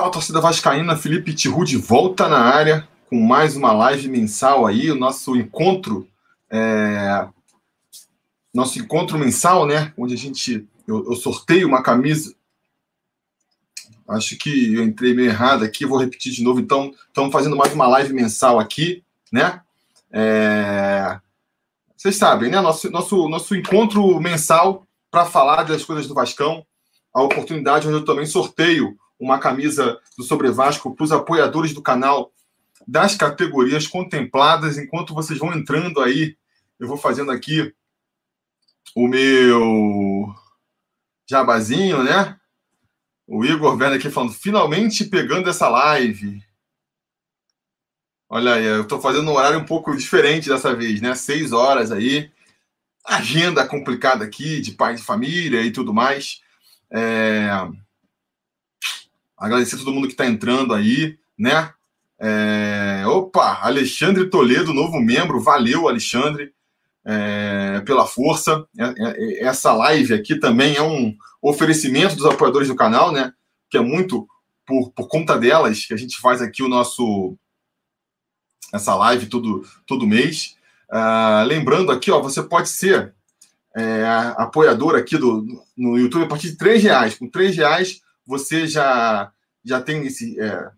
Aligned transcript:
Fala, 0.00 0.10
torcida 0.12 0.40
vascaína, 0.40 0.96
Felipe 0.96 1.34
Tiru 1.34 1.62
de 1.62 1.76
volta 1.76 2.26
na 2.26 2.38
área 2.38 2.88
com 3.10 3.20
mais 3.20 3.54
uma 3.54 3.70
live 3.70 4.08
mensal 4.08 4.66
aí, 4.66 4.90
o 4.90 4.94
nosso 4.94 5.36
encontro, 5.36 6.08
é... 6.48 7.28
nosso 8.54 8.78
encontro 8.78 9.18
mensal, 9.18 9.66
né, 9.66 9.92
onde 9.98 10.14
a 10.14 10.16
gente, 10.16 10.66
eu, 10.88 11.04
eu, 11.04 11.14
sorteio 11.16 11.68
uma 11.68 11.82
camisa, 11.82 12.34
acho 14.08 14.38
que 14.38 14.72
eu 14.72 14.82
entrei 14.82 15.12
meio 15.12 15.28
errado 15.28 15.66
aqui, 15.66 15.84
vou 15.84 15.98
repetir 15.98 16.32
de 16.32 16.42
novo, 16.42 16.60
então, 16.60 16.94
estamos 17.08 17.30
fazendo 17.30 17.54
mais 17.54 17.74
uma 17.74 17.86
live 17.86 18.14
mensal 18.14 18.58
aqui, 18.58 19.04
né, 19.30 19.60
é... 20.10 21.20
vocês 21.94 22.16
sabem, 22.16 22.50
né, 22.50 22.58
nosso, 22.58 22.90
nosso, 22.90 23.28
nosso 23.28 23.54
encontro 23.54 24.18
mensal 24.18 24.86
para 25.10 25.26
falar 25.26 25.64
das 25.64 25.84
coisas 25.84 26.06
do 26.06 26.14
Vascão, 26.14 26.64
a 27.12 27.22
oportunidade 27.22 27.86
onde 27.86 27.98
eu 27.98 28.04
também 28.06 28.24
sorteio 28.24 28.98
uma 29.20 29.38
camisa 29.38 30.00
do 30.16 30.24
Sobre 30.24 30.50
Vasco 30.50 30.94
para 30.96 31.04
os 31.04 31.12
apoiadores 31.12 31.74
do 31.74 31.82
canal 31.82 32.32
das 32.88 33.14
categorias 33.14 33.86
contempladas. 33.86 34.78
Enquanto 34.78 35.14
vocês 35.14 35.38
vão 35.38 35.52
entrando 35.52 36.00
aí, 36.00 36.36
eu 36.78 36.88
vou 36.88 36.96
fazendo 36.96 37.30
aqui 37.30 37.72
o 38.96 39.06
meu 39.06 40.34
jabazinho, 41.28 42.02
né? 42.02 42.36
O 43.26 43.44
Igor 43.44 43.76
vendo 43.76 43.94
aqui 43.94 44.10
falando, 44.10 44.32
finalmente 44.32 45.04
pegando 45.04 45.48
essa 45.48 45.68
live. 45.68 46.42
Olha 48.28 48.54
aí, 48.54 48.64
eu 48.64 48.82
estou 48.82 49.00
fazendo 49.00 49.30
um 49.30 49.34
horário 49.34 49.58
um 49.58 49.64
pouco 49.64 49.94
diferente 49.96 50.48
dessa 50.48 50.74
vez, 50.74 51.00
né? 51.00 51.14
Seis 51.14 51.52
horas 51.52 51.92
aí. 51.92 52.30
Agenda 53.04 53.66
complicada 53.66 54.24
aqui, 54.24 54.60
de 54.60 54.72
pai 54.72 54.94
de 54.94 55.02
família 55.02 55.62
e 55.62 55.70
tudo 55.70 55.92
mais. 55.92 56.40
É... 56.92 57.50
Agradecer 59.40 59.76
a 59.76 59.78
todo 59.78 59.92
mundo 59.92 60.06
que 60.06 60.12
está 60.12 60.26
entrando 60.26 60.74
aí, 60.74 61.18
né? 61.38 61.72
É... 62.20 63.04
Opa, 63.06 63.60
Alexandre 63.62 64.28
Toledo, 64.28 64.74
novo 64.74 65.00
membro. 65.00 65.40
Valeu, 65.40 65.88
Alexandre, 65.88 66.52
é... 67.06 67.80
pela 67.86 68.06
força. 68.06 68.66
É, 68.78 68.84
é, 68.84 69.44
essa 69.44 69.72
live 69.72 70.12
aqui 70.12 70.38
também 70.38 70.76
é 70.76 70.82
um 70.82 71.16
oferecimento 71.40 72.14
dos 72.16 72.26
apoiadores 72.26 72.68
do 72.68 72.76
canal, 72.76 73.10
né? 73.10 73.32
Que 73.70 73.78
é 73.78 73.80
muito 73.80 74.28
por, 74.66 74.90
por 74.92 75.08
conta 75.08 75.38
delas 75.38 75.86
que 75.86 75.94
a 75.94 75.96
gente 75.96 76.20
faz 76.20 76.42
aqui 76.42 76.62
o 76.62 76.68
nosso 76.68 77.34
essa 78.72 78.94
live 78.94 79.26
todo, 79.26 79.64
todo 79.86 80.06
mês. 80.06 80.54
Uh, 80.92 81.44
lembrando 81.46 81.90
aqui, 81.90 82.10
ó, 82.10 82.20
você 82.20 82.42
pode 82.42 82.68
ser 82.68 83.14
é, 83.76 84.04
apoiador 84.36 84.96
aqui 84.96 85.16
do, 85.16 85.44
no 85.76 85.98
YouTube 85.98 86.24
a 86.24 86.28
partir 86.28 86.50
de 86.50 86.56
três 86.56 86.82
reais. 86.82 87.14
Com 87.16 87.28
três 87.28 87.56
reais 87.56 88.00
você 88.26 88.66
já, 88.66 89.32
já 89.64 89.80
tem 89.80 90.06
esse. 90.06 90.40
É, 90.40 90.70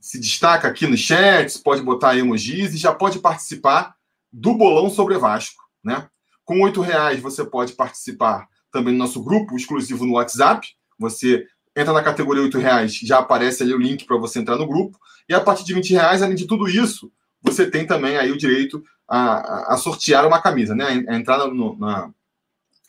se 0.00 0.18
destaca 0.18 0.66
aqui 0.66 0.86
no 0.86 0.96
chat, 0.96 1.60
pode 1.60 1.80
botar 1.80 2.16
emojis 2.18 2.74
e 2.74 2.76
já 2.76 2.92
pode 2.92 3.20
participar 3.20 3.94
do 4.32 4.54
bolão 4.54 4.90
sobre 4.90 5.16
Vasco. 5.16 5.62
Né? 5.82 6.08
Com 6.44 6.60
oito 6.62 6.80
reais 6.80 7.20
você 7.20 7.44
pode 7.44 7.74
participar 7.74 8.48
também 8.72 8.92
no 8.92 8.98
nosso 8.98 9.22
grupo 9.22 9.56
exclusivo 9.56 10.04
no 10.04 10.14
WhatsApp. 10.14 10.66
Você 10.98 11.46
entra 11.76 11.92
na 11.92 12.02
categoria 12.02 12.42
oito 12.42 12.58
reais, 12.58 12.94
já 12.94 13.18
aparece 13.18 13.62
ali 13.62 13.72
o 13.74 13.78
link 13.78 14.04
para 14.04 14.16
você 14.16 14.38
entrar 14.38 14.56
no 14.56 14.66
grupo. 14.66 14.98
E 15.28 15.34
a 15.34 15.40
partir 15.40 15.64
de 15.64 15.74
20 15.74 15.92
reais, 15.92 16.22
além 16.22 16.34
de 16.34 16.46
tudo 16.46 16.68
isso, 16.68 17.12
você 17.40 17.70
tem 17.70 17.86
também 17.86 18.16
aí 18.16 18.30
o 18.30 18.36
direito 18.36 18.82
a, 19.08 19.74
a 19.74 19.76
sortear 19.76 20.26
uma 20.26 20.40
camisa, 20.40 20.74
né? 20.74 21.04
A 21.08 21.16
entrar 21.16 21.46
no, 21.46 21.78
na, 21.78 22.10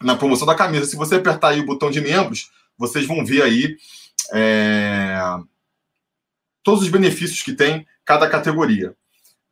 na 0.02 0.16
promoção 0.16 0.48
da 0.48 0.56
camisa. 0.56 0.86
Se 0.86 0.96
você 0.96 1.16
apertar 1.16 1.50
aí 1.50 1.60
o 1.60 1.66
botão 1.66 1.92
de 1.92 2.02
membros, 2.02 2.52
vocês 2.78 3.06
vão 3.06 3.26
ver 3.26 3.44
aí 3.44 3.78
é, 4.34 5.18
todos 6.64 6.84
os 6.84 6.90
benefícios 6.90 7.42
que 7.42 7.54
tem 7.54 7.86
cada 8.06 8.30
categoria. 8.30 8.96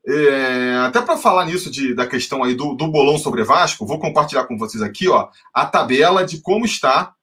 É, 0.08 0.78
até 0.78 1.00
para 1.02 1.18
falar 1.18 1.46
nisso 1.46 1.70
de, 1.70 1.94
da 1.94 2.08
questão 2.08 2.44
aí 2.44 2.56
do, 2.56 2.74
do 2.74 2.88
bolão 2.88 3.20
sobre 3.20 3.44
Vasco, 3.44 3.86
vou 3.86 4.00
compartilhar 4.00 4.46
com 4.46 4.58
vocês 4.58 4.82
aqui 4.82 5.08
ó, 5.08 5.30
a 5.54 5.66
tabela 5.66 6.26
de 6.26 6.42
como 6.42 6.66
está 6.66 7.14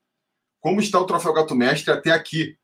como 0.61 0.81
está 0.81 0.99
o 0.99 1.05
troféu 1.05 1.33
Gato 1.33 1.55
Mestre 1.55 1.93
até 1.93 2.11
aqui. 2.11 2.57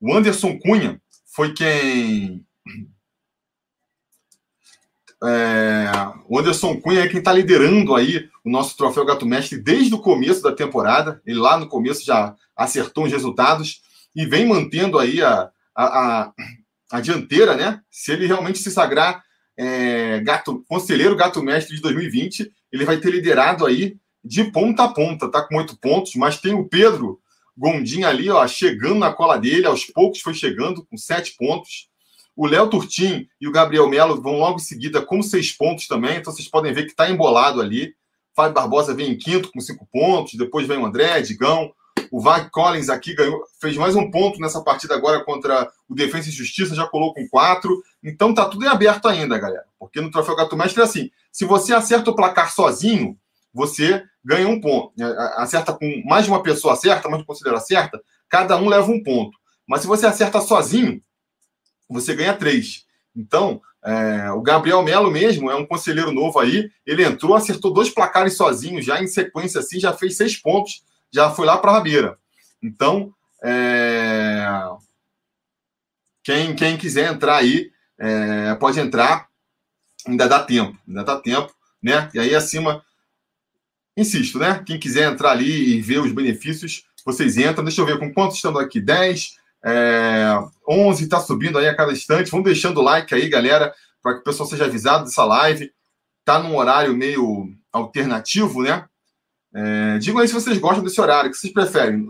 O 0.00 0.14
Anderson 0.14 0.58
Cunha 0.58 1.00
foi 1.24 1.52
quem 1.52 2.44
é, 5.24 5.90
o 6.28 6.38
Anderson 6.38 6.80
Cunha 6.80 7.00
é 7.00 7.08
quem 7.08 7.18
está 7.18 7.32
liderando 7.32 7.94
aí 7.94 8.28
o 8.44 8.50
nosso 8.50 8.76
troféu 8.76 9.04
Gato 9.04 9.26
Mestre 9.26 9.58
desde 9.58 9.94
o 9.94 10.00
começo 10.00 10.42
da 10.42 10.52
temporada. 10.52 11.20
Ele 11.26 11.38
lá 11.38 11.58
no 11.58 11.68
começo 11.68 12.04
já 12.04 12.34
acertou 12.54 13.04
os 13.04 13.12
resultados 13.12 13.80
e 14.14 14.26
vem 14.26 14.46
mantendo 14.46 14.98
aí 14.98 15.22
a, 15.22 15.50
a, 15.74 15.84
a, 15.84 16.32
a 16.92 17.00
dianteira, 17.00 17.56
né? 17.56 17.80
Se 17.90 18.12
ele 18.12 18.26
realmente 18.26 18.58
se 18.58 18.70
sagrar 18.70 19.22
é, 19.56 20.20
gato, 20.20 20.64
conselheiro 20.68 21.16
Gato 21.16 21.42
Mestre 21.42 21.76
de 21.76 21.82
2020, 21.82 22.50
ele 22.70 22.84
vai 22.84 22.98
ter 22.98 23.10
liderado 23.10 23.64
aí 23.64 23.96
de 24.22 24.44
ponta 24.44 24.84
a 24.84 24.88
ponta, 24.88 25.30
tá 25.30 25.42
com 25.42 25.56
oito 25.56 25.78
pontos, 25.78 26.14
mas 26.14 26.40
tem 26.40 26.52
o 26.52 26.68
Pedro 26.68 27.20
Gondim 27.56 28.02
ali, 28.02 28.28
ó, 28.28 28.46
chegando 28.46 28.98
na 28.98 29.12
cola 29.12 29.38
dele, 29.38 29.66
aos 29.66 29.86
poucos 29.86 30.20
foi 30.20 30.34
chegando 30.34 30.84
com 30.84 30.96
sete 30.96 31.34
pontos. 31.38 31.88
O 32.36 32.46
Léo 32.46 32.68
Turtim 32.68 33.26
e 33.40 33.48
o 33.48 33.52
Gabriel 33.52 33.88
Melo 33.88 34.20
vão 34.20 34.38
logo 34.38 34.56
em 34.56 34.62
seguida 34.62 35.00
com 35.00 35.22
seis 35.22 35.50
pontos 35.50 35.88
também. 35.88 36.18
Então 36.18 36.32
vocês 36.32 36.48
podem 36.48 36.72
ver 36.72 36.82
que 36.82 36.90
está 36.90 37.08
embolado 37.08 37.60
ali. 37.60 37.94
Fábio 38.34 38.52
Barbosa 38.52 38.94
vem 38.94 39.12
em 39.12 39.16
quinto 39.16 39.50
com 39.50 39.60
cinco 39.60 39.88
pontos. 39.90 40.34
Depois 40.34 40.66
vem 40.66 40.76
o 40.76 40.84
André, 40.84 41.22
Digão. 41.22 41.72
O 42.10 42.20
Vag 42.20 42.50
Collins 42.50 42.88
aqui 42.88 43.14
ganhou, 43.14 43.42
fez 43.60 43.76
mais 43.76 43.96
um 43.96 44.10
ponto 44.10 44.38
nessa 44.38 44.62
partida 44.62 44.94
agora 44.94 45.24
contra 45.24 45.68
o 45.88 45.94
Defesa 45.94 46.28
e 46.28 46.32
Justiça, 46.32 46.74
já 46.74 46.86
colocou 46.86 47.14
com 47.14 47.28
quatro. 47.28 47.82
Então 48.02 48.34
tá 48.34 48.44
tudo 48.44 48.64
em 48.64 48.68
aberto 48.68 49.08
ainda, 49.08 49.38
galera. 49.38 49.64
Porque 49.78 50.00
no 50.00 50.10
Troféu 50.10 50.36
Gato 50.36 50.56
Mestre 50.56 50.82
é 50.82 50.84
assim: 50.84 51.10
se 51.32 51.44
você 51.44 51.74
acerta 51.74 52.10
o 52.10 52.14
placar 52.14 52.52
sozinho, 52.52 53.18
você 53.52 54.04
ganha 54.24 54.46
um 54.46 54.60
ponto. 54.60 54.92
É, 55.00 55.04
acerta 55.42 55.72
com 55.72 56.02
mais 56.04 56.24
de 56.24 56.30
uma 56.30 56.42
pessoa 56.42 56.74
acerta, 56.74 57.08
mas 57.08 57.22
considera 57.24 57.58
certa, 57.58 58.00
cada 58.28 58.56
um 58.56 58.68
leva 58.68 58.90
um 58.90 59.02
ponto. 59.02 59.36
Mas 59.66 59.80
se 59.80 59.86
você 59.86 60.06
acerta 60.06 60.40
sozinho, 60.40 61.00
você 61.88 62.14
ganha 62.14 62.34
três. 62.34 62.84
Então, 63.14 63.60
é, 63.84 64.30
o 64.32 64.42
Gabriel 64.42 64.82
Melo 64.82 65.10
mesmo 65.10 65.50
é 65.50 65.54
um 65.54 65.64
conselheiro 65.64 66.12
novo 66.12 66.38
aí. 66.38 66.70
Ele 66.84 67.04
entrou, 67.04 67.34
acertou 67.34 67.72
dois 67.72 67.88
placares 67.88 68.36
sozinho, 68.36 68.82
já 68.82 69.00
em 69.00 69.06
sequência 69.06 69.60
assim, 69.60 69.78
já 69.78 69.92
fez 69.92 70.16
seis 70.16 70.36
pontos, 70.36 70.82
já 71.12 71.30
foi 71.30 71.46
lá 71.46 71.56
para 71.56 71.70
a 71.70 71.74
rabeira. 71.74 72.18
Então, 72.62 73.14
é, 73.44 74.46
quem, 76.24 76.54
quem 76.56 76.76
quiser 76.76 77.12
entrar 77.12 77.36
aí, 77.36 77.70
é, 77.98 78.54
pode 78.56 78.80
entrar, 78.80 79.28
ainda 80.06 80.28
dá 80.28 80.42
tempo, 80.42 80.76
ainda 80.86 81.04
dá 81.04 81.20
tempo, 81.20 81.54
né? 81.80 82.10
E 82.12 82.18
aí 82.18 82.34
acima, 82.34 82.84
insisto, 83.96 84.38
né? 84.38 84.62
Quem 84.66 84.78
quiser 84.78 85.12
entrar 85.12 85.30
ali 85.30 85.76
e 85.76 85.80
ver 85.80 86.00
os 86.00 86.12
benefícios, 86.12 86.84
vocês 87.04 87.36
entram. 87.36 87.64
Deixa 87.64 87.80
eu 87.80 87.86
ver 87.86 88.00
com 88.00 88.12
quantos 88.12 88.36
estamos 88.36 88.60
aqui: 88.60 88.80
10, 88.80 89.36
é, 89.66 90.38
11 90.68 91.02
está 91.02 91.18
subindo 91.18 91.58
aí 91.58 91.66
a 91.66 91.74
cada 91.74 91.92
instante. 91.92 92.30
Vão 92.30 92.40
deixando 92.40 92.78
o 92.78 92.82
like 92.82 93.12
aí, 93.12 93.28
galera, 93.28 93.74
para 94.00 94.14
que 94.14 94.20
o 94.20 94.24
pessoal 94.24 94.48
seja 94.48 94.66
avisado 94.66 95.04
dessa 95.04 95.24
live. 95.24 95.72
Tá 96.24 96.38
num 96.38 96.56
horário 96.56 96.96
meio 96.96 97.48
alternativo, 97.72 98.62
né? 98.62 98.84
É, 99.52 99.98
digam 99.98 100.20
aí 100.20 100.28
se 100.28 100.34
vocês 100.34 100.58
gostam 100.58 100.84
desse 100.84 101.00
horário, 101.00 101.30
que 101.30 101.36
vocês 101.36 101.52
preferem? 101.52 102.06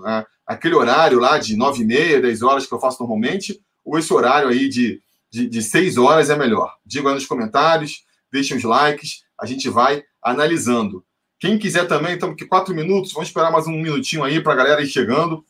aquele 0.46 0.76
horário 0.76 1.18
lá 1.18 1.38
de 1.38 1.56
9 1.56 1.82
e 1.82 1.84
meia, 1.84 2.20
10 2.20 2.42
horas 2.42 2.66
que 2.66 2.72
eu 2.72 2.78
faço 2.78 3.00
normalmente, 3.00 3.60
ou 3.84 3.98
esse 3.98 4.12
horário 4.12 4.48
aí 4.48 4.68
de, 4.68 5.00
de, 5.28 5.48
de 5.48 5.62
6 5.62 5.96
horas 5.96 6.30
é 6.30 6.36
melhor? 6.36 6.72
Digam 6.84 7.08
aí 7.08 7.14
nos 7.14 7.26
comentários, 7.26 8.04
deixem 8.30 8.56
os 8.56 8.62
likes, 8.62 9.24
a 9.40 9.44
gente 9.44 9.68
vai 9.68 10.04
analisando. 10.22 11.04
Quem 11.40 11.58
quiser 11.58 11.86
também, 11.88 12.14
estamos 12.14 12.34
aqui 12.34 12.44
4 12.44 12.74
minutos, 12.74 13.12
vamos 13.12 13.28
esperar 13.28 13.50
mais 13.50 13.66
um 13.66 13.72
minutinho 13.72 14.22
aí 14.22 14.40
para 14.40 14.52
a 14.52 14.56
galera 14.56 14.82
ir 14.82 14.86
chegando. 14.86 15.44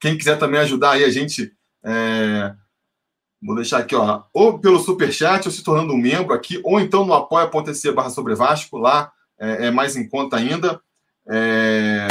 Quem 0.00 0.16
quiser 0.16 0.38
também 0.38 0.58
ajudar 0.60 0.92
aí 0.92 1.04
a 1.04 1.10
gente, 1.10 1.52
é... 1.84 2.54
vou 3.40 3.54
deixar 3.54 3.78
aqui, 3.78 3.94
ó, 3.94 4.22
ou 4.32 4.58
pelo 4.58 4.80
Superchat, 4.80 5.46
ou 5.46 5.52
se 5.52 5.62
tornando 5.62 5.92
um 5.92 5.98
membro 5.98 6.32
aqui, 6.32 6.58
ou 6.64 6.80
então 6.80 7.04
no 7.04 7.12
apoia.se 7.12 7.92
barra 7.92 8.10
sobre 8.10 8.34
Vasco, 8.34 8.78
lá 8.78 9.12
é, 9.38 9.66
é, 9.66 9.70
mais 9.70 9.96
em 9.96 10.08
conta 10.08 10.36
ainda. 10.36 10.80
É... 11.28 12.08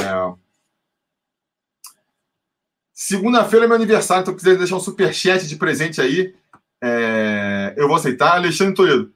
Segunda-feira 2.94 3.66
é 3.66 3.68
meu 3.68 3.76
aniversário, 3.76 4.22
então 4.22 4.36
quiser 4.36 4.58
deixar 4.58 4.76
um 4.76 4.80
superchat 4.80 5.48
de 5.48 5.56
presente 5.56 6.00
aí, 6.00 6.36
é... 6.82 7.74
eu 7.76 7.88
vou 7.88 7.98
aceitar. 7.98 8.36
Alexandre 8.36 8.76
Toledo, 8.76 9.12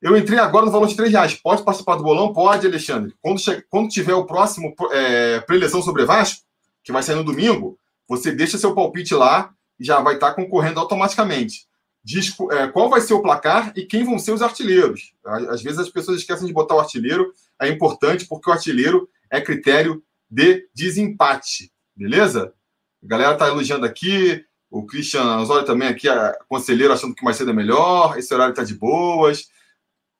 eu 0.00 0.16
entrei 0.16 0.38
agora 0.38 0.64
no 0.64 0.72
valor 0.72 0.86
de 0.86 0.96
3 0.96 1.10
reais. 1.10 1.34
Pode 1.34 1.62
participar 1.62 1.96
do 1.96 2.02
bolão? 2.02 2.32
Pode, 2.32 2.66
Alexandre. 2.66 3.14
Quando. 3.20 3.40
Quando 3.68 3.88
tiver 3.88 4.14
o 4.14 4.24
próximo 4.24 4.74
é, 4.92 5.40
preleção 5.40 5.82
sobre 5.82 6.04
Vasco, 6.04 6.44
que 6.84 6.92
vai 6.92 7.02
sair 7.02 7.16
no 7.16 7.24
domingo, 7.24 7.78
você 8.08 8.32
deixa 8.32 8.58
seu 8.58 8.74
palpite 8.74 9.14
lá 9.14 9.52
e 9.78 9.84
já 9.84 10.00
vai 10.00 10.14
estar 10.14 10.34
concorrendo 10.34 10.80
automaticamente. 10.80 11.66
Diz 12.02 12.34
é, 12.52 12.68
qual 12.68 12.88
vai 12.88 13.00
ser 13.00 13.14
o 13.14 13.22
placar 13.22 13.72
e 13.76 13.84
quem 13.84 14.04
vão 14.04 14.18
ser 14.18 14.32
os 14.32 14.42
artilheiros. 14.42 15.12
Às 15.24 15.62
vezes 15.62 15.78
as 15.78 15.88
pessoas 15.88 16.20
esquecem 16.20 16.46
de 16.46 16.52
botar 16.52 16.76
o 16.76 16.80
artilheiro, 16.80 17.32
é 17.60 17.68
importante 17.68 18.26
porque 18.26 18.48
o 18.48 18.52
artilheiro 18.52 19.08
é 19.30 19.40
critério 19.40 20.02
de 20.30 20.68
desempate, 20.74 21.72
beleza? 21.96 22.52
A 23.02 23.06
galera 23.06 23.32
está 23.32 23.48
elogiando 23.48 23.86
aqui. 23.86 24.44
O 24.68 24.84
Christian 24.84 25.38
Osório 25.38 25.64
também 25.64 25.88
aqui, 25.88 26.08
a 26.08 26.36
conselheiro, 26.48 26.92
achando 26.92 27.14
que 27.14 27.24
mais 27.24 27.36
cedo 27.36 27.50
é 27.50 27.54
melhor. 27.54 28.18
Esse 28.18 28.34
horário 28.34 28.50
está 28.50 28.64
de 28.64 28.74
boas. 28.74 29.48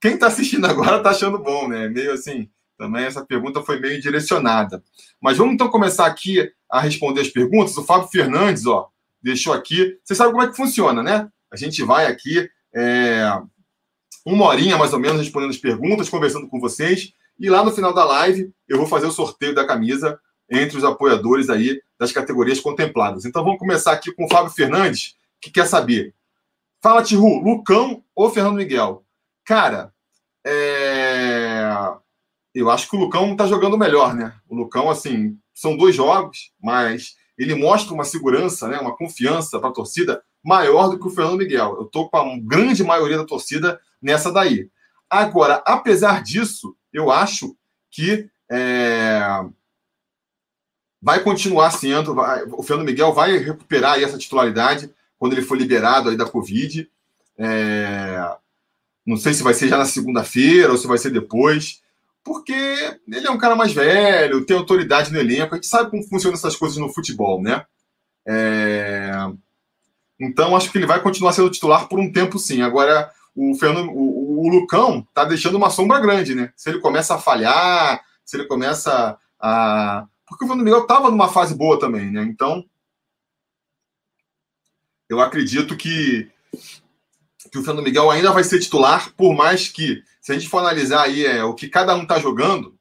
Quem 0.01 0.15
está 0.15 0.29
assistindo 0.29 0.65
agora 0.67 0.99
está 0.99 1.11
achando 1.11 1.39
bom, 1.39 1.69
né? 1.69 1.89
Meio 1.89 2.13
assim, 2.13 2.49
também 2.77 3.05
essa 3.05 3.25
pergunta 3.25 3.63
foi 3.63 3.81
meio 3.81 4.01
direcionada. 4.01 4.83
Mas 5.21 5.37
vamos 5.37 5.55
então 5.55 5.69
começar 5.69 6.07
aqui 6.07 6.51
a 6.71 6.81
responder 6.81 7.21
as 7.21 7.29
perguntas. 7.29 7.77
O 7.77 7.85
Fábio 7.85 8.09
Fernandes, 8.09 8.67
ó, 8.67 8.89
deixou 9.23 9.53
aqui. 9.53 9.99
Você 10.05 10.15
sabe 10.15 10.33
como 10.33 10.43
é 10.43 10.49
que 10.49 10.57
funciona, 10.57 11.03
né? 11.03 11.29
A 11.51 11.57
gente 11.57 11.83
vai 11.83 12.07
aqui 12.07 12.49
é, 12.75 13.41
uma 14.25 14.47
horinha 14.47 14.77
mais 14.77 14.93
ou 14.93 14.99
menos 14.99 15.21
respondendo 15.21 15.51
as 15.51 15.59
perguntas, 15.59 16.09
conversando 16.09 16.49
com 16.49 16.61
vocês. 16.61 17.13
E 17.39 17.49
lá 17.49 17.65
no 17.65 17.73
final 17.73 17.95
da 17.95 18.05
live 18.05 18.53
eu 18.69 18.79
vou 18.79 18.87
fazer 18.87 19.07
o 19.07 19.13
sorteio 19.13 19.55
da 19.55 19.67
camisa 19.67 20.19
entre 20.51 20.77
os 20.77 20.85
apoiadores 20.85 21.49
aí 21.49 21.81
das 21.99 22.13
categorias 22.13 22.61
contempladas. 22.61 23.25
Então 23.25 23.43
vamos 23.43 23.59
começar 23.59 23.93
aqui 23.93 24.13
com 24.13 24.25
o 24.25 24.29
Fábio 24.29 24.53
Fernandes, 24.53 25.17
que 25.41 25.51
quer 25.51 25.67
saber. 25.67 26.15
Fala, 26.83 27.03
Tihu, 27.03 27.41
Lucão 27.41 28.05
ou 28.15 28.31
Fernando 28.31 28.57
Miguel? 28.57 29.05
Cara, 29.45 29.93
é... 30.45 31.46
eu 32.59 32.71
acho 32.71 32.89
que 32.89 32.97
o 32.97 32.99
Lucão 32.99 33.33
está 33.33 33.47
jogando 33.47 33.77
melhor, 33.77 34.15
né? 34.15 34.35
O 34.49 34.57
Lucão, 34.57 34.89
assim, 34.89 35.39
são 35.55 35.77
dois 35.77 35.95
jogos, 35.95 36.53
mas 36.63 37.17
ele 37.37 37.55
mostra 37.55 37.93
uma 37.93 38.05
segurança, 38.05 38.67
né, 38.67 38.79
uma 38.79 38.97
confiança 38.97 39.59
para 39.61 39.69
a 39.69 39.73
torcida 39.73 40.23
maior 40.43 40.89
do 40.89 40.99
que 40.99 41.07
o 41.07 41.11
Fernando 41.11 41.39
Miguel. 41.39 41.77
Eu 41.77 41.87
estou 41.87 42.09
com 42.09 42.17
a 42.17 42.39
grande 42.39 42.83
maioria 42.83 43.19
da 43.19 43.27
torcida 43.27 43.79
nessa 44.01 44.33
daí. 44.33 44.71
Agora, 45.09 45.63
apesar 45.67 46.23
disso, 46.23 46.75
eu 46.93 47.11
acho 47.11 47.55
que 47.91 48.29
é, 48.51 49.21
vai 51.01 51.23
continuar 51.23 51.71
sendo, 51.73 52.15
vai, 52.15 52.45
o 52.45 52.63
Fernando 52.63 52.87
Miguel 52.87 53.13
vai 53.13 53.37
recuperar 53.37 54.03
essa 54.03 54.17
titularidade 54.17 54.91
quando 55.19 55.35
ele 55.35 55.43
for 55.43 55.59
liberado 55.59 56.09
aí 56.09 56.17
da 56.17 56.29
Covid. 56.29 56.91
É, 57.39 58.37
não 59.05 59.17
sei 59.17 59.35
se 59.35 59.43
vai 59.43 59.53
ser 59.53 59.69
já 59.69 59.77
na 59.77 59.85
segunda-feira 59.85 60.73
ou 60.73 60.79
se 60.79 60.87
vai 60.87 60.99
ser 60.99 61.11
depois, 61.11 61.83
porque 62.27 62.53
ele 63.07 63.25
é 63.25 63.31
um 63.31 63.39
cara 63.39 63.55
mais 63.55 63.73
velho, 63.73 64.45
tem 64.45 64.57
autoridade 64.57 65.13
no 65.13 65.19
elenco, 65.21 65.55
a 65.55 65.59
gente 65.59 65.69
sabe 65.69 65.93
como 65.93 66.03
funcionam 66.03 66.37
essas 66.37 66.57
coisas 66.57 66.77
no 66.77 66.93
futebol, 66.93 67.41
né? 67.41 67.65
É, 68.27 69.13
então, 70.19 70.57
acho 70.57 70.73
que 70.73 70.77
ele 70.77 70.89
vai 70.89 71.01
continuar 71.01 71.33
sendo 71.33 71.51
titular 71.51 71.89
por 71.89 72.01
um 72.01 72.11
tempo, 72.11 72.37
sim. 72.37 72.63
Agora, 72.63 73.13
o, 73.33 73.55
Fernando, 73.55 73.93
o, 73.93 74.45
o 74.45 74.49
Lucão 74.49 75.07
tá 75.15 75.25
deixando 75.25 75.57
uma 75.57 75.71
sombra 75.71 76.01
grande, 76.01 76.35
né? 76.35 76.53
Se 76.57 76.69
ele 76.69 76.81
começa 76.81 77.15
a 77.15 77.19
falhar, 77.19 78.03
se 78.25 78.37
ele 78.37 78.47
começa 78.47 79.17
a. 79.39 80.09
Porque 80.27 80.45
o 80.45 80.49
Fernando 80.49 80.65
Miguel 80.65 80.83
estava 80.83 81.09
numa 81.09 81.29
fase 81.29 81.55
boa 81.55 81.79
também, 81.79 82.11
né? 82.11 82.25
Então, 82.25 82.65
eu 85.09 85.21
acredito 85.21 85.77
que, 85.77 86.29
que 87.53 87.59
o 87.59 87.63
Fernando 87.63 87.85
Miguel 87.85 88.11
ainda 88.11 88.33
vai 88.33 88.43
ser 88.43 88.59
titular, 88.59 89.13
por 89.17 89.33
mais 89.33 89.69
que, 89.69 90.03
se 90.27 90.33
a 90.33 90.35
gente 90.35 90.51
for 90.51 90.59
analisar 90.59 91.05
aí 91.05 91.25
é, 91.25 91.45
o 91.45 91.55
que 91.55 91.69
cada 91.69 91.95
um 91.95 92.03
está 92.03 92.19
jogando, 92.19 92.77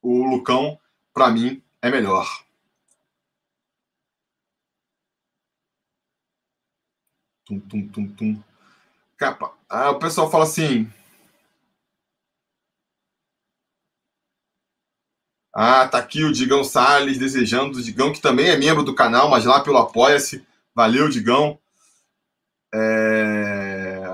o 0.00 0.22
Lucão, 0.22 0.78
para 1.12 1.28
mim, 1.28 1.60
é 1.82 1.90
melhor. 1.90 2.44
Tum, 7.44 7.58
tum, 7.58 7.88
tum, 7.88 8.06
tum. 8.14 8.42
Capa. 9.16 9.52
Ah, 9.68 9.90
o 9.90 9.98
pessoal 9.98 10.30
fala 10.30 10.44
assim. 10.44 10.88
Ah, 15.52 15.88
tá 15.88 15.98
aqui 15.98 16.22
o 16.22 16.32
Digão 16.32 16.62
Salles 16.62 17.18
desejando, 17.18 17.78
o 17.78 17.82
Digão 17.82 18.12
que 18.12 18.20
também 18.20 18.50
é 18.50 18.56
membro 18.56 18.84
do 18.84 18.94
canal, 18.94 19.28
mas 19.28 19.44
lá 19.44 19.60
pelo 19.60 19.78
Apoia-se. 19.78 20.46
Valeu, 20.72 21.08
Digão. 21.08 21.58
É... 22.72 24.04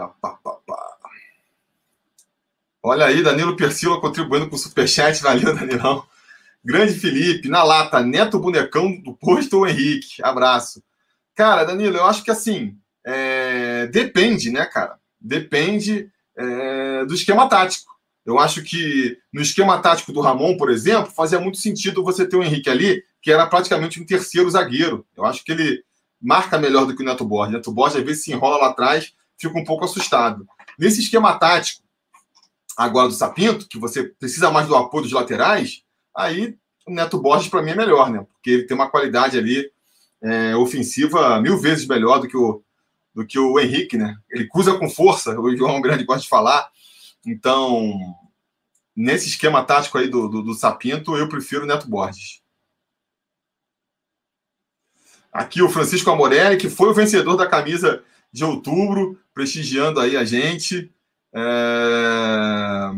Olha 2.83 3.07
aí, 3.07 3.23
Danilo 3.23 3.57
Persila 3.57 4.01
contribuindo 4.01 4.49
com 4.49 4.57
o 4.57 4.59
Superchat. 4.59 5.23
Valeu, 5.23 5.55
Danilão. 5.55 6.05
Grande 6.65 6.95
Felipe, 6.95 7.49
na 7.49 7.63
lata, 7.63 8.01
neto 8.01 8.39
bonecão 8.39 9.01
do 9.01 9.15
posto 9.15 9.59
ou 9.59 9.67
Henrique. 9.67 10.23
Abraço. 10.23 10.83
Cara, 11.35 11.65
Danilo, 11.65 11.97
eu 11.97 12.05
acho 12.05 12.23
que 12.23 12.31
assim, 12.31 12.77
é, 13.05 13.87
depende, 13.87 14.51
né, 14.51 14.67
cara? 14.67 14.99
Depende 15.21 16.11
é, 16.37 17.05
do 17.05 17.15
esquema 17.15 17.49
tático. 17.49 17.91
Eu 18.25 18.39
acho 18.39 18.63
que 18.63 19.19
no 19.33 19.41
esquema 19.41 19.79
tático 19.79 20.13
do 20.13 20.21
Ramon, 20.21 20.57
por 20.57 20.71
exemplo, 20.71 21.11
fazia 21.11 21.41
muito 21.41 21.59
sentido 21.59 22.05
você 22.05 22.27
ter 22.27 22.37
o 22.37 22.43
Henrique 22.43 22.69
ali, 22.69 23.03
que 23.23 23.33
era 23.33 23.47
praticamente 23.47 24.01
um 24.01 24.07
terceiro 24.07 24.51
zagueiro. 24.51 25.07
Eu 25.17 25.25
acho 25.25 25.43
que 25.45 25.53
ele 25.53 25.83
marca 26.21 26.59
melhor 26.59 26.87
do 26.87 26.95
que 26.95 27.03
o 27.03 27.07
Neto 27.07 27.25
Borges. 27.25 27.55
O 27.55 27.57
Neto 27.57 27.73
Borges, 27.73 27.97
às 27.97 28.05
vezes, 28.05 28.25
se 28.25 28.33
enrola 28.33 28.59
lá 28.59 28.69
atrás, 28.69 29.13
fica 29.39 29.59
um 29.59 29.65
pouco 29.65 29.85
assustado. 29.85 30.47
Nesse 30.79 31.01
esquema 31.01 31.39
tático, 31.39 31.83
agora 32.81 33.09
do 33.09 33.15
Sapinto, 33.15 33.69
que 33.69 33.79
você 33.79 34.05
precisa 34.05 34.51
mais 34.51 34.67
do 34.67 34.75
apoio 34.75 35.03
dos 35.03 35.13
laterais, 35.13 35.83
aí 36.17 36.57
o 36.87 36.95
Neto 36.95 37.21
Borges, 37.21 37.51
para 37.51 37.61
mim, 37.61 37.73
é 37.73 37.77
melhor, 37.77 38.11
né? 38.11 38.27
Porque 38.33 38.51
ele 38.51 38.63
tem 38.63 38.75
uma 38.75 38.91
qualidade 38.91 39.37
ali 39.37 39.71
é, 40.23 40.57
ofensiva 40.57 41.39
mil 41.43 41.59
vezes 41.59 41.87
melhor 41.87 42.21
do 42.21 42.27
que 42.27 42.37
o, 42.39 42.63
do 43.15 43.27
que 43.27 43.39
o 43.39 43.61
Henrique, 43.61 43.99
né? 43.99 44.17
Ele 44.31 44.49
cruza 44.49 44.79
com 44.79 44.89
força, 44.89 45.39
o 45.39 45.55
João 45.55 45.83
Grande 45.83 46.05
gosta 46.05 46.23
de 46.23 46.29
falar. 46.29 46.71
Então, 47.27 47.93
nesse 48.97 49.29
esquema 49.29 49.63
tático 49.63 49.99
aí 49.99 50.09
do, 50.09 50.27
do, 50.27 50.43
do 50.43 50.55
Sapinto, 50.55 51.15
eu 51.19 51.29
prefiro 51.29 51.65
o 51.65 51.67
Neto 51.67 51.87
Borges. 51.87 52.41
Aqui 55.31 55.61
o 55.61 55.69
Francisco 55.69 56.11
Amorelli, 56.11 56.57
que 56.57 56.71
foi 56.71 56.89
o 56.89 56.95
vencedor 56.95 57.37
da 57.37 57.47
camisa 57.47 58.03
de 58.33 58.43
outubro, 58.43 59.21
prestigiando 59.35 60.01
aí 60.01 60.17
a 60.17 60.25
gente. 60.25 60.91
É... 61.35 62.91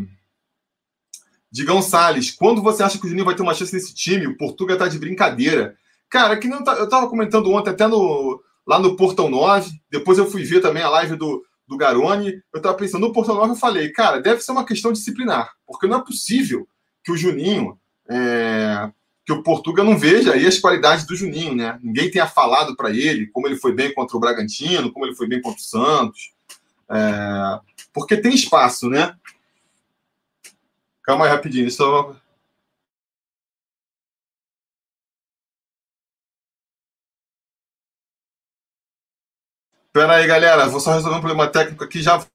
Digão 1.51 1.81
Salles, 1.81 2.31
quando 2.31 2.63
você 2.63 2.81
acha 2.81 2.97
que 2.97 3.05
o 3.05 3.07
Juninho 3.07 3.25
vai 3.25 3.35
ter 3.35 3.43
uma 3.43 3.53
chance 3.53 3.73
nesse 3.73 3.93
time? 3.93 4.25
O 4.25 4.37
Portugal 4.37 4.77
tá 4.77 4.87
de 4.87 4.97
brincadeira. 4.97 5.77
Cara, 6.09 6.37
que 6.37 6.47
não 6.47 6.63
tá... 6.63 6.73
eu 6.73 6.89
tava 6.89 7.07
comentando 7.07 7.51
ontem 7.51 7.69
até 7.69 7.87
no, 7.87 8.41
lá 8.65 8.79
no 8.79 8.95
Portão 8.95 9.29
9. 9.29 9.71
Depois 9.89 10.17
eu 10.17 10.29
fui 10.29 10.43
ver 10.43 10.61
também 10.61 10.81
a 10.81 10.89
live 10.89 11.15
do, 11.15 11.43
do 11.67 11.77
Garoni. 11.77 12.41
Eu 12.53 12.57
estava 12.57 12.75
pensando, 12.75 13.07
no 13.07 13.13
Portão 13.13 13.35
9 13.35 13.51
eu 13.51 13.55
falei, 13.55 13.89
cara, 13.89 14.19
deve 14.19 14.41
ser 14.41 14.51
uma 14.51 14.65
questão 14.65 14.91
disciplinar, 14.91 15.51
porque 15.65 15.87
não 15.87 15.99
é 15.99 16.03
possível 16.03 16.67
que 17.03 17.11
o 17.11 17.17
Juninho, 17.17 17.77
é, 18.09 18.89
que 19.25 19.33
o 19.33 19.43
Portuga 19.43 19.83
não 19.83 19.97
veja 19.97 20.33
aí 20.33 20.45
as 20.45 20.57
qualidades 20.57 21.05
do 21.05 21.15
Juninho, 21.15 21.55
né? 21.55 21.79
Ninguém 21.83 22.09
tenha 22.09 22.27
falado 22.27 22.75
para 22.75 22.91
ele 22.91 23.27
como 23.27 23.47
ele 23.47 23.57
foi 23.57 23.73
bem 23.73 23.93
contra 23.93 24.17
o 24.17 24.19
Bragantino, 24.19 24.91
como 24.91 25.05
ele 25.05 25.15
foi 25.15 25.27
bem 25.27 25.41
contra 25.41 25.59
o 25.59 25.63
Santos. 25.63 26.33
É, 26.89 27.59
porque 27.93 28.19
tem 28.19 28.33
espaço, 28.33 28.89
né? 28.89 29.17
Calma 31.03 31.25
aí 31.25 31.31
rapidinho, 31.31 31.69
só 31.69 32.15
Pera 39.93 40.15
aí, 40.15 40.25
galera. 40.25 40.67
Vou 40.67 40.79
só 40.79 40.93
resolver 40.93 41.17
um 41.17 41.21
problema 41.21 41.47
técnico 41.47 41.83
aqui 41.83 42.01
já. 42.01 42.25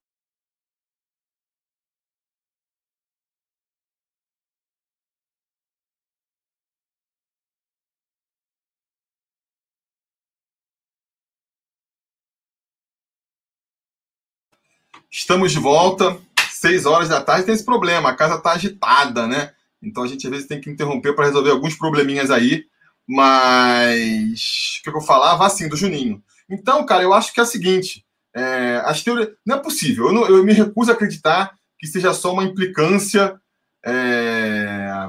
Estamos 15.11 15.53
de 15.53 15.59
volta, 15.59 16.19
seis 16.51 16.85
horas 16.87 17.09
da 17.09 17.21
tarde. 17.21 17.47
Tem 17.47 17.55
esse 17.55 17.65
problema, 17.65 18.11
a 18.11 18.17
casa 18.17 18.37
está 18.37 18.53
agitada, 18.53 19.27
né? 19.27 19.53
Então 19.83 20.03
a 20.03 20.07
gente 20.07 20.27
às 20.27 20.31
vezes 20.31 20.47
tem 20.47 20.61
que 20.61 20.71
interromper 20.71 21.15
para 21.15 21.27
resolver 21.27 21.51
alguns 21.51 21.75
probleminhas 21.75 22.31
aí. 22.31 22.67
Mas 23.07 24.81
o 24.81 24.83
que 24.83 24.97
eu 24.97 25.01
falava 25.01 25.47
assim 25.47 25.67
do 25.67 25.77
Juninho. 25.77 26.23
Então, 26.49 26.85
cara, 26.85 27.03
eu 27.03 27.15
acho 27.15 27.33
que 27.33 27.41
é 27.41 27.43
o 27.43 27.47
seguinte: 27.47 28.05
é, 28.35 28.83
as 28.85 29.03
teorias. 29.03 29.31
Não 29.47 29.57
é 29.57 29.61
possível, 29.61 30.09
eu, 30.09 30.13
não, 30.13 30.27
eu, 30.29 30.45
me 30.45 30.53
recuso 30.53 30.91
a 30.91 30.95
acreditar 30.95 31.55
que 31.79 31.87
seja 31.87 32.13
só 32.13 32.33
uma 32.33 32.45
implicância. 32.45 33.41
É, 33.85 35.09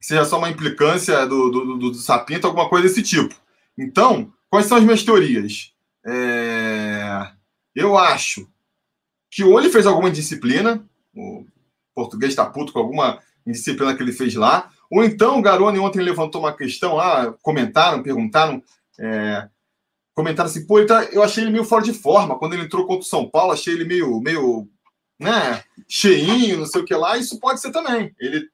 seja 0.00 0.24
só 0.26 0.36
uma 0.36 0.50
implicância 0.50 1.26
do, 1.26 1.50
do, 1.50 1.78
do, 1.78 1.90
do 1.90 1.94
Sapinto, 1.94 2.46
alguma 2.46 2.68
coisa 2.68 2.86
desse 2.86 3.02
tipo. 3.02 3.34
Então, 3.78 4.30
quais 4.50 4.66
são 4.66 4.76
as 4.76 4.84
minhas 4.84 5.02
teorias? 5.02 5.73
É, 6.06 7.28
eu 7.74 7.96
acho 7.96 8.48
que 9.30 9.42
ou 9.42 9.58
ele 9.58 9.70
fez 9.70 9.86
alguma 9.86 10.08
indisciplina, 10.08 10.84
o 11.14 11.44
português 11.94 12.32
está 12.32 12.44
puto 12.46 12.72
com 12.72 12.78
alguma 12.78 13.20
indisciplina 13.46 13.94
que 13.94 14.02
ele 14.02 14.12
fez 14.12 14.34
lá, 14.34 14.70
ou 14.90 15.02
então 15.02 15.38
o 15.38 15.42
Garoni 15.42 15.78
ontem 15.78 16.00
levantou 16.00 16.40
uma 16.40 16.52
questão 16.52 16.94
lá, 16.94 17.32
comentaram, 17.42 18.02
perguntaram, 18.02 18.62
é, 18.98 19.48
comentaram 20.14 20.48
assim, 20.48 20.66
pô, 20.66 20.84
tá, 20.86 21.04
eu 21.06 21.22
achei 21.22 21.42
ele 21.42 21.50
meio 21.50 21.64
fora 21.64 21.82
de 21.82 21.92
forma. 21.92 22.38
Quando 22.38 22.54
ele 22.54 22.62
entrou 22.62 22.86
contra 22.86 23.02
o 23.02 23.08
São 23.08 23.28
Paulo, 23.28 23.52
achei 23.52 23.74
ele 23.74 23.84
meio, 23.84 24.20
meio 24.20 24.68
né, 25.18 25.64
cheinho, 25.88 26.58
não 26.58 26.66
sei 26.66 26.82
o 26.82 26.84
que 26.84 26.94
lá. 26.94 27.16
Isso 27.16 27.40
pode 27.40 27.60
ser 27.60 27.72
também. 27.72 28.14
Ele 28.20 28.48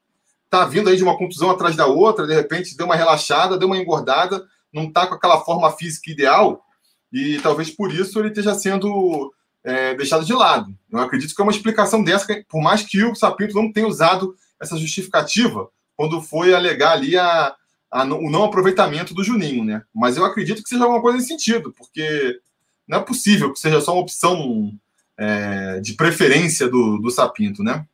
tá 0.48 0.64
vindo 0.64 0.88
aí 0.88 0.96
de 0.96 1.02
uma 1.02 1.16
contusão 1.16 1.50
atrás 1.50 1.76
da 1.76 1.86
outra, 1.86 2.26
de 2.26 2.34
repente 2.34 2.76
deu 2.76 2.86
uma 2.86 2.96
relaxada, 2.96 3.58
deu 3.58 3.68
uma 3.68 3.78
engordada, 3.78 4.44
não 4.72 4.90
tá 4.90 5.06
com 5.06 5.14
aquela 5.14 5.40
forma 5.42 5.70
física 5.72 6.10
ideal, 6.10 6.64
e 7.12 7.38
talvez 7.40 7.70
por 7.70 7.92
isso 7.92 8.18
ele 8.18 8.28
esteja 8.28 8.54
sendo 8.54 9.32
é, 9.64 9.94
deixado 9.94 10.24
de 10.24 10.32
lado. 10.32 10.74
Eu 10.90 10.98
acredito 10.98 11.34
que 11.34 11.40
é 11.40 11.44
uma 11.44 11.52
explicação 11.52 12.02
dessa, 12.02 12.26
por 12.48 12.62
mais 12.62 12.82
que 12.82 13.02
o 13.04 13.14
Sapinto 13.14 13.54
não 13.54 13.72
tenha 13.72 13.86
usado 13.86 14.34
essa 14.60 14.76
justificativa 14.76 15.68
quando 15.96 16.22
foi 16.22 16.54
alegar 16.54 16.92
ali 16.92 17.16
a, 17.16 17.54
a, 17.90 18.04
o 18.04 18.30
não 18.30 18.44
aproveitamento 18.44 19.12
do 19.12 19.24
Juninho, 19.24 19.64
né? 19.64 19.82
Mas 19.94 20.16
eu 20.16 20.24
acredito 20.24 20.62
que 20.62 20.68
seja 20.68 20.84
alguma 20.84 21.02
coisa 21.02 21.18
nesse 21.18 21.28
sentido, 21.28 21.72
porque 21.76 22.40
não 22.86 22.98
é 22.98 23.02
possível 23.02 23.52
que 23.52 23.58
seja 23.58 23.80
só 23.80 23.92
uma 23.92 24.02
opção 24.02 24.72
é, 25.16 25.80
de 25.80 25.94
preferência 25.94 26.68
do, 26.68 26.98
do 26.98 27.10
Sapinto, 27.10 27.62
né? 27.62 27.86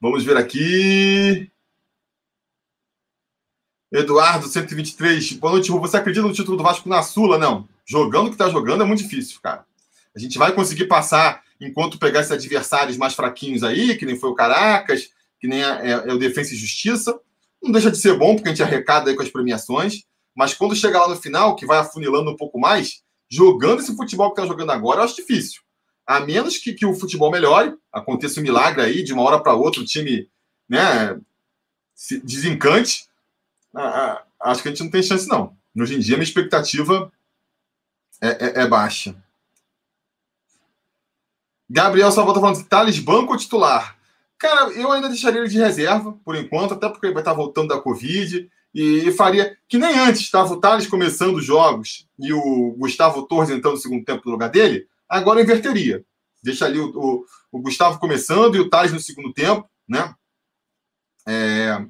Vamos 0.00 0.22
ver 0.22 0.36
aqui. 0.36 1.50
Eduardo, 3.94 4.48
123. 4.48 5.34
Boa 5.34 5.52
noite, 5.52 5.70
Você 5.70 5.96
acredita 5.96 6.26
no 6.26 6.34
título 6.34 6.56
do 6.56 6.64
Vasco 6.64 6.88
na 6.88 7.00
Sula? 7.00 7.38
Não. 7.38 7.68
Jogando 7.86 8.26
o 8.26 8.28
que 8.28 8.34
está 8.34 8.50
jogando 8.50 8.82
é 8.82 8.84
muito 8.84 9.04
difícil, 9.04 9.38
cara. 9.40 9.64
A 10.16 10.18
gente 10.18 10.36
vai 10.36 10.52
conseguir 10.52 10.86
passar 10.86 11.44
enquanto 11.60 11.96
pegar 11.96 12.18
esses 12.18 12.32
adversários 12.32 12.96
mais 12.96 13.14
fraquinhos 13.14 13.62
aí, 13.62 13.96
que 13.96 14.04
nem 14.04 14.18
foi 14.18 14.30
o 14.30 14.34
Caracas, 14.34 15.10
que 15.38 15.46
nem 15.46 15.62
é, 15.62 15.90
é 16.08 16.12
o 16.12 16.18
Defensa 16.18 16.54
e 16.54 16.56
Justiça. 16.56 17.16
Não 17.62 17.70
deixa 17.70 17.88
de 17.88 17.96
ser 17.96 18.18
bom, 18.18 18.34
porque 18.34 18.48
a 18.48 18.52
gente 18.52 18.64
arrecada 18.64 19.10
aí 19.10 19.16
com 19.16 19.22
as 19.22 19.30
premiações. 19.30 20.02
Mas 20.34 20.54
quando 20.54 20.74
chegar 20.74 21.02
lá 21.02 21.10
no 21.10 21.16
final, 21.16 21.54
que 21.54 21.64
vai 21.64 21.78
afunilando 21.78 22.32
um 22.32 22.36
pouco 22.36 22.58
mais, 22.58 23.00
jogando 23.30 23.78
esse 23.78 23.94
futebol 23.94 24.34
que 24.34 24.40
está 24.40 24.52
jogando 24.52 24.72
agora, 24.72 25.00
eu 25.00 25.04
acho 25.04 25.14
difícil. 25.14 25.62
A 26.04 26.18
menos 26.18 26.58
que, 26.58 26.72
que 26.72 26.84
o 26.84 26.94
futebol 26.94 27.30
melhore, 27.30 27.74
aconteça 27.92 28.40
um 28.40 28.42
milagre 28.42 28.82
aí, 28.82 29.04
de 29.04 29.12
uma 29.12 29.22
hora 29.22 29.40
para 29.40 29.54
outra 29.54 29.80
o 29.80 29.84
time 29.84 30.28
né, 30.68 31.16
se 31.94 32.18
desencante. 32.18 33.04
Acho 34.40 34.62
que 34.62 34.68
a 34.68 34.70
gente 34.70 34.84
não 34.84 34.90
tem 34.90 35.02
chance, 35.02 35.28
não. 35.28 35.56
Hoje 35.76 35.96
em 35.96 35.98
dia, 35.98 36.16
minha 36.16 36.24
expectativa 36.24 37.12
é, 38.20 38.28
é, 38.28 38.62
é 38.62 38.66
baixa. 38.66 39.16
Gabriel 41.68 42.12
Salvador 42.12 42.40
falando, 42.40 42.64
Thales, 42.64 42.98
banco 42.98 43.32
ou 43.32 43.38
titular? 43.38 43.98
Cara, 44.38 44.70
eu 44.72 44.92
ainda 44.92 45.08
deixaria 45.08 45.40
ele 45.40 45.48
de 45.48 45.58
reserva, 45.58 46.12
por 46.24 46.36
enquanto, 46.36 46.74
até 46.74 46.88
porque 46.88 47.06
ele 47.06 47.14
vai 47.14 47.22
estar 47.22 47.32
voltando 47.32 47.68
da 47.68 47.80
Covid. 47.80 48.50
E 48.74 49.12
faria 49.12 49.56
que 49.68 49.78
nem 49.78 49.98
antes, 49.98 50.22
estava 50.22 50.52
o 50.52 50.60
Thales 50.60 50.86
começando 50.86 51.36
os 51.36 51.44
jogos 51.44 52.08
e 52.18 52.32
o 52.32 52.74
Gustavo 52.76 53.22
Torres 53.22 53.50
entrando 53.50 53.74
no 53.74 53.80
segundo 53.80 54.04
tempo 54.04 54.22
no 54.26 54.32
lugar 54.32 54.50
dele, 54.50 54.88
agora 55.08 55.40
inverteria. 55.40 56.04
Deixa 56.42 56.66
ali 56.66 56.78
o, 56.80 56.90
o, 56.90 57.24
o 57.52 57.60
Gustavo 57.60 58.00
começando 58.00 58.56
e 58.56 58.60
o 58.60 58.68
Thales 58.68 58.92
no 58.92 58.98
segundo 58.98 59.32
tempo, 59.32 59.68
né? 59.88 60.12
É, 61.26 61.86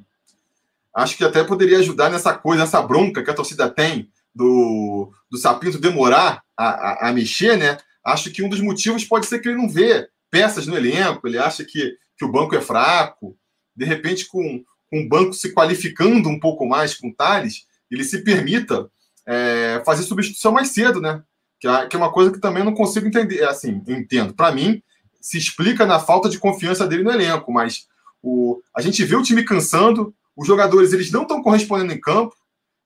acho 0.95 1.17
que 1.17 1.25
até 1.25 1.43
poderia 1.43 1.79
ajudar 1.79 2.11
nessa 2.11 2.33
coisa, 2.33 2.63
nessa 2.63 2.81
bronca 2.81 3.23
que 3.23 3.31
a 3.31 3.35
torcida 3.35 3.69
tem 3.69 4.09
do, 4.35 5.13
do 5.31 5.37
Sapinto 5.39 5.79
demorar 5.79 6.43
a, 6.57 6.67
a, 6.67 7.09
a 7.09 7.13
mexer, 7.13 7.57
né? 7.57 7.79
Acho 8.05 8.31
que 8.31 8.43
um 8.43 8.49
dos 8.49 8.61
motivos 8.61 9.05
pode 9.05 9.27
ser 9.27 9.39
que 9.39 9.49
ele 9.49 9.59
não 9.59 9.69
vê 9.69 10.09
peças 10.31 10.67
no 10.67 10.77
elenco, 10.77 11.27
ele 11.27 11.39
acha 11.39 11.65
que, 11.65 11.97
que 12.17 12.25
o 12.25 12.31
banco 12.31 12.55
é 12.55 12.61
fraco. 12.61 13.37
De 13.75 13.85
repente, 13.85 14.27
com, 14.27 14.63
com 14.91 15.01
o 15.01 15.09
banco 15.09 15.33
se 15.33 15.53
qualificando 15.53 16.29
um 16.29 16.39
pouco 16.39 16.67
mais 16.67 16.95
com 16.95 17.09
o 17.09 17.15
Thales, 17.15 17.67
ele 17.91 18.05
se 18.05 18.23
permita 18.23 18.89
é, 19.27 19.83
fazer 19.85 20.03
substituição 20.03 20.53
mais 20.53 20.69
cedo, 20.69 21.01
né? 21.01 21.23
Que 21.59 21.69
é, 21.69 21.87
que 21.87 21.97
é 21.97 21.99
uma 21.99 22.13
coisa 22.13 22.31
que 22.31 22.41
também 22.41 22.65
não 22.65 22.75
consigo 22.75 23.07
entender. 23.07 23.41
É 23.41 23.47
assim, 23.47 23.83
entendo. 23.89 24.35
Para 24.35 24.53
mim, 24.53 24.83
se 25.21 25.39
explica 25.39 25.87
na 25.87 25.99
falta 25.99 26.29
de 26.29 26.39
confiança 26.39 26.87
dele 26.87 27.03
no 27.03 27.11
elenco, 27.11 27.51
mas 27.53 27.87
o, 28.23 28.61
a 28.77 28.83
gente 28.83 29.03
vê 29.05 29.17
o 29.17 29.23
time 29.23 29.43
cansando, 29.43 30.15
os 30.37 30.47
jogadores 30.47 30.93
eles 30.93 31.11
não 31.11 31.23
estão 31.23 31.43
correspondendo 31.43 31.93
em 31.93 32.01
campo, 32.01 32.37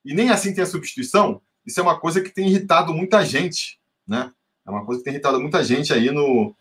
e 0.05 0.15
nem 0.15 0.31
assim 0.31 0.55
tem 0.55 0.65
a 0.65 0.67
substituição. 0.67 1.41
Isso 1.67 1.81
é 1.81 1.83
uma 1.83 1.99
coisa 1.99 2.21
que 2.21 2.31
tem 2.31 2.49
irritado 2.49 2.95
muita 2.95 3.25
gente, 3.25 3.79
né? 4.07 4.33
É 4.67 4.71
uma 4.71 4.85
coisa 4.85 5.01
que 5.01 5.05
tem 5.05 5.15
irritado 5.15 5.41
muita 5.41 5.63
gente 5.63 5.93
aí 5.93 6.11
no. 6.11 6.55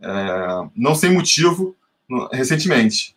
É, 0.00 0.68
não 0.74 0.94
sem 0.94 1.12
motivo 1.12 1.76
no, 2.08 2.26
recentemente. 2.28 3.16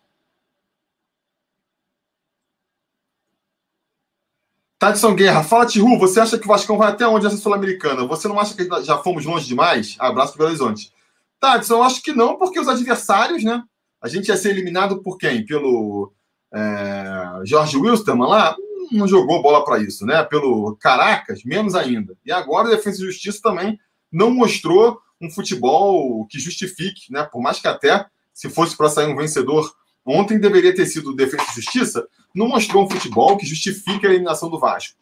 Tadson 4.77 5.15
Guerra, 5.15 5.43
fala 5.43 5.65
Tihu, 5.65 5.98
você 5.98 6.19
acha 6.19 6.38
que 6.38 6.45
o 6.45 6.48
Vascão 6.48 6.77
vai 6.77 6.91
até 6.91 7.07
onde 7.07 7.25
nessa 7.25 7.38
Sul-Americana? 7.38 8.05
Você 8.05 8.27
não 8.27 8.39
acha 8.39 8.53
que 8.53 8.67
já 8.84 8.98
fomos 9.00 9.25
longe 9.25 9.48
demais? 9.48 9.95
Abraço 10.00 10.34
para 10.34 10.45
Belo 10.45 10.50
Horizonte. 10.50 10.93
Tadson, 11.39 11.75
eu 11.75 11.84
acho 11.84 12.01
que 12.01 12.13
não, 12.13 12.38
porque 12.38 12.60
os 12.60 12.67
adversários, 12.67 13.43
né? 13.43 13.63
A 14.01 14.07
gente 14.07 14.27
ia 14.27 14.38
ser 14.38 14.51
eliminado 14.51 15.01
por 15.01 15.17
quem? 15.17 15.45
Pelo 15.45 16.13
é, 16.56 17.42
Jorge 17.44 17.78
Wilstermann 17.78 18.30
lá? 18.30 18.56
Não 18.92 19.08
jogou 19.08 19.42
bola 19.42 19.66
para 19.66 19.80
isso, 19.80 20.06
né? 20.06 20.24
Pelo 20.24 20.76
Caracas, 20.78 21.44
menos 21.44 21.76
ainda. 21.76 22.16
E 22.26 22.32
agora 22.32 22.70
a 22.70 22.72
Defesa 22.72 23.02
e 23.02 23.06
Justiça 23.06 23.42
também 23.42 23.78
não 24.12 24.32
mostrou 24.32 25.02
um 25.22 25.30
futebol 25.30 26.26
que 26.28 26.40
justifique, 26.40 27.12
né? 27.12 27.24
Por 27.24 27.42
mais 27.42 27.60
que 27.60 27.68
até 27.68 28.06
se 28.34 28.50
fosse 28.50 28.78
para 28.78 28.90
sair 28.90 29.12
um 29.12 29.16
vencedor 29.16 29.70
ontem 30.06 30.40
deveria 30.40 30.74
ter 30.74 30.86
sido 30.86 31.16
Defesa 31.16 31.44
e 31.52 31.56
Justiça, 31.56 32.08
não 32.34 32.48
mostrou 32.48 32.86
um 32.86 32.90
futebol 32.90 33.36
que 33.38 33.46
justifique 33.46 34.06
a 34.06 34.10
eliminação 34.10 34.50
do 34.50 34.60
Vasco. 34.60 34.96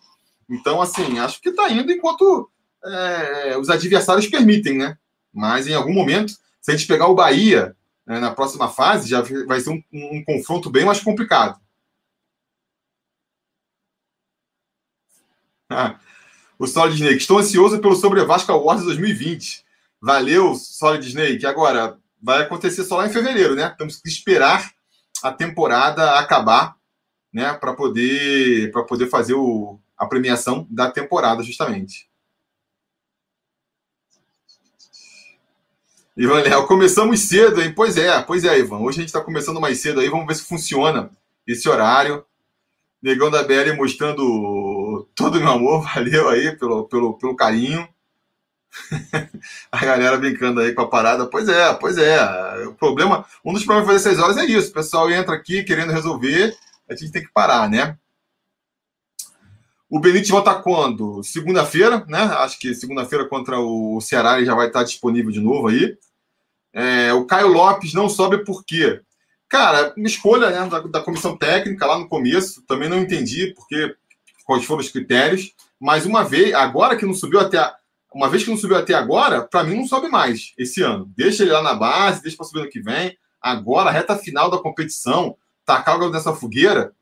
Então, 0.50 0.82
assim, 0.82 1.20
acho 1.20 1.42
que 1.42 1.50
está 1.50 1.70
indo 1.70 1.92
enquanto 1.92 2.50
é, 2.86 3.58
os 3.58 3.70
adversários 3.70 4.28
permitem, 4.28 4.78
né? 4.78 4.98
Mas 5.34 5.68
em 5.68 5.74
algum 5.74 5.94
momento, 5.94 6.34
se 6.62 6.72
a 6.72 6.76
gente 6.76 6.88
pegar 6.88 7.08
o 7.08 7.16
Bahia 7.16 7.76
né, 8.06 8.20
na 8.20 8.34
próxima 8.34 8.70
fase, 8.70 9.10
já 9.10 9.22
vai 9.46 9.60
ser 9.60 9.70
um, 9.70 9.84
um 9.92 10.24
confronto 10.24 10.70
bem 10.70 10.86
mais 10.86 11.02
complicado. 11.02 11.60
Ah, 15.70 16.00
o 16.60 16.68
Solid 16.68 16.96
Snake. 16.96 17.18
Estou 17.18 17.40
ansioso 17.40 17.80
pelo 17.80 17.96
Sobre 17.96 18.24
Vasco 18.24 18.52
Awards 18.52 18.86
2020. 18.86 19.64
Valeu, 20.02 20.56
Solid 20.56 21.06
Snake. 21.08 21.46
Agora, 21.46 21.98
vai 22.22 22.42
acontecer 22.42 22.84
só 22.84 22.98
lá 22.98 23.08
em 23.08 23.12
fevereiro, 23.12 23.56
né? 23.56 23.74
Temos 23.78 24.00
que 24.00 24.08
esperar 24.08 24.72
a 25.24 25.32
temporada 25.32 26.20
acabar, 26.20 26.76
né? 27.34 27.54
Para 27.54 27.74
poder, 27.74 28.72
poder 28.88 29.08
fazer 29.10 29.34
o, 29.34 29.80
a 29.98 30.06
premiação 30.06 30.68
da 30.70 30.92
temporada, 30.92 31.42
justamente. 31.44 32.10
Ivan 36.16 36.44
Léo, 36.44 36.68
começamos 36.68 37.22
cedo, 37.22 37.60
hein? 37.60 37.74
Pois 37.76 37.98
é, 37.98 38.22
pois 38.22 38.44
é, 38.44 38.60
Ivan. 38.60 38.78
Hoje 38.78 39.00
a 39.00 39.02
gente 39.02 39.10
está 39.10 39.20
começando 39.20 39.60
mais 39.60 39.80
cedo 39.80 40.00
aí, 40.00 40.08
vamos 40.10 40.28
ver 40.28 40.36
se 40.36 40.44
funciona 40.44 41.10
esse 41.48 41.68
horário. 41.68 42.24
Negão 43.02 43.32
da 43.32 43.42
BL 43.42 43.76
mostrando 43.76 45.10
todo 45.16 45.38
o 45.38 45.40
meu 45.40 45.52
amor, 45.52 45.84
valeu 45.92 46.30
aí 46.30 46.56
pelo, 46.56 46.88
pelo, 46.88 47.18
pelo 47.18 47.36
carinho. 47.36 47.88
a 49.72 49.86
galera 49.86 50.18
brincando 50.18 50.60
aí 50.62 50.72
com 50.74 50.84
a 50.84 50.88
parada. 50.88 51.26
Pois 51.26 51.50
é, 51.50 51.74
pois 51.74 51.98
é. 51.98 52.20
O 52.68 52.76
problema, 52.76 53.26
um 53.44 53.52
dos 53.52 53.66
problemas 53.66 53.88
de 53.88 53.94
fazer 53.94 54.10
seis 54.10 54.24
horas 54.24 54.38
é 54.38 54.46
isso. 54.46 54.70
O 54.70 54.74
pessoal 54.74 55.10
entra 55.10 55.34
aqui 55.34 55.64
querendo 55.64 55.92
resolver, 55.92 56.56
a 56.88 56.96
gente 56.96 57.12
tem 57.12 57.24
que 57.24 57.34
parar, 57.34 57.68
né? 57.68 57.98
O 59.94 60.00
Benítez 60.00 60.30
volta 60.30 60.56
quando? 60.56 61.22
Segunda-feira, 61.22 62.04
né? 62.08 62.18
Acho 62.18 62.58
que 62.58 62.74
segunda-feira 62.74 63.30
contra 63.30 63.60
o 63.60 64.02
Ceará 64.02 64.38
ele 64.38 64.46
já 64.48 64.56
vai 64.56 64.66
estar 64.66 64.82
disponível 64.82 65.30
de 65.30 65.40
novo 65.40 65.68
aí. 65.68 65.96
É, 66.74 67.14
o 67.14 67.26
Caio 67.26 67.50
Lopes 67.50 67.94
não 67.94 68.10
sobe 68.10 68.44
por 68.44 68.66
quê? 68.66 69.02
Cara, 69.48 69.94
escolha 69.98 70.50
né, 70.50 70.68
da, 70.68 70.80
da, 70.80 71.00
comissão 71.00 71.38
técnica 71.38 71.86
lá 71.86 72.00
no 72.00 72.10
começo, 72.10 72.64
também 72.66 72.90
não 72.90 72.98
entendi 72.98 73.54
porque 73.54 73.96
quais 74.44 74.66
foram 74.66 74.82
os 74.82 74.90
critérios, 74.90 75.54
mas 75.80 76.08
uma 76.08 76.24
vez, 76.24 76.56
agora 76.56 76.98
que 76.98 77.06
não 77.06 77.14
subiu 77.14 77.40
até 77.40 77.60
uma 78.12 78.28
vez 78.28 78.44
que 78.44 78.50
não 78.50 78.58
subiu 78.58 78.78
até 78.78 78.96
agora, 78.96 79.44
para 79.44 79.64
mim 79.64 79.76
não 79.76 79.86
sobe 79.86 80.08
mais 80.08 80.54
esse 80.58 80.82
ano. 80.82 81.08
Deixa 81.16 81.44
ele 81.44 81.52
lá 81.52 81.62
na 81.62 81.76
base, 81.76 82.24
deixa 82.24 82.36
para 82.36 82.48
subir 82.48 82.62
ano 82.62 82.72
que 82.72 82.82
vem. 82.82 83.16
Agora, 83.40 83.92
reta 83.92 84.18
final 84.18 84.50
da 84.50 84.58
competição, 84.58 85.38
tacar 85.64 86.02
o 86.02 86.10
nessa 86.10 86.34
fogueira, 86.34 86.96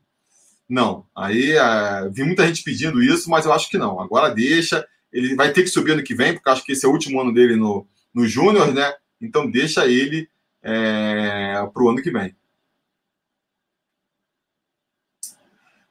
não. 0.72 1.04
Aí 1.14 1.52
é, 1.52 2.08
vi 2.10 2.24
muita 2.24 2.46
gente 2.46 2.62
pedindo 2.62 3.02
isso, 3.02 3.28
mas 3.28 3.44
eu 3.44 3.52
acho 3.52 3.68
que 3.68 3.76
não. 3.76 4.00
Agora 4.00 4.34
deixa. 4.34 4.86
Ele 5.12 5.34
vai 5.36 5.52
ter 5.52 5.62
que 5.62 5.68
subir 5.68 5.92
ano 5.92 6.02
que 6.02 6.14
vem, 6.14 6.32
porque 6.32 6.48
acho 6.48 6.64
que 6.64 6.72
esse 6.72 6.86
é 6.86 6.88
o 6.88 6.92
último 6.92 7.20
ano 7.20 7.32
dele 7.32 7.56
no, 7.56 7.86
no 8.14 8.26
Júnior, 8.26 8.72
né? 8.72 8.94
Então 9.20 9.50
deixa 9.50 9.86
ele 9.86 10.26
é, 10.62 11.54
para 11.72 11.82
o 11.82 11.90
ano 11.90 12.02
que 12.02 12.10
vem. 12.10 12.34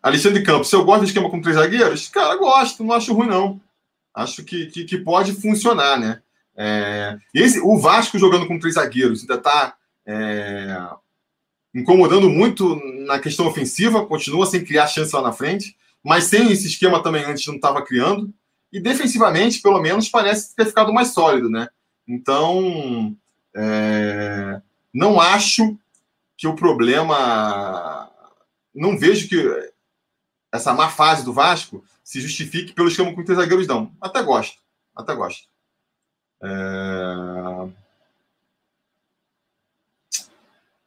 Alexandre 0.02 0.42
Campos, 0.42 0.74
eu 0.74 0.84
gosto 0.84 1.02
de 1.02 1.08
esquema 1.10 1.30
com 1.30 1.40
três 1.40 1.56
zagueiros, 1.56 2.10
cara, 2.10 2.36
gosto, 2.36 2.84
não 2.84 2.96
acho 2.96 3.14
ruim, 3.14 3.28
não. 3.28 3.62
Acho 4.16 4.44
que, 4.44 4.66
que, 4.66 4.84
que 4.84 4.98
pode 4.98 5.32
funcionar, 5.34 6.00
né? 6.00 6.24
É, 6.58 7.20
esse, 7.36 7.60
o 7.60 7.78
Vasco 7.78 8.18
jogando 8.18 8.48
com 8.48 8.58
três 8.58 8.74
zagueiros 8.74 9.22
ainda 9.22 9.36
está 9.36 9.76
é, 10.08 10.76
incomodando 11.74 12.30
muito 12.30 12.76
na 13.06 13.20
questão 13.20 13.48
ofensiva, 13.48 14.06
continua 14.06 14.46
sem 14.46 14.64
criar 14.64 14.88
chance 14.88 15.16
lá 15.16 15.22
na 15.22 15.32
frente, 15.32 15.76
mas 16.04 16.26
sem 16.26 16.52
esse 16.52 16.68
esquema 16.68 17.02
também 17.02 17.24
antes 17.24 17.46
não 17.48 17.56
estava 17.56 17.82
criando. 17.82 18.34
E 18.72 18.80
defensivamente, 18.80 19.62
pelo 19.62 19.82
menos, 19.82 20.10
parece 20.10 20.56
ter 20.56 20.66
ficado 20.66 20.94
mais 20.94 21.10
sólido, 21.14 21.50
né? 21.50 21.68
Então, 22.08 23.16
é, 23.56 24.62
não 24.94 25.20
acho 25.20 25.78
que 26.38 26.48
o 26.48 26.56
problema. 26.56 28.10
Não 28.74 28.98
vejo 28.98 29.28
que 29.28 29.72
essa 30.52 30.74
má 30.74 30.90
fase 30.90 31.24
do 31.24 31.34
Vasco 31.34 31.84
se 32.04 32.20
justifique 32.20 32.74
pelo 32.74 32.88
esquema 32.88 33.14
com 33.14 33.24
três 33.24 33.40
zagueiros, 33.40 33.68
não. 33.68 33.92
Até 34.02 34.24
gosto. 34.24 34.58
Até 34.96 35.14
gosto. 35.14 35.48
É... 36.44 36.50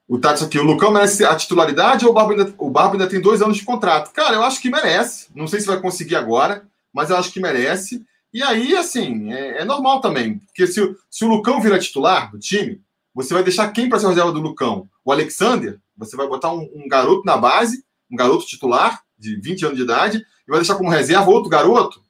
O 0.07 0.19
Tati 0.19 0.45
aqui, 0.45 0.59
o 0.59 0.63
Lucão 0.63 0.93
merece 0.93 1.25
a 1.25 1.35
titularidade 1.35 2.05
ou 2.05 2.11
o 2.11 2.15
Barba, 2.15 2.33
ainda, 2.33 2.55
o 2.59 2.71
Barba 2.71 2.93
ainda 2.95 3.09
tem 3.09 3.21
dois 3.21 3.41
anos 3.41 3.57
de 3.57 3.65
contrato? 3.65 4.13
Cara, 4.13 4.35
eu 4.35 4.43
acho 4.43 4.61
que 4.61 4.71
merece. 4.71 5.29
Não 5.35 5.47
sei 5.47 5.61
se 5.61 5.67
vai 5.67 5.81
conseguir 5.81 6.17
agora, 6.17 6.67
mas 6.93 7.09
eu 7.09 7.17
acho 7.17 7.33
que 7.33 7.41
merece. 7.41 8.05
E 8.33 8.43
aí, 8.43 8.77
assim, 8.77 9.33
é, 9.33 9.63
é 9.63 9.65
normal 9.65 10.01
também. 10.01 10.39
Porque 10.39 10.67
se, 10.67 10.95
se 11.11 11.25
o 11.25 11.29
Lucão 11.29 11.61
virar 11.61 11.79
titular 11.79 12.31
do 12.31 12.39
time, 12.39 12.83
você 13.15 13.33
vai 13.33 13.43
deixar 13.43 13.71
quem 13.71 13.89
para 13.89 13.99
ser 13.99 14.09
reserva 14.09 14.33
do 14.33 14.41
Lucão? 14.41 14.89
O 15.05 15.11
Alexander? 15.11 15.79
Você 15.97 16.17
vai 16.17 16.27
botar 16.27 16.53
um, 16.53 16.69
um, 16.75 16.89
garoto 16.89 17.25
na 17.25 17.37
base, 17.37 17.85
um 18.11 18.17
garoto 18.17 18.45
titular, 18.45 19.03
de 19.17 19.37
20 19.41 19.67
anos 19.67 19.77
de 19.79 19.85
idade, 19.85 20.19
e 20.19 20.51
vai 20.51 20.59
deixar 20.59 20.75
como 20.75 20.91
reserva 20.91 21.31
outro 21.31 21.49
garoto? 21.49 22.03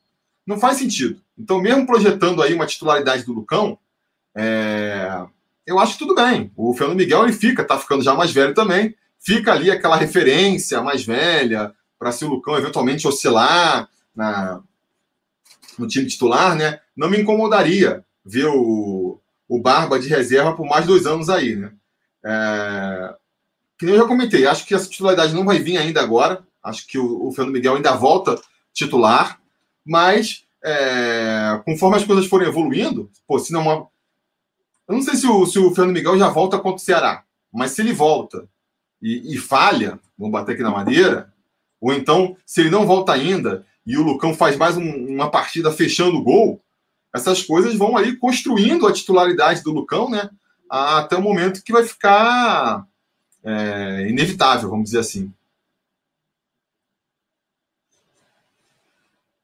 Não 0.46 0.58
faz 0.58 0.78
sentido. 0.78 1.20
Então, 1.38 1.60
mesmo 1.60 1.86
projetando 1.86 2.42
aí 2.42 2.54
uma 2.54 2.66
titularidade 2.66 3.24
do 3.24 3.34
Lucão, 3.34 3.78
é... 4.34 5.26
eu 5.66 5.78
acho 5.78 5.98
tudo 5.98 6.14
bem. 6.14 6.52
O 6.56 6.74
Fernando 6.74 6.98
Miguel 6.98 7.24
ele 7.24 7.32
fica, 7.32 7.64
tá 7.64 7.78
ficando 7.78 8.02
já 8.02 8.14
mais 8.14 8.30
velho 8.30 8.54
também. 8.54 8.94
Fica 9.18 9.52
ali 9.52 9.70
aquela 9.70 9.96
referência 9.96 10.82
mais 10.82 11.04
velha 11.04 11.72
para 11.98 12.12
se 12.12 12.24
o 12.24 12.28
Lucão 12.28 12.56
eventualmente 12.56 13.08
oscilar 13.08 13.88
na, 14.14 14.60
no 15.78 15.86
time 15.86 16.06
titular, 16.06 16.54
né? 16.54 16.80
Não 16.96 17.08
me 17.08 17.18
incomodaria 17.18 18.04
ver 18.24 18.46
o, 18.46 19.20
o 19.48 19.60
Barba 19.60 19.98
de 19.98 20.08
reserva 20.08 20.54
por 20.54 20.66
mais 20.66 20.86
dois 20.86 21.06
anos 21.06 21.28
aí, 21.28 21.56
né? 21.56 21.72
É, 22.24 23.14
que 23.78 23.86
eu 23.86 23.96
já 23.96 24.04
comentei, 24.04 24.46
acho 24.46 24.66
que 24.66 24.74
essa 24.74 24.88
titularidade 24.88 25.34
não 25.34 25.44
vai 25.44 25.58
vir 25.58 25.76
ainda 25.76 26.00
agora. 26.00 26.44
Acho 26.62 26.86
que 26.86 26.98
o, 26.98 27.26
o 27.26 27.32
Fernando 27.32 27.54
Miguel 27.54 27.76
ainda 27.76 27.92
volta 27.92 28.40
titular, 28.72 29.40
mas 29.84 30.44
é, 30.64 31.60
conforme 31.64 31.96
as 31.96 32.04
coisas 32.04 32.26
forem 32.26 32.48
evoluindo, 32.48 33.10
pô, 33.26 33.38
se 33.38 33.52
não. 33.52 33.88
Eu 34.88 34.94
não 34.94 35.02
sei 35.02 35.16
se 35.16 35.26
o, 35.26 35.46
se 35.46 35.58
o 35.58 35.74
Fernando 35.74 35.94
Miguel 35.94 36.18
já 36.18 36.28
volta 36.28 36.58
contra 36.58 36.76
o 36.76 36.84
Ceará, 36.84 37.24
mas 37.52 37.72
se 37.72 37.82
ele 37.82 37.92
volta 37.92 38.48
e, 39.00 39.34
e 39.34 39.38
falha, 39.38 39.98
vamos 40.18 40.32
bater 40.32 40.52
aqui 40.52 40.62
na 40.62 40.70
madeira, 40.70 41.32
ou 41.80 41.92
então, 41.92 42.36
se 42.46 42.60
ele 42.60 42.70
não 42.70 42.86
volta 42.86 43.12
ainda 43.12 43.66
e 43.86 43.96
o 43.96 44.02
Lucão 44.02 44.34
faz 44.34 44.56
mais 44.56 44.76
um, 44.76 45.06
uma 45.06 45.30
partida 45.30 45.70
fechando 45.70 46.16
o 46.16 46.22
gol, 46.22 46.62
essas 47.14 47.42
coisas 47.42 47.76
vão 47.76 47.96
aí 47.96 48.16
construindo 48.16 48.86
a 48.86 48.92
titularidade 48.92 49.62
do 49.62 49.70
Lucão, 49.70 50.10
né? 50.10 50.28
Até 50.68 51.16
o 51.16 51.22
momento 51.22 51.62
que 51.62 51.72
vai 51.72 51.84
ficar 51.84 52.86
é, 53.44 54.06
inevitável, 54.08 54.68
vamos 54.68 54.86
dizer 54.86 54.98
assim. 54.98 55.32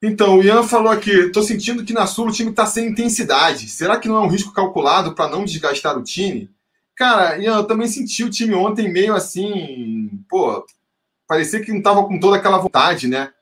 Então, 0.03 0.39
o 0.39 0.43
Ian 0.43 0.63
falou 0.63 0.91
aqui: 0.91 1.11
estou 1.11 1.43
sentindo 1.43 1.85
que 1.85 1.93
na 1.93 2.07
Sul 2.07 2.29
o 2.29 2.33
time 2.33 2.51
está 2.51 2.67
sem 2.67 2.89
intensidade. 2.89 3.69
Será 3.69 3.99
que 3.99 4.09
não 4.09 4.17
é 4.17 4.21
um 4.21 4.29
risco 4.29 4.53
calculado 4.53 5.15
para 5.15 5.29
não 5.29 5.45
desgastar 5.45 5.97
o 5.99 6.03
time? 6.03 6.51
Cara, 6.97 7.39
Ian, 7.39 7.57
eu 7.57 7.65
também 7.65 7.89
senti 7.89 8.25
o 8.25 8.31
time 8.31 8.55
ontem 8.55 8.91
meio 8.93 9.15
assim, 9.15 10.11
pô, 10.29 10.65
parecia 11.27 11.61
que 11.61 11.71
não 11.71 11.79
estava 11.79 12.05
com 12.05 12.19
toda 12.21 12.37
aquela 12.37 12.59
vontade, 12.59 13.09
né? 13.09 13.33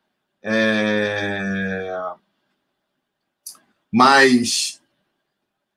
É... 0.43 1.93
Mas 3.93 4.81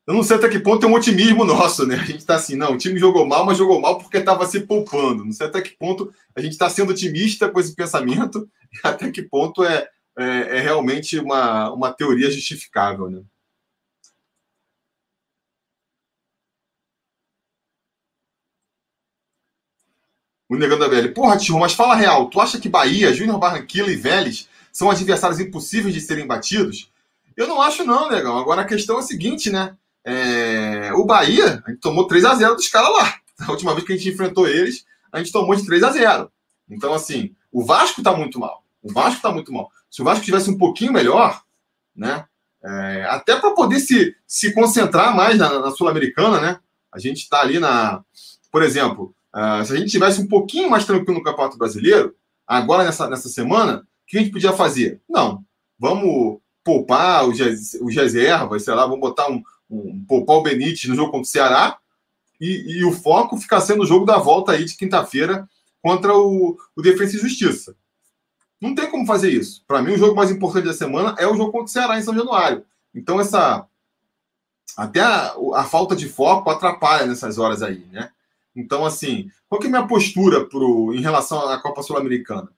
eu 0.05 0.13
não 0.15 0.23
sei 0.23 0.35
até 0.35 0.49
que 0.49 0.59
ponto 0.59 0.85
é 0.85 0.89
um 0.89 0.93
otimismo 0.93 1.45
nosso, 1.45 1.85
né? 1.85 1.95
A 1.95 2.03
gente 2.03 2.19
está 2.19 2.35
assim, 2.35 2.55
não, 2.55 2.73
o 2.73 2.77
time 2.77 2.99
jogou 2.99 3.25
mal, 3.25 3.45
mas 3.45 3.57
jogou 3.57 3.79
mal 3.79 3.97
porque 3.97 4.17
estava 4.17 4.45
se 4.45 4.59
poupando. 4.61 5.23
Não 5.23 5.31
sei 5.31 5.47
até 5.47 5.61
que 5.61 5.77
ponto 5.77 6.13
a 6.35 6.41
gente 6.41 6.51
está 6.51 6.69
sendo 6.69 6.91
otimista 6.91 7.49
com 7.49 7.59
esse 7.59 7.73
pensamento 7.73 8.49
e 8.73 8.79
até 8.87 9.09
que 9.09 9.21
ponto 9.21 9.63
é, 9.63 9.87
é, 10.17 10.57
é 10.57 10.59
realmente 10.59 11.17
uma, 11.19 11.71
uma 11.71 11.93
teoria 11.93 12.29
justificável, 12.29 13.09
né? 13.09 13.21
O 20.51 20.57
Negando 20.57 20.81
da 20.81 20.89
Velha. 20.89 21.13
Porra, 21.13 21.37
tio, 21.37 21.57
mas 21.57 21.71
fala 21.71 21.95
real. 21.95 22.29
Tu 22.29 22.37
acha 22.41 22.59
que 22.59 22.67
Bahia, 22.67 23.13
Júnior 23.13 23.39
Barranquilla 23.39 23.89
e 23.89 23.95
Vélez 23.95 24.49
são 24.69 24.91
adversários 24.91 25.39
impossíveis 25.39 25.93
de 25.93 26.01
serem 26.01 26.27
batidos? 26.27 26.91
Eu 27.37 27.47
não 27.47 27.61
acho, 27.61 27.85
não, 27.85 28.09
negão. 28.09 28.37
Agora 28.37 28.61
a 28.61 28.65
questão 28.65 28.97
é 28.97 28.99
a 28.99 29.03
seguinte, 29.03 29.49
né? 29.49 29.77
É... 30.03 30.91
O 30.93 31.05
Bahia, 31.05 31.63
a 31.65 31.71
gente 31.71 31.79
tomou 31.79 32.05
3 32.05 32.25
a 32.25 32.35
0 32.35 32.55
dos 32.55 32.67
caras 32.67 32.91
lá. 32.91 33.15
A 33.47 33.51
última 33.51 33.73
vez 33.73 33.87
que 33.87 33.93
a 33.93 33.97
gente 33.97 34.09
enfrentou 34.09 34.47
eles, 34.47 34.85
a 35.11 35.19
gente 35.19 35.31
tomou 35.31 35.55
de 35.55 35.65
3 35.65 35.81
a 35.83 35.89
0 35.89 36.31
Então, 36.69 36.93
assim, 36.93 37.33
o 37.51 37.63
Vasco 37.63 38.03
tá 38.03 38.15
muito 38.15 38.37
mal. 38.37 38.63
O 38.83 38.91
Vasco 38.91 39.21
tá 39.21 39.31
muito 39.31 39.51
mal. 39.51 39.71
Se 39.91 40.01
o 40.01 40.05
Vasco 40.05 40.25
tivesse 40.25 40.49
um 40.49 40.57
pouquinho 40.57 40.93
melhor, 40.93 41.43
né? 41.95 42.25
É... 42.63 43.05
até 43.09 43.35
para 43.35 43.51
poder 43.51 43.79
se, 43.79 44.15
se 44.25 44.53
concentrar 44.53 45.15
mais 45.15 45.37
na, 45.37 45.59
na 45.59 45.71
Sul-Americana, 45.71 46.39
né? 46.39 46.59
A 46.91 46.97
gente 46.97 47.29
tá 47.29 47.41
ali 47.41 47.59
na. 47.59 48.03
Por 48.51 48.63
exemplo, 48.63 49.13
uh, 49.35 49.63
se 49.65 49.73
a 49.73 49.75
gente 49.75 49.91
tivesse 49.91 50.21
um 50.21 50.27
pouquinho 50.27 50.69
mais 50.69 50.85
tranquilo 50.85 51.19
no 51.19 51.23
Campeonato 51.23 51.57
Brasileiro, 51.57 52.15
agora 52.47 52.83
nessa, 52.83 53.09
nessa 53.09 53.29
semana, 53.29 53.85
que 54.07 54.17
a 54.17 54.21
gente 54.21 54.31
podia 54.31 54.51
fazer? 54.51 55.01
Não, 55.07 55.43
vamos 55.79 56.39
poupar 56.63 57.27
os, 57.27 57.39
os 57.81 57.95
reservas, 57.95 58.63
sei 58.63 58.73
lá, 58.73 58.85
vamos 58.85 58.99
botar 58.99 59.29
um, 59.29 59.41
um 59.69 60.03
poupar 60.05 60.37
o 60.37 60.43
Benítez 60.43 60.85
no 60.85 60.95
jogo 60.95 61.11
contra 61.11 61.27
o 61.27 61.31
Ceará 61.31 61.77
e, 62.39 62.79
e 62.79 62.83
o 62.83 62.91
foco 62.91 63.37
ficar 63.37 63.61
sendo 63.61 63.83
o 63.83 63.85
jogo 63.85 64.05
da 64.05 64.17
volta 64.17 64.51
aí 64.51 64.65
de 64.65 64.75
quinta-feira 64.75 65.47
contra 65.81 66.13
o, 66.13 66.57
o 66.75 66.81
Defensa 66.81 67.15
e 67.15 67.19
Justiça. 67.19 67.75
Não 68.61 68.75
tem 68.75 68.89
como 68.89 69.07
fazer 69.07 69.31
isso. 69.31 69.63
Para 69.67 69.81
mim, 69.81 69.93
o 69.93 69.97
jogo 69.97 70.15
mais 70.15 70.29
importante 70.29 70.65
da 70.65 70.73
semana 70.73 71.15
é 71.17 71.25
o 71.25 71.35
jogo 71.35 71.51
contra 71.51 71.65
o 71.65 71.67
Ceará 71.67 71.97
em 71.97 72.03
São 72.03 72.15
Januário. 72.15 72.63
Então, 72.93 73.19
essa 73.19 73.65
até 74.77 75.01
a, 75.01 75.33
a 75.55 75.63
falta 75.63 75.95
de 75.95 76.07
foco 76.07 76.49
atrapalha 76.49 77.05
nessas 77.05 77.37
horas 77.37 77.61
aí, 77.61 77.85
né? 77.91 78.09
Então, 78.55 78.85
assim, 78.85 79.29
qual 79.49 79.59
que 79.59 79.67
é 79.67 79.69
a 79.69 79.71
minha 79.71 79.87
postura 79.87 80.45
pro, 80.45 80.93
em 80.93 81.01
relação 81.01 81.49
à 81.49 81.59
Copa 81.59 81.81
Sul-Americana? 81.81 82.49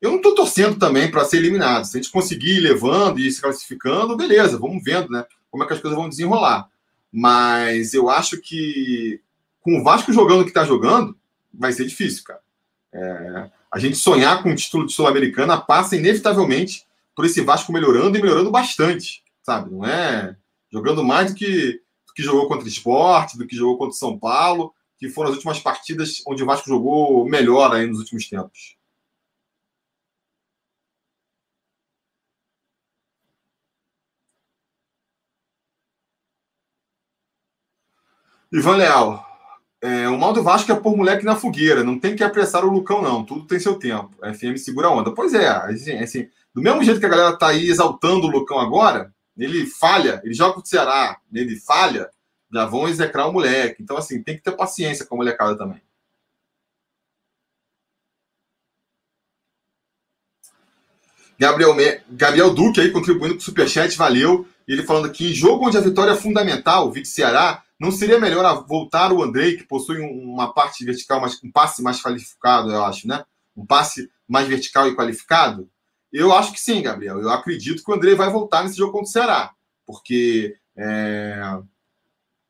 Eu 0.00 0.10
não 0.10 0.16
estou 0.18 0.34
torcendo 0.34 0.78
também 0.78 1.10
para 1.10 1.24
ser 1.24 1.38
eliminado. 1.38 1.84
Se 1.84 1.96
a 1.96 2.00
gente 2.00 2.12
conseguir 2.12 2.58
ir 2.58 2.60
levando 2.60 3.18
e 3.18 3.30
se 3.30 3.40
classificando, 3.40 4.16
beleza, 4.16 4.58
vamos 4.58 4.82
vendo, 4.82 5.10
né? 5.10 5.24
Como 5.50 5.64
é 5.64 5.66
que 5.66 5.72
as 5.72 5.80
coisas 5.80 5.98
vão 5.98 6.08
desenrolar. 6.08 6.68
Mas 7.12 7.94
eu 7.94 8.08
acho 8.08 8.40
que 8.40 9.20
com 9.60 9.78
o 9.78 9.82
Vasco 9.82 10.12
jogando 10.12 10.40
o 10.40 10.44
que 10.44 10.50
está 10.50 10.64
jogando, 10.64 11.16
vai 11.52 11.72
ser 11.72 11.86
difícil, 11.86 12.22
cara. 12.24 12.40
É, 12.92 13.50
a 13.76 13.78
gente 13.78 13.98
sonhar 13.98 14.42
com 14.42 14.50
o 14.50 14.56
título 14.56 14.86
de 14.86 14.92
Sul-Americana 14.94 15.60
passa 15.60 15.96
inevitavelmente 15.96 16.86
por 17.14 17.26
esse 17.26 17.42
Vasco 17.42 17.70
melhorando 17.70 18.16
e 18.16 18.22
melhorando 18.22 18.50
bastante, 18.50 19.22
sabe? 19.42 19.70
Não 19.70 19.84
é 19.84 20.34
jogando 20.72 21.04
mais 21.04 21.30
do 21.30 21.36
que, 21.36 21.82
do 22.06 22.14
que 22.14 22.22
jogou 22.22 22.48
contra 22.48 22.64
o 22.64 22.68
esporte, 22.68 23.36
do 23.36 23.46
que 23.46 23.54
jogou 23.54 23.76
contra 23.76 23.94
o 23.94 23.98
São 23.98 24.18
Paulo, 24.18 24.72
que 24.98 25.10
foram 25.10 25.28
as 25.28 25.36
últimas 25.36 25.58
partidas 25.58 26.22
onde 26.26 26.42
o 26.42 26.46
Vasco 26.46 26.66
jogou 26.66 27.28
melhor 27.28 27.70
aí 27.74 27.86
nos 27.86 27.98
últimos 27.98 28.26
tempos. 28.30 28.78
Ivan 38.50 38.76
Leal. 38.76 39.25
É, 39.82 40.08
o 40.08 40.18
mal 40.18 40.32
do 40.32 40.42
Vasco 40.42 40.72
é 40.72 40.74
pôr 40.74 40.96
moleque 40.96 41.24
na 41.24 41.36
fogueira. 41.36 41.84
Não 41.84 41.98
tem 41.98 42.16
que 42.16 42.24
apressar 42.24 42.64
o 42.64 42.70
Lucão, 42.70 43.02
não. 43.02 43.24
Tudo 43.24 43.46
tem 43.46 43.58
seu 43.60 43.78
tempo. 43.78 44.10
A 44.22 44.32
FM 44.32 44.56
segura 44.56 44.88
a 44.88 44.90
onda. 44.90 45.12
Pois 45.12 45.34
é, 45.34 45.48
assim, 45.48 45.92
assim, 45.98 46.28
do 46.54 46.62
mesmo 46.62 46.82
jeito 46.82 47.00
que 47.00 47.06
a 47.06 47.10
galera 47.10 47.36
tá 47.36 47.48
aí 47.48 47.68
exaltando 47.68 48.26
o 48.26 48.30
Lucão 48.30 48.58
agora, 48.58 49.12
ele 49.36 49.66
falha, 49.66 50.20
ele 50.24 50.34
joga 50.34 50.58
o 50.58 50.66
Ceará, 50.66 51.20
ele 51.32 51.56
falha, 51.60 52.10
já 52.52 52.64
vão 52.64 52.88
execrar 52.88 53.28
o 53.28 53.32
moleque. 53.32 53.82
Então, 53.82 53.96
assim, 53.96 54.22
tem 54.22 54.36
que 54.36 54.42
ter 54.42 54.52
paciência 54.52 55.04
com 55.04 55.14
a 55.16 55.18
molecada 55.18 55.56
também. 55.56 55.80
Gabriel, 61.38 61.76
Gabriel 62.08 62.54
Duque 62.54 62.80
aí 62.80 62.90
contribuindo 62.90 63.34
com 63.34 63.40
o 63.40 63.44
Superchat, 63.44 63.94
valeu. 63.96 64.48
E 64.66 64.72
ele 64.72 64.82
falando 64.82 65.06
aqui, 65.06 65.30
em 65.30 65.34
jogo 65.34 65.66
onde 65.66 65.76
a 65.76 65.80
vitória 65.80 66.12
é 66.12 66.16
fundamental, 66.16 66.88
o 66.88 66.92
Vitor 66.92 67.10
Ceará, 67.10 67.62
não 67.78 67.92
seria 67.92 68.18
melhor 68.18 68.66
voltar 68.66 69.12
o 69.12 69.22
Andrei, 69.22 69.56
que 69.56 69.64
possui 69.64 69.98
uma 70.00 70.52
parte 70.52 70.84
vertical, 70.84 71.20
mas 71.20 71.38
um 71.42 71.50
passe 71.50 71.82
mais 71.82 72.02
qualificado, 72.02 72.72
eu 72.72 72.84
acho, 72.84 73.06
né? 73.06 73.24
Um 73.56 73.66
passe 73.66 74.10
mais 74.26 74.48
vertical 74.48 74.88
e 74.88 74.96
qualificado? 74.96 75.68
Eu 76.12 76.32
acho 76.32 76.52
que 76.52 76.60
sim, 76.60 76.82
Gabriel. 76.82 77.20
Eu 77.20 77.30
acredito 77.30 77.84
que 77.84 77.90
o 77.90 77.94
Andrei 77.94 78.14
vai 78.14 78.30
voltar 78.30 78.62
nesse 78.62 78.76
jogo 78.76 78.92
contra 78.92 79.08
o 79.08 79.12
Ceará. 79.12 79.52
Porque 79.86 80.56
é... 80.76 81.58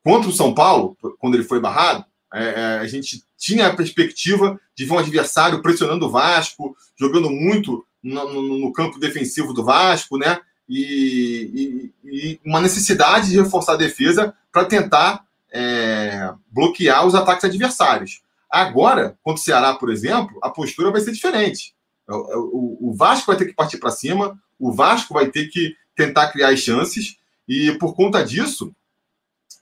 contra 0.05 0.31
o 0.31 0.33
São 0.33 0.55
Paulo, 0.55 0.97
quando 1.19 1.35
ele 1.35 1.45
foi 1.45 1.61
barrado, 1.61 2.05
é, 2.33 2.45
é, 2.45 2.79
a 2.79 2.87
gente 2.87 3.25
tinha 3.37 3.67
a 3.67 3.75
perspectiva 3.75 4.61
de 4.75 4.85
ver 4.85 4.93
um 4.93 4.99
adversário 4.99 5.63
pressionando 5.63 6.07
o 6.07 6.11
Vasco, 6.11 6.77
jogando 6.99 7.31
muito 7.31 7.87
no, 8.03 8.33
no, 8.33 8.59
no 8.59 8.73
campo 8.73 8.99
defensivo 8.99 9.53
do 9.53 9.65
Vasco, 9.65 10.19
né? 10.19 10.41
E, 10.69 11.93
e, 12.05 12.09
e 12.11 12.41
uma 12.45 12.61
necessidade 12.61 13.31
de 13.31 13.41
reforçar 13.41 13.75
a 13.75 13.77
defesa 13.77 14.35
para 14.53 14.65
tentar 14.65 15.25
é, 15.53 16.33
bloquear 16.51 17.07
os 17.07 17.15
ataques 17.15 17.45
adversários. 17.45 18.23
Agora, 18.51 19.17
contra 19.23 19.41
o 19.41 19.45
Ceará, 19.45 19.75
por 19.75 19.91
exemplo, 19.91 20.39
a 20.43 20.51
postura 20.51 20.91
vai 20.91 21.01
ser 21.01 21.13
diferente. 21.13 21.75
O, 22.09 22.15
o, 22.15 22.91
o 22.91 22.95
Vasco 22.95 23.27
vai 23.27 23.37
ter 23.37 23.47
que 23.47 23.55
partir 23.55 23.79
para 23.79 23.91
cima, 23.91 24.39
o 24.59 24.73
Vasco 24.73 25.15
vai 25.15 25.29
ter 25.29 25.47
que 25.49 25.77
tentar 25.95 26.29
criar 26.29 26.51
as 26.51 26.61
chances, 26.61 27.17
e 27.49 27.73
por 27.73 27.95
conta 27.95 28.25
disso, 28.25 28.75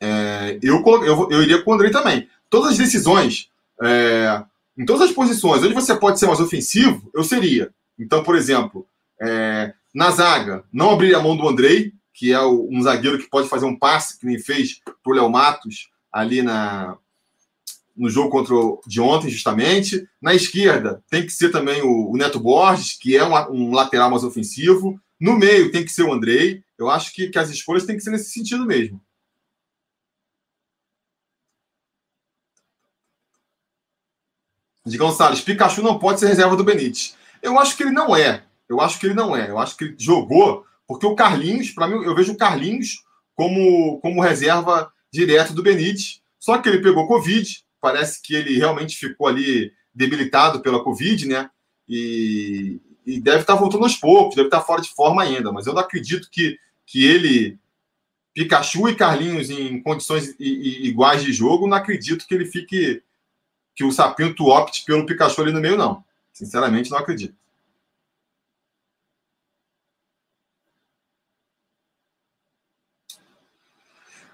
é, 0.01 0.59
eu, 0.63 0.83
eu, 1.05 1.31
eu 1.31 1.43
iria 1.43 1.63
com 1.63 1.71
o 1.71 1.75
André 1.75 1.91
também. 1.91 2.29
Todas 2.51 2.73
as 2.73 2.79
decisões, 2.79 3.51
é, 3.83 4.43
em 4.77 4.85
todas 4.85 5.09
as 5.09 5.15
posições 5.15 5.63
onde 5.63 5.75
você 5.75 5.95
pode 5.95 6.19
ser 6.19 6.27
mais 6.27 6.41
ofensivo, 6.41 7.11
eu 7.15 7.25
seria. 7.25 7.71
Então, 7.99 8.23
por 8.23 8.37
exemplo, 8.37 8.87
é, 9.21 9.73
na 9.95 10.11
zaga, 10.11 10.65
não 10.73 10.91
abrir 10.91 11.15
a 11.15 11.23
mão 11.23 11.37
do 11.37 11.49
Andrei, 11.49 11.93
que 12.13 12.33
é 12.33 12.41
um 12.45 12.83
zagueiro 12.83 13.19
que 13.19 13.31
pode 13.31 13.49
fazer 13.49 13.65
um 13.65 13.79
passe, 13.79 14.19
que 14.19 14.27
nem 14.27 14.39
fez 14.39 14.81
para 14.85 15.13
o 15.13 15.15
Léo 15.15 15.31
Matos 15.31 15.89
ali 16.13 16.43
na, 16.43 16.97
no 17.97 18.11
jogo 18.11 18.31
contra 18.31 18.55
o, 18.55 18.81
de 18.87 19.01
ontem, 19.01 19.31
justamente. 19.31 20.09
Na 20.21 20.35
esquerda, 20.35 21.03
tem 21.11 21.25
que 21.25 21.33
ser 21.33 21.51
também 21.51 21.83
o, 21.83 22.11
o 22.11 22.17
Neto 22.17 22.41
Borges, 22.41 22.93
que 22.99 23.17
é 23.17 23.25
um, 23.25 23.35
um, 23.53 23.73
lateral 23.73 24.11
mais 24.11 24.25
ofensivo. 24.25 25.01
No 25.19 25.39
meio, 25.39 25.71
tem 25.71 25.85
que 25.85 25.93
ser 25.93 26.03
o 26.03 26.13
Andrei. 26.13 26.63
Eu 26.79 26.91
acho 26.91 27.13
que, 27.13 27.29
que 27.29 27.39
as 27.39 27.51
escolhas 27.51 27.85
têm 27.85 27.97
que 27.97 28.03
ser 28.03 28.11
nesse 28.11 28.31
sentido 28.31 28.67
mesmo. 28.67 29.01
Digão 34.87 35.11
Salles, 35.11 35.41
Pikachu 35.41 35.83
não 35.83 35.99
pode 35.99 36.21
ser 36.21 36.27
reserva 36.27 36.57
do 36.57 36.65
Benítez. 36.65 37.17
Eu 37.43 37.59
acho 37.59 37.77
que 37.77 37.83
ele 37.83 37.91
não 37.91 38.15
é. 38.15 38.45
Eu 38.69 38.81
acho 38.81 38.99
que 38.99 39.07
ele 39.07 39.15
não 39.15 39.37
é. 39.37 39.49
Eu 39.49 39.59
acho 39.59 39.77
que 39.77 39.85
ele 39.85 39.95
jogou, 39.99 40.65
porque 40.87 41.07
o 41.07 41.15
Carlinhos, 41.15 41.71
para 41.71 41.87
mim, 41.87 42.05
eu 42.05 42.15
vejo 42.15 42.33
o 42.33 42.37
Carlinhos 42.37 43.03
como, 43.35 44.01
como 44.01 44.21
reserva 44.21 44.93
direto 45.13 45.53
do 45.53 45.63
Benítez. 45.63 46.21
Só 46.39 46.59
que 46.59 46.69
ele 46.69 46.83
pegou 46.83 47.07
Covid, 47.07 47.65
parece 47.81 48.21
que 48.23 48.35
ele 48.35 48.57
realmente 48.57 48.97
ficou 48.97 49.27
ali 49.27 49.73
debilitado 49.95 50.61
pela 50.61 50.83
Covid, 50.83 51.27
né? 51.27 51.51
E, 51.89 52.81
e 53.07 53.21
deve 53.21 53.41
estar 53.41 53.55
voltando 53.55 53.85
aos 53.85 53.97
poucos, 53.97 54.35
deve 54.35 54.49
estar 54.49 54.61
fora 54.61 54.83
de 54.83 54.91
forma 54.91 55.23
ainda. 55.23 55.53
Mas 55.53 55.67
eu 55.67 55.73
não 55.73 55.81
acredito 55.81 56.29
que, 56.31 56.59
que 56.87 57.05
ele, 57.05 57.59
Pikachu 58.33 58.89
e 58.89 58.97
Carlinhos, 58.97 59.51
em 59.51 59.83
condições 59.83 60.35
iguais 60.39 61.23
de 61.23 61.33
jogo, 61.33 61.67
não 61.67 61.77
acredito 61.77 62.27
que 62.27 62.35
ele 62.35 62.47
fique 62.47 63.03
que 63.77 63.85
o 63.85 63.91
Sapinto 63.91 64.47
opte 64.47 64.85
pelo 64.85 65.05
Pikachu 65.05 65.43
ali 65.43 65.53
no 65.53 65.61
meio, 65.61 65.77
não. 65.77 66.05
Sinceramente, 66.33 66.91
não 66.91 66.99
acredito. 66.99 67.35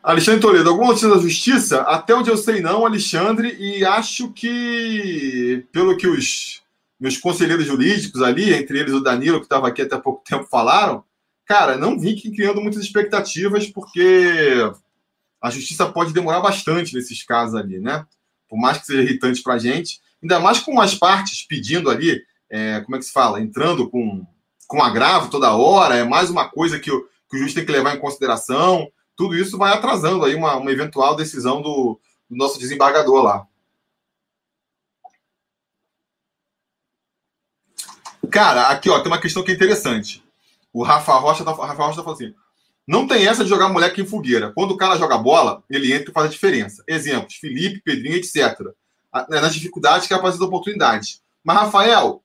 Alexandre 0.02 0.40
Toledo, 0.40 0.70
alguma 0.70 0.88
notícia 0.88 1.08
da 1.08 1.18
justiça? 1.18 1.82
Até 1.82 2.14
onde 2.14 2.30
eu 2.30 2.36
sei, 2.36 2.60
não, 2.60 2.86
Alexandre, 2.86 3.56
e 3.58 3.84
acho 3.84 4.32
que, 4.32 5.66
pelo 5.72 5.96
que 5.96 6.06
os 6.06 6.62
meus 6.98 7.18
conselheiros 7.18 7.66
jurídicos 7.66 8.22
ali, 8.22 8.52
entre 8.52 8.78
eles 8.78 8.94
o 8.94 9.00
Danilo, 9.00 9.38
que 9.38 9.46
estava 9.46 9.68
aqui 9.68 9.82
até 9.82 9.98
pouco 9.98 10.22
tempo, 10.24 10.44
falaram, 10.44 11.04
cara, 11.44 11.76
não 11.76 11.98
vim 11.98 12.16
criando 12.16 12.60
muitas 12.60 12.82
expectativas, 12.82 13.66
porque 13.66 14.70
a 15.40 15.50
justiça 15.50 15.86
pode 15.86 16.12
demorar 16.12 16.40
bastante 16.40 16.94
nesses 16.94 17.22
casos 17.22 17.54
ali, 17.54 17.78
né? 17.78 18.06
por 18.50 18.58
mais 18.58 18.78
que 18.78 18.86
seja 18.86 19.02
irritante 19.02 19.42
para 19.42 19.54
a 19.54 19.58
gente, 19.58 20.00
ainda 20.20 20.40
mais 20.40 20.58
com 20.58 20.80
as 20.80 20.94
partes 20.94 21.46
pedindo 21.46 21.88
ali, 21.88 22.20
é, 22.50 22.80
como 22.80 22.96
é 22.96 22.98
que 22.98 23.04
se 23.04 23.12
fala, 23.12 23.40
entrando 23.40 23.88
com, 23.88 24.26
com 24.66 24.82
agravo 24.82 25.30
toda 25.30 25.54
hora, 25.54 25.94
é 25.94 26.04
mais 26.04 26.28
uma 26.28 26.48
coisa 26.48 26.80
que 26.80 26.90
o, 26.90 27.00
que 27.30 27.36
o 27.36 27.38
juiz 27.38 27.54
tem 27.54 27.64
que 27.64 27.70
levar 27.70 27.94
em 27.94 28.00
consideração, 28.00 28.90
tudo 29.20 29.36
isso 29.36 29.58
vai 29.58 29.70
atrasando 29.70 30.24
aí 30.24 30.34
uma, 30.34 30.56
uma 30.56 30.72
eventual 30.72 31.14
decisão 31.14 31.60
do, 31.60 32.00
do 32.30 32.34
nosso 32.34 32.58
desembargador 32.58 33.22
lá. 33.22 33.46
Cara, 38.30 38.68
aqui 38.68 38.88
ó, 38.88 38.98
tem 38.98 39.12
uma 39.12 39.20
questão 39.20 39.42
que 39.42 39.50
é 39.50 39.54
interessante. 39.54 40.24
O 40.72 40.82
Rafa 40.82 41.12
Rocha 41.18 41.44
tá, 41.44 41.50
Rafa 41.50 41.82
Rocha 41.84 41.96
tá 41.96 42.02
falando 42.02 42.22
assim: 42.22 42.34
não 42.86 43.06
tem 43.06 43.26
essa 43.26 43.44
de 43.44 43.50
jogar 43.50 43.68
moleque 43.68 44.00
em 44.00 44.06
fogueira. 44.06 44.52
Quando 44.52 44.70
o 44.70 44.76
cara 44.78 44.96
joga 44.96 45.18
bola, 45.18 45.62
ele 45.68 45.92
entra 45.92 46.10
e 46.10 46.14
faz 46.14 46.24
a 46.24 46.30
diferença. 46.30 46.82
Exemplos: 46.88 47.34
Felipe, 47.34 47.82
Pedrinho, 47.82 48.16
etc. 48.16 48.58
Né, 49.28 49.38
nas 49.38 49.52
dificuldades 49.52 50.08
que 50.08 50.14
aparecem 50.14 50.42
oportunidades. 50.42 51.20
Mas, 51.44 51.58
Rafael, 51.58 52.24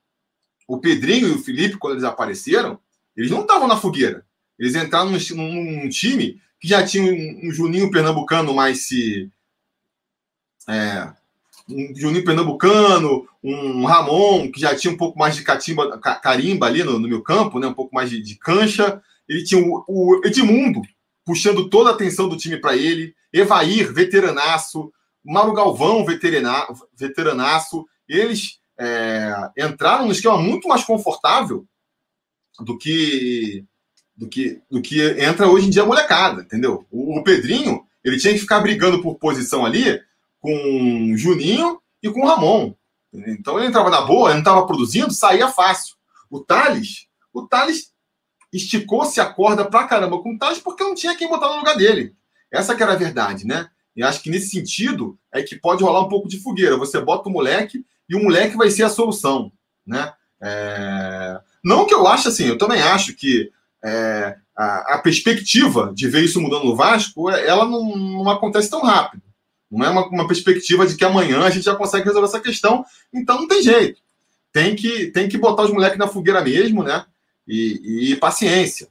o 0.66 0.80
Pedrinho 0.80 1.28
e 1.28 1.32
o 1.32 1.44
Felipe, 1.44 1.78
quando 1.78 1.96
eles 1.96 2.06
apareceram, 2.06 2.80
eles 3.18 3.32
não 3.32 3.42
estavam 3.42 3.68
na 3.68 3.76
fogueira. 3.76 4.26
Eles 4.58 4.76
entraram 4.76 5.12
num, 5.12 5.82
num, 5.82 5.90
time 5.90 6.42
que 6.60 6.68
já 6.68 6.86
tinha 6.86 7.04
um, 7.04 7.48
um 7.48 7.52
Juninho 7.52 7.92
Pernambucano 7.92 8.54
mais 8.54 8.88
se. 8.88 9.30
É, 10.68 11.14
um 11.70 11.96
Juninho 11.96 12.24
Pernambucano, 12.24 13.28
um 13.44 13.86
Ramon, 13.86 14.52
que 14.52 14.60
já 14.60 14.76
tinha 14.76 14.94
um 14.94 14.98
pouco 14.98 15.18
mais 15.18 15.36
de 15.36 15.44
catimba, 15.44 16.00
carimba 16.00 16.68
ali 16.68 16.84
no, 16.84 17.00
no 17.00 17.08
meu 17.08 17.22
campo, 17.22 17.60
né? 17.60 17.68
um 17.68 17.74
pouco 17.74 17.94
mais 17.94 18.10
de, 18.10 18.22
de 18.22 18.36
cancha. 18.36 19.02
Ele 19.28 19.44
tinha 19.44 19.64
o, 19.64 19.84
o 19.88 20.22
Edmundo 20.26 20.82
puxando 21.26 21.70
toda 21.70 21.90
a 21.90 21.94
atenção 21.94 22.30
do 22.30 22.38
time 22.38 22.58
para 22.58 22.78
ele, 22.78 23.16
Evair, 23.34 23.92
veteranaço, 23.92 24.94
Mauro 25.24 25.54
Galvão, 25.54 26.06
veterana, 26.06 26.68
veteranaço. 26.96 27.86
Eles 28.08 28.60
é, 28.80 29.34
entraram 29.58 30.06
no 30.06 30.12
esquema 30.12 30.38
muito 30.38 30.68
mais 30.68 30.84
confortável 30.84 31.66
do 32.60 32.78
que 32.78 33.66
do 34.16 34.28
que 34.28 34.62
do 34.70 34.82
que 34.82 35.02
entra 35.20 35.48
hoje 35.48 35.68
em 35.68 35.70
dia 35.70 35.84
a 35.84 35.86
molecada, 35.86 36.42
entendeu? 36.42 36.86
O, 36.90 37.20
o 37.20 37.24
Pedrinho, 37.24 37.86
ele 38.04 38.18
tinha 38.18 38.34
que 38.34 38.40
ficar 38.40 38.60
brigando 38.60 39.02
por 39.02 39.16
posição 39.16 39.66
ali 39.66 40.02
com 40.40 41.14
Juninho 41.18 41.80
e 42.02 42.10
com 42.10 42.26
Ramon. 42.26 42.74
Então 43.14 43.58
ele 43.58 43.68
entrava 43.68 43.90
na 43.90 44.02
boa, 44.02 44.30
ele 44.30 44.36
não 44.36 44.42
estava 44.42 44.66
produzindo, 44.66 45.12
saía 45.12 45.48
fácil. 45.48 45.96
O 46.30 46.40
Thales, 46.40 47.08
o 47.34 47.48
Thales 47.48 47.94
esticou-se 48.52 49.20
a 49.20 49.26
corda 49.26 49.66
pra 49.66 49.88
caramba 49.88 50.22
com 50.22 50.34
o 50.34 50.38
Taj 50.38 50.62
porque 50.62 50.84
não 50.84 50.96
tinha 50.96 51.16
quem 51.16 51.30
botar 51.30 51.50
no 51.50 51.58
lugar 51.58 51.76
dele. 51.76 52.16
Essa 52.52 52.76
que 52.76 52.84
era 52.84 52.94
a 52.94 52.98
verdade, 52.98 53.46
né? 53.46 53.70
E 53.96 54.04
acho 54.04 54.22
que 54.22 54.30
nesse 54.30 54.50
sentido 54.50 55.18
é 55.32 55.42
que 55.42 55.56
pode 55.56 55.84
rolar 55.84 56.02
um 56.02 56.10
pouco 56.10 56.28
de 56.28 56.40
fogueira. 56.40 56.78
Você 56.78 57.00
bota 57.00 57.30
o 57.30 57.32
moleque 57.32 57.86
e 58.10 58.16
o 58.16 58.24
moleque 58.24 58.58
vai 58.58 58.70
ser 58.70 58.84
a 58.84 58.90
solução, 58.90 59.52
né? 59.86 60.14
É... 60.42 61.40
Não 61.64 61.86
que 61.86 61.94
eu 61.94 62.06
acho 62.08 62.28
assim, 62.28 62.46
eu 62.46 62.58
também 62.58 62.82
acho 62.82 63.16
que 63.16 63.52
é, 63.86 64.36
a, 64.58 64.96
a, 64.96 64.98
perspectiva 65.00 65.92
de 65.94 66.08
ver 66.08 66.24
isso 66.24 66.42
mudando 66.42 66.66
no 66.66 66.76
Vasco, 66.76 67.30
é, 67.30 67.48
ela 67.48 67.66
não, 67.66 67.96
não 67.96 68.30
acontece 68.30 68.70
tão 68.70 68.82
rápido. 68.82 69.24
Não 69.70 69.86
é 69.86 69.90
uma, 69.90 70.08
uma, 70.08 70.28
perspectiva 70.28 70.86
de 70.86 70.96
que 70.96 71.06
amanhã 71.06 71.42
a 71.42 71.50
gente 71.50 71.66
já 71.66 71.76
consegue 71.76 72.06
resolver 72.06 72.28
essa 72.28 72.40
questão. 72.40 72.86
Então 73.14 73.40
não 73.40 73.48
tem 73.48 73.62
jeito. 73.62 74.02
Tem 74.52 74.76
que, 74.76 75.08
tem 75.08 75.28
que 75.28 75.38
botar 75.38 75.64
os 75.64 75.72
moleques 75.72 75.98
na 75.98 76.08
fogueira 76.08 76.42
mesmo, 76.42 76.84
né? 76.84 77.06
e, 77.48 78.12
e 78.12 78.16
paciência. 78.16 78.88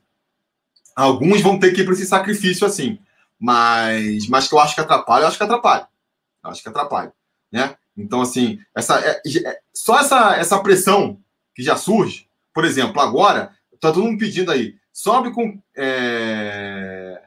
Alguns 0.95 1.41
vão 1.41 1.59
ter 1.59 1.73
que 1.73 1.81
ir 1.81 1.85
para 1.85 1.95
esse 1.95 2.07
sacrifício 2.07 2.67
assim, 2.67 2.99
mas, 3.39 4.29
mas 4.29 4.47
que 4.47 4.55
eu 4.55 4.61
acho 4.61 4.75
que 4.75 4.81
atrapalha, 4.81 5.25
eu 5.25 5.29
acho 5.29 5.37
que 5.37 5.43
atrapalha. 5.43 5.89
Eu 6.43 6.51
acho 6.51 6.63
que 6.63 6.69
atrapalha, 6.69 7.13
né? 7.51 7.77
Então, 7.97 8.21
assim, 8.21 8.61
essa, 8.75 9.01
é, 9.01 9.21
é, 9.27 9.61
só 9.73 9.99
essa, 9.99 10.37
essa 10.37 10.59
pressão 10.61 11.19
que 11.55 11.63
já 11.63 11.77
surge, 11.77 12.29
por 12.53 12.65
exemplo, 12.65 13.01
agora, 13.01 13.53
tá 13.81 13.93
todo 13.93 14.03
mundo 14.03 14.19
pedindo 14.19 14.51
aí, 14.51 14.77
sobe 14.95 15.33
com. 15.33 15.61
É, 15.77 17.21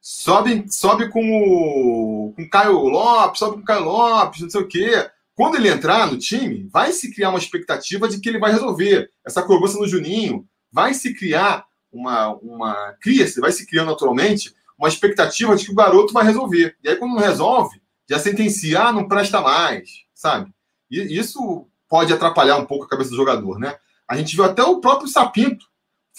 sobe, 0.00 0.64
sobe 0.68 1.10
com 1.10 1.20
o 1.20 2.32
com 2.34 2.48
Caio 2.48 2.78
Lopes, 2.78 3.38
sobe 3.38 3.58
com 3.58 3.64
Caio 3.64 3.84
Lopes, 3.84 4.40
não 4.40 4.50
sei 4.50 4.60
o 4.62 4.66
quê. 4.66 5.10
Quando 5.34 5.56
ele 5.56 5.68
entrar 5.68 6.10
no 6.10 6.18
time, 6.18 6.68
vai 6.72 6.92
se 6.92 7.12
criar 7.14 7.28
uma 7.28 7.38
expectativa 7.38 8.08
de 8.08 8.18
que 8.18 8.28
ele 8.28 8.38
vai 8.38 8.50
resolver. 8.50 9.10
Essa 9.24 9.42
cobrança 9.42 9.78
no 9.78 9.86
Juninho 9.86 10.46
vai 10.72 10.94
se 10.94 11.14
criar 11.14 11.66
uma. 11.92 12.34
uma 12.36 12.96
Cria-se, 13.00 13.40
vai 13.40 13.52
se 13.52 13.66
criando 13.66 13.90
naturalmente 13.90 14.54
uma 14.78 14.88
expectativa 14.88 15.54
de 15.54 15.66
que 15.66 15.72
o 15.72 15.76
garoto 15.76 16.12
vai 16.12 16.24
resolver. 16.24 16.76
E 16.82 16.88
aí, 16.88 16.96
quando 16.96 17.14
não 17.14 17.20
resolve, 17.20 17.80
já 18.08 18.18
sentencia, 18.18 18.80
ah, 18.82 18.92
não 18.92 19.06
presta 19.06 19.40
mais, 19.40 19.90
sabe? 20.14 20.50
E 20.90 21.18
isso 21.18 21.68
pode 21.88 22.12
atrapalhar 22.12 22.56
um 22.56 22.64
pouco 22.64 22.84
a 22.84 22.88
cabeça 22.88 23.10
do 23.10 23.16
jogador, 23.16 23.58
né? 23.58 23.76
A 24.08 24.16
gente 24.16 24.34
viu 24.34 24.44
até 24.44 24.62
o 24.62 24.80
próprio 24.80 25.08
Sapinto 25.08 25.66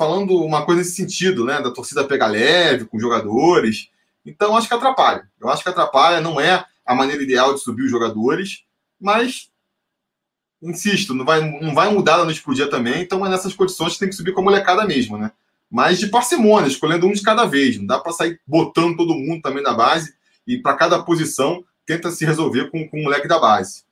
falando 0.04 0.36
uma 0.44 0.66
coisa 0.66 0.82
nesse 0.82 0.96
sentido, 0.96 1.46
né? 1.46 1.62
Da 1.62 1.72
torcida 1.72 2.04
pegar 2.04 2.28
leve 2.28 2.86
com 2.86 3.00
jogadores. 3.00 3.89
Então, 4.26 4.56
acho 4.56 4.68
que 4.68 4.74
atrapalha. 4.74 5.30
Eu 5.39 5.50
acho 5.50 5.63
que 5.63 5.70
atrapalha, 5.70 6.22
não 6.22 6.39
é 6.39 6.66
a 6.86 6.96
maneira 6.96 7.24
ideal 7.24 7.54
de 7.54 7.62
subir 7.62 7.84
os 7.84 7.92
jogadores 7.92 8.63
mas 9.04 9.50
insisto, 10.62 11.13
não 11.13 11.26
vai, 11.26 11.42
não 11.60 11.76
vai 11.76 11.92
mudar 11.92 12.16
da 12.16 12.24
noite 12.24 12.42
pro 12.42 12.56
dia 12.56 12.70
também, 12.70 13.02
então 13.02 13.26
é 13.26 13.30
nessas 13.30 13.54
condições 13.54 13.94
que 13.94 14.00
tem 14.00 14.08
que 14.08 14.16
subir 14.16 14.32
com 14.32 14.39
a 14.39 14.44
molecada 14.46 14.86
mesmo, 14.86 15.18
né? 15.18 15.34
Mas 15.70 16.00
de 16.00 16.08
parcimônia, 16.08 16.70
escolhendo 16.70 17.06
um 17.06 17.12
de 17.12 17.22
cada 17.22 17.44
vez. 17.44 17.78
Não 17.78 17.86
dá 17.86 18.00
para 18.00 18.13
sair 18.13 18.39
botando 18.48 18.96
todo 18.96 19.13
mundo 19.13 19.42
também 19.42 19.62
na 19.62 19.74
base 19.74 20.13
e 20.48 20.58
para 20.58 20.78
cada 20.78 21.04
posição 21.04 21.66
tenta 21.86 22.12
se 22.12 22.24
resolver 22.24 22.72
com, 22.72 22.88
com 22.88 22.98
o 22.98 23.04
moleque 23.04 23.28
da 23.28 23.39
base. 23.39 23.83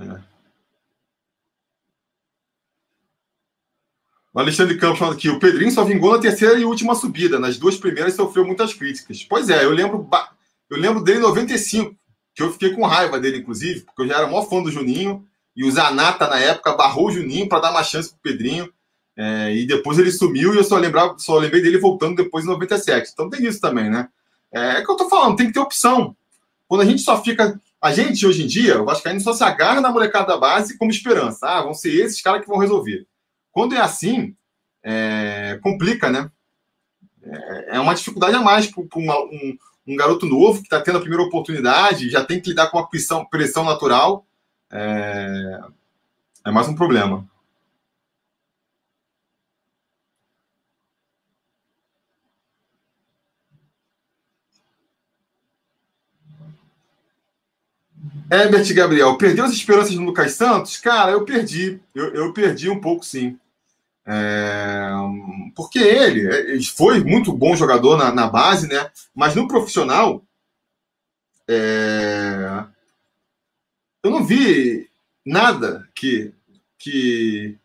É. 0.00 0.32
O 4.34 4.40
Alexandre 4.40 4.78
Campos 4.78 4.98
falando 4.98 5.14
aqui, 5.14 5.28
o 5.28 5.38
Pedrinho 5.38 5.70
só 5.70 5.84
vingou 5.84 6.12
na 6.12 6.18
terceira 6.18 6.58
e 6.58 6.64
última 6.64 6.94
subida. 6.94 7.38
Nas 7.38 7.58
duas 7.58 7.76
primeiras 7.76 8.14
sofreu 8.14 8.46
muitas 8.46 8.72
críticas. 8.72 9.22
Pois 9.24 9.50
é, 9.50 9.64
eu 9.64 9.70
lembro, 9.70 10.08
eu 10.70 10.78
lembro 10.78 11.04
dele 11.04 11.18
em 11.18 11.22
95, 11.22 11.94
que 12.34 12.42
eu 12.42 12.50
fiquei 12.50 12.70
com 12.70 12.86
raiva 12.86 13.20
dele, 13.20 13.38
inclusive, 13.38 13.80
porque 13.80 14.02
eu 14.02 14.08
já 14.08 14.16
era 14.18 14.26
maior 14.26 14.48
fã 14.48 14.62
do 14.62 14.70
Juninho, 14.70 15.26
e 15.54 15.64
o 15.66 15.70
Zanata, 15.70 16.26
na 16.28 16.38
época, 16.38 16.74
barrou 16.74 17.08
o 17.08 17.10
Juninho 17.10 17.46
para 17.46 17.60
dar 17.60 17.70
uma 17.70 17.82
chance 17.82 18.08
pro 18.08 18.20
Pedrinho. 18.22 18.72
É, 19.14 19.54
e 19.54 19.66
depois 19.66 19.98
ele 19.98 20.10
sumiu 20.10 20.54
e 20.54 20.56
eu 20.56 20.64
só, 20.64 20.78
lembrava, 20.78 21.18
só 21.18 21.36
lembrei 21.36 21.60
dele 21.60 21.76
voltando 21.76 22.16
depois 22.16 22.44
em 22.44 22.48
97. 22.48 23.10
Então 23.12 23.28
tem 23.28 23.44
isso 23.44 23.60
também, 23.60 23.90
né? 23.90 24.08
É, 24.50 24.78
é 24.78 24.84
que 24.84 24.90
eu 24.90 24.96
tô 24.96 25.08
falando, 25.08 25.36
tem 25.36 25.48
que 25.48 25.52
ter 25.52 25.60
opção. 25.60 26.16
Quando 26.66 26.80
a 26.80 26.84
gente 26.86 27.02
só 27.02 27.22
fica. 27.22 27.60
A 27.82 27.92
gente, 27.92 28.24
hoje 28.24 28.44
em 28.44 28.46
dia, 28.46 28.80
o 28.80 28.84
Vascaíno 28.84 29.20
só 29.20 29.32
se 29.32 29.42
agarra 29.42 29.80
na 29.80 29.90
molecada 29.90 30.28
da 30.28 30.36
base 30.36 30.78
como 30.78 30.92
esperança. 30.92 31.48
Ah, 31.48 31.62
vão 31.62 31.74
ser 31.74 31.92
esses 31.92 32.22
caras 32.22 32.40
que 32.40 32.46
vão 32.46 32.58
resolver. 32.58 33.08
Quando 33.50 33.74
é 33.74 33.80
assim, 33.80 34.36
é, 34.84 35.58
complica, 35.60 36.08
né? 36.08 36.30
É, 37.24 37.76
é 37.76 37.80
uma 37.80 37.94
dificuldade 37.94 38.36
a 38.36 38.40
mais 38.40 38.68
para 38.68 38.82
um, 38.82 39.58
um, 39.88 39.96
garoto 39.96 40.26
novo 40.26 40.60
que 40.60 40.66
está 40.66 40.80
tendo 40.80 40.98
a 40.98 41.00
primeira 41.00 41.24
oportunidade, 41.24 42.08
já 42.08 42.24
tem 42.24 42.40
que 42.40 42.50
lidar 42.50 42.68
com 42.70 42.78
uma 42.78 42.88
pressão, 42.88 43.24
pressão 43.24 43.64
natural. 43.64 44.24
É, 44.70 45.60
é 46.46 46.50
mais 46.52 46.68
um 46.68 46.76
problema. 46.76 47.28
Herbert 58.32 58.72
Gabriel, 58.72 59.18
perdeu 59.18 59.44
as 59.44 59.52
esperanças 59.52 59.94
no 59.94 60.06
Lucas 60.06 60.32
Santos? 60.32 60.78
Cara, 60.78 61.12
eu 61.12 61.22
perdi. 61.22 61.78
Eu, 61.94 62.14
eu 62.14 62.32
perdi 62.32 62.70
um 62.70 62.80
pouco, 62.80 63.04
sim. 63.04 63.38
É, 64.06 64.88
porque 65.54 65.78
ele, 65.78 66.20
ele, 66.50 66.64
foi 66.64 67.04
muito 67.04 67.30
bom 67.30 67.54
jogador 67.54 67.98
na, 67.98 68.10
na, 68.10 68.26
base, 68.26 68.66
né? 68.66 68.90
Mas 69.14 69.34
no 69.34 69.46
profissional, 69.46 70.24
é, 71.46 72.64
eu 74.02 74.10
não 74.10 74.24
vi 74.24 74.88
nada 75.26 75.86
que, 75.94 76.32
que, 76.78 77.58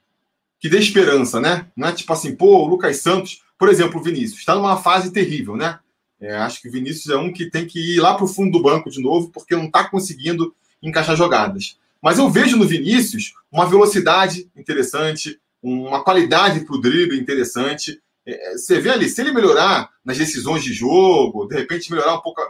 que 0.59 0.67
dê 0.67 0.79
esperança, 0.79 1.39
né? 1.39 1.71
Não 1.77 1.87
é 1.87 1.93
tipo 1.93 2.11
assim, 2.11 2.35
pô, 2.35 2.65
o 2.65 2.67
Lucas 2.67 2.97
Santos, 2.97 3.41
por 3.57 3.69
exemplo, 3.69 4.01
o 4.01 4.03
Vinícius, 4.03 4.39
está 4.39 4.53
numa 4.53 4.75
fase 4.75 5.11
terrível, 5.11 5.55
né? 5.55 5.79
É, 6.19 6.35
acho 6.37 6.61
que 6.61 6.69
o 6.69 6.71
Vinícius 6.71 7.09
é 7.09 7.17
um 7.17 7.31
que 7.31 7.49
tem 7.49 7.65
que 7.65 7.79
ir 7.79 7.99
lá 7.99 8.15
para 8.15 8.25
o 8.25 8.27
fundo 8.27 8.51
do 8.51 8.63
banco 8.63 8.89
de 8.89 9.01
novo, 9.01 9.29
porque 9.29 9.55
não 9.55 9.65
está 9.65 9.87
conseguindo 9.87 10.55
encaixar 10.81 11.15
jogadas. 11.15 11.77
Mas 12.01 12.17
eu 12.17 12.29
vejo 12.29 12.57
no 12.57 12.67
Vinícius 12.67 13.33
uma 13.51 13.65
velocidade 13.65 14.49
interessante, 14.55 15.39
uma 15.61 16.03
qualidade 16.03 16.61
para 16.61 16.75
o 16.75 16.81
drible 16.81 17.19
interessante. 17.19 18.01
É, 18.25 18.53
é, 18.53 18.57
você 18.57 18.79
vê 18.79 18.89
ali, 18.89 19.09
se 19.09 19.21
ele 19.21 19.31
melhorar 19.31 19.89
nas 20.03 20.17
decisões 20.17 20.63
de 20.63 20.73
jogo, 20.73 21.47
de 21.47 21.55
repente 21.55 21.91
melhorar 21.91 22.15
um 22.15 22.21
pouco 22.21 22.41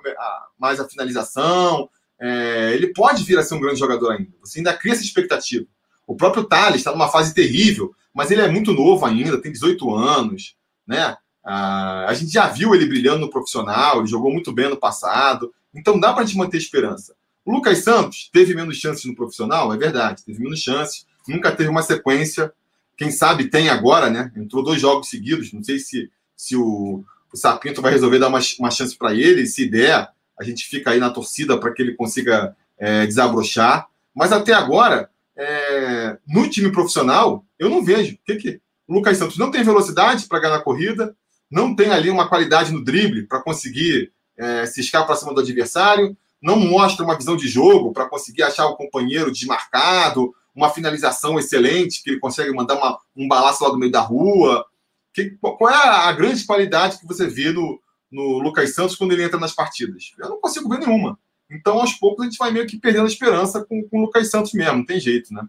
mais 0.57 0.79
a 0.79 0.87
finalização, 0.87 1.89
é, 2.19 2.73
ele 2.73 2.93
pode 2.93 3.23
vir 3.23 3.37
a 3.37 3.43
ser 3.43 3.55
um 3.55 3.59
grande 3.59 3.79
jogador 3.79 4.11
ainda. 4.11 4.31
Você 4.41 4.59
ainda 4.59 4.73
cria 4.73 4.93
essa 4.93 5.03
expectativa. 5.03 5.65
O 6.05 6.15
próprio 6.15 6.45
Thales 6.45 6.77
está 6.77 6.91
numa 6.91 7.09
fase 7.09 7.33
terrível, 7.33 7.93
mas 8.13 8.31
ele 8.31 8.41
é 8.41 8.49
muito 8.49 8.73
novo 8.73 9.05
ainda, 9.05 9.41
tem 9.41 9.51
18 9.51 9.93
anos, 9.93 10.55
né? 10.87 11.17
Ah, 11.49 12.07
a 12.09 12.13
gente 12.13 12.29
já 12.29 12.49
viu 12.49 12.75
ele 12.75 12.85
brilhando 12.85 13.19
no 13.19 13.29
profissional, 13.29 13.99
ele 13.99 14.07
jogou 14.07 14.29
muito 14.29 14.51
bem 14.51 14.69
no 14.69 14.75
passado, 14.75 15.53
então 15.73 15.97
dá 15.97 16.11
para 16.11 16.23
a 16.23 16.25
gente 16.25 16.37
manter 16.37 16.57
esperança. 16.57 17.15
O 17.45 17.53
Lucas 17.53 17.85
Santos 17.85 18.29
teve 18.33 18.53
menos 18.53 18.75
chances 18.75 19.05
no 19.05 19.15
profissional, 19.15 19.73
é 19.73 19.77
verdade, 19.77 20.25
teve 20.25 20.43
menos 20.43 20.59
chances, 20.59 21.05
nunca 21.25 21.49
teve 21.49 21.69
uma 21.69 21.81
sequência. 21.81 22.51
Quem 22.97 23.09
sabe 23.11 23.49
tem 23.49 23.69
agora, 23.69 24.09
né? 24.09 24.29
Entrou 24.35 24.61
dois 24.61 24.81
jogos 24.81 25.09
seguidos, 25.09 25.53
não 25.53 25.63
sei 25.63 25.79
se, 25.79 26.11
se 26.35 26.57
o, 26.57 27.05
o 27.31 27.37
Sapinto 27.37 27.81
vai 27.81 27.93
resolver 27.93 28.19
dar 28.19 28.27
uma, 28.27 28.41
uma 28.59 28.69
chance 28.69 28.97
para 28.97 29.13
ele, 29.13 29.45
se 29.45 29.69
der, 29.69 30.09
a 30.37 30.43
gente 30.43 30.65
fica 30.65 30.91
aí 30.91 30.99
na 30.99 31.11
torcida 31.11 31.57
para 31.57 31.73
que 31.73 31.81
ele 31.81 31.95
consiga 31.95 32.57
é, 32.77 33.05
desabrochar. 33.05 33.87
Mas 34.13 34.33
até 34.33 34.51
agora, 34.51 35.09
é, 35.37 36.17
no 36.27 36.49
time 36.49 36.73
profissional, 36.73 37.45
eu 37.57 37.69
não 37.69 37.85
vejo. 37.85 38.15
O 38.15 38.19
que, 38.25 38.35
que 38.35 38.61
o 38.85 38.95
Lucas 38.95 39.17
Santos 39.17 39.37
não 39.37 39.49
tem 39.49 39.63
velocidade 39.63 40.25
para 40.25 40.39
ganhar 40.39 40.55
a 40.55 40.61
corrida, 40.61 41.15
não 41.49 41.75
tem 41.75 41.91
ali 41.91 42.09
uma 42.09 42.27
qualidade 42.27 42.71
no 42.71 42.83
drible 42.83 43.27
para 43.27 43.41
conseguir 43.41 44.11
é, 44.37 44.65
se 44.65 44.81
escapar 44.81 45.07
para 45.07 45.15
cima 45.15 45.33
do 45.33 45.41
adversário, 45.41 46.15
não 46.41 46.59
mostra 46.59 47.03
uma 47.03 47.17
visão 47.17 47.35
de 47.35 47.47
jogo 47.47 47.91
para 47.91 48.07
conseguir 48.07 48.43
achar 48.43 48.67
o 48.67 48.75
companheiro 48.75 49.31
desmarcado, 49.31 50.33
uma 50.53 50.69
finalização 50.69 51.37
excelente, 51.39 52.03
que 52.03 52.11
ele 52.11 52.19
consegue 52.19 52.51
mandar 52.51 52.75
uma, 52.75 52.97
um 53.15 53.27
balaço 53.27 53.63
lá 53.63 53.69
do 53.69 53.77
meio 53.77 53.91
da 53.91 54.01
rua. 54.01 54.65
Que, 55.13 55.31
qual 55.39 55.69
é 55.69 55.75
a, 55.75 56.09
a 56.09 56.11
grande 56.11 56.45
qualidade 56.45 56.99
que 56.99 57.07
você 57.07 57.27
vê 57.27 57.51
no, 57.51 57.79
no 58.11 58.39
Lucas 58.39 58.73
Santos 58.73 58.95
quando 58.95 59.13
ele 59.13 59.23
entra 59.23 59.39
nas 59.39 59.53
partidas? 59.53 60.13
Eu 60.19 60.29
não 60.29 60.41
consigo 60.41 60.69
ver 60.69 60.79
nenhuma. 60.79 61.17
Então, 61.49 61.79
aos 61.79 61.93
poucos, 61.93 62.25
a 62.25 62.29
gente 62.29 62.37
vai 62.37 62.51
meio 62.51 62.67
que 62.67 62.77
perdendo 62.77 63.05
a 63.05 63.09
esperança 63.09 63.65
com, 63.65 63.81
com 63.87 63.99
o 63.99 64.01
Lucas 64.01 64.29
Santos 64.29 64.53
mesmo, 64.53 64.77
não 64.77 64.85
tem 64.85 64.99
jeito, 64.99 65.33
né? 65.33 65.47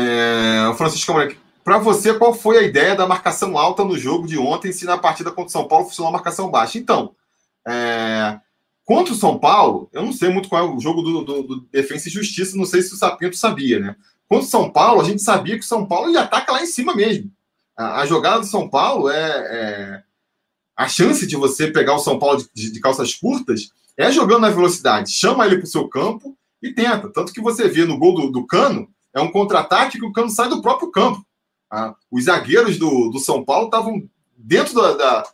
É, 0.00 0.66
o 0.68 0.74
Francisco 0.74 1.12
Moleque, 1.12 1.36
para 1.62 1.76
você, 1.76 2.14
qual 2.14 2.32
foi 2.32 2.56
a 2.56 2.62
ideia 2.62 2.96
da 2.96 3.06
marcação 3.06 3.58
alta 3.58 3.84
no 3.84 3.98
jogo 3.98 4.26
de 4.26 4.38
ontem, 4.38 4.72
se 4.72 4.86
na 4.86 4.96
partida 4.96 5.30
contra 5.30 5.48
o 5.48 5.52
São 5.52 5.68
Paulo 5.68 5.84
funcionou 5.84 6.08
a 6.08 6.12
marcação 6.12 6.50
baixa? 6.50 6.78
Então, 6.78 7.14
é, 7.68 8.40
contra 8.82 9.12
o 9.12 9.16
São 9.16 9.38
Paulo, 9.38 9.90
eu 9.92 10.02
não 10.02 10.12
sei 10.12 10.30
muito 10.30 10.48
qual 10.48 10.66
é 10.66 10.68
o 10.70 10.80
jogo 10.80 11.02
do, 11.02 11.22
do, 11.22 11.42
do, 11.42 11.60
Defensa 11.70 12.08
e 12.08 12.12
Justiça, 12.12 12.56
não 12.56 12.64
sei 12.64 12.80
se 12.80 12.94
o 12.94 12.96
Sapinto 12.96 13.36
sabia, 13.36 13.78
né? 13.78 13.96
Contra 14.26 14.46
o 14.46 14.50
São 14.50 14.70
Paulo, 14.70 15.02
a 15.02 15.04
gente 15.04 15.20
sabia 15.20 15.58
que 15.58 15.64
o 15.64 15.68
São 15.68 15.84
Paulo 15.84 16.10
ia 16.10 16.22
ataca 16.22 16.52
lá 16.52 16.62
em 16.62 16.66
cima 16.66 16.94
mesmo. 16.94 17.30
A, 17.76 18.00
a 18.00 18.06
jogada 18.06 18.40
do 18.40 18.46
São 18.46 18.68
Paulo 18.68 19.10
é, 19.10 19.14
é, 19.20 20.02
A 20.74 20.88
chance 20.88 21.26
de 21.26 21.36
você 21.36 21.70
pegar 21.70 21.94
o 21.94 21.98
São 21.98 22.18
Paulo 22.18 22.38
de, 22.38 22.48
de, 22.54 22.72
de 22.72 22.80
calças 22.80 23.14
curtas 23.14 23.70
é 23.98 24.10
jogando 24.10 24.40
na 24.40 24.50
velocidade. 24.50 25.12
Chama 25.12 25.44
ele 25.44 25.56
para 25.56 25.64
o 25.64 25.70
seu 25.70 25.86
campo 25.88 26.34
e 26.62 26.72
tenta. 26.72 27.12
Tanto 27.12 27.32
que 27.34 27.40
você 27.40 27.68
vê 27.68 27.84
no 27.84 27.98
gol 27.98 28.14
do, 28.14 28.30
do 28.30 28.46
Cano, 28.46 28.88
é 29.14 29.20
um 29.20 29.30
contra-ataque 29.30 29.98
que 29.98 30.04
o 30.04 30.12
Cano 30.12 30.30
sai 30.30 30.48
do 30.48 30.62
próprio 30.62 30.90
campo. 30.90 31.24
Ah, 31.70 31.94
os 32.10 32.24
zagueiros 32.24 32.78
do, 32.78 33.10
do 33.10 33.18
São 33.18 33.44
Paulo 33.44 33.66
estavam 33.66 34.08
dentro 34.36 34.74
da, 34.74 34.92
da, 34.94 35.28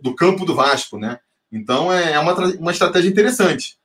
do 0.00 0.14
campo 0.14 0.44
do 0.44 0.54
Vasco, 0.54 0.98
né? 0.98 1.20
Então 1.50 1.92
é, 1.92 2.12
é 2.12 2.18
uma, 2.18 2.34
uma 2.34 2.72
estratégia 2.72 3.08
interessante. 3.08 3.78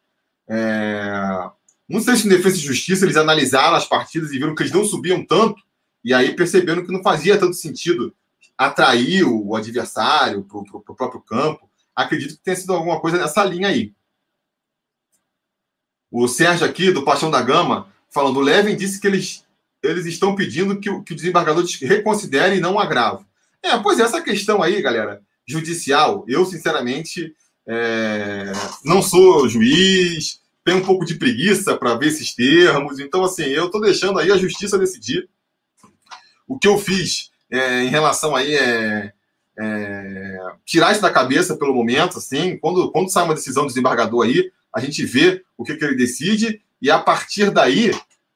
É... 0.48 1.50
Não 1.88 2.02
sei 2.02 2.16
se 2.16 2.28
no 2.28 2.36
Defesa 2.36 2.58
e 2.58 2.62
Justiça 2.62 3.06
eles 3.06 3.18
analisaram 3.18 3.76
as 3.76 3.86
partidas 3.86 4.32
e 4.32 4.40
viram 4.40 4.56
que 4.56 4.64
eles 4.64 4.74
não 4.74 4.86
subiam 4.86 5.24
tanto, 5.26 5.62
e 6.04 6.14
aí 6.14 6.36
perceberam 6.36 6.86
que 6.86 6.92
não 6.92 7.04
fazia 7.04 7.38
tanto 7.38 7.56
sentido 7.56 8.14
atrair 8.58 9.24
o 9.24 9.56
adversário 9.56 10.44
para 10.44 10.58
o 10.58 10.96
próprio 10.96 11.22
campo. 11.22 11.70
Acredito 11.96 12.36
que 12.36 12.44
tenha 12.44 12.56
sido 12.56 12.74
alguma 12.74 13.00
coisa 13.00 13.18
nessa 13.18 13.44
linha 13.44 13.68
aí. 13.68 13.94
O 16.12 16.28
Sérgio 16.28 16.66
aqui, 16.66 16.92
do 16.92 17.04
Paixão 17.04 17.32
da 17.32 17.42
Gama, 17.42 17.88
falando, 18.14 18.38
o 18.38 18.42
Levin 18.42 18.76
disse 18.76 19.02
que 19.02 19.08
eles, 19.08 19.44
eles 19.82 20.06
estão 20.06 20.36
pedindo 20.36 20.80
que, 20.80 20.90
que 21.02 21.14
o 21.14 21.16
desembargador 21.16 21.66
reconsidere 21.82 22.58
e 22.58 22.62
não 22.62 22.80
agrave. 22.80 23.26
É, 23.62 23.78
pois 23.78 24.00
é, 24.00 24.04
essa 24.04 24.22
questão 24.22 24.62
aí, 24.62 24.82
galera, 24.82 25.22
judicial, 25.48 26.24
eu, 26.28 26.46
sinceramente, 26.46 27.34
é, 27.68 28.52
não 28.84 29.02
sou 29.02 29.48
juiz, 29.50 30.40
tenho 30.64 30.78
um 30.78 30.86
pouco 30.86 31.06
de 31.06 31.16
preguiça 31.16 31.76
para 31.76 31.96
ver 31.96 32.08
esses 32.08 32.34
termos, 32.34 33.00
então, 33.00 33.24
assim, 33.24 33.44
eu 33.44 33.66
estou 33.66 33.82
deixando 33.82 34.20
aí 34.20 34.32
a 34.32 34.38
justiça 34.38 34.78
decidir. 34.78 35.28
O 36.48 36.60
que 36.60 36.68
eu 36.68 36.78
fiz 36.78 37.32
é, 37.50 37.84
em 37.84 37.90
relação 37.90 38.36
aí 38.36 38.54
é, 38.54 39.12
é, 39.58 40.38
tirar 40.66 40.92
isso 40.92 41.02
da 41.02 41.10
cabeça 41.10 41.58
pelo 41.58 41.74
momento, 41.74 42.18
assim, 42.18 42.58
quando, 42.58 42.92
quando 42.92 43.10
sai 43.10 43.24
uma 43.24 43.36
decisão 43.36 43.64
do 43.64 43.70
desembargador 43.70 44.26
aí, 44.26 44.52
a 44.74 44.80
gente 44.80 45.06
vê 45.06 45.44
o 45.58 45.64
que, 45.64 45.76
que 45.76 45.86
ele 45.86 45.96
decide 45.96 46.62
e 46.84 46.92
a 46.92 47.00
partir 47.00 47.50
daí 47.50 47.92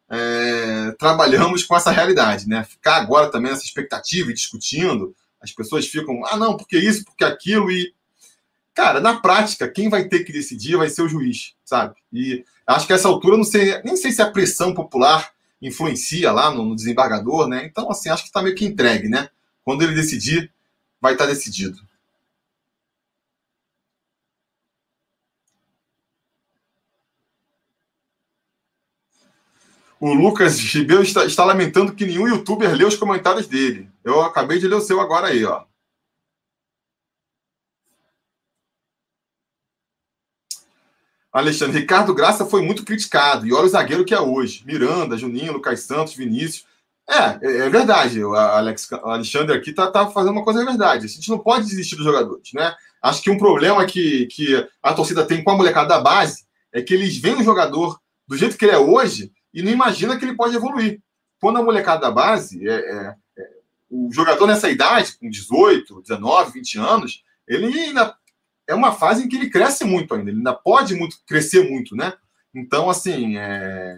é, 0.09 0.91
trabalhamos 0.97 1.65
com 1.65 1.75
essa 1.75 1.91
realidade, 1.91 2.47
né? 2.47 2.63
Ficar 2.63 2.95
agora 2.95 3.29
também 3.29 3.51
nessa 3.51 3.65
expectativa 3.65 4.31
e 4.31 4.33
discutindo, 4.33 5.13
as 5.41 5.51
pessoas 5.51 5.85
ficam, 5.85 6.25
ah, 6.25 6.37
não, 6.37 6.55
porque 6.55 6.77
isso, 6.77 7.03
porque 7.03 7.25
aquilo, 7.25 7.69
e. 7.69 7.93
Cara, 8.73 9.01
na 9.01 9.19
prática, 9.19 9.67
quem 9.67 9.89
vai 9.89 10.07
ter 10.07 10.23
que 10.23 10.31
decidir 10.31 10.77
vai 10.77 10.87
ser 10.87 11.01
o 11.01 11.09
juiz, 11.09 11.55
sabe? 11.65 11.95
E 12.13 12.45
acho 12.65 12.87
que 12.87 12.93
essa 12.93 13.09
altura, 13.09 13.35
não 13.35 13.43
sei, 13.43 13.81
nem 13.83 13.97
sei 13.97 14.13
se 14.13 14.21
a 14.21 14.31
pressão 14.31 14.73
popular 14.73 15.29
influencia 15.61 16.31
lá 16.31 16.49
no, 16.49 16.63
no 16.63 16.75
desembargador, 16.75 17.49
né? 17.49 17.65
Então, 17.65 17.91
assim, 17.91 18.07
acho 18.07 18.23
que 18.23 18.29
está 18.29 18.41
meio 18.41 18.55
que 18.55 18.63
entregue, 18.63 19.09
né? 19.09 19.29
Quando 19.61 19.81
ele 19.81 19.93
decidir, 19.93 20.49
vai 21.01 21.13
estar 21.13 21.25
tá 21.25 21.31
decidido. 21.33 21.81
O 29.99 30.13
Lucas 30.13 30.59
Ribeiro 30.73 31.03
está, 31.03 31.25
está, 31.25 31.43
lamentando 31.43 31.93
que 31.93 32.05
nenhum 32.05 32.27
youtuber 32.27 32.73
leu 32.73 32.87
os 32.87 32.95
comentários 32.95 33.47
dele. 33.47 33.89
Eu 34.03 34.21
acabei 34.21 34.59
de 34.59 34.67
ler 34.67 34.75
o 34.75 34.81
seu 34.81 34.99
agora 34.99 35.27
aí, 35.27 35.43
ó. 35.43 35.63
Alexandre, 41.31 41.79
Ricardo 41.79 42.15
Graça 42.15 42.45
foi 42.45 42.61
muito 42.63 42.83
criticado. 42.83 43.45
E 43.45 43.53
olha 43.53 43.65
o 43.65 43.69
zagueiro 43.69 44.05
que 44.05 44.13
é 44.13 44.19
hoje. 44.19 44.63
Miranda, 44.65 45.17
Juninho, 45.17 45.53
Lucas 45.53 45.81
Santos, 45.81 46.15
Vinícius. 46.15 46.65
É, 47.07 47.37
é, 47.41 47.57
é 47.67 47.69
verdade. 47.69 48.23
O 48.23 48.33
Alex, 48.33 48.89
o 48.91 49.09
Alexandre 49.09 49.55
aqui 49.55 49.71
tá, 49.71 49.91
tá 49.91 50.09
fazendo 50.09 50.31
uma 50.31 50.43
coisa 50.43 50.65
verdade. 50.65 51.05
A 51.05 51.09
gente 51.09 51.29
não 51.29 51.37
pode 51.37 51.65
desistir 51.65 51.95
dos 51.95 52.05
jogadores, 52.05 52.51
né? 52.53 52.75
Acho 53.01 53.21
que 53.21 53.29
um 53.29 53.37
problema 53.37 53.85
que, 53.85 54.25
que 54.27 54.67
a 54.81 54.93
torcida 54.93 55.25
tem 55.25 55.43
com 55.43 55.51
a 55.51 55.55
molecada 55.55 55.89
da 55.89 55.99
base 55.99 56.45
é 56.73 56.81
que 56.81 56.93
eles 56.93 57.17
veem 57.17 57.39
o 57.39 57.43
jogador 57.43 57.99
do 58.27 58.35
jeito 58.35 58.57
que 58.57 58.65
ele 58.65 58.73
é 58.73 58.79
hoje 58.79 59.31
e 59.53 59.61
não 59.61 59.71
imagina 59.71 60.17
que 60.17 60.25
ele 60.25 60.35
pode 60.35 60.55
evoluir. 60.55 61.01
Quando 61.39 61.57
a 61.57 61.63
molecada 61.63 62.01
da 62.01 62.11
base, 62.11 62.67
é, 62.67 62.73
é, 62.73 63.15
é 63.37 63.49
o 63.89 64.09
jogador 64.11 64.47
nessa 64.47 64.69
idade, 64.69 65.17
com 65.17 65.29
18, 65.29 66.01
19, 66.01 66.51
20 66.51 66.79
anos, 66.79 67.23
ele 67.47 67.65
ainda 67.65 68.15
é 68.67 68.75
uma 68.75 68.91
fase 68.91 69.23
em 69.23 69.29
que 69.29 69.35
ele 69.35 69.49
cresce 69.49 69.85
muito 69.85 70.13
ainda, 70.13 70.29
ele 70.29 70.39
ainda 70.39 70.53
pode 70.53 70.93
muito 70.95 71.17
crescer 71.25 71.69
muito, 71.69 71.95
né? 71.95 72.13
Então, 72.53 72.89
assim, 72.89 73.37
é... 73.37 73.97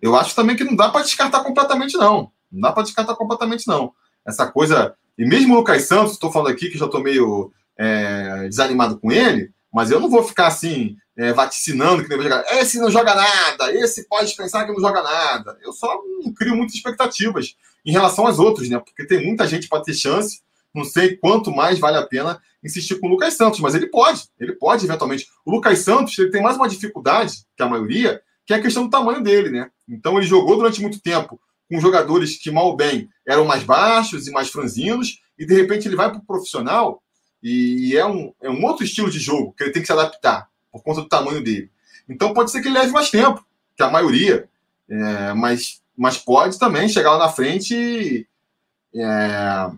eu 0.00 0.14
acho 0.14 0.34
também 0.34 0.56
que 0.56 0.64
não 0.64 0.76
dá 0.76 0.88
para 0.88 1.02
descartar 1.02 1.42
completamente, 1.42 1.96
não. 1.96 2.30
Não 2.50 2.60
dá 2.60 2.72
para 2.72 2.84
descartar 2.84 3.16
completamente, 3.16 3.66
não. 3.66 3.92
Essa 4.26 4.46
coisa. 4.50 4.94
E 5.16 5.24
mesmo 5.24 5.54
o 5.54 5.58
Lucas 5.58 5.84
Santos, 5.84 6.12
estou 6.12 6.30
falando 6.30 6.52
aqui 6.52 6.70
que 6.70 6.78
já 6.78 6.86
estou 6.86 7.02
meio 7.02 7.52
é, 7.76 8.48
desanimado 8.48 8.98
com 8.98 9.10
ele, 9.10 9.52
mas 9.72 9.90
eu 9.90 9.98
não 9.98 10.08
vou 10.08 10.22
ficar 10.22 10.46
assim, 10.46 10.96
é, 11.18 11.32
vaticinando 11.32 12.04
que 12.04 12.22
jogar. 12.22 12.44
Esse 12.52 12.78
não 12.78 12.90
joga 12.90 13.12
nada, 13.12 13.74
esse 13.74 14.06
pode 14.08 14.34
pensar 14.36 14.64
que 14.64 14.72
não 14.72 14.80
joga 14.80 15.02
nada. 15.02 15.58
Eu 15.60 15.72
só 15.72 16.00
não 16.22 16.32
crio 16.32 16.54
muitas 16.54 16.76
expectativas 16.76 17.56
em 17.84 17.90
relação 17.90 18.24
aos 18.24 18.38
outros, 18.38 18.68
né? 18.68 18.78
Porque 18.78 19.04
tem 19.04 19.26
muita 19.26 19.44
gente 19.46 19.68
para 19.68 19.82
ter 19.82 19.94
chance. 19.94 20.40
Não 20.72 20.84
sei 20.84 21.16
quanto 21.16 21.50
mais 21.50 21.80
vale 21.80 21.96
a 21.96 22.06
pena 22.06 22.40
insistir 22.62 23.00
com 23.00 23.08
o 23.08 23.10
Lucas 23.10 23.34
Santos, 23.34 23.58
mas 23.58 23.74
ele 23.74 23.88
pode, 23.88 24.28
ele 24.38 24.52
pode 24.52 24.84
eventualmente. 24.84 25.26
O 25.44 25.50
Lucas 25.50 25.80
Santos 25.80 26.16
ele 26.16 26.30
tem 26.30 26.40
mais 26.40 26.56
uma 26.56 26.68
dificuldade 26.68 27.38
que 27.56 27.62
a 27.64 27.68
maioria, 27.68 28.22
que 28.46 28.54
é 28.54 28.56
a 28.56 28.62
questão 28.62 28.84
do 28.84 28.90
tamanho 28.90 29.20
dele, 29.20 29.50
né? 29.50 29.70
Então 29.88 30.16
ele 30.18 30.26
jogou 30.26 30.56
durante 30.56 30.80
muito 30.80 31.00
tempo 31.00 31.40
com 31.68 31.80
jogadores 31.80 32.36
que 32.36 32.50
mal 32.50 32.66
ou 32.66 32.76
bem 32.76 33.08
eram 33.26 33.44
mais 33.44 33.64
baixos 33.64 34.28
e 34.28 34.30
mais 34.30 34.50
franzinos, 34.50 35.20
e 35.36 35.44
de 35.44 35.54
repente 35.54 35.88
ele 35.88 35.96
vai 35.96 36.10
para 36.10 36.18
o 36.18 36.24
profissional 36.24 37.02
e 37.42 37.96
é 37.96 38.06
um, 38.06 38.32
é 38.40 38.50
um 38.50 38.64
outro 38.64 38.84
estilo 38.84 39.10
de 39.10 39.18
jogo 39.18 39.52
que 39.56 39.64
ele 39.64 39.72
tem 39.72 39.82
que 39.82 39.86
se 39.86 39.92
adaptar 39.92 40.48
por 40.72 40.82
conta 40.82 41.02
do 41.02 41.08
tamanho 41.08 41.42
dele. 41.42 41.70
Então 42.08 42.32
pode 42.32 42.50
ser 42.50 42.60
que 42.60 42.68
ele 42.68 42.78
leve 42.78 42.92
mais 42.92 43.10
tempo 43.10 43.44
que 43.76 43.82
a 43.82 43.90
maioria, 43.90 44.48
é, 44.90 45.32
mas, 45.34 45.80
mas 45.96 46.18
pode 46.18 46.58
também 46.58 46.88
chegar 46.88 47.12
lá 47.12 47.18
na 47.18 47.28
frente 47.28 47.74
e, 47.74 49.00
é, 49.00 49.70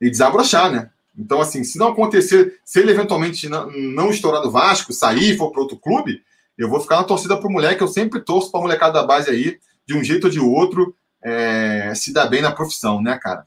e 0.00 0.10
desabrochar, 0.10 0.70
né? 0.70 0.90
Então, 1.16 1.40
assim, 1.40 1.64
se 1.64 1.78
não 1.78 1.88
acontecer, 1.88 2.60
se 2.64 2.80
ele 2.80 2.90
eventualmente 2.90 3.48
não, 3.48 3.70
não 3.70 4.10
estourar 4.10 4.42
no 4.42 4.50
Vasco, 4.50 4.92
sair 4.92 5.32
e 5.32 5.36
for 5.36 5.50
para 5.50 5.62
outro 5.62 5.78
clube, 5.78 6.22
eu 6.58 6.68
vou 6.68 6.80
ficar 6.80 6.96
na 6.96 7.04
torcida 7.04 7.38
pro 7.38 7.50
moleque. 7.50 7.82
Eu 7.82 7.88
sempre 7.88 8.20
torço 8.20 8.50
para 8.50 8.60
molecada 8.60 9.00
da 9.00 9.06
base 9.06 9.30
aí, 9.30 9.58
de 9.86 9.96
um 9.96 10.04
jeito 10.04 10.24
ou 10.24 10.30
de 10.30 10.40
outro, 10.40 10.94
é, 11.22 11.94
se 11.94 12.12
dar 12.12 12.26
bem 12.26 12.42
na 12.42 12.52
profissão, 12.52 13.00
né, 13.00 13.18
cara? 13.18 13.46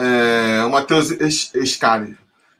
É, 0.00 0.47
o 0.68 0.72
Matheus 0.72 1.10
Escari. 1.54 2.16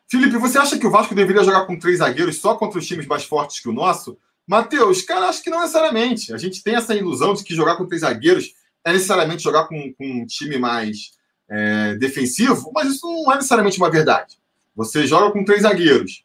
Felipe, 0.08 0.38
você 0.38 0.58
acha 0.58 0.78
que 0.78 0.86
o 0.86 0.90
Vasco 0.90 1.14
deveria 1.14 1.44
jogar 1.44 1.66
com 1.66 1.78
três 1.78 1.98
zagueiros 1.98 2.40
só 2.40 2.54
contra 2.54 2.78
os 2.78 2.86
times 2.86 3.06
mais 3.06 3.24
fortes 3.24 3.60
que 3.60 3.68
o 3.68 3.72
nosso? 3.72 4.18
Matheus, 4.46 5.02
cara, 5.02 5.28
acho 5.28 5.42
que 5.42 5.50
não 5.50 5.60
necessariamente. 5.60 6.32
A 6.32 6.38
gente 6.38 6.62
tem 6.62 6.74
essa 6.74 6.94
ilusão 6.94 7.34
de 7.34 7.44
que 7.44 7.54
jogar 7.54 7.76
com 7.76 7.86
três 7.86 8.00
zagueiros 8.00 8.54
é 8.82 8.92
necessariamente 8.92 9.42
jogar 9.42 9.68
com, 9.68 9.92
com 9.92 10.22
um 10.22 10.26
time 10.26 10.56
mais 10.58 11.12
é, 11.48 11.94
defensivo, 11.96 12.72
mas 12.74 12.88
isso 12.88 13.06
não 13.06 13.30
é 13.32 13.36
necessariamente 13.36 13.76
uma 13.76 13.90
verdade. 13.90 14.38
Você 14.74 15.06
joga 15.06 15.30
com 15.30 15.44
três 15.44 15.62
zagueiros, 15.62 16.24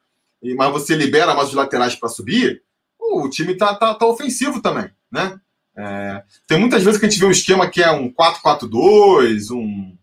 mas 0.56 0.72
você 0.72 0.96
libera 0.96 1.34
mais 1.34 1.50
os 1.50 1.56
laterais 1.56 1.96
para 1.96 2.08
subir, 2.08 2.64
o 2.98 3.28
time 3.28 3.56
tá, 3.56 3.76
tá, 3.76 3.94
tá, 3.94 4.06
ofensivo 4.06 4.62
também, 4.62 4.90
né? 5.12 5.40
É, 5.76 6.24
tem 6.48 6.60
muitas 6.60 6.84
vezes 6.84 7.00
que 7.00 7.06
a 7.06 7.10
gente 7.10 7.20
vê 7.20 7.26
um 7.26 7.32
esquema 7.32 7.70
que 7.70 7.82
é 7.82 7.92
um 7.92 8.14
4-4-2, 8.14 9.52
um 9.52 9.98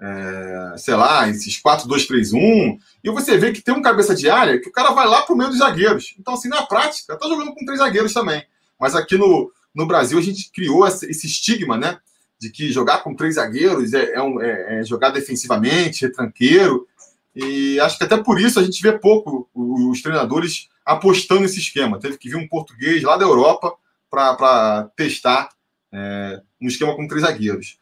é, 0.00 0.74
sei 0.76 0.94
lá, 0.94 1.28
esses 1.28 1.60
4-2-3-1, 1.62 2.78
e 3.02 3.10
você 3.10 3.38
vê 3.38 3.52
que 3.52 3.62
tem 3.62 3.74
um 3.74 3.82
cabeça 3.82 4.14
de 4.14 4.28
área 4.28 4.60
que 4.60 4.68
o 4.68 4.72
cara 4.72 4.90
vai 4.90 5.06
lá 5.06 5.22
pro 5.22 5.36
meio 5.36 5.50
dos 5.50 5.58
zagueiros. 5.58 6.14
Então, 6.18 6.34
assim, 6.34 6.48
na 6.48 6.62
prática, 6.66 7.16
tá 7.16 7.28
jogando 7.28 7.54
com 7.54 7.64
três 7.64 7.78
zagueiros 7.78 8.12
também. 8.12 8.44
Mas 8.78 8.94
aqui 8.94 9.16
no, 9.16 9.52
no 9.74 9.86
Brasil 9.86 10.18
a 10.18 10.22
gente 10.22 10.50
criou 10.50 10.86
esse 10.86 11.26
estigma, 11.26 11.76
né? 11.76 11.98
De 12.38 12.50
que 12.50 12.72
jogar 12.72 12.98
com 12.98 13.14
três 13.14 13.36
zagueiros 13.36 13.94
é, 13.94 14.14
é, 14.14 14.22
um, 14.22 14.40
é, 14.40 14.80
é 14.80 14.84
jogar 14.84 15.10
defensivamente, 15.10 16.04
é 16.04 16.10
tranqueiro. 16.10 16.86
E 17.34 17.80
acho 17.80 17.98
que 17.98 18.04
até 18.04 18.16
por 18.16 18.40
isso 18.40 18.60
a 18.60 18.62
gente 18.62 18.82
vê 18.82 18.98
pouco 18.98 19.48
os 19.54 20.02
treinadores 20.02 20.68
apostando 20.84 21.42
nesse 21.42 21.58
esquema. 21.58 21.98
Teve 21.98 22.18
que 22.18 22.28
vir 22.28 22.36
um 22.36 22.46
português 22.46 23.02
lá 23.02 23.16
da 23.16 23.24
Europa 23.24 23.74
para 24.10 24.90
testar 24.96 25.48
é, 25.92 26.42
um 26.60 26.68
esquema 26.68 26.94
com 26.94 27.08
três 27.08 27.22
zagueiros. 27.22 27.78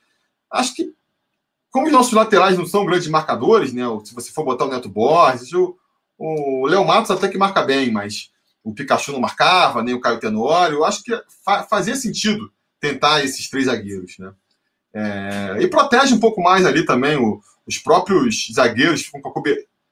Acho 0.51 0.75
que, 0.75 0.95
como 1.73 1.87
os 1.87 1.93
nossos 1.93 2.13
laterais 2.13 2.57
não 2.57 2.67
são 2.67 2.85
grandes 2.85 3.09
marcadores, 3.09 3.73
né? 3.73 3.83
Se 4.05 4.15
você 4.15 4.31
for 4.31 4.45
botar 4.45 4.67
o 4.67 4.69
Neto 4.69 4.91
Borges, 4.91 5.53
o, 5.55 5.77
o 6.19 6.67
Léo 6.67 6.85
Matos 6.85 7.11
até 7.11 7.29
que 7.29 7.39
marca 7.39 7.63
bem, 7.63 7.91
mas 7.91 8.31
o 8.63 8.75
Pikachu 8.75 9.11
não 9.11 9.21
marcava, 9.21 9.83
nem 9.83 9.95
o 9.95 10.01
Caio 10.01 10.21
Tenório. 10.21 10.77
Eu 10.77 10.85
acho 10.85 11.03
que 11.03 11.11
fa 11.45 11.63
fazia 11.65 11.97
sentido 11.97 12.53
tentar 12.79 13.25
esses 13.25 13.49
três 13.49 13.67
zagueiros, 13.67 14.19
né? 14.19 14.33
É, 14.95 15.57
e 15.63 15.69
protege 15.69 16.15
um 16.15 16.21
pouco 16.21 16.43
mais 16.43 16.67
ali 16.67 16.85
também 16.85 17.17
o, 17.17 17.41
os 17.67 17.79
próprios 17.79 18.49
zagueiros, 18.53 19.03
ficam 19.03 19.23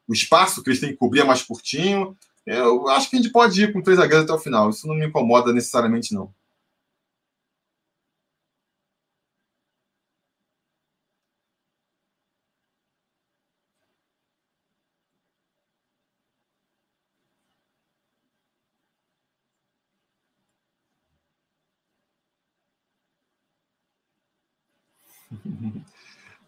o 0.06 0.12
espaço 0.12 0.62
que 0.62 0.68
eles 0.68 0.80
têm 0.80 0.90
que 0.90 0.96
cobrir 0.96 1.20
é 1.20 1.24
mais 1.24 1.40
curtinho. 1.40 2.14
Eu 2.44 2.88
acho 2.88 3.08
que 3.08 3.16
a 3.16 3.22
gente 3.22 3.32
pode 3.32 3.62
ir 3.62 3.72
com 3.72 3.80
três 3.80 3.98
zagueiros 3.98 4.24
até 4.24 4.32
o 4.32 4.42
final. 4.42 4.68
Isso 4.68 4.86
não 4.86 4.94
me 4.94 5.06
incomoda 5.06 5.52
necessariamente, 5.52 6.12
não. 6.12 6.30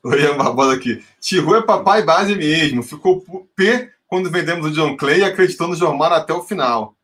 O 0.03 0.15
Ian 0.15 0.37
Barbosa 0.37 0.75
aqui. 0.75 1.05
Tiru 1.21 1.55
é 1.55 1.63
papai 1.63 2.03
base 2.03 2.35
mesmo. 2.35 2.83
Ficou 2.83 3.25
P 3.55 3.91
quando 4.07 4.31
vendemos 4.31 4.67
o 4.67 4.71
John 4.73 4.97
Clay 4.97 5.21
e 5.21 5.25
acreditou 5.25 5.69
no 5.69 5.77
Jomar 5.77 6.13
até 6.13 6.33
o 6.33 6.43
final. 6.43 6.97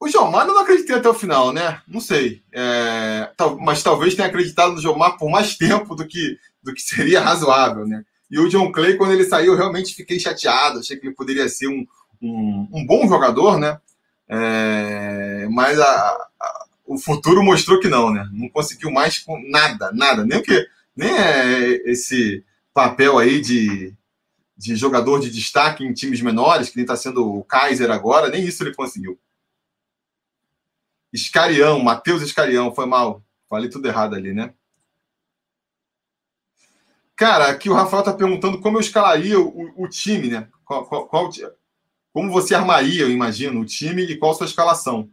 O 0.00 0.08
Jomar 0.08 0.46
eu 0.46 0.54
não 0.54 0.62
acreditei 0.62 0.94
até 0.94 1.08
o 1.08 1.14
final, 1.14 1.52
né? 1.52 1.82
Não 1.88 2.00
sei. 2.00 2.42
É, 2.52 3.30
mas 3.60 3.82
talvez 3.82 4.14
tenha 4.14 4.28
acreditado 4.28 4.74
no 4.74 4.80
Jomar 4.80 5.16
por 5.16 5.28
mais 5.28 5.56
tempo 5.56 5.96
do 5.96 6.06
que, 6.06 6.38
do 6.62 6.72
que 6.72 6.80
seria 6.82 7.20
razoável, 7.20 7.86
né? 7.86 8.04
E 8.30 8.38
o 8.38 8.48
John 8.48 8.70
Clay, 8.70 8.96
quando 8.96 9.12
ele 9.12 9.24
saiu, 9.24 9.56
realmente 9.56 9.94
fiquei 9.94 10.20
chateado. 10.20 10.78
Achei 10.78 10.96
que 10.96 11.06
ele 11.06 11.14
poderia 11.14 11.48
ser 11.48 11.66
um, 11.66 11.84
um, 12.22 12.68
um 12.72 12.86
bom 12.86 13.08
jogador, 13.08 13.58
né? 13.58 13.80
É, 14.28 15.48
mas 15.50 15.80
a, 15.80 16.28
a, 16.40 16.64
o 16.86 16.98
futuro 16.98 17.42
mostrou 17.42 17.80
que 17.80 17.88
não, 17.88 18.12
né? 18.12 18.28
Não 18.32 18.48
conseguiu 18.50 18.90
mais 18.90 19.18
com 19.18 19.42
nada, 19.50 19.90
nada. 19.92 20.24
Nem 20.24 20.42
que 20.42 20.66
nem 20.98 21.16
é 21.16 21.90
esse 21.90 22.44
papel 22.74 23.18
aí 23.18 23.40
de, 23.40 23.94
de 24.56 24.74
jogador 24.74 25.20
de 25.20 25.30
destaque 25.30 25.84
em 25.84 25.92
times 25.92 26.20
menores, 26.20 26.68
que 26.68 26.76
nem 26.76 26.82
está 26.82 26.96
sendo 26.96 27.24
o 27.24 27.44
Kaiser 27.44 27.88
agora, 27.88 28.28
nem 28.28 28.44
isso 28.44 28.64
ele 28.64 28.74
conseguiu. 28.74 29.16
Escarião, 31.12 31.78
Matheus 31.78 32.20
Escarião, 32.20 32.74
foi 32.74 32.84
mal. 32.84 33.22
Falei 33.48 33.70
tudo 33.70 33.86
errado 33.86 34.16
ali, 34.16 34.34
né? 34.34 34.52
Cara, 37.14 37.48
aqui 37.48 37.70
o 37.70 37.74
Rafael 37.74 38.00
está 38.00 38.12
perguntando 38.12 38.60
como 38.60 38.76
eu 38.76 38.80
escalaria 38.80 39.38
o, 39.38 39.84
o 39.84 39.88
time, 39.88 40.28
né? 40.28 40.48
Qual, 40.64 40.84
qual, 40.86 41.06
qual, 41.06 41.30
como 42.12 42.32
você 42.32 42.56
armaria, 42.56 43.02
eu 43.02 43.10
imagino, 43.10 43.60
o 43.60 43.64
time 43.64 44.02
e 44.02 44.16
qual 44.16 44.34
sua 44.34 44.46
escalação. 44.46 45.08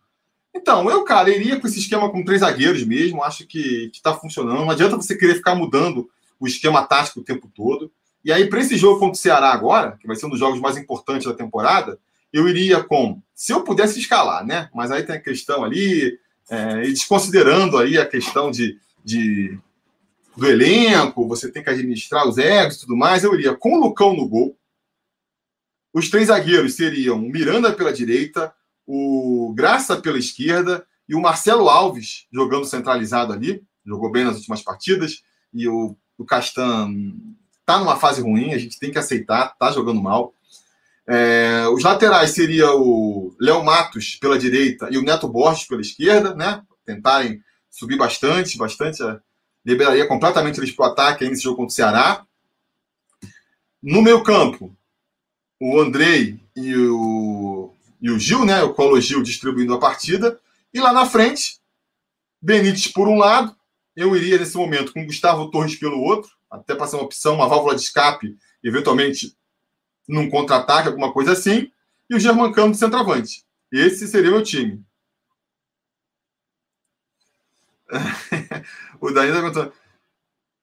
Então, 0.56 0.90
eu, 0.90 1.04
cara, 1.04 1.30
iria 1.30 1.60
com 1.60 1.68
esse 1.68 1.80
esquema 1.80 2.10
com 2.10 2.24
três 2.24 2.40
zagueiros 2.40 2.84
mesmo. 2.86 3.22
Acho 3.22 3.46
que 3.46 3.92
está 3.94 4.14
funcionando. 4.14 4.56
Não 4.56 4.70
adianta 4.70 4.96
você 4.96 5.16
querer 5.16 5.36
ficar 5.36 5.54
mudando 5.54 6.10
o 6.40 6.48
esquema 6.48 6.82
tático 6.84 7.20
o 7.20 7.24
tempo 7.24 7.52
todo. 7.54 7.92
E 8.24 8.32
aí, 8.32 8.48
para 8.48 8.62
esse 8.62 8.78
jogo 8.78 8.98
contra 8.98 9.14
o 9.14 9.22
Ceará 9.22 9.52
agora, 9.52 9.98
que 10.00 10.08
vai 10.08 10.16
ser 10.16 10.26
um 10.26 10.30
dos 10.30 10.40
jogos 10.40 10.62
mais 10.62 10.78
importantes 10.78 11.28
da 11.28 11.34
temporada, 11.34 12.00
eu 12.32 12.48
iria 12.48 12.82
com. 12.82 13.22
Se 13.34 13.52
eu 13.52 13.64
pudesse 13.64 14.00
escalar, 14.00 14.46
né? 14.46 14.70
Mas 14.74 14.92
aí 14.92 15.04
tem 15.04 15.18
a 15.18 15.22
questão 15.22 15.62
ali, 15.62 16.18
é, 16.50 16.86
e 16.86 16.94
desconsiderando 16.94 17.78
aí 17.78 17.98
a 17.98 18.06
questão 18.06 18.50
de, 18.50 18.80
de, 19.04 19.60
do 20.38 20.48
elenco, 20.48 21.28
você 21.28 21.52
tem 21.52 21.62
que 21.62 21.70
administrar 21.70 22.26
os 22.28 22.38
egos 22.38 22.78
e 22.78 22.80
tudo 22.82 22.96
mais, 22.96 23.24
eu 23.24 23.34
iria 23.34 23.54
com 23.54 23.74
o 23.74 23.80
Lucão 23.82 24.16
no 24.16 24.28
gol. 24.28 24.58
Os 25.94 26.10
três 26.10 26.28
zagueiros 26.28 26.76
seriam 26.76 27.20
Miranda 27.20 27.74
pela 27.74 27.92
direita, 27.92 28.54
o 28.86 29.54
Graça 29.56 29.98
pela 29.98 30.18
esquerda 30.18 30.86
e 31.08 31.16
o 31.16 31.22
Marcelo 31.22 31.70
Alves 31.70 32.28
jogando 32.32 32.66
centralizado 32.66 33.34
ali, 33.34 33.64
jogou 33.86 34.12
bem 34.12 34.24
nas 34.24 34.38
últimas 34.38 34.62
partidas, 34.62 35.24
e 35.54 35.68
o, 35.68 35.96
o 36.18 36.26
Castan 36.26 36.92
tá 37.66 37.80
numa 37.80 37.96
fase 37.98 38.22
ruim, 38.22 38.54
a 38.54 38.58
gente 38.58 38.80
tem 38.80 38.92
que 38.92 38.98
aceitar, 38.98 39.56
tá 39.58 39.72
jogando 39.72 40.02
mal. 40.02 40.34
É, 41.08 41.68
os 41.72 41.84
laterais 41.84 42.32
seria 42.32 42.72
o 42.72 43.36
Léo 43.40 43.64
Matos 43.64 44.16
pela 44.16 44.40
direita 44.40 44.88
e 44.92 44.98
o 44.98 45.04
Neto 45.04 45.28
Borges 45.28 45.68
pela 45.68 45.82
esquerda, 45.82 46.34
né? 46.34 46.64
Tentarem 46.84 47.42
subir 47.70 47.98
bastante, 47.98 48.58
bastante. 48.58 49.04
É, 49.04 49.20
liberaria 49.64 50.08
completamente 50.08 50.60
eles 50.60 50.72
para 50.72 50.88
o 50.88 50.92
ataque 50.92 51.24
aí 51.24 51.30
nesse 51.30 51.44
jogo 51.44 51.58
contra 51.58 51.72
o 51.72 51.76
Ceará. 51.76 52.26
No 53.82 54.02
meio 54.02 54.24
campo, 54.24 54.76
o 55.60 55.80
Andrei 55.80 56.40
e 56.56 56.76
o, 56.76 57.55
e 58.02 58.12
o 58.12 58.20
Gil, 58.20 58.46
né? 58.46 58.64
O 58.64 58.74
Colo 58.74 59.00
Gil 59.00 59.24
distribuindo 59.24 59.74
a 59.74 59.80
partida. 59.80 60.40
E 60.74 60.80
lá 60.80 60.92
na 60.92 61.06
frente, 61.06 61.60
Benítez 62.42 62.88
por 62.88 63.08
um 63.08 63.18
lado. 63.18 63.56
Eu 63.96 64.16
iria 64.16 64.38
nesse 64.38 64.58
momento 64.58 64.94
com 64.94 65.06
Gustavo 65.06 65.50
Torres 65.50 65.76
pelo 65.76 66.02
outro, 66.02 66.32
até 66.52 66.76
para 66.76 66.86
ser 66.86 66.98
uma 66.98 67.06
opção, 67.06 67.36
uma 67.36 67.48
válvula 67.48 67.76
de 67.76 67.82
escape, 67.82 68.38
eventualmente 68.62 69.36
num 70.08 70.30
contra-ataque, 70.30 70.90
alguma 70.90 71.14
coisa 71.14 71.32
assim. 71.32 71.72
E 72.10 72.16
o 72.16 72.20
Germancano 72.20 72.72
de 72.72 72.78
centroavante. 72.78 73.44
Esse 73.72 74.08
seria 74.08 74.32
meu 74.32 74.44
time. 74.44 74.84
o 79.00 79.12
Danilo 79.12 79.36
tá 79.36 79.42
perguntando. 79.42 79.74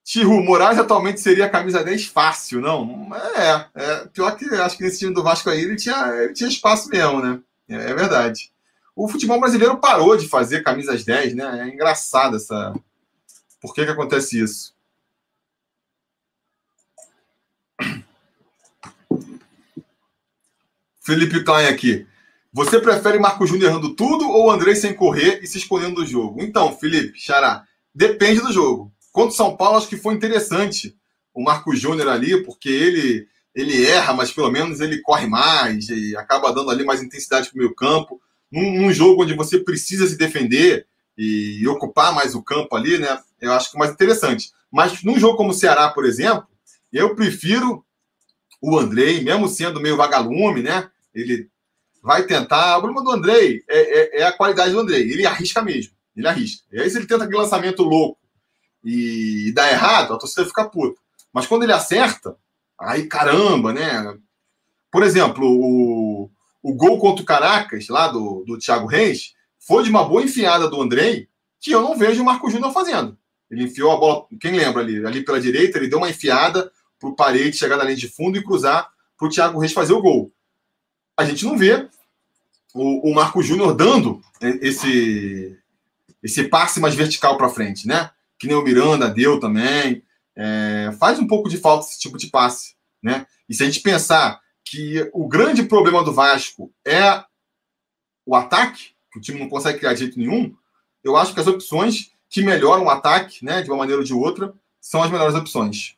Tiru, 0.05 0.43
Moraes 0.43 0.79
atualmente 0.79 1.21
seria 1.21 1.47
a 1.47 1.51
camisa 1.51 1.83
10 1.85 2.07
fácil, 2.07 2.61
não? 2.61 3.09
É, 3.37 3.67
é, 3.75 4.07
pior 4.07 4.37
que 4.37 4.45
acho 4.47 4.77
que 4.77 4.83
nesse 4.83 4.99
time 4.99 5.15
do 5.15 5.23
Vasco 5.23 5.49
aí 5.49 5.61
ele 5.61 5.77
tinha, 5.77 6.09
ele 6.09 6.33
tinha 6.33 6.49
espaço 6.49 6.89
mesmo, 6.89 7.23
né? 7.23 7.41
É, 7.69 7.75
é, 7.75 7.95
verdade. 7.95 8.53
O 8.97 9.09
futebol 9.09 9.41
brasileiro 9.41 9.79
parou 9.79 10.17
de 10.17 10.29
fazer 10.29 10.63
camisas 10.63 11.05
10, 11.05 11.35
né? 11.35 11.61
É 11.61 11.69
engraçado 11.73 12.37
essa. 12.37 12.75
Por 13.61 13.73
que, 13.73 13.85
que 13.85 13.91
acontece 13.93 14.41
isso? 14.43 14.75
Felipe 21.01 21.43
Klein 21.43 21.67
aqui. 21.69 22.07
Você 22.53 22.81
prefere 22.81 23.19
Marco 23.19 23.47
Júnior 23.47 23.71
errando 23.71 23.95
tudo 23.95 24.29
ou 24.29 24.51
Andrei 24.51 24.75
sem 24.77 24.95
correr 24.95 25.41
e 25.43 25.47
se 25.47 25.59
escondendo 25.59 25.97
do 25.97 26.07
jogo? 26.07 26.43
Então, 26.43 26.77
Felipe, 26.77 27.19
Xará, 27.19 27.67
depende 27.95 28.41
do 28.41 28.53
jogo. 28.53 28.92
Contra 29.13 29.31
o 29.31 29.37
São 29.37 29.57
Paulo, 29.57 29.77
acho 29.77 29.89
que 29.89 29.97
foi 29.97 30.15
interessante 30.15 30.97
o 31.35 31.43
Marco 31.43 31.77
Júnior 31.77 32.09
ali, 32.09 32.43
porque 32.43 32.69
ele 32.69 33.29
ele 33.55 33.85
erra, 33.85 34.15
mas 34.15 34.33
pelo 34.33 34.51
menos 34.51 34.81
ele 34.81 35.03
corre 35.03 35.27
mais 35.27 35.89
e 35.91 36.17
acaba 36.17 36.53
dando 36.53 36.71
ali 36.71 36.85
mais 36.85 37.03
intensidade 37.03 37.51
para 37.51 37.57
o 37.57 37.59
meio 37.59 37.75
campo. 37.75 38.19
Num, 38.51 38.81
num, 38.81 38.93
jogo 38.93 39.23
onde 39.23 39.35
você 39.35 39.59
precisa 39.59 40.07
se 40.07 40.17
defender 40.17 40.87
e, 41.17 41.59
e, 41.61 41.69
ocupar 41.69 42.15
mais 42.15 42.35
o 42.35 42.43
campo 42.43 42.75
ali, 42.75 42.99
né? 42.99 43.21
Eu 43.41 43.53
acho 43.53 43.71
que 43.71 43.77
é 43.77 43.79
mais 43.79 43.93
interessante. 43.93 44.51
Mas 44.71 45.03
num 45.03 45.19
jogo 45.19 45.37
como 45.37 45.51
o 45.51 45.55
Ceará, 45.55 45.91
por 45.91 46.07
exemplo, 46.07 46.47
eu 46.91 47.15
prefiro 47.15 47.85
o 48.61 48.79
Andrei, 48.79 49.23
mesmo 49.23 49.49
sendo 49.49 49.81
meio 49.81 49.97
vagalume, 49.97 50.63
né? 50.63 50.89
Ele 51.15 51.49
vai 52.03 52.27
tentar. 52.27 52.79
O 52.79 52.83
problema 52.83 53.05
do 53.05 53.11
Andrei 53.11 53.63
é, 53.69 54.19
é, 54.19 54.21
é 54.21 54.25
a 54.25 54.33
qualidade 54.33 54.73
do 54.73 54.81
Andrei. 54.81 55.03
Ele 55.03 55.27
arrisca 55.27 55.61
mesmo. 55.61 55.93
Ele 56.17 56.27
arrisca. 56.27 56.65
E 56.73 56.81
aí, 56.81 56.89
se 56.89 56.97
ele 56.97 57.07
tenta 57.07 57.25
aquele 57.25 57.39
lançamento 57.39 57.83
louco 57.83 58.22
e 58.85 59.53
dá 59.55 59.71
errado, 59.71 60.15
a 60.15 60.19
torcida 60.19 60.47
fica 60.47 60.69
puta. 60.69 61.01
Mas 61.33 61.47
quando 61.47 61.63
ele 61.63 61.73
acerta, 61.73 62.37
aí 62.79 63.07
caramba, 63.07 63.73
né? 63.73 64.17
Por 64.91 65.03
exemplo, 65.03 65.47
o, 65.47 66.31
o 66.63 66.75
gol 66.75 66.99
contra 66.99 67.23
o 67.23 67.27
Caracas, 67.27 67.89
lá 67.89 68.09
do, 68.09 68.45
do 68.47 68.59
Thiago 68.59 68.87
Reis, 68.87 69.35
foi 69.59 69.85
de 69.85 69.91
uma 69.91 70.05
boa 70.05 70.23
enfiada 70.23 70.69
do 70.69 70.81
Andrei, 70.81 71.29
que 71.61 71.71
eu 71.71 71.81
não 71.81 71.97
vejo 71.97 72.23
o 72.23 72.25
Marco 72.25 72.51
Júnior 72.51 72.73
fazendo. 72.73 73.17
Ele 73.51 73.65
enfiou 73.65 73.93
a 73.93 73.97
bola, 73.97 74.27
quem 74.41 74.53
lembra 74.53 74.83
ali, 74.83 75.05
ali 75.07 75.25
pela 75.25 75.41
direita, 75.41 75.79
ele 75.79 75.89
deu 75.89 75.99
uma 75.99 76.11
enfiada 76.11 76.71
para 76.99 77.09
o 77.09 77.15
parede 77.15 77.57
chegar 77.57 77.77
na 77.77 77.85
linha 77.85 77.97
de 77.97 78.09
fundo 78.09 78.37
e 78.37 78.45
cruzar 78.45 78.89
para 79.17 79.27
o 79.27 79.31
Thiago 79.31 79.59
Reis 79.59 79.73
fazer 79.73 79.93
o 79.93 80.03
gol. 80.03 80.33
A 81.17 81.25
gente 81.25 81.45
não 81.45 81.57
vê 81.57 81.89
o, 82.75 83.11
o 83.11 83.15
Marco 83.15 83.43
Júnior 83.43 83.75
dando 83.75 84.21
esse, 84.41 85.59
esse 86.23 86.45
passe 86.45 86.81
mais 86.81 86.95
vertical 86.95 87.37
para 87.37 87.49
frente, 87.49 87.87
né? 87.87 88.11
Que 88.43 88.49
nem 88.49 88.57
o 88.57 88.63
Miranda 88.63 89.09
deu 89.09 89.39
também. 89.39 90.03
É, 90.35 90.91
faz 90.99 91.21
um 91.21 91.29
pouco 91.29 91.49
de 91.49 91.59
falta 91.59 91.87
esse 91.87 92.01
tipo 92.01 92.19
de 92.19 92.27
passe, 92.27 92.75
né? 93.01 93.25
E 93.49 93.55
se 93.55 93.63
a 93.63 93.67
gente 93.67 93.79
pensar 93.79 94.41
que 94.65 95.09
o 95.15 95.29
grande 95.29 95.63
problema 95.63 96.03
do 96.03 96.13
Vasco 96.13 96.75
é 96.85 97.23
o 98.27 98.35
ataque, 98.35 98.97
que 99.13 99.21
o 99.21 99.23
time 99.23 99.39
não 99.39 99.49
consegue 99.49 99.79
criar 99.79 99.95
jeito 99.95 100.19
nenhum, 100.19 100.53
eu 101.05 101.17
acho 101.17 101.33
que 101.33 101.39
as 101.39 101.47
opções 101.47 102.11
que 102.29 102.43
melhoram 102.43 102.87
o 102.87 102.91
ataque, 102.91 103.45
né, 103.45 103.63
de 103.63 103.71
uma 103.71 103.77
maneira 103.77 104.01
ou 104.01 104.05
de 104.05 104.13
outra, 104.13 104.53
são 104.81 105.05
as 105.05 105.11
melhores 105.11 105.37
opções. 105.37 105.97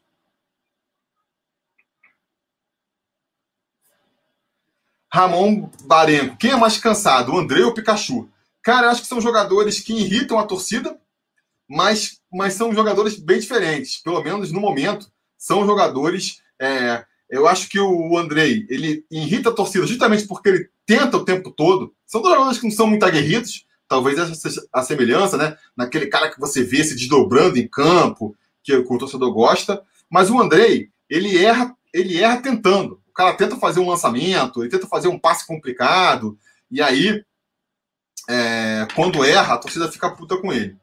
Ramon 5.10 5.70
Barenco. 5.86 6.36
Quem 6.36 6.50
é 6.50 6.56
mais 6.56 6.76
cansado, 6.76 7.32
o 7.32 7.38
André 7.38 7.62
ou 7.62 7.70
o 7.70 7.74
Pikachu? 7.74 8.28
Cara, 8.62 8.90
acho 8.90 9.00
que 9.00 9.08
são 9.08 9.20
jogadores 9.20 9.80
que 9.80 9.94
irritam 9.94 10.38
a 10.38 10.44
torcida 10.44 11.00
mas, 11.68 12.20
mas 12.34 12.54
são 12.54 12.74
jogadores 12.74 13.16
bem 13.16 13.38
diferentes. 13.38 13.98
Pelo 13.98 14.22
menos 14.22 14.50
no 14.50 14.60
momento, 14.60 15.06
são 15.38 15.64
jogadores. 15.64 16.42
É, 16.60 17.04
eu 17.30 17.46
acho 17.46 17.68
que 17.68 17.78
o 17.78 18.18
Andrei 18.18 18.66
ele 18.68 19.06
irrita 19.10 19.50
a 19.50 19.52
torcida 19.52 19.86
justamente 19.86 20.26
porque 20.26 20.48
ele 20.48 20.68
tenta 20.84 21.16
o 21.16 21.24
tempo 21.24 21.52
todo. 21.52 21.94
São 22.04 22.20
dois 22.20 22.34
jogadores 22.34 22.58
que 22.58 22.66
não 22.66 22.74
são 22.74 22.88
muito 22.88 23.04
aguerridos, 23.04 23.64
talvez 23.88 24.18
essa 24.18 24.34
seja 24.34 24.60
a 24.72 24.82
semelhança, 24.82 25.36
né? 25.36 25.56
Naquele 25.76 26.08
cara 26.08 26.28
que 26.28 26.40
você 26.40 26.64
vê 26.64 26.82
se 26.82 26.96
desdobrando 26.96 27.56
em 27.56 27.68
campo, 27.68 28.36
que, 28.64 28.74
o 28.74 28.98
torcedor 28.98 29.32
gosta. 29.32 29.80
Mas 30.10 30.28
o 30.28 30.40
Andrei, 30.40 30.90
ele 31.08 31.38
erra, 31.38 31.74
ele 31.92 32.20
erra 32.20 32.42
tentando. 32.42 33.00
O 33.08 33.12
cara 33.12 33.32
tenta 33.34 33.56
fazer 33.56 33.78
um 33.78 33.88
lançamento, 33.88 34.60
ele 34.60 34.70
tenta 34.70 34.88
fazer 34.88 35.06
um 35.06 35.18
passe 35.18 35.46
complicado, 35.46 36.36
e 36.68 36.82
aí, 36.82 37.24
é, 38.28 38.88
quando 38.96 39.22
erra, 39.22 39.54
a 39.54 39.58
torcida 39.58 39.90
fica 39.90 40.10
puta 40.10 40.36
com 40.36 40.52
ele. 40.52 40.76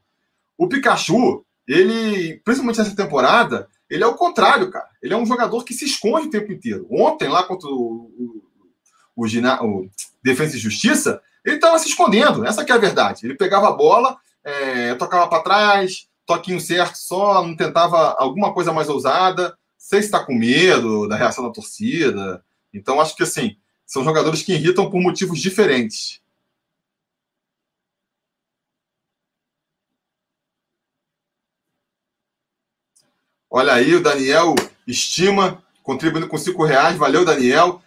O 0.62 0.68
Pikachu, 0.68 1.44
ele, 1.68 2.40
principalmente 2.46 2.78
nessa 2.78 2.96
temporada, 2.96 3.68
ele 3.90 4.04
é 4.04 4.08
o 4.08 4.14
contrário, 4.14 4.70
cara. 4.70 4.88
Ele 5.02 5.12
é 5.12 5.18
um 5.18 5.26
jogador 5.26 5.64
que 5.64 5.74
se 5.74 5.86
esconde 5.86 6.28
o 6.28 6.30
tempo 6.30 6.52
inteiro. 6.52 6.86
Ontem, 6.88 7.28
lá 7.28 7.42
contra 7.42 7.68
o, 7.68 8.12
o, 8.16 8.44
o, 9.16 9.26
o 9.26 9.90
Defesa 10.24 10.56
e 10.56 10.60
Justiça, 10.60 11.20
ele 11.44 11.56
estava 11.56 11.80
se 11.80 11.90
escondendo. 11.90 12.46
Essa 12.46 12.64
que 12.64 12.72
é 12.72 12.76
a 12.76 12.78
verdade. 12.78 13.26
Ele 13.26 13.34
pegava 13.34 13.70
a 13.70 13.72
bola, 13.72 14.16
é, 14.44 14.94
tocava 14.94 15.28
para 15.28 15.42
trás, 15.42 16.08
toquinho 16.28 16.62
certo 16.62 16.96
só, 16.96 17.44
não 17.44 17.56
tentava 17.56 18.16
alguma 18.20 18.54
coisa 18.54 18.72
mais 18.72 18.88
ousada. 18.88 19.58
Sei 19.80 20.00
se 20.00 20.10
está 20.10 20.24
com 20.24 20.36
medo 20.36 21.08
da 21.08 21.16
reação 21.16 21.44
da 21.44 21.50
torcida. 21.52 22.46
Então, 22.72 23.02
acho 23.02 23.16
que 23.16 23.24
assim, 23.24 23.56
são 23.84 24.04
jogadores 24.04 24.44
que 24.44 24.54
irritam 24.54 24.92
por 24.92 25.02
motivos 25.02 25.40
diferentes. 25.40 26.21
Olha 33.54 33.74
aí, 33.74 33.94
o 33.94 34.02
Daniel 34.02 34.56
estima, 34.88 35.62
contribuindo 35.84 36.26
com 36.26 36.38
cinco 36.38 36.64
reais. 36.64 36.96
Valeu, 36.96 37.26
Daniel. 37.26 37.82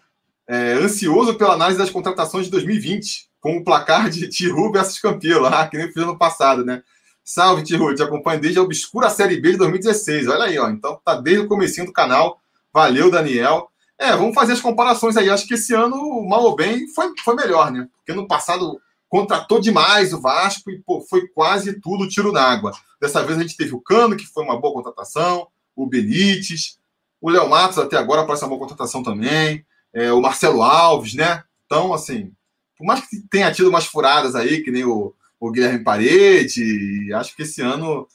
É, 0.46 0.74
ansioso 0.74 1.36
pela 1.36 1.54
análise 1.54 1.78
das 1.78 1.88
contratações 1.88 2.44
de 2.44 2.50
2020, 2.50 3.30
com 3.40 3.56
o 3.56 3.64
placar 3.64 4.10
de 4.10 4.28
Tiru 4.28 4.70
versus 4.70 4.98
Campelo, 4.98 5.46
ah, 5.46 5.66
que 5.66 5.78
nem 5.78 5.90
fiz 5.90 6.04
no 6.04 6.18
passado, 6.18 6.66
né? 6.66 6.82
Salve, 7.24 7.62
Tiru, 7.62 7.94
te 7.94 8.02
acompanho 8.02 8.42
desde 8.42 8.58
a 8.58 8.62
obscura 8.62 9.08
Série 9.08 9.40
B 9.40 9.52
de 9.52 9.56
2016. 9.56 10.28
Olha 10.28 10.44
aí, 10.44 10.58
ó. 10.58 10.68
Então 10.68 11.00
tá 11.02 11.14
desde 11.14 11.46
o 11.46 11.48
comecinho 11.48 11.86
do 11.86 11.94
canal. 11.94 12.38
Valeu, 12.70 13.10
Daniel. 13.10 13.70
É, 13.98 14.14
vamos 14.14 14.34
fazer 14.34 14.52
as 14.52 14.60
comparações 14.60 15.16
aí. 15.16 15.30
Acho 15.30 15.46
que 15.46 15.54
esse 15.54 15.72
ano, 15.72 15.96
mal 16.28 16.42
ou 16.42 16.54
bem, 16.54 16.86
foi, 16.88 17.10
foi 17.24 17.34
melhor, 17.36 17.72
né? 17.72 17.88
Porque 17.96 18.12
no 18.12 18.28
passado 18.28 18.78
contratou 19.08 19.58
demais 19.58 20.12
o 20.12 20.20
Vasco 20.20 20.70
e 20.70 20.78
pô, 20.82 21.00
foi 21.00 21.26
quase 21.28 21.80
tudo 21.80 22.06
tiro 22.06 22.32
na 22.32 22.42
água. 22.42 22.72
Dessa 23.00 23.22
vez 23.22 23.38
a 23.38 23.40
gente 23.40 23.56
teve 23.56 23.74
o 23.74 23.80
Cano, 23.80 24.14
que 24.14 24.26
foi 24.26 24.44
uma 24.44 24.60
boa 24.60 24.74
contratação 24.74 25.48
o 25.74 25.86
Benítez, 25.86 26.78
o 27.20 27.30
Léo 27.30 27.48
Matos 27.48 27.78
até 27.78 27.96
agora 27.96 28.24
parece 28.24 28.44
uma 28.44 28.50
boa 28.50 28.60
contratação 28.60 29.02
também, 29.02 29.64
é, 29.92 30.12
o 30.12 30.20
Marcelo 30.20 30.62
Alves, 30.62 31.14
né? 31.14 31.42
Então, 31.66 31.94
assim, 31.94 32.32
por 32.76 32.86
mais 32.86 33.06
que 33.06 33.20
tenha 33.30 33.52
tido 33.52 33.68
umas 33.68 33.86
furadas 33.86 34.34
aí, 34.34 34.62
que 34.62 34.70
nem 34.70 34.84
o, 34.84 35.14
o 35.40 35.50
Guilherme 35.50 35.82
Parede, 35.84 37.12
acho 37.14 37.34
que 37.34 37.42
esse 37.42 37.62
ano 37.62 38.06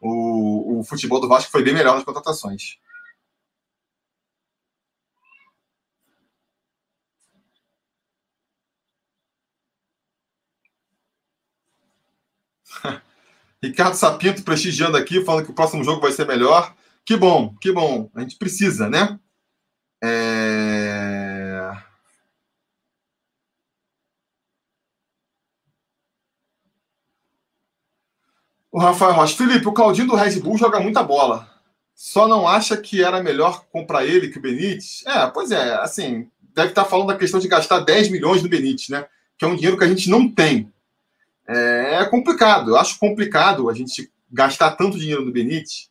o, 0.00 0.80
o 0.80 0.84
futebol 0.84 1.20
do 1.20 1.28
Vasco 1.28 1.50
foi 1.50 1.62
bem 1.62 1.74
melhor 1.74 1.94
nas 1.94 2.04
contratações. 2.04 2.78
Ricardo 13.62 13.94
Sapinto 13.94 14.42
prestigiando 14.42 14.96
aqui, 14.96 15.24
falando 15.24 15.44
que 15.44 15.50
o 15.50 15.54
próximo 15.54 15.84
jogo 15.84 16.00
vai 16.00 16.12
ser 16.12 16.26
melhor. 16.26 16.74
Que 17.06 17.16
bom, 17.16 17.54
que 17.60 17.70
bom. 17.70 18.10
A 18.16 18.20
gente 18.20 18.36
precisa, 18.36 18.90
né? 18.90 19.16
É... 20.02 21.70
O 28.72 28.80
Rafael 28.80 29.14
Rocha. 29.14 29.36
Felipe, 29.36 29.68
o 29.68 29.72
Claudinho 29.72 30.08
do 30.08 30.16
Red 30.16 30.40
Bull 30.40 30.58
joga 30.58 30.80
muita 30.80 31.02
bola. 31.02 31.48
Só 31.94 32.26
não 32.26 32.46
acha 32.46 32.76
que 32.76 33.02
era 33.02 33.22
melhor 33.22 33.64
comprar 33.72 34.04
ele 34.04 34.28
que 34.28 34.38
o 34.38 34.42
Benítez? 34.42 35.04
É, 35.06 35.28
pois 35.28 35.52
é, 35.52 35.76
assim, 35.76 36.28
deve 36.54 36.70
estar 36.70 36.84
falando 36.84 37.06
da 37.06 37.16
questão 37.16 37.38
de 37.38 37.48
gastar 37.48 37.80
10 37.80 38.10
milhões 38.10 38.42
no 38.42 38.48
Benítez, 38.48 38.88
né? 38.88 39.06
Que 39.38 39.44
é 39.44 39.48
um 39.48 39.54
dinheiro 39.54 39.78
que 39.78 39.84
a 39.84 39.88
gente 39.88 40.10
não 40.10 40.28
tem. 40.28 40.70
É, 41.48 42.00
é 42.00 42.04
complicado, 42.04 42.72
eu 42.72 42.76
acho 42.76 42.98
complicado 42.98 43.70
a 43.70 43.72
gente 43.72 44.12
gastar 44.30 44.72
tanto 44.72 44.98
dinheiro 44.98 45.24
no 45.24 45.32
Benítez, 45.32 45.88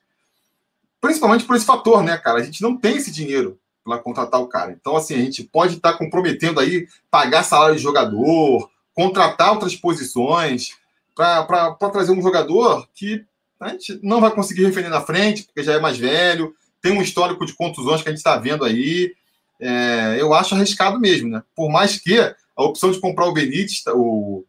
principalmente 1.01 1.45
por 1.45 1.55
esse 1.55 1.65
fator, 1.65 2.03
né, 2.03 2.17
cara? 2.17 2.39
A 2.39 2.43
gente 2.43 2.61
não 2.61 2.77
tem 2.77 2.97
esse 2.97 3.11
dinheiro 3.11 3.59
para 3.83 3.99
contratar 3.99 4.41
o 4.41 4.47
cara. 4.47 4.71
Então, 4.71 4.95
assim, 4.95 5.13
a 5.13 5.19
gente 5.19 5.43
pode 5.43 5.75
estar 5.75 5.93
comprometendo 5.93 6.59
aí 6.59 6.87
pagar 7.11 7.43
salário 7.43 7.75
de 7.75 7.81
jogador, 7.81 8.69
contratar 8.93 9.51
outras 9.51 9.75
posições 9.75 10.71
para 11.13 11.73
trazer 11.91 12.11
um 12.11 12.21
jogador 12.21 12.87
que 12.93 13.23
a 13.59 13.69
gente 13.69 13.99
não 14.03 14.19
vai 14.19 14.31
conseguir 14.31 14.65
defender 14.65 14.89
na 14.89 15.01
frente, 15.01 15.43
porque 15.43 15.63
já 15.63 15.73
é 15.73 15.79
mais 15.79 15.97
velho, 15.97 16.53
tem 16.81 16.91
um 16.91 17.01
histórico 17.01 17.45
de 17.45 17.53
contusões 17.53 18.01
que 18.01 18.09
a 18.09 18.11
gente 18.11 18.19
está 18.19 18.37
vendo 18.37 18.65
aí. 18.65 19.13
É, 19.59 20.17
eu 20.19 20.33
acho 20.33 20.55
arriscado 20.55 20.99
mesmo, 20.99 21.29
né? 21.29 21.41
Por 21.55 21.69
mais 21.69 21.97
que 21.97 22.19
a 22.19 22.63
opção 22.63 22.91
de 22.91 22.99
comprar 22.99 23.25
o 23.25 23.33
Benítez, 23.33 23.83
o, 23.93 24.43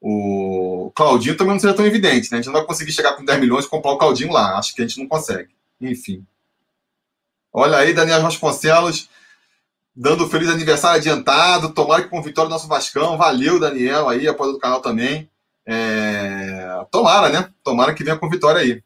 o 0.00 0.92
Claudinho 0.94 1.36
também 1.36 1.54
não 1.54 1.60
seja 1.60 1.74
tão 1.74 1.86
evidente, 1.86 2.30
né? 2.30 2.38
A 2.38 2.42
gente 2.42 2.46
não 2.46 2.54
vai 2.54 2.66
conseguir 2.66 2.92
chegar 2.92 3.14
com 3.14 3.24
10 3.24 3.40
milhões 3.40 3.64
e 3.64 3.68
comprar 3.68 3.92
o 3.92 3.98
Claudinho 3.98 4.32
lá. 4.32 4.58
Acho 4.58 4.74
que 4.74 4.82
a 4.82 4.86
gente 4.86 5.00
não 5.00 5.08
consegue. 5.08 5.48
Enfim. 5.80 6.26
Olha 7.52 7.78
aí, 7.78 7.92
Daniel 7.92 8.22
Vasconcelos, 8.22 9.08
dando 9.94 10.28
feliz 10.28 10.48
aniversário 10.48 10.98
adiantado. 10.98 11.72
Tomara 11.72 12.02
que 12.02 12.08
com 12.08 12.22
vitória 12.22 12.50
nosso 12.50 12.68
Vascão. 12.68 13.16
Valeu, 13.16 13.58
Daniel, 13.58 14.08
aí, 14.08 14.28
apoio 14.28 14.52
do 14.52 14.58
canal 14.58 14.80
também. 14.80 15.28
É... 15.66 16.84
Tomara, 16.90 17.28
né? 17.28 17.52
Tomara 17.62 17.94
que 17.94 18.04
venha 18.04 18.18
com 18.18 18.28
vitória 18.28 18.60
aí. 18.60 18.82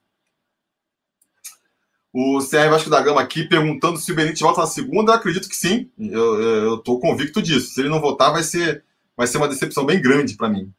O 2.13 2.39
CR 2.39 2.71
Vasco 2.71 2.89
da 2.89 3.03
Gama 3.03 3.21
aqui 3.21 3.43
perguntando 3.43 3.99
se 3.99 4.13
o 4.13 4.15
Benítez 4.15 4.41
volta 4.41 4.61
na 4.61 4.67
segunda. 4.67 5.13
Eu 5.13 5.17
acredito 5.17 5.49
que 5.49 5.57
sim. 5.57 5.91
Eu 5.99 6.77
estou 6.77 7.01
convicto 7.01 7.43
disso. 7.43 7.75
Se 7.75 7.81
ele 7.81 7.89
não 7.89 8.01
voltar, 8.01 8.31
vai 8.31 8.45
ser, 8.45 8.85
vai 9.17 9.27
ser 9.27 9.39
uma 9.39 9.49
decepção 9.49 9.85
bem 9.85 10.01
grande 10.01 10.37
para 10.37 10.49
mim. 10.49 10.73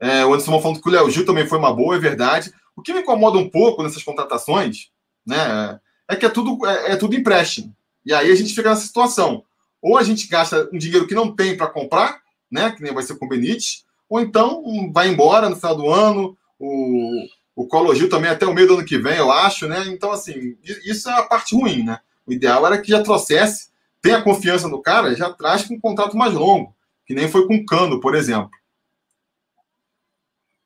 É, 0.00 0.24
o 0.24 0.32
Anderson 0.32 0.60
falando 0.62 0.80
que 0.80 0.88
o 0.88 0.92
Léo 0.92 1.10
Gil 1.10 1.26
também 1.26 1.46
foi 1.46 1.58
uma 1.58 1.74
boa, 1.74 1.94
é 1.94 1.98
verdade. 1.98 2.50
O 2.74 2.80
que 2.80 2.94
me 2.94 3.00
incomoda 3.00 3.36
um 3.36 3.50
pouco 3.50 3.82
nessas 3.82 4.02
contratações, 4.02 4.90
né, 5.30 5.80
é 6.08 6.16
que 6.16 6.26
é 6.26 6.28
tudo, 6.28 6.66
é, 6.66 6.92
é 6.92 6.96
tudo 6.96 7.14
empréstimo. 7.14 7.74
E 8.04 8.12
aí 8.12 8.30
a 8.30 8.34
gente 8.34 8.54
fica 8.54 8.70
nessa 8.70 8.86
situação. 8.86 9.44
Ou 9.80 9.96
a 9.96 10.02
gente 10.02 10.28
gasta 10.28 10.68
um 10.72 10.78
dinheiro 10.78 11.06
que 11.06 11.14
não 11.14 11.34
tem 11.34 11.56
para 11.56 11.68
comprar, 11.68 12.20
né, 12.50 12.72
que 12.72 12.82
nem 12.82 12.92
vai 12.92 13.02
ser 13.02 13.16
com 13.16 13.26
o 13.26 13.28
Benítez, 13.28 13.84
ou 14.08 14.20
então 14.20 14.62
vai 14.92 15.08
embora 15.08 15.48
no 15.48 15.56
final 15.56 15.76
do 15.76 15.88
ano. 15.88 16.36
O, 16.58 17.26
o 17.54 17.66
Colo 17.66 17.94
Gil 17.94 18.08
também 18.08 18.30
até 18.30 18.44
o 18.44 18.52
meio 18.52 18.66
do 18.66 18.74
ano 18.74 18.84
que 18.84 18.98
vem, 18.98 19.16
eu 19.16 19.30
acho, 19.30 19.66
né? 19.68 19.84
Então, 19.86 20.10
assim, 20.12 20.56
isso 20.84 21.08
é 21.08 21.12
a 21.12 21.22
parte 21.22 21.54
ruim, 21.54 21.84
né? 21.84 22.00
O 22.26 22.32
ideal 22.32 22.66
era 22.66 22.80
que 22.80 22.90
já 22.90 23.02
trouxesse, 23.02 23.68
tenha 24.02 24.22
confiança 24.22 24.68
no 24.68 24.82
cara, 24.82 25.14
já 25.14 25.32
traz 25.32 25.64
com 25.64 25.74
um 25.74 25.80
contrato 25.80 26.16
mais 26.16 26.34
longo, 26.34 26.74
que 27.06 27.14
nem 27.14 27.28
foi 27.28 27.46
com 27.46 27.54
o 27.54 27.64
Cano, 27.64 28.00
por 28.00 28.14
exemplo. 28.14 28.50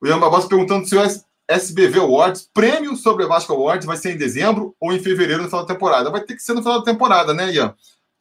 O 0.01 0.07
Ian 0.07 0.19
Barbosa 0.19 0.49
perguntando 0.49 0.87
se 0.87 0.97
o 0.97 1.24
SBV 1.49 1.99
Awards, 2.01 2.49
prêmio 2.53 2.97
sobre 2.97 3.25
o 3.25 3.29
Vasco 3.29 3.53
Awards, 3.53 3.87
vai 3.87 3.97
ser 3.97 4.13
em 4.13 4.17
dezembro 4.17 4.75
ou 4.81 4.93
em 4.93 4.99
fevereiro 4.99 5.43
no 5.43 5.49
final 5.49 5.67
da 5.67 5.73
temporada. 5.73 6.11
Vai 6.11 6.23
ter 6.23 6.35
que 6.35 6.43
ser 6.43 6.55
no 6.55 6.63
final 6.63 6.79
da 6.79 6.85
temporada, 6.85 7.35
né, 7.35 7.53
Ian? 7.53 7.75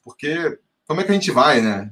Porque 0.03 0.59
como 0.85 1.01
é 1.01 1.03
que 1.03 1.11
a 1.11 1.15
gente 1.15 1.31
vai, 1.31 1.61
né? 1.61 1.89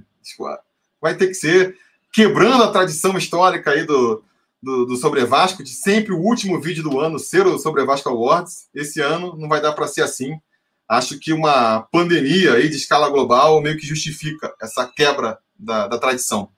Vai 0.99 1.15
ter 1.15 1.27
que 1.27 1.33
ser 1.33 1.77
quebrando 2.13 2.63
a 2.63 2.71
tradição 2.71 3.17
histórica 3.17 3.71
aí 3.71 3.85
do, 3.85 4.23
do, 4.61 4.85
do 4.85 4.95
Sobre 4.97 5.23
Vasco, 5.25 5.63
de 5.63 5.71
sempre 5.71 6.13
o 6.13 6.19
último 6.19 6.59
vídeo 6.61 6.83
do 6.83 6.99
ano 6.99 7.17
ser 7.17 7.47
o 7.47 7.57
Sobre 7.57 7.85
Vasco 7.85 8.09
Awards. 8.09 8.67
Esse 8.73 8.99
ano 8.99 9.35
não 9.37 9.47
vai 9.47 9.61
dar 9.61 9.71
para 9.71 9.87
ser 9.87 10.01
assim. 10.01 10.39
Acho 10.87 11.17
que 11.17 11.31
uma 11.31 11.83
pandemia 11.83 12.53
aí 12.55 12.67
de 12.67 12.75
escala 12.75 13.09
global 13.09 13.61
meio 13.61 13.77
que 13.77 13.87
justifica 13.87 14.53
essa 14.61 14.85
quebra 14.85 15.39
da, 15.57 15.87
da 15.87 15.97
tradição. 15.97 16.49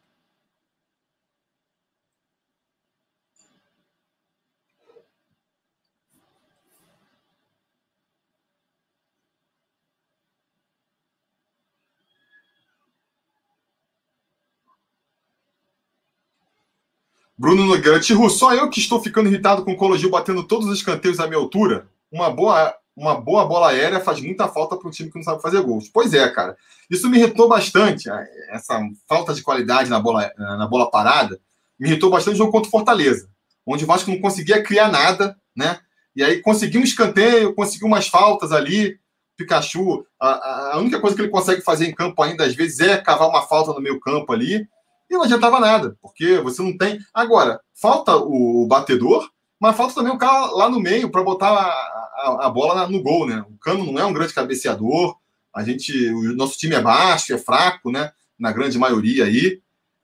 Bruno 17.44 17.66
Nogueira, 17.66 18.00
Tiru, 18.00 18.30
só 18.30 18.56
eu 18.56 18.70
que 18.70 18.80
estou 18.80 19.04
ficando 19.04 19.28
irritado 19.28 19.66
com 19.66 19.74
o 19.74 19.76
Colo 19.76 19.98
Gil 19.98 20.10
batendo 20.10 20.48
todos 20.48 20.66
os 20.70 20.82
canteiros 20.82 21.20
à 21.20 21.28
minha 21.28 21.38
altura. 21.38 21.90
Uma 22.10 22.30
boa, 22.30 22.74
uma 22.96 23.20
boa 23.20 23.46
bola 23.46 23.72
aérea 23.72 24.00
faz 24.00 24.22
muita 24.22 24.48
falta 24.48 24.78
para 24.78 24.88
um 24.88 24.92
time 24.92 25.12
que 25.12 25.18
não 25.18 25.26
sabe 25.26 25.42
fazer 25.42 25.62
gols. 25.62 25.90
Pois 25.90 26.14
é, 26.14 26.26
cara. 26.30 26.56
Isso 26.90 27.10
me 27.10 27.20
irritou 27.20 27.50
bastante. 27.50 28.10
Essa 28.50 28.80
falta 29.10 29.34
de 29.34 29.42
qualidade 29.42 29.90
na 29.90 30.00
bola, 30.00 30.32
na 30.38 30.66
bola 30.66 30.90
parada 30.90 31.38
me 31.78 31.90
irritou 31.90 32.10
bastante 32.10 32.36
no 32.36 32.38
jogo 32.38 32.52
contra 32.54 32.70
o 32.70 32.72
Fortaleza, 32.72 33.28
onde 33.66 33.84
o 33.84 33.88
Vasco 33.88 34.10
não 34.10 34.22
conseguia 34.22 34.64
criar 34.64 34.90
nada, 34.90 35.36
né? 35.54 35.80
E 36.16 36.24
aí 36.24 36.42
conseguiu 36.42 36.80
um 36.80 36.86
escanteio, 36.86 37.54
conseguiu 37.54 37.88
umas 37.88 38.08
faltas 38.08 38.54
ali. 38.54 38.98
Pikachu, 39.36 40.06
a, 40.18 40.76
a 40.76 40.78
única 40.78 40.98
coisa 40.98 41.14
que 41.14 41.22
ele 41.22 41.30
consegue 41.30 41.62
fazer 41.62 41.90
em 41.90 41.94
campo 41.94 42.24
ainda, 42.24 42.46
às 42.46 42.56
vezes, 42.56 42.80
é 42.80 42.96
cavar 42.96 43.28
uma 43.28 43.42
falta 43.42 43.74
no 43.74 43.82
meio 43.82 44.00
campo 44.00 44.32
ali 44.32 44.66
e 45.14 45.18
não 45.18 45.24
adiantava 45.24 45.60
nada, 45.60 45.96
porque 46.02 46.40
você 46.40 46.62
não 46.62 46.76
tem. 46.76 47.00
Agora, 47.14 47.62
falta 47.74 48.16
o 48.16 48.66
batedor, 48.68 49.30
mas 49.60 49.76
falta 49.76 49.94
também 49.94 50.12
o 50.12 50.18
cara 50.18 50.48
lá 50.48 50.70
no 50.70 50.80
meio 50.80 51.10
para 51.10 51.24
botar 51.24 51.50
a, 51.50 51.62
a, 51.62 52.48
a, 52.48 52.50
bola 52.50 52.88
no 52.88 53.02
gol, 53.02 53.28
né? 53.28 53.46
O 53.48 53.58
Cano 53.60 53.86
não 53.86 54.00
é 54.00 54.06
um 54.06 54.14
grande 54.14 54.34
cabeceador, 54.34 55.16
a 55.54 55.64
gente, 55.64 56.10
o 56.10 56.36
nosso 56.36 56.58
time 56.58 56.76
é 56.76 56.82
baixo, 56.82 57.34
é 57.34 57.38
fraco, 57.38 57.92
né? 57.92 58.12
Na 58.38 58.52
grande 58.52 58.78
maioria 58.78 59.26
aí. 59.26 59.62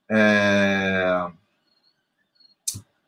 É... 0.10 1.28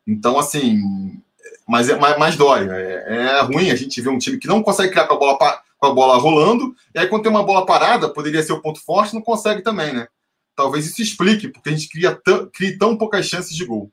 Então, 0.06 0.38
assim, 0.38 1.22
mas 1.68 1.88
é 1.88 1.96
mais 1.96 2.36
dói. 2.36 2.68
É, 2.68 3.04
é, 3.06 3.40
ruim 3.42 3.70
a 3.70 3.76
gente 3.76 4.00
ver 4.00 4.08
um 4.08 4.18
time 4.18 4.38
que 4.38 4.48
não 4.48 4.62
consegue 4.62 4.90
criar 4.90 5.06
com 5.06 5.14
a 5.14 5.18
bola 5.18 5.62
com 5.78 5.86
a 5.86 5.94
bola 5.94 6.16
rolando, 6.16 6.76
e 6.94 6.98
aí 7.00 7.08
quando 7.08 7.24
tem 7.24 7.30
uma 7.30 7.42
bola 7.42 7.66
parada, 7.66 8.08
poderia 8.08 8.40
ser 8.40 8.52
o 8.52 8.60
ponto 8.60 8.80
forte, 8.80 9.14
não 9.14 9.20
consegue 9.20 9.62
também, 9.62 9.92
né? 9.92 10.06
Talvez 10.54 10.86
isso 10.86 11.02
explique 11.02 11.48
porque 11.48 11.70
a 11.70 11.72
gente 11.72 11.88
cria, 11.88 12.20
cria 12.52 12.78
tão 12.78 12.96
poucas 12.96 13.26
chances 13.26 13.54
de 13.54 13.64
gol. 13.64 13.92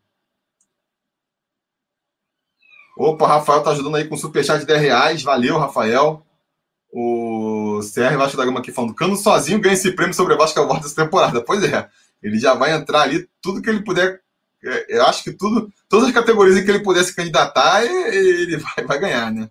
Opa, 2.98 3.28
Rafael 3.28 3.64
tá 3.64 3.72
ajudando 3.72 3.96
aí 3.96 4.08
com 4.08 4.18
superchat 4.18 4.60
de 4.60 4.66
10 4.66 4.82
reais. 4.82 5.24
Valeu, 5.24 5.58
Rafael. 5.58 6.26
O 6.92 7.80
CR 7.82 8.18
Vasco 8.18 8.36
da 8.36 8.44
Gama 8.44 8.60
aqui 8.60 8.72
falando: 8.72 8.94
Cano 8.94 9.16
sozinho 9.16 9.62
ganha 9.62 9.74
esse 9.74 9.92
prêmio 9.94 10.14
sobre 10.14 10.34
a 10.34 10.38
Vasco 10.38 10.60
Award 10.60 10.84
dessa 10.84 11.04
temporada. 11.04 11.42
Pois 11.42 11.64
é, 11.64 11.88
ele 12.22 12.38
já 12.38 12.56
vai 12.56 12.74
entrar 12.74 13.04
ali, 13.04 13.30
tudo 13.42 13.62
que 13.62 13.70
ele 13.70 13.84
puder. 13.84 14.22
É, 14.62 14.98
eu 14.98 15.06
acho 15.06 15.24
que 15.24 15.32
tudo, 15.32 15.72
todas 15.88 16.10
as 16.10 16.14
categorias 16.14 16.58
em 16.58 16.66
que 16.66 16.72
ele 16.72 16.84
pudesse 16.84 17.16
candidatar, 17.16 17.86
ele 17.86 18.58
vai, 18.58 18.86
vai 18.86 19.00
ganhar, 19.00 19.32
né? 19.32 19.50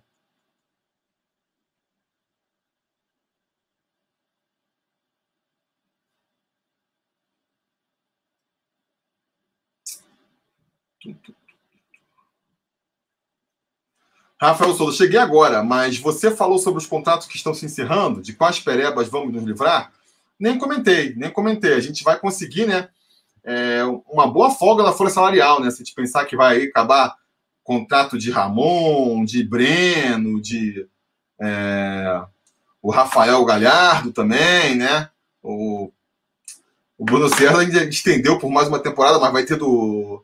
Rafael 14.39 14.73
Souza, 14.73 14.95
cheguei 14.95 15.19
agora, 15.19 15.61
mas 15.61 15.97
você 15.97 16.31
falou 16.31 16.57
sobre 16.59 16.79
os 16.79 16.87
contratos 16.87 17.27
que 17.27 17.35
estão 17.35 17.53
se 17.53 17.65
encerrando, 17.65 18.21
de 18.21 18.31
quais 18.31 18.57
perebas 18.59 19.09
vamos 19.09 19.33
nos 19.33 19.43
livrar? 19.43 19.91
Nem 20.39 20.57
comentei, 20.57 21.13
nem 21.15 21.29
comentei. 21.29 21.73
A 21.73 21.81
gente 21.81 22.03
vai 22.05 22.17
conseguir, 22.17 22.65
né? 22.65 22.87
É, 23.43 23.83
uma 24.09 24.27
boa 24.27 24.49
folga 24.49 24.81
na 24.81 24.93
folha 24.93 25.09
salarial, 25.09 25.59
né? 25.59 25.69
Se 25.69 25.81
a 25.81 25.85
gente 25.85 25.93
pensar 25.93 26.23
que 26.23 26.37
vai 26.37 26.63
acabar 26.63 27.15
contrato 27.63 28.17
de 28.17 28.31
Ramon, 28.31 29.25
de 29.25 29.43
Breno, 29.43 30.41
de 30.41 30.87
é, 31.39 32.23
o 32.81 32.89
Rafael 32.91 33.43
Galhardo 33.43 34.13
também, 34.13 34.75
né? 34.75 35.09
O, 35.43 35.91
o 36.97 37.03
Bruno 37.03 37.27
Serra 37.27 37.59
ainda 37.59 37.83
estendeu 37.83 38.39
por 38.39 38.49
mais 38.49 38.69
uma 38.69 38.79
temporada, 38.79 39.19
mas 39.19 39.33
vai 39.33 39.43
ter 39.43 39.57
do 39.57 40.23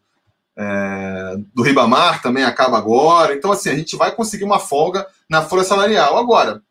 é, 0.58 1.36
do 1.54 1.64
Ribamar 1.64 2.22
também 2.22 2.44
acaba 2.44 2.78
agora. 2.78 3.34
Então, 3.34 3.52
assim, 3.52 3.70
a 3.70 3.76
gente 3.76 3.96
vai 3.96 4.16
conseguir 4.16 4.44
uma 4.44 4.60
folga 4.60 5.06
na 5.30 5.42
folha 5.42 5.64
salarial. 5.64 6.18
Agora, 6.18 6.62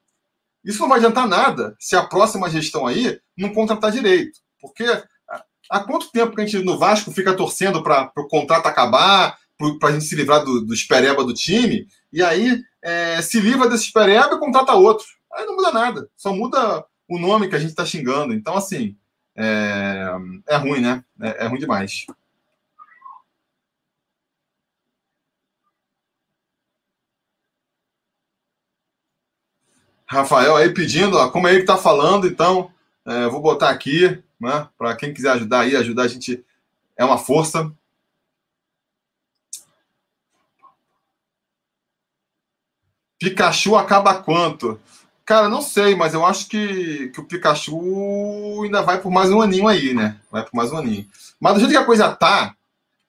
isso 0.64 0.80
não 0.80 0.88
vai 0.88 0.98
adiantar 0.98 1.28
nada 1.28 1.76
se 1.78 1.94
a 1.94 2.02
próxima 2.02 2.48
gestão 2.48 2.86
aí 2.86 3.18
não 3.36 3.52
contratar 3.52 3.92
direito. 3.92 4.38
Porque 4.60 4.84
há 5.70 5.80
quanto 5.80 6.10
tempo 6.10 6.34
que 6.34 6.40
a 6.40 6.46
gente 6.46 6.64
no 6.64 6.78
Vasco 6.78 7.12
fica 7.12 7.34
torcendo 7.34 7.82
para 7.82 8.10
o 8.16 8.28
contrato 8.28 8.66
acabar, 8.66 9.36
para 9.78 9.90
a 9.90 9.92
gente 9.92 10.04
se 10.04 10.14
livrar 10.14 10.44
do, 10.44 10.62
do 10.62 10.74
espereba 10.74 11.24
do 11.24 11.34
time, 11.34 11.86
e 12.12 12.22
aí 12.22 12.60
é, 12.82 13.20
se 13.22 13.40
livra 13.40 13.68
desse 13.68 13.84
espereba 13.84 14.34
e 14.34 14.38
contrata 14.38 14.74
outro. 14.74 15.06
Aí 15.34 15.44
não 15.44 15.56
muda 15.56 15.72
nada, 15.72 16.08
só 16.16 16.32
muda 16.32 16.84
o 17.08 17.18
nome 17.18 17.48
que 17.48 17.56
a 17.56 17.58
gente 17.58 17.70
está 17.70 17.84
xingando. 17.84 18.32
Então, 18.32 18.56
assim, 18.56 18.96
é, 19.36 20.10
é 20.48 20.56
ruim, 20.56 20.80
né? 20.80 21.04
É, 21.20 21.44
é 21.44 21.46
ruim 21.46 21.58
demais. 21.58 22.06
Rafael 30.14 30.56
aí 30.56 30.70
pedindo, 30.72 31.16
ó, 31.18 31.30
como 31.30 31.48
é 31.48 31.52
ele 31.52 31.60
está 31.62 31.76
falando, 31.76 32.26
então 32.26 32.70
É, 33.06 33.28
vou 33.28 33.40
botar 33.42 33.70
aqui, 33.70 34.22
né? 34.40 34.68
Para 34.78 34.96
quem 34.96 35.12
quiser 35.12 35.32
ajudar 35.32 35.60
aí, 35.60 35.76
ajudar 35.76 36.04
a 36.04 36.08
gente 36.08 36.42
é 36.96 37.04
uma 37.04 37.18
força. 37.18 37.70
Pikachu 43.18 43.76
acaba 43.76 44.14
quanto? 44.22 44.78
Cara, 45.24 45.48
não 45.48 45.62
sei, 45.62 45.94
mas 45.94 46.12
eu 46.12 46.24
acho 46.24 46.48
que, 46.48 47.08
que 47.08 47.20
o 47.20 47.24
Pikachu 47.24 48.62
ainda 48.64 48.82
vai 48.82 49.00
por 49.00 49.10
mais 49.10 49.30
um 49.30 49.40
aninho 49.40 49.66
aí, 49.68 49.94
né? 49.94 50.20
Vai 50.30 50.42
por 50.44 50.54
mais 50.54 50.70
um 50.72 50.76
aninho. 50.78 51.08
Mas 51.40 51.54
do 51.54 51.60
jeito 51.60 51.72
que 51.72 51.76
a 51.78 51.84
coisa 51.84 52.14
tá, 52.14 52.54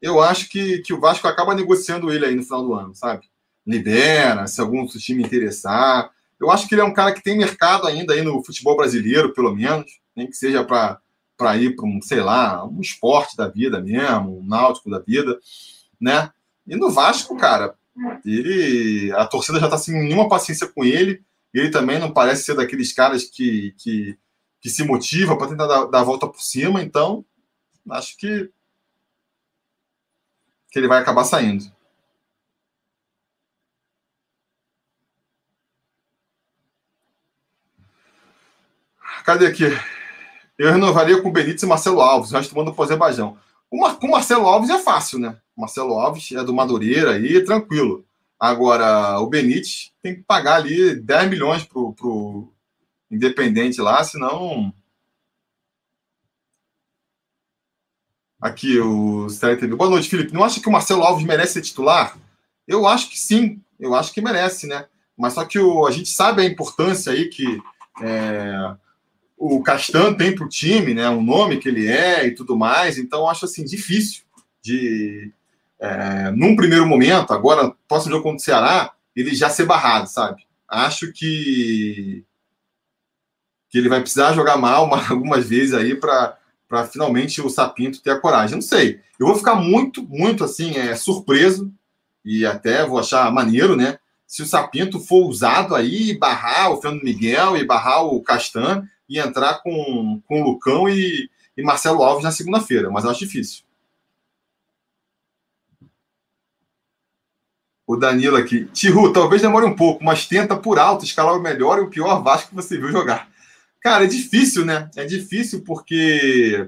eu 0.01 0.22
acho 0.22 0.49
que, 0.49 0.80
que 0.80 0.93
o 0.93 0.99
Vasco 0.99 1.28
acaba 1.28 1.56
negociando 1.56 2.12
ele 2.12 2.26
aí 2.26 2.36
no 2.36 2.43
final 2.43 2.64
do 2.64 2.74
ano, 2.74 2.95
sabe? 2.95 3.30
Libera, 3.68 4.47
se 4.47 4.62
algum 4.62 4.86
time 4.88 5.24
interessar. 5.24 6.12
Eu 6.39 6.51
acho 6.51 6.67
que 6.67 6.75
ele 6.75 6.81
é 6.81 6.86
um 6.86 6.93
cara 6.93 7.13
que 7.13 7.23
tem 7.23 7.38
mercado 7.38 7.88
ainda 7.88 8.13
aí 8.13 8.21
no 8.21 8.43
futebol 8.43 8.75
brasileiro, 8.75 9.33
pelo 9.33 9.55
menos, 9.55 9.86
nem 10.15 10.27
que 10.27 10.36
seja 10.36 10.63
para 10.63 11.57
ir 11.57 11.75
para 11.75 11.86
um, 11.86 12.01
sei 12.01 12.21
lá, 12.21 12.65
um 12.65 12.81
esporte 12.81 13.38
da 13.38 13.47
vida 13.47 13.81
mesmo, 13.81 14.39
um 14.39 14.45
náutico 14.45 14.89
da 14.89 14.99
vida, 14.99 15.39
né? 15.99 16.29
E 16.67 16.75
no 16.75 16.91
Vasco, 16.91 17.38
cara, 17.38 17.75
ele 18.25 19.11
a 19.13 19.25
torcida 19.25 19.59
já 19.59 19.65
está 19.65 19.77
sem 19.77 19.93
nenhuma 19.93 20.27
paciência 20.27 20.67
com 20.67 20.83
ele. 20.83 21.23
Ele 21.53 21.69
também 21.69 21.99
não 21.99 22.11
parece 22.11 22.43
ser 22.43 22.55
daqueles 22.55 22.91
caras 22.91 23.23
que, 23.23 23.73
que, 23.77 24.17
que 24.59 24.69
se 24.69 24.83
motiva 24.83 25.38
para 25.38 25.47
tentar 25.47 25.67
dar, 25.67 25.86
dar, 25.86 25.99
a 26.01 26.03
volta 26.03 26.27
por 26.27 26.41
cima. 26.41 26.81
Então, 26.81 27.23
acho 27.89 28.17
que, 28.17 28.51
que 30.69 30.79
ele 30.79 30.88
vai 30.88 30.99
acabar 30.99 31.23
saindo. 31.23 31.71
Cadê 39.26 39.47
aqui? 39.47 39.63
Eu 40.55 40.71
renovaria 40.71 41.19
com 41.19 41.32
Benítez 41.32 41.63
e 41.63 41.65
Marcelo 41.65 41.99
Alves, 41.99 42.32
o 42.32 42.36
resto 42.36 42.55
manda 42.55 42.71
para 42.71 42.80
o 42.80 42.84
Azerbaijão. 42.84 43.38
Com 43.67 44.07
o 44.07 44.11
Marcelo 44.11 44.45
Alves 44.45 44.69
é 44.69 44.78
fácil, 44.78 45.17
né? 45.17 45.36
Marcelo 45.57 45.93
Alves 45.95 46.32
é 46.32 46.43
do 46.43 46.53
Madureira 46.53 47.13
aí, 47.13 47.43
tranquilo. 47.43 48.05
Agora, 48.39 49.19
o 49.19 49.28
Benítez 49.28 49.91
tem 50.03 50.15
que 50.15 50.21
pagar 50.21 50.57
ali 50.57 50.95
10 50.95 51.30
milhões 51.30 51.63
pro, 51.63 51.93
pro 51.93 52.53
Independente 53.09 53.82
lá, 53.82 54.03
senão. 54.03 54.71
Aqui, 58.39 58.80
o 58.80 59.26
TV. 59.39 59.76
Boa 59.76 59.89
noite, 59.89 60.07
Felipe. 60.07 60.34
Não 60.34 60.43
acha 60.43 60.61
que 60.61 60.69
o 60.69 60.71
Marcelo 60.71 61.01
Alves 61.01 61.26
merece 61.26 61.53
ser 61.53 61.61
titular? 61.61 62.15
Eu 62.67 62.88
acho 62.88 63.09
que 63.09 63.19
sim, 63.19 63.59
eu 63.80 63.95
acho 63.95 64.13
que 64.13 64.21
merece, 64.21 64.67
né? 64.67 64.88
Mas 65.17 65.34
só 65.34 65.43
que 65.45 65.57
o, 65.57 65.88
a 65.88 65.91
gente 65.91 66.09
sabe 66.09 66.43
a 66.43 66.45
importância 66.45 67.11
aí 67.11 67.28
que 67.30 67.59
é, 68.03 68.76
o 69.38 69.61
Castan 69.61 70.13
tem 70.13 70.33
para 70.33 70.45
o 70.45 70.49
time, 70.49 70.93
né? 70.93 71.09
O 71.09 71.21
nome 71.21 71.57
que 71.57 71.67
ele 71.67 71.88
é 71.88 72.25
e 72.25 72.31
tudo 72.31 72.55
mais. 72.55 72.97
Então, 72.97 73.29
acho 73.29 73.45
assim, 73.45 73.63
difícil 73.63 74.23
de, 74.61 75.31
é, 75.79 76.31
num 76.31 76.55
primeiro 76.55 76.88
momento, 76.88 77.33
agora, 77.33 77.73
próximo 77.88 78.13
jogo 78.13 78.23
contra 78.23 78.38
o 78.38 78.41
Ceará, 78.41 78.93
ele 79.15 79.36
já 79.36 79.49
ser 79.49 79.65
barrado, 79.65 80.07
sabe? 80.07 80.43
Acho 80.67 81.11
que, 81.11 82.23
que 83.69 83.77
ele 83.77 83.89
vai 83.89 84.01
precisar 84.01 84.33
jogar 84.33 84.57
mal 84.57 84.86
uma, 84.86 85.05
algumas 85.09 85.47
vezes 85.47 85.73
aí 85.73 85.95
para 85.95 86.38
finalmente 86.91 87.41
o 87.41 87.49
Sapinto 87.49 88.01
ter 88.01 88.11
a 88.11 88.19
coragem. 88.19 88.55
Não 88.55 88.61
sei. 88.61 89.01
Eu 89.19 89.27
vou 89.27 89.36
ficar 89.36 89.55
muito, 89.55 90.03
muito 90.03 90.43
assim, 90.43 90.77
é, 90.77 90.95
surpreso 90.95 91.71
e 92.23 92.45
até 92.45 92.86
vou 92.86 92.99
achar 92.99 93.31
maneiro, 93.31 93.75
né? 93.75 93.99
Se 94.25 94.41
o 94.41 94.45
Sapinto 94.45 94.99
for 94.99 95.27
usado 95.27 95.75
aí, 95.75 96.17
barrar 96.17 96.71
o 96.71 96.81
Fernando 96.81 97.03
Miguel 97.03 97.55
e 97.55 97.63
barrar 97.63 98.03
o 98.03 98.21
Castan 98.23 98.83
e 99.08 99.20
entrar 99.20 99.62
com, 99.62 100.22
com 100.28 100.43
Lucão 100.43 100.89
e, 100.89 101.30
e 101.56 101.64
Marcelo 101.64 102.03
Alves 102.03 102.24
na 102.24 102.32
segunda-feira, 102.32 102.89
mas 102.89 103.03
eu 103.03 103.12
acho 103.12 103.20
difícil. 103.20 103.64
O 107.88 107.95
Danilo 107.95 108.38
aqui. 108.38 108.66
Tiru, 108.74 109.14
talvez 109.14 109.41
demore 109.41 109.66
um 109.66 109.76
pouco, 109.76 110.03
mas 110.03 110.28
tenta 110.28 110.58
por 110.58 110.80
alto 110.80 111.06
escalar 111.06 111.38
o 111.38 111.41
melhor 111.41 111.78
e 111.78 111.82
o 111.82 111.89
pior 111.89 112.22
Vasco 112.24 112.49
que 112.49 112.56
você 112.56 112.78
viu 112.78 112.91
jogar. 112.91 113.30
Cara, 113.80 114.06
é 114.06 114.08
difícil, 114.08 114.66
né? 114.66 114.89
É 114.95 115.06
difícil 115.06 115.62
porque 115.64 116.68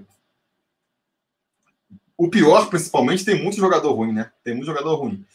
o 2.16 2.30
pior, 2.30 2.70
principalmente, 2.70 3.26
tem 3.26 3.42
muito 3.42 3.58
jogador 3.58 3.92
ruim, 3.94 4.14
né? 4.14 4.32
Tem 4.44 4.54
muito 4.54 4.68
jogador 4.68 4.96
ruim. 4.96 5.26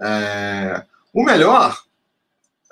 É... 0.00 0.84
O 1.12 1.24
melhor, 1.24 1.80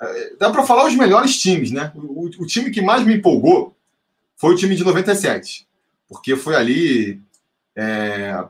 é... 0.01 0.35
dá 0.37 0.49
para 0.49 0.65
falar 0.65 0.85
os 0.85 0.95
melhores 0.95 1.37
times, 1.39 1.71
né? 1.71 1.91
O, 1.95 2.27
o, 2.27 2.45
time 2.45 2.71
que 2.71 2.81
mais 2.81 3.05
me 3.05 3.15
empolgou 3.15 3.75
foi 4.41 4.55
o 4.55 4.57
time 4.57 4.75
de 4.75 4.83
97, 4.83 5.67
porque 6.09 6.35
foi 6.35 6.55
ali 6.55 7.21
é, 7.75 8.43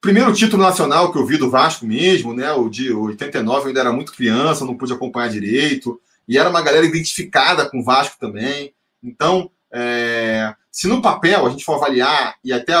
primeiro 0.00 0.32
título 0.34 0.64
nacional 0.64 1.12
que 1.12 1.16
eu 1.16 1.24
vi 1.24 1.36
do 1.36 1.48
Vasco 1.48 1.86
mesmo, 1.86 2.34
né? 2.34 2.52
O 2.52 2.68
de 2.68 2.92
89 2.92 3.60
eu 3.60 3.66
ainda 3.68 3.80
era 3.80 3.92
muito 3.92 4.12
criança, 4.12 4.64
não 4.64 4.76
pude 4.76 4.92
acompanhar 4.92 5.28
direito. 5.28 6.00
E 6.26 6.36
era 6.36 6.50
uma 6.50 6.60
galera 6.60 6.84
identificada 6.84 7.70
com 7.70 7.78
o 7.78 7.84
Vasco 7.84 8.16
também. 8.18 8.74
Então, 9.00 9.48
é, 9.72 10.52
se 10.72 10.88
no 10.88 11.00
papel 11.00 11.46
a 11.46 11.50
gente 11.50 11.64
for 11.64 11.76
avaliar 11.76 12.34
e 12.42 12.52
até 12.52 12.74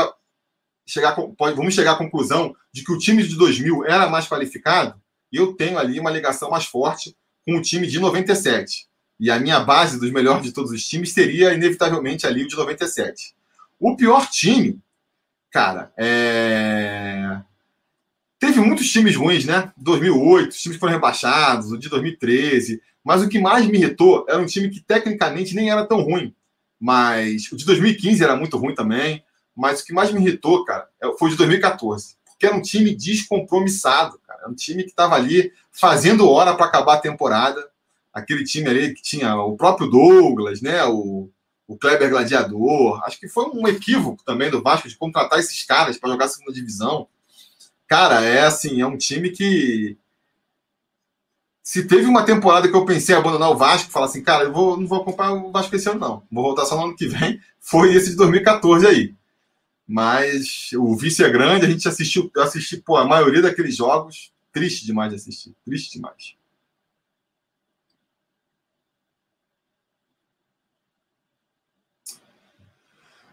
chegar, 0.84 1.12
pode, 1.12 1.56
vamos 1.56 1.74
chegar 1.74 1.92
à 1.92 1.96
conclusão 1.96 2.56
de 2.72 2.82
que 2.82 2.92
o 2.92 2.98
time 2.98 3.22
de 3.22 3.36
2000 3.36 3.86
era 3.86 4.08
mais 4.10 4.26
qualificado, 4.26 5.00
eu 5.32 5.52
tenho 5.52 5.78
ali 5.78 6.00
uma 6.00 6.10
ligação 6.10 6.50
mais 6.50 6.64
forte 6.64 7.16
com 7.46 7.56
o 7.56 7.62
time 7.62 7.86
de 7.86 8.00
97. 8.00 8.88
E 9.18 9.30
a 9.30 9.38
minha 9.38 9.60
base 9.60 9.98
dos 9.98 10.10
melhores 10.10 10.44
de 10.44 10.52
todos 10.52 10.70
os 10.70 10.84
times 10.86 11.12
seria, 11.12 11.54
inevitavelmente, 11.54 12.26
ali 12.26 12.44
o 12.44 12.48
de 12.48 12.56
97. 12.56 13.34
O 13.78 13.96
pior 13.96 14.28
time 14.28 14.80
cara, 15.54 15.92
é... 15.96 17.40
teve 18.40 18.58
muitos 18.58 18.90
times 18.90 19.14
ruins, 19.14 19.44
né? 19.44 19.72
2008, 19.76 20.50
os 20.50 20.60
times 20.60 20.78
foram 20.78 20.94
rebaixados, 20.94 21.70
o 21.70 21.78
de 21.78 21.88
2013. 21.88 22.82
Mas 23.04 23.22
o 23.22 23.28
que 23.28 23.38
mais 23.38 23.64
me 23.64 23.78
irritou 23.78 24.26
era 24.28 24.40
um 24.40 24.46
time 24.46 24.68
que 24.68 24.80
tecnicamente 24.80 25.54
nem 25.54 25.70
era 25.70 25.86
tão 25.86 26.00
ruim. 26.00 26.34
Mas 26.80 27.52
o 27.52 27.56
de 27.56 27.64
2015 27.66 28.24
era 28.24 28.34
muito 28.34 28.58
ruim 28.58 28.74
também. 28.74 29.22
Mas 29.54 29.80
o 29.80 29.84
que 29.84 29.92
mais 29.92 30.10
me 30.10 30.20
irritou, 30.20 30.64
cara, 30.64 30.88
é, 31.00 31.06
foi 31.16 31.28
o 31.28 31.30
de 31.30 31.36
2014. 31.36 32.16
Porque 32.26 32.46
era 32.46 32.56
um 32.56 32.62
time 32.62 32.92
descompromissado, 32.92 34.18
cara. 34.26 34.40
Era 34.40 34.50
um 34.50 34.56
time 34.56 34.82
que 34.82 34.90
estava 34.90 35.14
ali 35.14 35.52
fazendo 35.70 36.28
hora 36.28 36.52
para 36.56 36.66
acabar 36.66 36.94
a 36.94 37.00
temporada. 37.00 37.64
Aquele 38.14 38.44
time 38.44 38.68
ali 38.68 38.94
que 38.94 39.02
tinha 39.02 39.34
o 39.36 39.56
próprio 39.56 39.90
Douglas, 39.90 40.62
né? 40.62 40.84
O, 40.84 41.28
o 41.66 41.76
Kleber 41.76 42.08
Gladiador. 42.08 43.02
Acho 43.04 43.18
que 43.18 43.28
foi 43.28 43.46
um 43.46 43.66
equívoco 43.66 44.22
também 44.24 44.50
do 44.50 44.62
Vasco 44.62 44.88
de 44.88 44.96
contratar 44.96 45.40
esses 45.40 45.64
caras 45.64 45.98
para 45.98 46.10
jogar 46.10 46.28
segunda 46.28 46.52
divisão. 46.52 47.08
Cara, 47.88 48.22
é 48.22 48.44
assim, 48.46 48.80
é 48.80 48.86
um 48.86 48.96
time 48.96 49.30
que. 49.30 49.98
Se 51.62 51.86
teve 51.86 52.06
uma 52.06 52.24
temporada 52.24 52.68
que 52.68 52.76
eu 52.76 52.84
pensei 52.84 53.14
em 53.14 53.18
abandonar 53.18 53.50
o 53.50 53.56
Vasco, 53.56 53.90
falar 53.90 54.06
assim, 54.06 54.22
cara, 54.22 54.44
eu 54.44 54.52
vou, 54.52 54.76
não 54.78 54.86
vou 54.86 55.00
acompanhar 55.00 55.32
o 55.32 55.50
Vasco 55.50 55.74
esse 55.74 55.88
ano, 55.88 55.98
não. 55.98 56.22
Vou 56.30 56.44
voltar 56.44 56.66
só 56.66 56.76
no 56.76 56.84
ano 56.84 56.96
que 56.96 57.08
vem. 57.08 57.40
Foi 57.58 57.94
esse 57.94 58.10
de 58.10 58.16
2014 58.16 58.86
aí. 58.86 59.14
Mas 59.86 60.70
o 60.74 60.94
vice 60.96 61.24
é 61.24 61.30
grande, 61.30 61.66
a 61.66 61.68
gente 61.68 61.86
assistiu, 61.88 62.30
assisti 62.38 62.76
pô, 62.76 62.96
a 62.96 63.04
maioria 63.04 63.42
daqueles 63.42 63.76
jogos. 63.76 64.32
Triste 64.52 64.86
demais 64.86 65.10
de 65.10 65.16
assistir. 65.16 65.54
Triste 65.64 65.92
demais. 65.94 66.36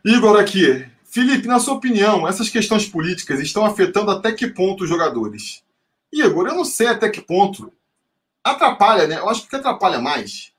Igor 0.03 0.39
aqui. 0.39 0.85
Felipe, 1.05 1.47
na 1.47 1.59
sua 1.59 1.75
opinião, 1.75 2.27
essas 2.27 2.49
questões 2.49 2.87
políticas 2.87 3.39
estão 3.39 3.65
afetando 3.65 4.11
até 4.11 4.31
que 4.31 4.47
ponto 4.47 4.83
os 4.83 4.89
jogadores? 4.89 5.63
Igor, 6.11 6.47
eu 6.47 6.55
não 6.55 6.65
sei 6.65 6.87
até 6.87 7.09
que 7.09 7.21
ponto. 7.21 7.71
Atrapalha, 8.43 9.07
né? 9.07 9.19
Eu 9.19 9.29
acho 9.29 9.47
que 9.47 9.55
atrapalha 9.55 9.99
mais. 9.99 10.51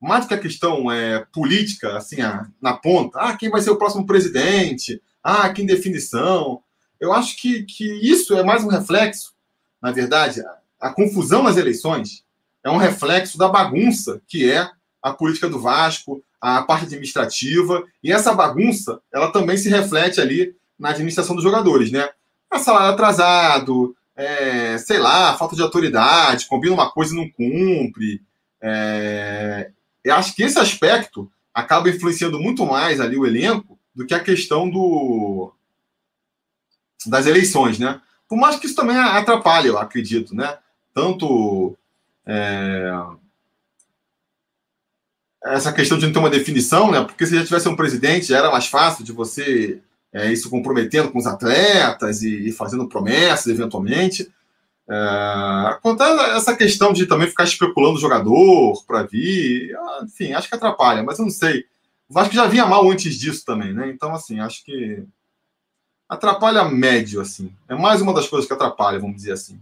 Mais 0.00 0.24
do 0.24 0.28
que 0.28 0.34
a 0.34 0.38
questão 0.40 0.90
é, 0.90 1.26
política, 1.32 1.96
assim, 1.96 2.20
a, 2.20 2.46
na 2.62 2.74
ponta. 2.74 3.18
Ah, 3.18 3.36
quem 3.36 3.50
vai 3.50 3.60
ser 3.60 3.70
o 3.70 3.76
próximo 3.76 4.06
presidente? 4.06 5.02
Ah, 5.22 5.48
que 5.50 5.62
indefinição. 5.62 6.62
Eu 6.98 7.12
acho 7.12 7.36
que, 7.36 7.64
que 7.64 7.84
isso 8.00 8.34
é 8.36 8.42
mais 8.42 8.64
um 8.64 8.68
reflexo, 8.68 9.34
na 9.82 9.92
verdade, 9.92 10.40
a, 10.40 10.88
a 10.88 10.90
confusão 10.90 11.42
nas 11.42 11.56
eleições 11.56 12.24
é 12.64 12.70
um 12.70 12.76
reflexo 12.76 13.36
da 13.36 13.48
bagunça 13.48 14.20
que 14.26 14.50
é 14.50 14.70
a 15.02 15.12
política 15.12 15.48
do 15.48 15.60
Vasco, 15.60 16.22
a 16.40 16.62
parte 16.62 16.86
administrativa, 16.86 17.84
e 18.02 18.12
essa 18.12 18.32
bagunça, 18.32 19.00
ela 19.12 19.30
também 19.30 19.56
se 19.56 19.68
reflete 19.68 20.20
ali 20.20 20.54
na 20.78 20.90
administração 20.90 21.34
dos 21.34 21.44
jogadores, 21.44 21.90
né? 21.90 22.08
A 22.50 22.58
salário 22.58 22.94
atrasado, 22.94 23.96
é, 24.16 24.78
sei 24.78 24.98
lá, 24.98 25.36
falta 25.36 25.54
de 25.54 25.62
autoridade, 25.62 26.46
combina 26.46 26.74
uma 26.74 26.90
coisa 26.90 27.12
e 27.12 27.16
não 27.16 27.28
cumpre. 27.28 28.22
É, 28.60 29.70
eu 30.04 30.14
acho 30.14 30.34
que 30.34 30.42
esse 30.42 30.58
aspecto 30.58 31.30
acaba 31.52 31.88
influenciando 31.88 32.38
muito 32.38 32.64
mais 32.64 33.00
ali 33.00 33.16
o 33.16 33.26
elenco 33.26 33.78
do 33.94 34.06
que 34.06 34.14
a 34.14 34.20
questão 34.20 34.68
do 34.68 35.52
das 37.06 37.26
eleições, 37.26 37.78
né? 37.78 38.00
Por 38.28 38.36
mais 38.36 38.56
que 38.56 38.66
isso 38.66 38.74
também 38.74 38.96
atrapalhe, 38.96 39.68
eu 39.68 39.78
acredito, 39.78 40.34
né? 40.34 40.58
Tanto 40.92 41.76
é, 42.26 42.92
essa 45.44 45.72
questão 45.72 45.98
de 45.98 46.06
não 46.06 46.12
ter 46.12 46.18
uma 46.18 46.30
definição, 46.30 46.90
né? 46.90 47.02
Porque 47.02 47.26
se 47.26 47.34
já 47.34 47.44
tivesse 47.44 47.68
um 47.68 47.76
presidente, 47.76 48.34
era 48.34 48.50
mais 48.50 48.66
fácil 48.66 49.04
de 49.04 49.12
você 49.12 49.80
é, 50.12 50.32
ir 50.32 50.36
se 50.36 50.48
comprometendo 50.48 51.10
com 51.10 51.18
os 51.18 51.26
atletas 51.26 52.22
e, 52.22 52.48
e 52.48 52.52
fazendo 52.52 52.88
promessas, 52.88 53.46
eventualmente. 53.46 54.30
É, 54.88 54.94
acontece 55.68 56.20
essa 56.36 56.56
questão 56.56 56.92
de 56.92 57.06
também 57.06 57.28
ficar 57.28 57.44
especulando 57.44 57.96
o 57.96 58.00
jogador 58.00 58.82
para 58.86 59.02
vir, 59.02 59.76
enfim, 60.02 60.32
acho 60.32 60.48
que 60.48 60.54
atrapalha, 60.54 61.02
mas 61.02 61.18
eu 61.18 61.24
não 61.24 61.30
sei. 61.30 61.64
O 62.08 62.14
Vasco 62.14 62.34
já 62.34 62.46
vinha 62.46 62.66
mal 62.66 62.90
antes 62.90 63.16
disso 63.16 63.44
também, 63.44 63.72
né? 63.72 63.90
Então, 63.90 64.14
assim, 64.14 64.40
acho 64.40 64.64
que 64.64 65.04
atrapalha 66.08 66.64
médio, 66.64 67.20
assim. 67.20 67.52
É 67.68 67.74
mais 67.74 68.00
uma 68.00 68.14
das 68.14 68.26
coisas 68.26 68.48
que 68.48 68.54
atrapalha, 68.54 68.98
vamos 68.98 69.16
dizer 69.16 69.32
assim. 69.32 69.60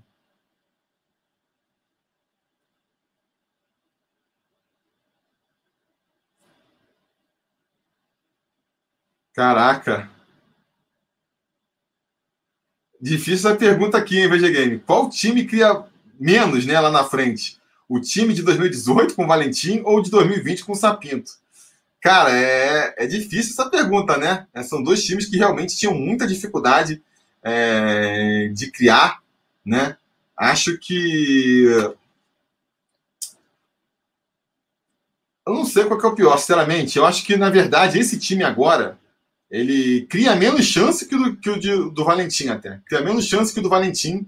Caraca. 9.36 10.10
Difícil 12.98 13.50
a 13.50 13.54
pergunta 13.54 13.98
aqui, 13.98 14.18
hein, 14.18 14.28
VG 14.28 14.50
Game. 14.50 14.78
Qual 14.78 15.10
time 15.10 15.44
cria 15.44 15.84
menos 16.18 16.64
né, 16.64 16.80
lá 16.80 16.90
na 16.90 17.04
frente? 17.04 17.58
O 17.86 18.00
time 18.00 18.32
de 18.32 18.42
2018 18.42 19.14
com 19.14 19.24
o 19.24 19.28
Valentim 19.28 19.82
ou 19.84 20.00
de 20.00 20.10
2020 20.10 20.64
com 20.64 20.72
o 20.72 20.74
Sapinto? 20.74 21.32
Cara, 22.00 22.30
é, 22.32 22.94
é 22.96 23.06
difícil 23.06 23.52
essa 23.52 23.68
pergunta, 23.68 24.16
né? 24.16 24.46
É, 24.54 24.62
são 24.62 24.82
dois 24.82 25.04
times 25.04 25.26
que 25.26 25.36
realmente 25.36 25.76
tinham 25.76 25.94
muita 25.94 26.26
dificuldade 26.26 27.02
é, 27.42 28.48
de 28.54 28.70
criar, 28.70 29.20
né? 29.62 29.98
Acho 30.34 30.78
que. 30.78 31.66
Eu 35.46 35.54
não 35.54 35.66
sei 35.66 35.84
qual 35.84 36.00
é 36.00 36.06
o 36.06 36.14
pior, 36.14 36.38
sinceramente. 36.38 36.96
Eu 36.96 37.04
acho 37.04 37.22
que, 37.22 37.36
na 37.36 37.50
verdade, 37.50 37.98
esse 37.98 38.18
time 38.18 38.42
agora 38.42 38.98
ele 39.50 40.06
cria 40.06 40.34
menos 40.34 40.64
chance 40.64 41.06
que 41.06 41.14
o 41.14 41.18
do, 41.18 41.36
que 41.36 41.50
o 41.50 41.58
de, 41.58 41.90
do 41.90 42.04
Valentim 42.04 42.48
até. 42.48 42.80
Cria 42.86 43.00
menos 43.00 43.26
chance 43.26 43.52
que 43.52 43.60
o 43.60 43.62
do 43.62 43.68
Valentim, 43.68 44.26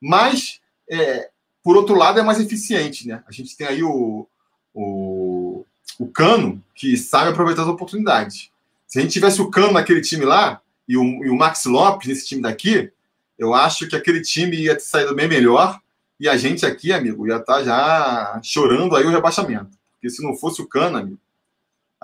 mas, 0.00 0.60
é, 0.90 1.30
por 1.62 1.76
outro 1.76 1.94
lado, 1.94 2.18
é 2.18 2.22
mais 2.22 2.40
eficiente. 2.40 3.06
Né? 3.06 3.22
A 3.26 3.32
gente 3.32 3.56
tem 3.56 3.66
aí 3.66 3.82
o, 3.82 4.26
o, 4.72 5.64
o 5.98 6.06
Cano, 6.08 6.62
que 6.74 6.96
sabe 6.96 7.30
aproveitar 7.30 7.62
as 7.62 7.68
oportunidades. 7.68 8.50
Se 8.86 8.98
a 8.98 9.02
gente 9.02 9.12
tivesse 9.12 9.40
o 9.40 9.50
Cano 9.50 9.72
naquele 9.72 10.00
time 10.00 10.24
lá, 10.24 10.60
e 10.88 10.96
o, 10.96 11.24
e 11.24 11.30
o 11.30 11.36
Max 11.36 11.64
Lopes 11.64 12.08
nesse 12.08 12.26
time 12.26 12.42
daqui, 12.42 12.90
eu 13.38 13.54
acho 13.54 13.88
que 13.88 13.96
aquele 13.96 14.20
time 14.20 14.56
ia 14.56 14.74
ter 14.74 14.82
saído 14.82 15.14
bem 15.14 15.28
melhor, 15.28 15.80
e 16.18 16.28
a 16.28 16.36
gente 16.36 16.64
aqui, 16.64 16.92
amigo, 16.92 17.26
ia 17.26 17.36
estar 17.36 17.56
tá 17.56 17.64
já 17.64 18.40
chorando 18.42 18.94
aí 18.94 19.04
o 19.04 19.10
rebaixamento. 19.10 19.76
Porque 19.92 20.08
se 20.08 20.22
não 20.22 20.36
fosse 20.36 20.62
o 20.62 20.68
Cano, 20.68 20.98
amigo, 20.98 21.18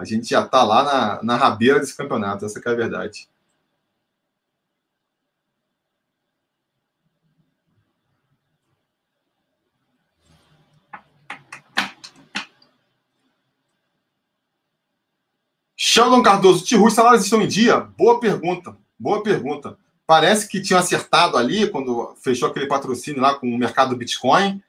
a 0.00 0.04
gente 0.06 0.30
já 0.30 0.42
está 0.42 0.62
lá 0.62 0.82
na, 0.82 1.22
na 1.22 1.36
rabeira 1.36 1.78
desse 1.78 1.94
campeonato, 1.94 2.46
essa 2.46 2.58
é 2.58 2.70
a 2.70 2.74
verdade. 2.74 3.28
Sheldon 15.76 16.22
Cardoso, 16.22 16.64
Tihu, 16.64 16.86
os 16.86 16.94
salários 16.94 17.24
estão 17.24 17.42
em 17.42 17.46
dia? 17.46 17.80
Boa 17.80 18.18
pergunta, 18.18 18.74
boa 18.98 19.22
pergunta. 19.22 19.76
Parece 20.06 20.48
que 20.48 20.62
tinha 20.62 20.78
acertado 20.78 21.36
ali 21.36 21.70
quando 21.70 22.16
fechou 22.22 22.48
aquele 22.48 22.66
patrocínio 22.66 23.20
lá 23.20 23.34
com 23.34 23.46
o 23.46 23.58
mercado 23.58 23.94
Bitcoin, 23.94 24.62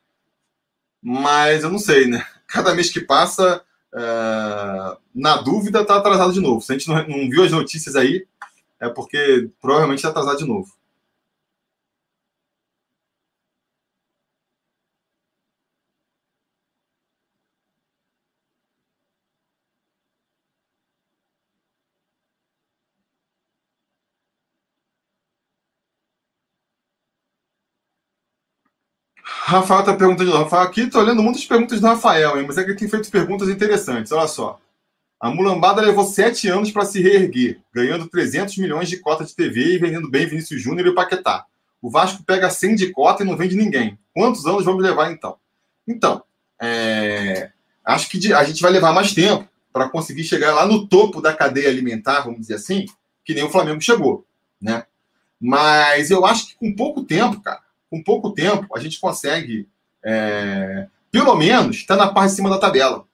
mas 1.02 1.64
eu 1.64 1.70
não 1.70 1.80
sei, 1.80 2.08
né? 2.08 2.28
Cada 2.48 2.76
mês 2.76 2.90
que 2.90 3.00
passa, 3.00 3.64
é, 3.96 4.98
na 5.14 5.38
dúvida, 5.38 5.82
está 5.82 5.98
atrasado 5.98 6.34
de 6.34 6.40
novo. 6.40 6.62
Se 6.62 6.72
a 6.72 6.78
gente 6.78 6.88
não, 6.88 6.96
não 7.08 7.30
viu 7.30 7.44
as 7.44 7.52
notícias 7.52 7.96
aí, 7.96 8.26
é 8.80 8.90
porque 8.90 9.50
provavelmente 9.62 10.00
está 10.00 10.10
atrasado 10.10 10.38
de 10.38 10.48
novo. 10.48 10.72
Rafael 29.52 29.82
está 29.82 29.94
perguntando. 29.94 30.32
Rafael, 30.32 30.64
aqui 30.64 30.82
estou 30.82 31.02
olhando 31.02 31.22
muitas 31.22 31.46
perguntas 31.46 31.82
do 31.82 31.88
Rafael, 31.88 32.40
hein? 32.40 32.46
mas 32.48 32.58
é 32.58 32.64
que 32.64 32.72
ele 32.72 32.80
tem 32.80 32.88
feito 32.88 33.12
perguntas 33.12 33.50
interessantes. 33.50 34.12
Olha 34.12 34.28
só. 34.28 34.60
A 35.20 35.30
mulambada 35.30 35.82
levou 35.82 36.06
sete 36.06 36.48
anos 36.48 36.72
para 36.72 36.86
se 36.86 37.02
reerguer, 37.02 37.60
ganhando 37.74 38.08
300 38.08 38.58
milhões 38.58 38.90
de 38.90 38.98
cota 38.98 39.24
de 39.24 39.36
TV 39.36 39.76
e 39.76 39.78
vendendo 39.78 40.10
bem 40.10 40.26
Vinícius 40.26 40.62
Júnior 40.62 40.88
e 40.88 40.96
Paquetá. 40.96 41.46
O 41.82 41.92
Vasco 41.92 42.24
pega 42.24 42.50
100 42.50 42.76
de 42.76 42.92
cota 42.92 43.24
e 43.24 43.26
não 43.26 43.38
vende 43.38 43.56
ninguém. 43.56 44.00
Quantos 44.14 44.46
anos 44.46 44.66
vamos 44.66 44.82
levar 44.82 45.12
então? 45.12 45.38
Então, 45.88 46.24
é... 46.60 47.52
acho 47.86 48.10
que 48.10 48.34
a 48.34 48.44
gente 48.44 48.62
vai 48.62 48.72
levar 48.72 48.94
mais 48.94 49.14
tempo 49.14 49.48
para 49.72 49.90
conseguir 49.90 50.24
chegar 50.24 50.54
lá 50.54 50.66
no 50.66 50.88
topo 50.88 51.22
da 51.22 51.34
cadeia 51.34 51.70
alimentar, 51.70 52.22
vamos 52.22 52.42
dizer 52.42 52.56
assim, 52.56 52.86
que 53.24 53.34
nem 53.34 53.44
o 53.44 53.50
Flamengo 53.50 53.82
chegou, 53.82 54.26
né? 54.62 54.86
Mas 55.40 56.10
eu 56.10 56.26
acho 56.26 56.48
que 56.48 56.56
com 56.56 56.76
pouco 56.76 57.04
tempo, 57.04 57.42
cara, 57.42 57.62
com 57.92 58.02
pouco 58.02 58.32
tempo, 58.32 58.74
a 58.74 58.80
gente 58.80 59.00
consegue, 59.02 59.68
é, 60.02 60.88
pelo 61.12 61.36
menos, 61.36 61.76
estar 61.76 61.98
tá 61.98 62.06
na 62.06 62.14
parte 62.14 62.30
de 62.30 62.38
cima 62.38 62.50
da 62.50 62.58
tabela. 62.58 63.06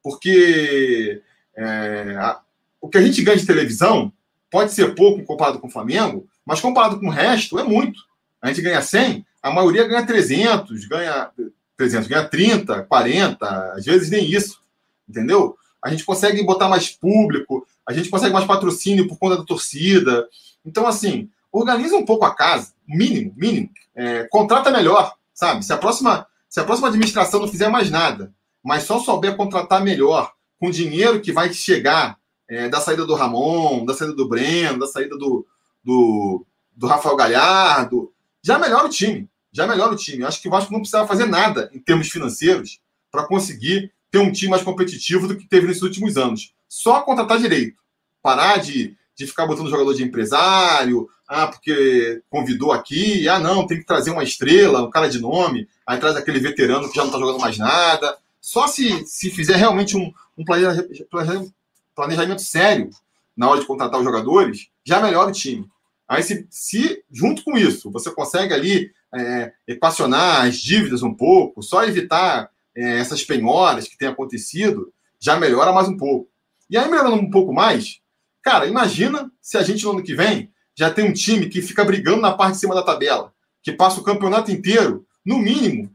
Porque 0.00 1.20
é, 1.56 2.16
a, 2.18 2.40
o 2.80 2.88
que 2.88 2.98
a 2.98 3.02
gente 3.02 3.20
ganha 3.22 3.36
de 3.36 3.44
televisão 3.44 4.12
pode 4.48 4.72
ser 4.72 4.94
pouco 4.94 5.24
comparado 5.24 5.58
com 5.58 5.66
o 5.66 5.70
Flamengo, 5.70 6.26
mas 6.46 6.60
comparado 6.60 7.00
com 7.00 7.08
o 7.08 7.10
resto, 7.10 7.58
é 7.58 7.64
muito. 7.64 8.00
A 8.40 8.48
gente 8.48 8.62
ganha 8.62 8.80
100, 8.80 9.26
a 9.42 9.50
maioria 9.50 9.88
ganha 9.88 10.06
300, 10.06 10.84
ganha 10.84 11.30
300, 11.76 12.06
ganha 12.06 12.28
30, 12.28 12.82
40, 12.84 13.72
às 13.72 13.84
vezes 13.84 14.08
nem 14.08 14.24
isso, 14.30 14.60
entendeu? 15.08 15.56
A 15.82 15.90
gente 15.90 16.04
consegue 16.04 16.44
botar 16.44 16.68
mais 16.68 16.90
público, 16.90 17.66
a 17.84 17.92
gente 17.92 18.08
consegue 18.08 18.32
mais 18.32 18.46
patrocínio 18.46 19.08
por 19.08 19.18
conta 19.18 19.38
da 19.38 19.44
torcida. 19.44 20.28
Então, 20.64 20.86
assim, 20.86 21.28
organiza 21.52 21.96
um 21.96 22.04
pouco 22.04 22.24
a 22.24 22.34
casa, 22.34 22.72
mínimo, 22.88 23.34
mínimo. 23.36 23.70
É, 23.94 24.24
contrata 24.24 24.70
melhor, 24.70 25.14
sabe? 25.34 25.64
Se 25.64 25.72
a 25.72 25.76
próxima, 25.76 26.26
se 26.48 26.58
a 26.58 26.64
próxima 26.64 26.88
administração 26.88 27.40
não 27.40 27.48
fizer 27.48 27.68
mais 27.68 27.90
nada, 27.90 28.32
mas 28.64 28.84
só 28.84 28.98
souber 28.98 29.36
contratar 29.36 29.84
melhor, 29.84 30.32
com 30.58 30.70
dinheiro 30.70 31.20
que 31.20 31.32
vai 31.32 31.52
chegar 31.52 32.16
é, 32.48 32.68
da 32.68 32.80
saída 32.80 33.04
do 33.04 33.14
Ramon, 33.14 33.84
da 33.84 33.94
saída 33.94 34.14
do 34.14 34.28
Breno, 34.28 34.78
da 34.78 34.86
saída 34.86 35.16
do, 35.18 35.46
do, 35.84 36.46
do 36.74 36.86
Rafael 36.86 37.16
Galhardo, 37.16 38.12
já 38.42 38.58
melhora 38.58 38.86
o 38.86 38.90
time. 38.90 39.28
Já 39.52 39.66
melhora 39.66 39.92
o 39.92 39.96
time. 39.96 40.24
Acho 40.24 40.40
que 40.40 40.48
o 40.48 40.50
Vasco 40.50 40.72
não 40.72 40.80
precisava 40.80 41.06
fazer 41.06 41.26
nada 41.26 41.70
em 41.74 41.78
termos 41.78 42.08
financeiros 42.08 42.80
para 43.10 43.26
conseguir 43.26 43.92
ter 44.10 44.18
um 44.18 44.32
time 44.32 44.50
mais 44.50 44.62
competitivo 44.62 45.28
do 45.28 45.36
que 45.36 45.46
teve 45.46 45.66
nesses 45.66 45.82
últimos 45.82 46.16
anos. 46.16 46.54
Só 46.68 47.02
contratar 47.02 47.38
direito. 47.38 47.76
Parar 48.22 48.58
de 48.58 48.96
de 49.14 49.26
ficar 49.26 49.46
botando 49.46 49.70
jogador 49.70 49.94
de 49.94 50.02
empresário, 50.02 51.08
ah, 51.28 51.46
porque 51.46 52.22
convidou 52.28 52.72
aqui, 52.72 53.28
ah, 53.28 53.38
não, 53.38 53.66
tem 53.66 53.78
que 53.78 53.86
trazer 53.86 54.10
uma 54.10 54.22
estrela, 54.22 54.82
um 54.82 54.90
cara 54.90 55.08
de 55.08 55.20
nome, 55.20 55.68
aí 55.86 55.98
traz 55.98 56.16
aquele 56.16 56.40
veterano 56.40 56.88
que 56.88 56.96
já 56.96 57.02
não 57.02 57.08
está 57.08 57.18
jogando 57.18 57.40
mais 57.40 57.58
nada. 57.58 58.16
Só 58.40 58.66
se, 58.66 59.06
se 59.06 59.30
fizer 59.30 59.56
realmente 59.56 59.96
um, 59.96 60.12
um 60.36 60.44
planejamento, 60.44 61.54
planejamento 61.94 62.42
sério 62.42 62.90
na 63.36 63.48
hora 63.48 63.60
de 63.60 63.66
contratar 63.66 63.98
os 63.98 64.04
jogadores, 64.04 64.68
já 64.84 65.00
melhora 65.00 65.30
o 65.30 65.32
time. 65.32 65.66
Aí, 66.06 66.22
se, 66.22 66.46
se 66.50 67.02
junto 67.10 67.42
com 67.42 67.56
isso, 67.56 67.90
você 67.90 68.10
consegue 68.10 68.52
ali 68.52 68.92
é, 69.14 69.52
equacionar 69.66 70.46
as 70.46 70.56
dívidas 70.56 71.02
um 71.02 71.14
pouco, 71.14 71.62
só 71.62 71.84
evitar 71.84 72.50
é, 72.76 72.98
essas 72.98 73.24
penhoras 73.24 73.88
que 73.88 73.96
têm 73.96 74.08
acontecido, 74.08 74.92
já 75.18 75.38
melhora 75.38 75.72
mais 75.72 75.88
um 75.88 75.96
pouco. 75.96 76.28
E 76.68 76.76
aí, 76.76 76.90
melhorando 76.90 77.16
um 77.16 77.30
pouco 77.30 77.52
mais, 77.54 78.01
Cara, 78.42 78.66
imagina 78.66 79.30
se 79.40 79.56
a 79.56 79.62
gente 79.62 79.84
no 79.84 79.92
ano 79.92 80.02
que 80.02 80.14
vem 80.14 80.50
já 80.76 80.90
tem 80.90 81.04
um 81.04 81.12
time 81.12 81.48
que 81.48 81.62
fica 81.62 81.84
brigando 81.84 82.20
na 82.20 82.32
parte 82.32 82.54
de 82.54 82.60
cima 82.60 82.74
da 82.74 82.82
tabela, 82.82 83.32
que 83.62 83.72
passa 83.72 84.00
o 84.00 84.02
campeonato 84.02 84.50
inteiro, 84.50 85.06
no 85.24 85.38
mínimo, 85.38 85.90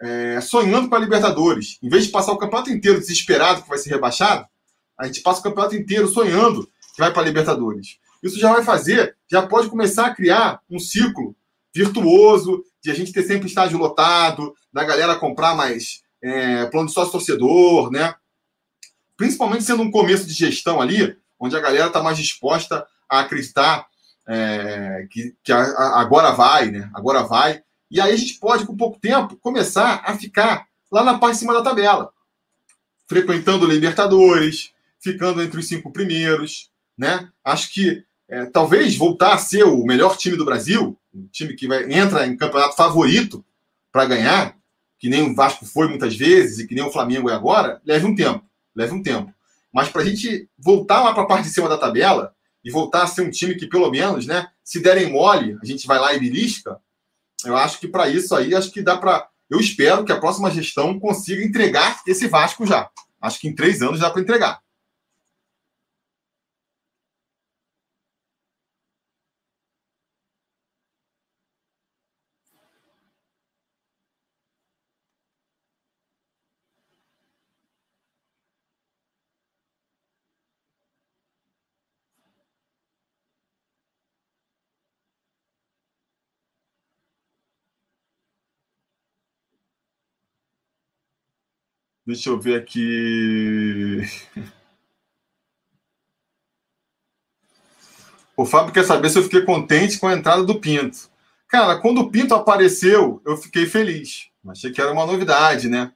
é, 0.00 0.40
sonhando 0.40 0.88
com 0.88 0.94
a 0.94 0.98
Libertadores. 0.98 1.78
Em 1.82 1.88
vez 1.88 2.04
de 2.04 2.10
passar 2.10 2.32
o 2.32 2.38
campeonato 2.38 2.70
inteiro 2.70 3.00
desesperado 3.00 3.62
que 3.62 3.68
vai 3.68 3.78
ser 3.78 3.90
rebaixado, 3.90 4.46
a 4.98 5.06
gente 5.06 5.20
passa 5.20 5.40
o 5.40 5.42
campeonato 5.42 5.74
inteiro 5.74 6.06
sonhando 6.08 6.66
que 6.94 7.00
vai 7.00 7.12
para 7.12 7.22
a 7.22 7.24
Libertadores. 7.24 7.98
Isso 8.22 8.38
já 8.38 8.52
vai 8.52 8.62
fazer, 8.62 9.16
já 9.30 9.46
pode 9.46 9.68
começar 9.68 10.06
a 10.06 10.14
criar 10.14 10.60
um 10.70 10.78
ciclo 10.78 11.34
virtuoso 11.74 12.62
de 12.82 12.90
a 12.90 12.94
gente 12.94 13.12
ter 13.12 13.22
sempre 13.22 13.48
estádio 13.48 13.78
lotado, 13.78 14.54
da 14.72 14.84
galera 14.84 15.16
comprar 15.16 15.54
mais 15.54 16.02
é, 16.22 16.66
plano 16.66 16.88
de 16.88 16.92
sócio 16.92 17.12
torcedor, 17.12 17.90
né? 17.90 18.14
Principalmente 19.16 19.64
sendo 19.64 19.82
um 19.82 19.90
começo 19.90 20.26
de 20.26 20.32
gestão 20.32 20.80
ali, 20.80 21.16
onde 21.40 21.56
a 21.56 21.60
galera 21.60 21.86
está 21.86 22.02
mais 22.02 22.18
disposta 22.18 22.86
a 23.08 23.20
acreditar 23.20 23.88
é, 24.28 25.08
que, 25.10 25.34
que 25.42 25.50
a, 25.50 25.60
a, 25.60 26.00
agora 26.00 26.30
vai, 26.32 26.70
né? 26.70 26.88
Agora 26.94 27.22
vai. 27.22 27.62
E 27.90 28.00
aí 28.00 28.12
a 28.12 28.16
gente 28.16 28.38
pode, 28.38 28.64
com 28.66 28.76
pouco 28.76 29.00
tempo, 29.00 29.36
começar 29.36 30.02
a 30.04 30.16
ficar 30.16 30.66
lá 30.92 31.02
na 31.02 31.18
parte 31.18 31.34
de 31.34 31.40
cima 31.40 31.54
da 31.54 31.62
tabela. 31.62 32.12
frequentando 33.08 33.66
Libertadores, 33.66 34.70
ficando 35.00 35.42
entre 35.42 35.58
os 35.58 35.66
cinco 35.66 35.90
primeiros, 35.90 36.70
né? 36.96 37.28
Acho 37.44 37.72
que 37.72 38.04
é, 38.28 38.44
talvez 38.46 38.96
voltar 38.96 39.34
a 39.34 39.38
ser 39.38 39.64
o 39.64 39.84
melhor 39.84 40.16
time 40.16 40.36
do 40.36 40.44
Brasil, 40.44 40.96
um 41.12 41.26
time 41.26 41.54
que 41.54 41.66
vai, 41.66 41.90
entra 41.92 42.24
em 42.26 42.36
campeonato 42.36 42.76
favorito 42.76 43.44
para 43.90 44.04
ganhar, 44.04 44.56
que 44.98 45.08
nem 45.08 45.22
o 45.22 45.34
Vasco 45.34 45.66
foi 45.66 45.88
muitas 45.88 46.14
vezes 46.14 46.60
e 46.60 46.66
que 46.68 46.74
nem 46.74 46.84
o 46.84 46.92
Flamengo 46.92 47.28
é 47.28 47.34
agora, 47.34 47.80
leve 47.84 48.06
um 48.06 48.14
tempo, 48.14 48.44
leve 48.76 48.94
um 48.94 49.02
tempo. 49.02 49.34
Mas 49.72 49.88
para 49.88 50.02
a 50.02 50.04
gente 50.04 50.48
voltar 50.58 51.02
lá 51.02 51.12
para 51.12 51.22
a 51.22 51.26
parte 51.26 51.44
de 51.44 51.54
cima 51.54 51.68
da 51.68 51.78
tabela 51.78 52.34
e 52.64 52.70
voltar 52.70 53.02
a 53.02 53.06
ser 53.06 53.22
um 53.22 53.30
time 53.30 53.54
que 53.54 53.66
pelo 53.66 53.90
menos, 53.90 54.26
né, 54.26 54.48
se 54.64 54.80
derem 54.80 55.12
mole, 55.12 55.56
a 55.62 55.66
gente 55.66 55.86
vai 55.86 55.98
lá 55.98 56.12
e 56.14 56.20
belisca, 56.20 56.78
eu 57.44 57.56
acho 57.56 57.78
que 57.78 57.88
para 57.88 58.08
isso 58.08 58.34
aí, 58.34 58.54
acho 58.54 58.70
que 58.70 58.82
dá 58.82 58.96
para. 58.96 59.28
Eu 59.48 59.58
espero 59.58 60.04
que 60.04 60.12
a 60.12 60.20
próxima 60.20 60.50
gestão 60.50 60.98
consiga 61.00 61.42
entregar 61.42 62.02
esse 62.06 62.28
Vasco 62.28 62.66
já. 62.66 62.88
Acho 63.20 63.40
que 63.40 63.48
em 63.48 63.54
três 63.54 63.82
anos 63.82 64.00
dá 64.00 64.10
para 64.10 64.20
entregar. 64.20 64.60
Deixa 92.06 92.30
eu 92.30 92.40
ver 92.40 92.60
aqui. 92.60 94.00
O 98.40 98.46
Fábio 98.46 98.72
quer 98.72 98.84
saber 98.84 99.10
se 99.10 99.18
eu 99.18 99.22
fiquei 99.22 99.42
contente 99.42 99.98
com 99.98 100.06
a 100.06 100.14
entrada 100.14 100.42
do 100.42 100.58
Pinto. 100.58 101.10
Cara, 101.46 101.78
quando 101.78 102.00
o 102.00 102.10
Pinto 102.10 102.34
apareceu, 102.34 103.20
eu 103.26 103.36
fiquei 103.36 103.66
feliz. 103.66 104.30
Achei 104.48 104.72
que 104.72 104.80
era 104.80 104.90
uma 104.90 105.04
novidade, 105.04 105.68
né? 105.68 105.92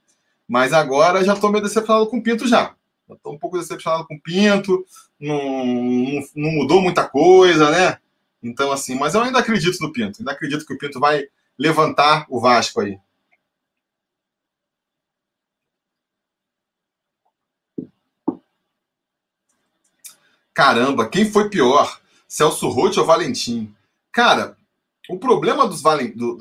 Mas 0.47 0.71
agora 0.71 1.23
já 1.23 1.33
estou 1.33 1.51
meio 1.51 1.63
decepcionado 1.63 2.05
com 2.05 2.17
o 2.17 2.21
Pinto 2.21 2.47
já. 2.47 2.75
Já 3.09 3.15
estou 3.15 3.33
um 3.33 3.39
pouco 3.39 3.57
decepcionado 3.57 4.05
com 4.05 4.13
o 4.13 4.21
Pinto. 4.21 4.85
Não, 5.19 5.65
não, 5.65 6.21
não, 6.35 6.51
mudou 6.51 6.83
muita 6.83 7.07
coisa, 7.07 7.71
né? 7.71 7.97
Então, 8.43 8.71
assim, 8.71 8.93
mas 8.93 9.15
eu 9.15 9.21
ainda 9.21 9.39
acredito 9.39 9.81
no 9.81 9.91
Pinto. 9.91 10.19
Ainda 10.19 10.31
acredito 10.31 10.67
que 10.67 10.73
o 10.73 10.77
Pinto 10.77 10.99
vai 10.99 11.23
levantar 11.57 12.27
o 12.29 12.39
Vasco 12.39 12.79
aí. 12.79 12.99
Caramba, 20.55 21.09
quem 21.09 21.29
foi 21.29 21.49
pior? 21.49 21.99
Celso 22.25 22.69
Rotti 22.69 22.97
ou 22.97 23.05
Valentim? 23.05 23.75
Cara, 24.09 24.55
o 25.09 25.19
problema 25.19 25.67
dos 25.67 25.81
Valen, 25.81 26.15
do, 26.15 26.37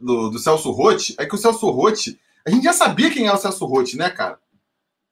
do, 0.00 0.30
do, 0.30 0.38
Celso 0.38 0.70
Rotti 0.70 1.14
é 1.18 1.26
que 1.26 1.34
o 1.34 1.38
Celso 1.38 1.68
Rotti, 1.68 2.18
a 2.46 2.50
gente 2.50 2.64
já 2.64 2.72
sabia 2.72 3.10
quem 3.10 3.26
era 3.26 3.36
o 3.36 3.38
Celso 3.38 3.66
Rotti, 3.66 3.98
né, 3.98 4.08
cara? 4.08 4.38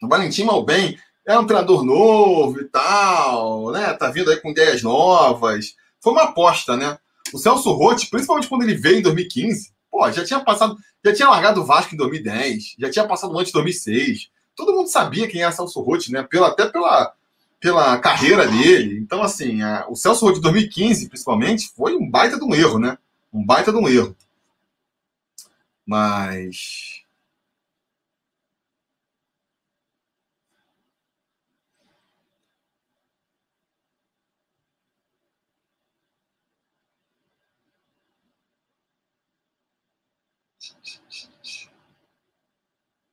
O 0.03 0.09
Valentim, 0.09 0.45
mal 0.45 0.65
bem, 0.65 0.99
é 1.27 1.39
um 1.39 1.47
treinador 1.47 1.85
novo 1.85 2.59
e 2.63 2.65
tal, 2.65 3.71
né? 3.71 3.93
Tá 3.93 4.11
vindo 4.11 4.31
aí 4.31 4.39
com 4.39 4.49
ideias 4.49 4.83
novas. 4.83 5.75
Foi 6.01 6.15
uma 6.15 6.25
aposta, 6.25 6.75
né? 6.75 6.99
O 7.35 7.39
Celso 7.39 7.71
Rotti, 7.73 8.09
principalmente 8.09 8.49
quando 8.49 8.63
ele 8.63 8.75
veio 8.75 9.01
em 9.01 9.03
2015, 9.03 9.75
pô, 9.91 10.11
já 10.11 10.25
tinha 10.25 10.41
passado, 10.41 10.75
já 11.05 11.13
tinha 11.13 11.29
largado 11.29 11.61
o 11.61 11.67
Vasco 11.67 11.95
em 11.95 11.99
2010, 11.99 12.77
já 12.79 12.91
tinha 12.91 13.07
passado 13.07 13.39
antes 13.39 13.49
de 13.49 13.53
2006. 13.53 14.31
Todo 14.57 14.73
mundo 14.73 14.89
sabia 14.89 15.29
quem 15.29 15.43
era 15.43 15.53
o 15.53 15.55
Celso 15.55 15.83
Rotti, 15.83 16.11
né? 16.11 16.23
Pela, 16.23 16.49
até 16.49 16.67
pela, 16.67 17.13
pela 17.61 17.99
carreira 17.99 18.47
dele. 18.47 18.99
Então, 18.99 19.23
assim, 19.23 19.63
a, 19.63 19.87
o 19.89 19.97
Celso 19.97 20.25
Roth 20.27 20.37
de 20.37 20.41
2015, 20.43 21.09
principalmente, 21.09 21.71
foi 21.77 21.97
um 21.97 22.09
baita 22.11 22.39
de 22.39 22.45
um 22.45 22.55
erro, 22.55 22.79
né? 22.79 22.99
Um 23.33 23.45
baita 23.45 23.73
de 23.73 23.79
um 23.79 23.89
erro. 23.89 24.17
Mas. 25.85 27.03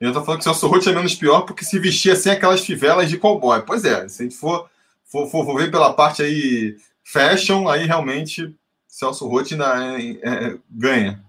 Eu 0.00 0.14
tô 0.14 0.24
falando 0.24 0.40
que 0.40 0.48
o 0.48 0.54
Celso 0.54 0.66
Roth 0.66 0.86
é 0.86 0.92
menos 0.92 1.14
pior 1.14 1.42
porque 1.42 1.62
se 1.62 1.78
vestia 1.78 2.16
sem 2.16 2.32
aquelas 2.32 2.62
fivelas 2.62 3.10
de 3.10 3.18
cowboy. 3.18 3.60
Pois 3.62 3.84
é, 3.84 4.08
se 4.08 4.22
a 4.22 4.24
gente 4.24 4.36
for, 4.36 4.68
for, 5.04 5.30
for, 5.30 5.44
for 5.44 5.58
ver 5.58 5.70
pela 5.70 5.92
parte 5.92 6.22
aí 6.22 6.76
fashion, 7.04 7.68
aí 7.68 7.84
realmente 7.84 8.56
Celso 8.88 9.28
Roth 9.28 9.52
ainda 9.52 9.98
é, 9.98 10.10
é, 10.22 10.58
ganha. 10.70 11.22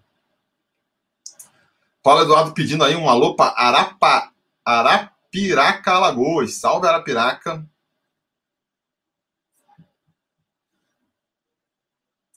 Paulo 2.01 2.24
Eduardo 2.24 2.53
pedindo 2.53 2.84
aí 2.84 2.95
um 2.95 3.09
alô 3.09 3.36
para 3.36 3.53
Arapa, 3.57 4.32
Arapiraca, 4.65 5.91
Alagoas. 5.91 6.55
Salve, 6.55 6.88
Arapiraca. 6.88 7.65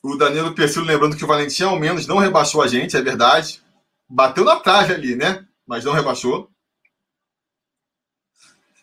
O 0.03 0.17
Danilo 0.17 0.55
Persilo 0.55 0.85
lembrando 0.85 1.17
que 1.17 1.25
o 1.25 1.29
Valentim 1.29 1.63
ao 1.63 1.79
menos 1.79 2.07
não 2.07 2.19
rebaixou 2.19 2.61
a 2.61 2.67
gente, 2.67 2.97
é 2.97 3.01
verdade. 3.01 3.63
Bateu 4.07 4.45
na 4.45 4.57
trave 4.57 4.93
ali, 4.93 5.17
né? 5.17 5.47
Mas 5.67 5.85
não 5.85 5.93
rebaixou. 5.93 6.51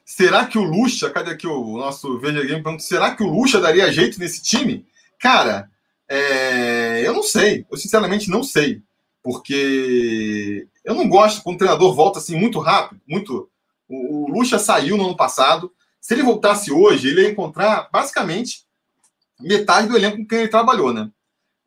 Será 0.06 0.46
que 0.46 0.58
o 0.58 0.64
Lucha, 0.64 1.10
cadê 1.10 1.32
aqui 1.32 1.48
o 1.48 1.78
nosso 1.78 2.20
Veja 2.20 2.44
Game? 2.44 2.80
Será 2.82 3.16
que 3.16 3.24
o 3.24 3.30
Lucha 3.30 3.60
daria 3.60 3.92
jeito 3.94 4.20
nesse 4.20 4.44
time? 4.44 4.86
Cara, 5.18 5.70
é, 6.10 7.02
eu 7.06 7.14
não 7.14 7.24
sei. 7.24 7.66
Eu 7.72 7.78
sinceramente 7.78 8.30
não 8.30 8.44
sei. 8.44 8.82
Porque 9.24 10.68
eu 10.84 10.94
não 10.96 11.08
gosto 11.08 11.42
quando 11.42 11.56
o 11.56 11.60
treinador 11.60 11.94
volta 11.94 12.20
assim 12.20 12.36
muito 12.36 12.60
rápido. 12.60 13.00
muito. 13.08 13.50
O, 13.88 14.26
o 14.26 14.32
Lucha 14.32 14.60
saiu 14.60 14.98
no 14.98 15.06
ano 15.06 15.16
passado. 15.16 15.72
Se 16.02 16.14
ele 16.14 16.24
voltasse 16.24 16.72
hoje, 16.72 17.08
ele 17.08 17.22
ia 17.22 17.30
encontrar 17.30 17.90
basicamente 17.92 18.66
metade 19.40 19.88
do 19.88 19.96
elenco 19.96 20.18
com 20.18 20.28
quem 20.28 20.40
ele 20.40 20.48
trabalhou, 20.50 20.94
né? 20.94 21.10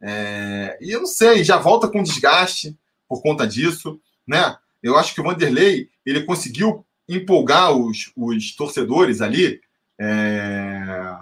É, 0.03 0.79
e 0.81 0.91
eu 0.91 1.01
não 1.01 1.07
sei, 1.07 1.43
já 1.43 1.57
volta 1.57 1.89
com 1.89 2.03
desgaste 2.03 2.77
por 3.09 3.23
conta 3.23 3.47
disso, 3.47 3.99
né? 4.27 4.57
Eu 4.85 4.99
acho 4.99 5.15
que 5.15 5.21
o 5.23 5.25
Vanderlei 5.25 5.89
ele 6.05 6.25
conseguiu 6.25 6.85
empolgar 7.09 7.73
os, 7.73 8.13
os 8.15 8.55
torcedores 8.55 9.23
ali 9.23 9.59
é, 9.99 11.17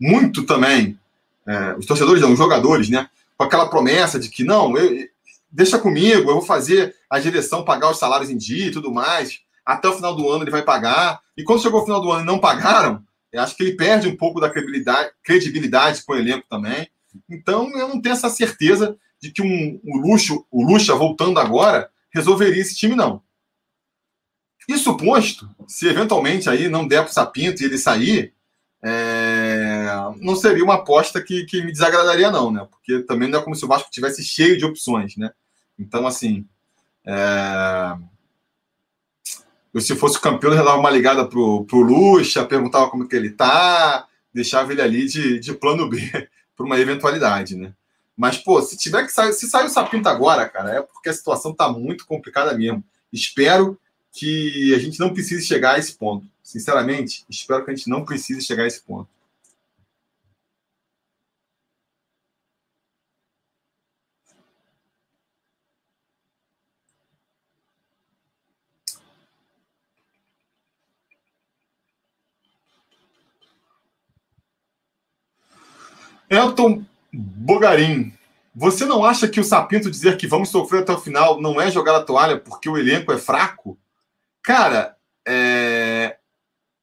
muito 0.00 0.42
também. 0.42 0.98
É, 1.46 1.76
os 1.76 1.86
torcedores, 1.86 2.20
não, 2.20 2.32
os 2.32 2.38
jogadores, 2.38 2.90
né? 2.90 3.08
Com 3.38 3.44
aquela 3.44 3.68
promessa 3.68 4.18
de 4.18 4.28
que 4.28 4.42
não, 4.42 4.76
eu, 4.76 5.08
deixa 5.48 5.78
comigo, 5.78 6.28
eu 6.28 6.34
vou 6.34 6.42
fazer 6.42 6.92
a 7.08 7.20
direção 7.20 7.64
pagar 7.64 7.92
os 7.92 8.00
salários 8.00 8.30
em 8.30 8.36
dia 8.36 8.66
e 8.66 8.72
tudo 8.72 8.92
mais. 8.92 9.38
Até 9.64 9.88
o 9.88 9.94
final 9.94 10.16
do 10.16 10.28
ano 10.28 10.42
ele 10.42 10.50
vai 10.50 10.62
pagar. 10.62 11.20
E 11.36 11.44
quando 11.44 11.62
chegou 11.62 11.82
o 11.82 11.84
final 11.84 12.00
do 12.00 12.10
ano 12.10 12.22
e 12.22 12.26
não 12.26 12.40
pagaram, 12.40 13.00
eu 13.32 13.40
acho 13.40 13.56
que 13.56 13.62
ele 13.62 13.76
perde 13.76 14.08
um 14.08 14.16
pouco 14.16 14.40
da 14.40 14.50
credibilidade, 14.50 15.10
credibilidade 15.22 16.02
com 16.02 16.14
o 16.14 16.16
elenco 16.16 16.46
também. 16.50 16.88
Então 17.30 17.70
eu 17.78 17.86
não 17.86 18.00
tenho 18.00 18.14
essa 18.14 18.28
certeza 18.28 18.96
de 19.20 19.30
que 19.30 19.40
um, 19.40 19.80
um 19.84 19.98
luxo, 19.98 20.44
o 20.50 20.64
Lucha 20.64 20.96
voltando 20.96 21.38
agora, 21.38 21.88
resolveria 22.14 22.62
esse 22.62 22.76
time, 22.76 22.94
não. 22.94 23.20
Isso 24.68 24.96
posto, 24.96 25.48
se 25.66 25.86
eventualmente 25.86 26.48
aí 26.48 26.68
não 26.68 26.86
der 26.86 27.02
para 27.02 27.10
o 27.10 27.12
Sapinto 27.12 27.62
e 27.62 27.66
ele 27.66 27.76
sair, 27.76 28.32
é... 28.82 29.86
não 30.20 30.36
seria 30.36 30.64
uma 30.64 30.74
aposta 30.74 31.20
que, 31.22 31.44
que 31.44 31.62
me 31.62 31.72
desagradaria, 31.72 32.30
não, 32.30 32.50
né? 32.50 32.66
Porque 32.70 33.00
também 33.00 33.28
não 33.28 33.40
é 33.40 33.42
como 33.42 33.54
se 33.54 33.64
o 33.64 33.68
Vasco 33.68 33.90
tivesse 33.90 34.22
cheio 34.24 34.56
de 34.56 34.64
opções, 34.64 35.16
né? 35.16 35.30
Então, 35.78 36.06
assim. 36.06 36.46
É... 37.04 37.96
Eu, 39.72 39.80
se 39.80 39.96
fosse 39.96 40.20
campeão, 40.20 40.54
eu 40.54 40.64
dava 40.64 40.78
uma 40.78 40.90
ligada 40.90 41.26
pro, 41.26 41.64
pro 41.64 41.80
Lucha, 41.80 42.44
perguntava 42.44 42.88
como 42.88 43.08
que 43.08 43.16
ele 43.16 43.30
tá, 43.30 44.06
deixava 44.32 44.72
ele 44.72 44.80
ali 44.80 45.06
de, 45.08 45.40
de 45.40 45.52
plano 45.52 45.88
B 45.88 45.98
para 46.56 46.64
uma 46.64 46.78
eventualidade, 46.78 47.56
né? 47.56 47.74
Mas, 48.16 48.38
pô, 48.38 48.62
se 48.62 48.76
tiver 48.76 49.04
que 49.04 49.12
sair, 49.12 49.32
se 49.32 49.48
sair 49.48 49.66
o 49.66 49.68
Sapinto 49.68 50.08
agora, 50.08 50.48
cara, 50.48 50.76
é 50.76 50.82
porque 50.82 51.08
a 51.08 51.12
situação 51.12 51.52
tá 51.54 51.68
muito 51.68 52.06
complicada 52.06 52.56
mesmo. 52.56 52.84
Espero 53.12 53.78
que 54.12 54.72
a 54.74 54.78
gente 54.78 55.00
não 55.00 55.12
precise 55.12 55.44
chegar 55.44 55.74
a 55.74 55.78
esse 55.78 55.94
ponto. 55.94 56.26
Sinceramente, 56.42 57.24
espero 57.28 57.64
que 57.64 57.72
a 57.72 57.74
gente 57.74 57.90
não 57.90 58.04
precise 58.04 58.40
chegar 58.42 58.64
a 58.64 58.66
esse 58.66 58.80
ponto. 58.82 59.08
Elton 76.30 76.84
Bogarim. 77.16 78.12
você 78.54 78.84
não 78.84 79.04
acha 79.04 79.28
que 79.28 79.40
o 79.40 79.44
Sapinto 79.44 79.90
dizer 79.90 80.16
que 80.16 80.26
vamos 80.26 80.48
sofrer 80.48 80.82
até 80.82 80.92
o 80.92 81.00
final 81.00 81.40
não 81.40 81.60
é 81.60 81.70
jogar 81.70 81.96
a 81.96 82.02
toalha 82.02 82.38
porque 82.38 82.68
o 82.68 82.76
elenco 82.76 83.12
é 83.12 83.18
fraco? 83.18 83.78
Cara, 84.42 84.96
é... 85.26 86.16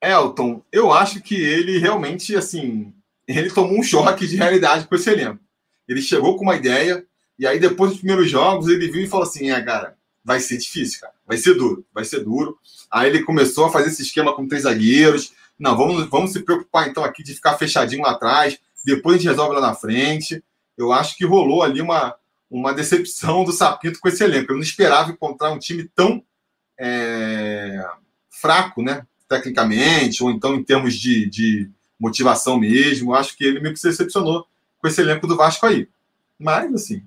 Elton, 0.01 0.63
eu 0.71 0.91
acho 0.91 1.21
que 1.21 1.35
ele 1.35 1.77
realmente, 1.77 2.35
assim, 2.35 2.91
ele 3.27 3.51
tomou 3.51 3.79
um 3.79 3.83
choque 3.83 4.25
de 4.25 4.35
realidade 4.35 4.87
com 4.87 4.95
esse 4.95 5.09
elenco. 5.09 5.39
Ele 5.87 6.01
chegou 6.01 6.35
com 6.37 6.43
uma 6.43 6.55
ideia, 6.55 7.05
e 7.37 7.45
aí 7.45 7.59
depois 7.59 7.91
dos 7.91 7.99
primeiros 7.99 8.29
jogos 8.29 8.67
ele 8.67 8.89
viu 8.89 9.03
e 9.03 9.07
falou 9.07 9.25
assim: 9.25 9.51
é, 9.51 9.61
cara, 9.61 9.95
vai 10.23 10.39
ser 10.39 10.57
difícil, 10.57 11.01
cara, 11.01 11.13
vai 11.25 11.37
ser 11.37 11.53
duro, 11.53 11.85
vai 11.93 12.03
ser 12.03 12.23
duro. 12.23 12.57
Aí 12.89 13.09
ele 13.09 13.23
começou 13.23 13.65
a 13.65 13.71
fazer 13.71 13.89
esse 13.89 14.01
esquema 14.01 14.35
com 14.35 14.47
três 14.47 14.63
zagueiros. 14.63 15.33
Não, 15.57 15.77
vamos, 15.77 16.09
vamos 16.09 16.31
se 16.31 16.41
preocupar 16.41 16.87
então 16.87 17.03
aqui 17.03 17.21
de 17.23 17.35
ficar 17.35 17.57
fechadinho 17.57 18.01
lá 18.01 18.11
atrás, 18.11 18.57
depois 18.83 19.15
a 19.15 19.17
gente 19.17 19.29
resolve 19.29 19.55
lá 19.55 19.61
na 19.61 19.75
frente. 19.75 20.43
Eu 20.77 20.91
acho 20.91 21.15
que 21.15 21.25
rolou 21.25 21.63
ali 21.63 21.81
uma, 21.81 22.15
uma 22.49 22.73
decepção 22.73 23.43
do 23.43 23.51
Sapinto 23.51 23.99
com 23.99 24.07
esse 24.07 24.23
elenco. 24.23 24.51
Eu 24.51 24.55
não 24.55 24.63
esperava 24.63 25.11
encontrar 25.11 25.51
um 25.51 25.59
time 25.59 25.89
tão 25.95 26.23
é, 26.79 27.83
fraco, 28.29 28.81
né? 28.81 29.05
Tecnicamente, 29.29 30.23
ou 30.23 30.31
então 30.31 30.55
em 30.55 30.63
termos 30.63 30.95
de, 30.95 31.29
de 31.29 31.69
motivação 31.99 32.59
mesmo. 32.59 33.11
Eu 33.11 33.15
acho 33.15 33.37
que 33.37 33.43
ele 33.43 33.59
meio 33.59 33.73
que 33.73 33.79
se 33.79 33.87
decepcionou 33.87 34.45
com 34.79 34.87
esse 34.87 34.99
elenco 34.99 35.27
do 35.27 35.37
Vasco 35.37 35.65
aí. 35.65 35.87
Mas, 36.37 36.73
assim, 36.73 37.03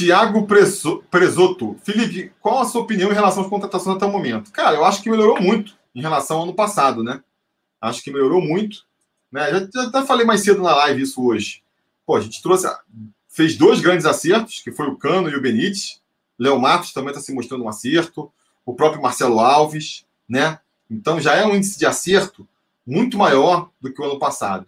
Tiago 0.00 0.46
Presoto. 0.46 1.76
Felipe, 1.84 2.32
qual 2.40 2.60
a 2.60 2.64
sua 2.64 2.80
opinião 2.80 3.10
em 3.10 3.14
relação 3.14 3.42
às 3.42 3.50
contratações 3.50 3.96
até 3.96 4.06
o 4.06 4.10
momento? 4.10 4.50
Cara, 4.50 4.76
eu 4.76 4.84
acho 4.86 5.02
que 5.02 5.10
melhorou 5.10 5.38
muito 5.42 5.76
em 5.94 6.00
relação 6.00 6.38
ao 6.38 6.44
ano 6.44 6.54
passado, 6.54 7.04
né? 7.04 7.22
Acho 7.78 8.02
que 8.02 8.10
melhorou 8.10 8.40
muito. 8.40 8.86
Né? 9.30 9.50
Já, 9.50 9.68
já 9.74 9.88
até 9.88 10.02
falei 10.06 10.24
mais 10.24 10.40
cedo 10.40 10.62
na 10.62 10.74
live 10.74 11.02
isso 11.02 11.22
hoje. 11.22 11.62
Pô, 12.06 12.16
a 12.16 12.20
gente 12.22 12.42
trouxe, 12.42 12.66
fez 13.28 13.58
dois 13.58 13.80
grandes 13.80 14.06
acertos, 14.06 14.60
que 14.60 14.72
foi 14.72 14.86
o 14.86 14.96
Cano 14.96 15.28
e 15.28 15.36
o 15.36 15.40
Benítez. 15.42 16.00
Léo 16.38 16.58
Matos 16.58 16.94
também 16.94 17.10
está 17.10 17.20
se 17.20 17.34
mostrando 17.34 17.64
um 17.64 17.68
acerto. 17.68 18.32
O 18.64 18.74
próprio 18.74 19.02
Marcelo 19.02 19.38
Alves, 19.38 20.06
né? 20.26 20.60
Então 20.90 21.20
já 21.20 21.34
é 21.34 21.44
um 21.44 21.54
índice 21.54 21.78
de 21.78 21.84
acerto 21.84 22.48
muito 22.86 23.18
maior 23.18 23.68
do 23.78 23.92
que 23.92 24.00
o 24.00 24.04
ano 24.06 24.18
passado. 24.18 24.66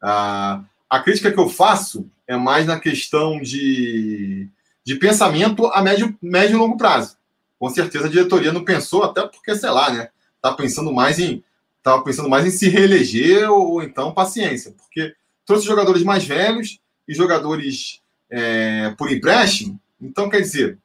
Ah, 0.00 0.62
a 0.88 1.00
crítica 1.00 1.32
que 1.32 1.40
eu 1.40 1.48
faço 1.48 2.08
é 2.24 2.36
mais 2.36 2.66
na 2.66 2.78
questão 2.78 3.40
de 3.40 4.48
de 4.84 4.94
pensamento 4.96 5.66
a 5.66 5.82
médio, 5.82 6.16
médio 6.22 6.56
e 6.56 6.58
longo 6.58 6.76
prazo. 6.76 7.16
Com 7.58 7.68
certeza 7.68 8.06
a 8.06 8.10
diretoria 8.10 8.52
não 8.52 8.64
pensou, 8.64 9.04
até 9.04 9.26
porque, 9.26 9.54
sei 9.54 9.70
lá, 9.70 9.90
né? 9.90 10.08
Tá 10.40 10.52
pensando 10.52 10.92
mais 10.92 11.18
em. 11.18 11.44
Tava 11.82 12.02
pensando 12.02 12.28
mais 12.28 12.46
em 12.46 12.50
se 12.50 12.68
reeleger 12.68 13.50
ou, 13.50 13.72
ou 13.72 13.82
então 13.82 14.12
paciência, 14.12 14.72
porque 14.72 15.14
trouxe 15.46 15.66
jogadores 15.66 16.02
mais 16.02 16.24
velhos 16.24 16.78
e 17.08 17.14
jogadores 17.14 18.00
é, 18.30 18.94
por 18.96 19.10
empréstimo. 19.10 19.80
Então, 20.00 20.28
quer 20.28 20.40
dizer, 20.40 20.78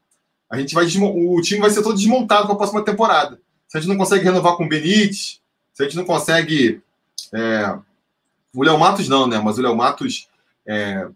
a 0.50 0.58
gente 0.58 0.74
vai 0.74 0.86
o 0.86 1.41
time 1.41 1.62
vai 1.62 1.70
ser 1.70 1.82
todo 1.82 1.98
desmontado 1.98 2.46
para 2.46 2.54
a 2.54 2.58
próxima 2.58 2.84
temporada. 2.84 3.39
Se 3.68 3.78
a 3.78 3.82
gente 3.82 3.89
não 3.89 3.98
consegue 3.98 4.24
renovar 4.24 4.56
com 4.56 4.66
o 4.66 4.70
Benítez, 4.70 5.41
se 5.74 5.84
a 5.84 5.86
gente 5.86 5.98
não 5.98 6.06
consegue. 6.06 6.82
É, 7.34 7.78
o 8.54 8.64
Léo 8.64 8.80
Matos 8.80 9.10
não, 9.10 9.28
né? 9.28 9.39
Mas 9.39 9.58
o 9.58 9.62
Léo 9.62 9.76
Matos 9.76 10.30
é, 10.66 11.08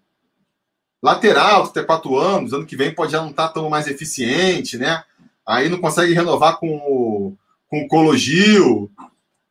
Lateral, 1.02 1.64
até 1.64 1.82
quatro 1.84 2.18
anos, 2.18 2.52
ano 2.52 2.66
que 2.66 2.76
vem 2.76 2.94
pode 2.94 3.14
já 3.14 3.22
não 3.22 3.30
estar 3.30 3.48
tá 3.48 3.54
tão 3.54 3.70
mais 3.70 3.88
eficiente, 3.88 4.78
né? 4.78 5.04
Aí 5.48 5.70
não 5.70 5.80
consegue 5.80 6.14
renovar 6.14 6.58
com 6.58 6.76
o, 6.76 7.34
com 7.70 7.82
o 7.82 7.88
Cologil. 7.88 8.92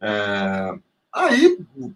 É, 0.00 0.74
aí 1.12 1.58
o, 1.76 1.92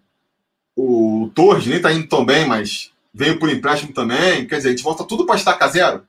o 0.75 1.31
Torres 1.35 1.67
nem 1.67 1.77
está 1.77 1.93
indo 1.93 2.07
tão 2.07 2.25
bem, 2.25 2.47
mas 2.47 2.91
veio 3.13 3.37
por 3.37 3.49
empréstimo 3.49 3.93
também. 3.93 4.47
Quer 4.47 4.57
dizer, 4.57 4.69
a 4.69 4.71
gente 4.71 4.83
volta 4.83 5.03
tudo 5.03 5.25
para 5.25 5.35
estacar 5.35 5.69
zero. 5.69 6.05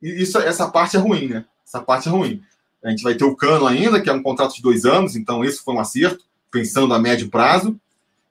E 0.00 0.22
isso, 0.22 0.38
essa 0.38 0.68
parte 0.68 0.96
é 0.96 1.00
ruim, 1.00 1.28
né? 1.28 1.44
Essa 1.66 1.80
parte 1.80 2.08
é 2.08 2.12
ruim. 2.12 2.42
A 2.84 2.90
gente 2.90 3.02
vai 3.02 3.14
ter 3.14 3.24
o 3.24 3.34
Cano 3.34 3.66
ainda, 3.66 4.00
que 4.00 4.08
é 4.08 4.12
um 4.12 4.22
contrato 4.22 4.54
de 4.54 4.62
dois 4.62 4.84
anos, 4.84 5.16
então 5.16 5.44
isso 5.44 5.64
foi 5.64 5.74
um 5.74 5.80
acerto, 5.80 6.24
pensando 6.50 6.94
a 6.94 6.98
médio 6.98 7.28
prazo. 7.28 7.78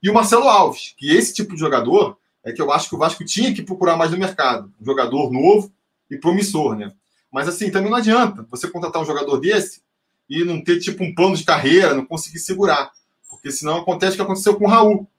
E 0.02 0.10
o 0.10 0.14
Marcelo 0.14 0.48
Alves, 0.48 0.94
que 0.98 1.14
esse 1.14 1.34
tipo 1.34 1.54
de 1.54 1.60
jogador 1.60 2.18
é 2.46 2.54
que 2.54 2.62
eu 2.62 2.72
acho 2.72 2.88
que 2.88 2.96
o 2.96 2.98
Vasco 2.98 3.26
tinha 3.26 3.54
que 3.54 3.64
procurar 3.64 3.98
mais 3.98 4.12
no 4.12 4.18
mercado. 4.18 4.72
Um 4.80 4.86
jogador 4.86 5.32
novo 5.32 5.74
e 6.10 6.18
promissor, 6.18 6.76
né? 6.76 6.94
Mas 7.32 7.48
assim, 7.48 7.72
também 7.72 7.90
não 7.90 7.98
adianta 7.98 8.46
você 8.50 8.70
contratar 8.70 9.02
um 9.02 9.06
jogador 9.06 9.38
desse 9.40 9.82
e 10.30 10.46
não 10.46 10.64
ter 10.64 10.80
tipo 10.80 11.04
um 11.04 11.14
plano 11.14 11.36
de 11.36 11.44
carreira, 11.44 11.96
não 11.96 12.06
conseguir 12.06 12.40
segurar. 12.40 12.92
Porque 13.28 13.52
senão 13.52 13.80
acontece 13.80 14.14
o 14.14 14.16
que 14.18 14.22
aconteceu 14.22 14.56
com 14.56 14.66
o 14.66 14.70
Raul. 14.70 15.10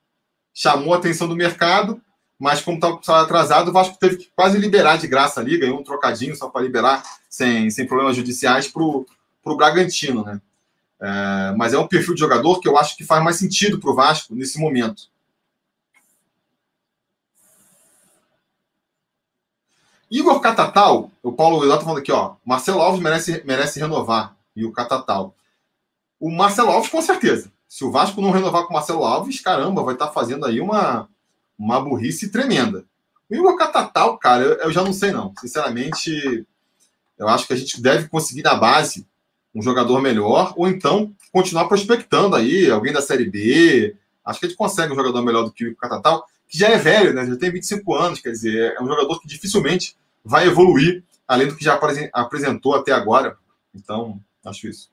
Chamou 0.54 0.94
a 0.94 0.98
atenção 0.98 1.28
do 1.28 1.36
mercado, 1.36 2.00
mas 2.38 2.62
como 2.62 2.78
estava 2.78 3.22
atrasado, 3.22 3.68
o 3.68 3.72
Vasco 3.72 3.98
teve 3.98 4.16
que 4.18 4.30
quase 4.34 4.56
liberar 4.56 4.96
de 4.96 5.08
graça 5.08 5.40
ali, 5.40 5.58
ganhou 5.58 5.80
um 5.80 5.84
trocadinho 5.84 6.34
só 6.36 6.48
para 6.48 6.62
liberar, 6.62 7.02
sem, 7.28 7.68
sem 7.70 7.86
problemas 7.86 8.16
judiciais, 8.16 8.68
para 8.68 8.82
o 8.82 9.06
Bragantino, 9.56 10.24
né? 10.24 10.40
É, 10.98 11.54
mas 11.56 11.74
é 11.74 11.78
um 11.78 11.86
perfil 11.86 12.14
de 12.14 12.20
jogador 12.20 12.60
que 12.60 12.68
eu 12.68 12.78
acho 12.78 12.96
que 12.96 13.04
faz 13.04 13.22
mais 13.22 13.36
sentido 13.36 13.78
para 13.78 13.90
o 13.90 13.94
Vasco 13.94 14.34
nesse 14.34 14.58
momento. 14.58 15.10
Igor 20.10 20.40
Catatal, 20.40 21.10
o 21.22 21.32
Paulo 21.32 21.60
Vidal 21.60 21.78
tá 21.78 21.84
falando 21.84 21.98
aqui, 21.98 22.12
ó. 22.12 22.36
Marcelo 22.44 22.80
Alves 22.80 23.02
merece, 23.02 23.42
merece 23.44 23.80
renovar. 23.80 24.36
E 24.54 24.64
o 24.64 24.72
Catatal. 24.72 25.34
O 26.18 26.30
Marcelo 26.30 26.70
Alves, 26.70 26.90
com 26.90 27.02
certeza. 27.02 27.52
Se 27.68 27.84
o 27.84 27.90
Vasco 27.90 28.20
não 28.20 28.30
renovar 28.30 28.62
com 28.62 28.70
o 28.70 28.72
Marcelo 28.72 29.04
Alves, 29.04 29.40
caramba, 29.40 29.82
vai 29.82 29.94
estar 29.94 30.06
tá 30.06 30.12
fazendo 30.12 30.46
aí 30.46 30.60
uma, 30.60 31.08
uma 31.58 31.80
burrice 31.80 32.30
tremenda. 32.30 32.84
O 33.28 33.34
Igor 33.34 33.56
Catatal, 33.56 34.16
cara, 34.18 34.44
eu, 34.44 34.52
eu 34.58 34.72
já 34.72 34.82
não 34.84 34.92
sei, 34.92 35.10
não. 35.10 35.34
Sinceramente, 35.38 36.46
eu 37.18 37.28
acho 37.28 37.46
que 37.46 37.52
a 37.52 37.56
gente 37.56 37.82
deve 37.82 38.08
conseguir 38.08 38.42
na 38.42 38.54
base 38.54 39.06
um 39.54 39.60
jogador 39.60 40.00
melhor, 40.00 40.52
ou 40.56 40.68
então 40.68 41.12
continuar 41.32 41.66
prospectando 41.66 42.36
aí, 42.36 42.70
alguém 42.70 42.92
da 42.92 43.02
Série 43.02 43.28
B. 43.28 43.96
Acho 44.24 44.38
que 44.38 44.46
a 44.46 44.48
gente 44.48 44.58
consegue 44.58 44.92
um 44.92 44.96
jogador 44.96 45.22
melhor 45.22 45.44
do 45.44 45.52
que 45.52 45.66
o 45.68 45.76
Catatal 45.76 46.24
que 46.56 46.60
já 46.60 46.68
é 46.68 46.78
velho, 46.78 47.12
né? 47.12 47.26
Já 47.26 47.36
tem 47.36 47.52
25 47.52 47.94
anos, 47.94 48.20
quer 48.20 48.30
dizer, 48.30 48.74
é 48.74 48.82
um 48.82 48.86
jogador 48.86 49.20
que 49.20 49.28
dificilmente 49.28 49.94
vai 50.24 50.46
evoluir, 50.46 51.04
além 51.28 51.48
do 51.48 51.54
que 51.54 51.62
já 51.62 51.78
apresentou 52.12 52.74
até 52.74 52.92
agora. 52.92 53.36
Então, 53.74 54.18
acho 54.44 54.66
isso. 54.66 54.90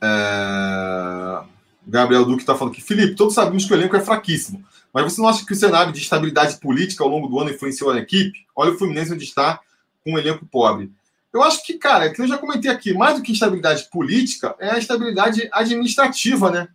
É... 0.00 1.44
Gabriel 1.84 2.24
Duque 2.24 2.42
está 2.42 2.54
falando 2.54 2.74
que, 2.74 2.82
Felipe, 2.82 3.16
todos 3.16 3.34
sabemos 3.34 3.64
que 3.64 3.72
o 3.72 3.76
elenco 3.76 3.96
é 3.96 4.00
fraquíssimo, 4.00 4.64
mas 4.92 5.12
você 5.12 5.20
não 5.20 5.28
acha 5.28 5.44
que 5.44 5.52
o 5.52 5.56
cenário 5.56 5.92
de 5.92 6.00
estabilidade 6.00 6.58
política 6.58 7.02
ao 7.02 7.10
longo 7.10 7.26
do 7.26 7.40
ano 7.40 7.50
influenciou 7.50 7.90
a 7.90 7.98
equipe? 7.98 8.46
Olha 8.54 8.72
o 8.72 8.78
Fluminense 8.78 9.12
onde 9.12 9.24
está 9.24 9.60
com 10.04 10.12
um 10.12 10.18
elenco 10.18 10.46
pobre. 10.46 10.92
Eu 11.36 11.42
acho 11.42 11.62
que, 11.66 11.74
cara, 11.74 12.10
que 12.10 12.22
eu 12.22 12.26
já 12.26 12.38
comentei 12.38 12.70
aqui, 12.70 12.94
mais 12.94 13.16
do 13.16 13.22
que 13.22 13.30
estabilidade 13.30 13.90
política, 13.90 14.56
é 14.58 14.70
a 14.70 14.78
estabilidade 14.78 15.46
administrativa, 15.52 16.50
né? 16.50 16.66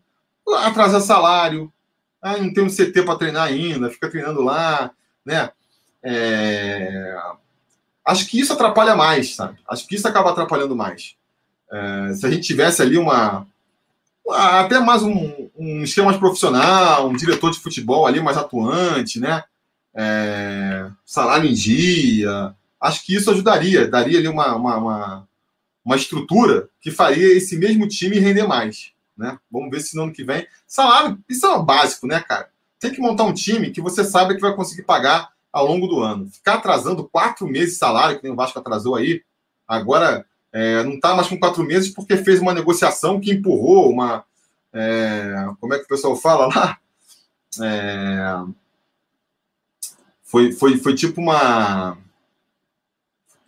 Atrasar 0.63 1.01
salário, 1.01 1.73
ah, 2.21 2.37
não 2.37 2.53
tem 2.53 2.63
um 2.63 2.69
CT 2.69 3.01
para 3.03 3.15
treinar 3.15 3.47
ainda, 3.47 3.89
fica 3.89 4.07
treinando 4.07 4.43
lá, 4.43 4.91
né? 5.25 5.49
É... 6.03 7.17
Acho 8.05 8.27
que 8.27 8.39
isso 8.39 8.53
atrapalha 8.53 8.95
mais, 8.95 9.33
sabe? 9.33 9.57
Acho 9.67 9.87
que 9.87 9.95
isso 9.95 10.07
acaba 10.07 10.29
atrapalhando 10.29 10.75
mais. 10.75 11.15
É... 11.71 12.13
se 12.13 12.23
a 12.23 12.29
gente 12.29 12.45
tivesse 12.45 12.83
ali 12.83 12.99
uma. 12.99 13.47
Até 14.29 14.79
mais 14.79 15.01
um, 15.01 15.49
um 15.57 15.81
esquema 15.81 16.09
mais 16.09 16.19
profissional, 16.19 17.09
um 17.09 17.15
diretor 17.15 17.49
de 17.49 17.59
futebol 17.59 18.05
ali 18.05 18.21
mais 18.21 18.37
atuante, 18.37 19.19
né? 19.19 19.43
É... 19.95 20.87
salário 21.03 21.49
em 21.49 21.53
dia, 21.53 22.55
acho 22.81 23.05
que 23.05 23.15
isso 23.15 23.29
ajudaria, 23.29 23.87
daria 23.87 24.17
ali 24.17 24.27
uma, 24.27 24.55
uma, 24.55 24.77
uma, 24.77 25.27
uma, 25.85 25.95
estrutura 25.95 26.67
que 26.81 26.89
faria 26.89 27.37
esse 27.37 27.55
mesmo 27.55 27.87
time 27.87 28.19
render 28.19 28.47
mais. 28.47 28.91
Né? 29.15 29.37
Vamos 29.51 29.69
ver 29.69 29.81
se 29.81 29.95
no 29.95 30.03
ano 30.03 30.13
que 30.13 30.23
vem. 30.23 30.47
Salário, 30.65 31.19
isso 31.29 31.45
é 31.45 31.63
básico, 31.63 32.07
né, 32.07 32.19
cara? 32.21 32.49
Tem 32.79 32.91
que 32.91 32.99
montar 32.99 33.25
um 33.25 33.33
time 33.33 33.69
que 33.69 33.79
você 33.79 34.03
sabe 34.03 34.33
que 34.33 34.41
vai 34.41 34.55
conseguir 34.55 34.81
pagar 34.81 35.29
ao 35.53 35.67
longo 35.67 35.85
do 35.85 36.01
ano. 36.01 36.27
Ficar 36.27 36.55
atrasando 36.55 37.07
quatro 37.07 37.47
meses 37.47 37.73
de 37.73 37.79
salário, 37.79 38.17
que 38.17 38.23
nem 38.23 38.33
o 38.33 38.35
Vasco 38.35 38.57
atrasou 38.57 38.95
aí, 38.95 39.21
agora 39.67 40.25
é, 40.51 40.83
não 40.83 40.93
está 40.93 41.15
mais 41.15 41.27
com 41.27 41.39
quatro 41.39 41.63
meses 41.63 41.93
porque 41.93 42.17
fez 42.17 42.39
uma 42.39 42.53
negociação 42.53 43.19
que 43.19 43.31
empurrou 43.31 43.89
uma. 43.89 44.25
É, 44.73 45.49
como 45.59 45.73
é 45.73 45.77
que 45.77 45.85
o 45.85 45.87
pessoal 45.87 46.15
fala 46.15 46.47
lá? 46.47 46.77
É, 47.61 48.41
foi, 50.23 50.53
foi, 50.53 50.77
foi 50.77 50.95
tipo 50.95 51.19
uma 51.19 51.97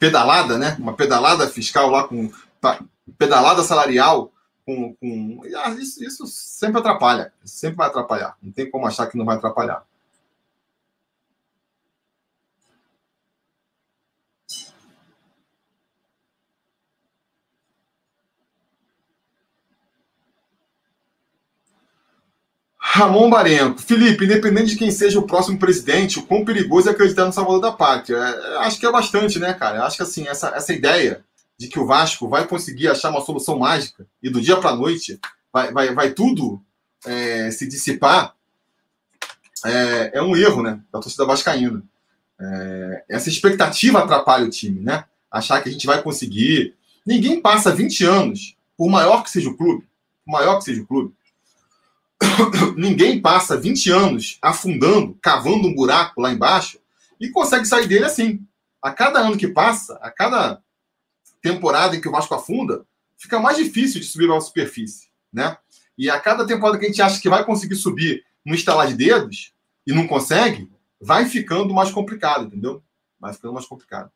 pedalada, 0.03 0.57
né? 0.57 0.75
Uma 0.79 0.93
pedalada 0.93 1.47
fiscal 1.47 1.89
lá 1.89 2.05
com 2.05 2.29
pedalada 3.17 3.63
salarial 3.63 4.33
com, 4.65 4.93
com... 4.95 5.41
Ah, 5.63 5.69
isso, 5.71 6.03
isso 6.03 6.27
sempre 6.27 6.79
atrapalha, 6.79 7.31
sempre 7.43 7.77
vai 7.77 7.87
atrapalhar. 7.87 8.35
Não 8.41 8.51
tem 8.51 8.69
como 8.69 8.85
achar 8.85 9.07
que 9.07 9.17
não 9.17 9.23
vai 9.23 9.37
atrapalhar. 9.37 9.85
Ramon 22.95 23.27
Barenco. 23.27 23.81
Felipe, 23.81 24.23
independente 24.23 24.67
de 24.67 24.75
quem 24.75 24.91
seja 24.91 25.17
o 25.17 25.25
próximo 25.25 25.57
presidente, 25.57 26.19
o 26.19 26.27
quão 26.27 26.45
perigoso 26.45 26.87
é 26.87 26.91
acreditar 26.91 27.25
no 27.25 27.33
salvador 27.33 27.59
da 27.59 27.71
pátria? 27.71 28.17
É, 28.17 28.57
acho 28.57 28.79
que 28.79 28.85
é 28.85 28.91
bastante, 28.91 29.39
né, 29.39 29.51
cara? 29.51 29.83
Acho 29.83 29.97
que 29.97 30.03
assim, 30.03 30.27
essa, 30.27 30.49
essa 30.49 30.71
ideia 30.71 31.25
de 31.57 31.67
que 31.67 31.79
o 31.79 31.87
Vasco 31.87 32.29
vai 32.29 32.47
conseguir 32.47 32.87
achar 32.87 33.09
uma 33.09 33.21
solução 33.21 33.57
mágica 33.57 34.05
e 34.21 34.29
do 34.29 34.39
dia 34.39 34.57
para 34.57 34.69
a 34.69 34.75
noite 34.75 35.19
vai, 35.51 35.73
vai, 35.73 35.91
vai 35.91 36.11
tudo 36.11 36.61
é, 37.03 37.49
se 37.49 37.67
dissipar, 37.67 38.35
é, 39.65 40.11
é, 40.13 40.21
um 40.21 40.35
erro, 40.35 40.61
né? 40.61 40.79
Da 40.91 40.99
torcida 40.99 41.25
vascaína. 41.25 41.81
É, 42.39 43.05
essa 43.09 43.27
expectativa 43.27 44.03
atrapalha 44.03 44.45
o 44.45 44.51
time, 44.51 44.81
né? 44.81 45.03
Achar 45.31 45.59
que 45.63 45.69
a 45.69 45.71
gente 45.71 45.87
vai 45.87 45.99
conseguir. 46.03 46.75
Ninguém 47.03 47.41
passa 47.41 47.73
20 47.73 48.05
anos, 48.05 48.55
por 48.77 48.87
maior 48.87 49.23
que 49.23 49.31
seja 49.31 49.49
o 49.49 49.57
clube, 49.57 49.83
por 50.23 50.31
maior 50.31 50.59
que 50.59 50.65
seja 50.65 50.83
o 50.83 50.85
clube, 50.85 51.11
ninguém 52.77 53.21
passa 53.21 53.57
20 53.57 53.91
anos 53.91 54.37
afundando, 54.41 55.17
cavando 55.21 55.67
um 55.67 55.75
buraco 55.75 56.21
lá 56.21 56.31
embaixo 56.31 56.79
e 57.19 57.29
consegue 57.29 57.65
sair 57.65 57.87
dele 57.87 58.05
assim. 58.05 58.45
A 58.81 58.91
cada 58.91 59.19
ano 59.19 59.37
que 59.37 59.47
passa, 59.47 59.97
a 60.01 60.11
cada 60.11 60.61
temporada 61.41 61.95
em 61.95 62.01
que 62.01 62.07
o 62.07 62.11
Vasco 62.11 62.33
afunda, 62.33 62.85
fica 63.17 63.39
mais 63.39 63.57
difícil 63.57 63.99
de 63.99 64.05
subir 64.05 64.29
à 64.31 64.39
superfície, 64.41 65.09
né? 65.31 65.57
E 65.97 66.09
a 66.09 66.19
cada 66.19 66.45
temporada 66.45 66.77
que 66.77 66.85
a 66.85 66.87
gente 66.87 67.01
acha 67.01 67.21
que 67.21 67.29
vai 67.29 67.45
conseguir 67.45 67.75
subir 67.75 68.25
no 68.45 68.55
estalar 68.55 68.87
de 68.87 68.95
dedos 68.95 69.53
e 69.85 69.93
não 69.93 70.07
consegue, 70.07 70.69
vai 70.99 71.25
ficando 71.25 71.73
mais 71.73 71.91
complicado, 71.91 72.45
entendeu? 72.45 72.83
Vai 73.19 73.33
ficando 73.33 73.53
mais 73.53 73.65
complicado. 73.65 74.11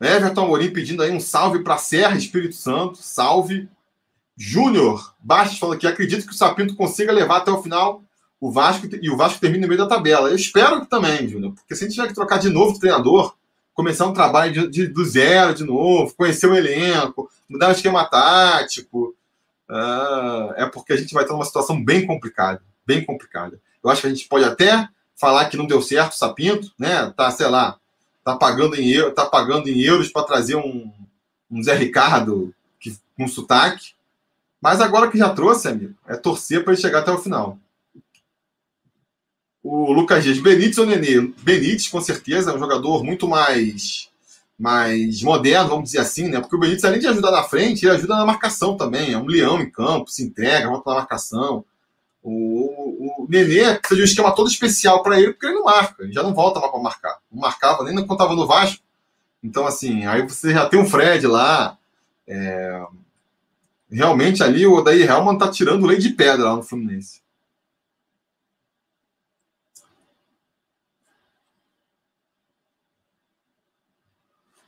Everton 0.00 0.44
Amorim 0.44 0.72
pedindo 0.72 1.02
aí 1.02 1.10
um 1.10 1.20
salve 1.20 1.62
para 1.62 1.76
Serra 1.78 2.16
Espírito 2.16 2.54
Santo. 2.54 2.98
Salve. 2.98 3.68
Júnior 4.36 5.14
Bastos 5.20 5.58
falando 5.58 5.76
aqui. 5.76 5.86
Acredito 5.86 6.26
que 6.26 6.32
o 6.32 6.36
Sapinto 6.36 6.74
consiga 6.74 7.12
levar 7.12 7.38
até 7.38 7.50
o 7.50 7.62
final 7.62 8.02
o 8.40 8.50
Vasco 8.50 8.88
e 9.00 9.10
o 9.10 9.16
Vasco 9.16 9.38
termina 9.38 9.62
no 9.62 9.68
meio 9.68 9.80
da 9.80 9.86
tabela. 9.86 10.30
Eu 10.30 10.36
espero 10.36 10.80
que 10.80 10.86
também, 10.88 11.28
Júnior, 11.28 11.52
porque 11.52 11.76
se 11.76 11.84
a 11.84 11.86
gente 11.86 11.94
tiver 11.94 12.08
que 12.08 12.14
trocar 12.14 12.38
de 12.38 12.48
novo 12.48 12.72
de 12.72 12.80
treinador, 12.80 13.36
começar 13.74 14.06
um 14.06 14.14
trabalho 14.14 14.52
de, 14.52 14.68
de, 14.68 14.86
do 14.86 15.04
zero 15.04 15.54
de 15.54 15.62
novo, 15.62 16.14
conhecer 16.16 16.46
o 16.46 16.56
elenco, 16.56 17.30
mudar 17.48 17.68
o 17.68 17.72
esquema 17.72 18.04
tático, 18.06 19.14
uh, 19.68 20.54
é 20.56 20.66
porque 20.72 20.94
a 20.94 20.96
gente 20.96 21.12
vai 21.12 21.24
estar 21.24 21.34
numa 21.34 21.44
situação 21.44 21.84
bem 21.84 22.06
complicada, 22.06 22.62
bem 22.86 23.04
complicada. 23.04 23.60
Eu 23.84 23.90
acho 23.90 24.00
que 24.00 24.06
a 24.06 24.10
gente 24.10 24.26
pode 24.26 24.44
até 24.46 24.88
falar 25.14 25.44
que 25.50 25.56
não 25.58 25.66
deu 25.66 25.82
certo 25.82 26.12
o 26.12 26.16
Sapinto, 26.16 26.72
né? 26.78 27.12
Tá, 27.14 27.30
sei 27.30 27.46
lá, 27.46 27.78
tá 28.32 28.36
pagando 28.36 28.76
em, 28.76 28.90
euro, 28.90 29.14
tá 29.14 29.26
pagando 29.26 29.68
em 29.68 29.80
euros 29.80 30.08
para 30.08 30.24
trazer 30.24 30.56
um, 30.56 30.90
um 31.50 31.62
Zé 31.62 31.74
Ricardo 31.74 32.54
que, 32.78 32.96
com 33.16 33.28
sotaque. 33.28 33.92
Mas 34.60 34.80
agora 34.80 35.10
que 35.10 35.18
já 35.18 35.30
trouxe, 35.30 35.68
amigo, 35.68 35.94
é 36.06 36.16
torcer 36.16 36.62
para 36.62 36.72
ele 36.72 36.82
chegar 36.82 37.00
até 37.00 37.10
o 37.10 37.18
final. 37.18 37.58
O 39.62 39.92
Lucas 39.92 40.24
Dias, 40.24 40.38
Benítez 40.38 40.78
ou 40.78 40.86
Nenê? 40.86 41.20
Benítez, 41.42 41.88
com 41.88 42.00
certeza, 42.00 42.50
é 42.50 42.54
um 42.54 42.58
jogador 42.58 43.04
muito 43.04 43.28
mais 43.28 44.08
mais 44.58 45.22
moderno, 45.22 45.70
vamos 45.70 45.84
dizer 45.84 46.00
assim, 46.00 46.28
né? 46.28 46.38
Porque 46.38 46.54
o 46.54 46.58
Benítez, 46.58 46.84
além 46.84 47.00
de 47.00 47.06
ajudar 47.06 47.30
na 47.30 47.42
frente, 47.42 47.86
ele 47.86 47.94
ajuda 47.94 48.16
na 48.16 48.26
marcação 48.26 48.76
também. 48.76 49.12
É 49.12 49.18
um 49.18 49.26
leão 49.26 49.58
em 49.58 49.70
campo, 49.70 50.10
se 50.10 50.22
entrega, 50.22 50.68
volta 50.68 50.90
na 50.90 50.96
marcação. 50.96 51.64
O, 52.22 53.22
o 53.22 53.26
Nenê 53.28 53.74
precisa 53.78 53.96
de 53.96 54.02
um 54.02 54.04
esquema 54.04 54.34
todo 54.34 54.50
especial 54.50 55.02
para 55.02 55.18
ele, 55.18 55.32
porque 55.32 55.46
ele 55.46 55.54
não 55.54 55.64
marca, 55.64 56.02
ele 56.02 56.12
já 56.12 56.22
não 56.22 56.34
volta 56.34 56.60
para 56.60 56.78
marcar. 56.78 57.18
Não 57.32 57.40
marcava 57.40 57.82
nem 57.84 57.94
quando 57.94 58.12
estava 58.12 58.34
no 58.34 58.46
Vasco. 58.46 58.82
Então, 59.42 59.66
assim, 59.66 60.04
aí 60.06 60.22
você 60.22 60.52
já 60.52 60.68
tem 60.68 60.78
um 60.78 60.88
Fred 60.88 61.26
lá. 61.26 61.78
É... 62.28 62.84
Realmente 63.90 64.42
ali 64.42 64.66
o 64.66 64.74
Odair 64.74 65.10
Helman 65.10 65.38
tá 65.38 65.50
tirando 65.50 65.86
lei 65.86 65.98
de 65.98 66.10
pedra 66.10 66.44
lá 66.44 66.56
no 66.56 66.62
Fluminense. 66.62 67.20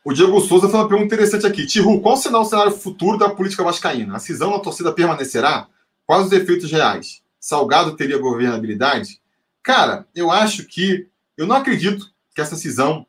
O 0.05 0.13
Diego 0.13 0.41
Souza 0.41 0.69
fez 0.69 0.75
uma 0.75 0.89
pergunta 0.89 1.15
interessante 1.15 1.47
aqui. 1.47 1.65
Tiru, 1.65 2.01
qual 2.01 2.17
será 2.17 2.41
o 2.41 2.45
cenário 2.45 2.73
futuro 2.73 3.17
da 3.17 3.31
política 3.31 3.63
vascaína? 3.63 4.17
A 4.17 4.19
cisão 4.19 4.51
na 4.51 4.59
torcida 4.59 4.93
permanecerá? 4.93 5.69
Quais 6.05 6.27
os 6.27 6.33
efeitos 6.33 6.73
reais? 6.73 7.22
Salgado 7.43 7.97
teria 7.97 8.19
governabilidade? 8.19 9.21
Cara, 9.65 10.07
eu 10.15 10.31
acho 10.31 10.65
que. 10.65 11.09
Eu 11.37 11.45
não 11.45 11.57
acredito 11.57 12.09
que 12.33 12.41
essa 12.41 12.55
cisão 12.55 13.05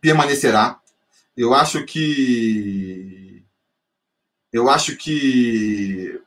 permanecerá. 0.00 0.80
Eu 1.36 1.54
acho 1.54 1.84
que. 1.84 3.44
Eu 4.52 4.68
acho 4.68 4.96
que. 4.96 6.20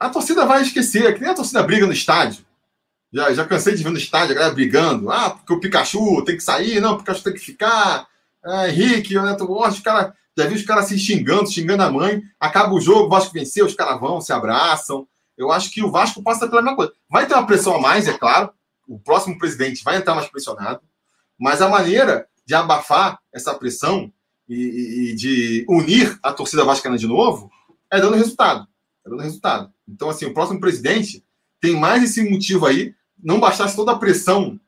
A 0.00 0.08
torcida 0.08 0.46
vai 0.46 0.62
esquecer, 0.62 1.14
que 1.14 1.20
nem 1.20 1.30
a 1.30 1.34
torcida 1.34 1.62
briga 1.62 1.86
no 1.86 1.92
estádio. 1.92 2.42
Já, 3.12 3.30
já 3.34 3.46
cansei 3.46 3.74
de 3.74 3.84
ver 3.84 3.90
no 3.90 3.98
estádio 3.98 4.32
a 4.32 4.38
galera 4.38 4.54
brigando. 4.54 5.12
Ah, 5.12 5.30
porque 5.30 5.52
o 5.52 5.60
Pikachu 5.60 6.24
tem 6.24 6.34
que 6.34 6.42
sair, 6.42 6.80
não, 6.80 6.94
o 6.94 6.98
Pikachu 6.98 7.22
tem 7.22 7.34
que 7.34 7.38
ficar. 7.38 8.08
Ah, 8.42 8.70
Henrique, 8.70 9.18
o 9.18 9.22
Neto 9.22 9.46
Borges, 9.46 9.80
cara. 9.80 10.16
Já 10.36 10.46
vi 10.46 10.54
os 10.54 10.64
caras 10.64 10.86
se 10.86 10.98
xingando, 10.98 11.50
xingando 11.50 11.82
a 11.82 11.90
mãe. 11.90 12.22
Acaba 12.40 12.72
o 12.72 12.80
jogo, 12.80 13.06
o 13.06 13.08
Vasco 13.08 13.32
venceu, 13.32 13.66
os 13.66 13.74
caras 13.74 14.00
vão, 14.00 14.20
se 14.20 14.32
abraçam. 14.32 15.06
Eu 15.36 15.50
acho 15.52 15.70
que 15.70 15.82
o 15.82 15.90
Vasco 15.90 16.22
passa 16.22 16.48
pela 16.48 16.62
mesma 16.62 16.76
coisa. 16.76 16.92
Vai 17.08 17.26
ter 17.26 17.34
uma 17.34 17.46
pressão 17.46 17.76
a 17.76 17.80
mais, 17.80 18.08
é 18.08 18.16
claro. 18.16 18.50
O 18.86 18.98
próximo 18.98 19.38
presidente 19.38 19.84
vai 19.84 19.96
entrar 19.96 20.14
mais 20.14 20.28
pressionado. 20.28 20.80
Mas 21.38 21.60
a 21.60 21.68
maneira 21.68 22.26
de 22.46 22.54
abafar 22.54 23.18
essa 23.32 23.54
pressão 23.54 24.12
e, 24.48 25.10
e 25.10 25.14
de 25.14 25.64
unir 25.68 26.18
a 26.22 26.32
torcida 26.32 26.64
vascaína 26.64 26.98
de 26.98 27.06
novo 27.06 27.50
é 27.90 28.00
dando 28.00 28.16
resultado. 28.16 28.66
É 29.06 29.10
dando 29.10 29.22
resultado. 29.22 29.72
Então, 29.88 30.10
assim, 30.10 30.26
o 30.26 30.34
próximo 30.34 30.60
presidente 30.60 31.24
tem 31.60 31.78
mais 31.78 32.02
esse 32.02 32.28
motivo 32.28 32.66
aí 32.66 32.94
não 33.22 33.38
bastasse 33.38 33.76
toda 33.76 33.92
a 33.92 33.98
pressão 33.98 34.58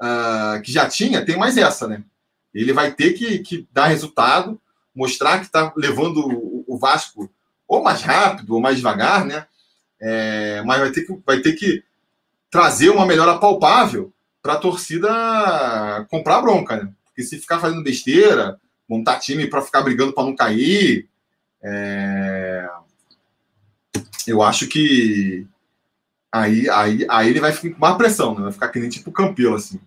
uh, 0.00 0.60
que 0.62 0.70
já 0.70 0.88
tinha, 0.88 1.24
tem 1.24 1.36
mais 1.36 1.56
essa, 1.56 1.88
né? 1.88 2.04
Ele 2.52 2.72
vai 2.72 2.92
ter 2.92 3.14
que, 3.14 3.38
que 3.38 3.66
dar 3.72 3.86
resultado, 3.86 4.60
mostrar 4.94 5.38
que 5.38 5.46
está 5.46 5.72
levando 5.76 6.64
o, 6.66 6.78
Vasco 6.78 7.30
ou 7.66 7.82
mais 7.82 8.02
rápido 8.02 8.54
ou 8.54 8.60
mais 8.60 8.76
devagar, 8.76 9.24
né? 9.24 9.46
É, 10.00 10.62
mas 10.62 10.80
vai 10.80 10.90
ter, 10.90 11.02
que, 11.02 11.18
vai 11.24 11.40
ter 11.40 11.52
que 11.52 11.82
trazer 12.50 12.90
uma 12.90 13.06
melhora 13.06 13.38
palpável 13.38 14.12
para 14.42 14.54
a 14.54 14.58
torcida 14.58 16.06
comprar 16.10 16.42
bronca, 16.42 16.76
né? 16.76 16.92
Porque 17.04 17.22
se 17.22 17.38
ficar 17.38 17.60
fazendo 17.60 17.82
besteira, 17.82 18.58
montar 18.88 19.20
time 19.20 19.46
para 19.46 19.62
ficar 19.62 19.82
brigando 19.82 20.12
para 20.12 20.24
não 20.24 20.34
cair, 20.34 21.08
é... 21.62 22.68
eu 24.26 24.42
acho 24.42 24.66
que 24.66 25.46
Aí, 26.32 26.66
aí, 26.70 27.06
aí 27.10 27.28
ele 27.28 27.40
vai 27.40 27.52
ficar 27.52 27.74
com 27.74 27.80
mais 27.80 27.96
pressão, 27.98 28.34
né? 28.34 28.44
Vai 28.44 28.52
ficar 28.52 28.68
que 28.70 28.80
nem 28.80 28.88
tipo 28.88 29.12
Campelo, 29.12 29.54
assim. 29.54 29.78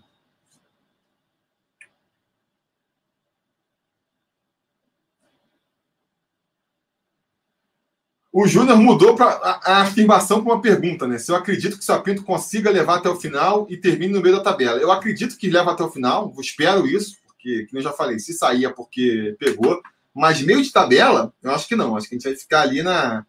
O 8.36 8.46
Júnior 8.46 8.76
mudou 8.76 9.16
para 9.16 9.30
a, 9.30 9.72
a, 9.72 9.82
afirmação 9.82 10.42
com 10.42 10.50
uma 10.50 10.60
pergunta, 10.60 11.06
né? 11.06 11.16
Se 11.16 11.30
eu 11.30 11.36
acredito 11.36 11.76
que 11.78 11.82
o 11.82 11.86
Sapinto 11.86 12.22
consiga 12.22 12.70
levar 12.70 12.96
até 12.96 13.08
o 13.08 13.16
final 13.16 13.66
e 13.70 13.78
termine 13.78 14.12
no 14.12 14.20
meio 14.20 14.36
da 14.36 14.42
tabela. 14.42 14.78
Eu 14.78 14.92
acredito 14.92 15.38
que 15.38 15.48
leva 15.48 15.72
até 15.72 15.82
o 15.82 15.90
final, 15.90 16.34
espero 16.38 16.86
isso, 16.86 17.16
porque, 17.24 17.66
como 17.66 17.78
eu 17.78 17.84
já 17.84 17.92
falei, 17.94 18.18
se 18.18 18.34
sair 18.34 18.66
é 18.66 18.68
porque 18.68 19.34
pegou. 19.38 19.80
Mas 20.14 20.42
meio 20.42 20.62
de 20.62 20.70
tabela, 20.70 21.32
eu 21.42 21.50
acho 21.50 21.66
que 21.66 21.74
não. 21.74 21.96
Acho 21.96 22.08
que 22.08 22.14
a 22.14 22.18
gente 22.18 22.28
vai 22.28 22.36
ficar 22.36 22.60
ali 22.60 22.82
na, 22.82 23.24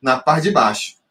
na 0.00 0.16
parte 0.18 0.44
de 0.44 0.52
baixo 0.52 1.02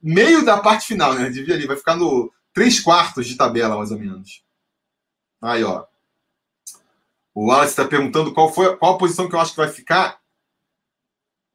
meio 0.00 0.44
da 0.44 0.58
parte 0.58 0.86
final, 0.86 1.14
né? 1.14 1.28
Devia 1.30 1.56
ali, 1.56 1.66
vai 1.66 1.76
ficar 1.76 1.96
no 1.96 2.32
três 2.54 2.78
quartos 2.78 3.26
de 3.26 3.34
tabela, 3.34 3.76
mais 3.76 3.90
ou 3.90 3.98
menos. 3.98 4.44
Aí, 5.42 5.64
ó. 5.64 5.84
O 7.34 7.48
Wallace 7.48 7.72
está 7.72 7.84
perguntando 7.84 8.32
qual 8.32 8.52
foi 8.52 8.76
qual 8.76 8.94
a 8.94 8.98
posição 8.98 9.28
que 9.28 9.34
eu 9.34 9.40
acho 9.40 9.50
que 9.50 9.56
vai 9.56 9.68
ficar 9.68 10.20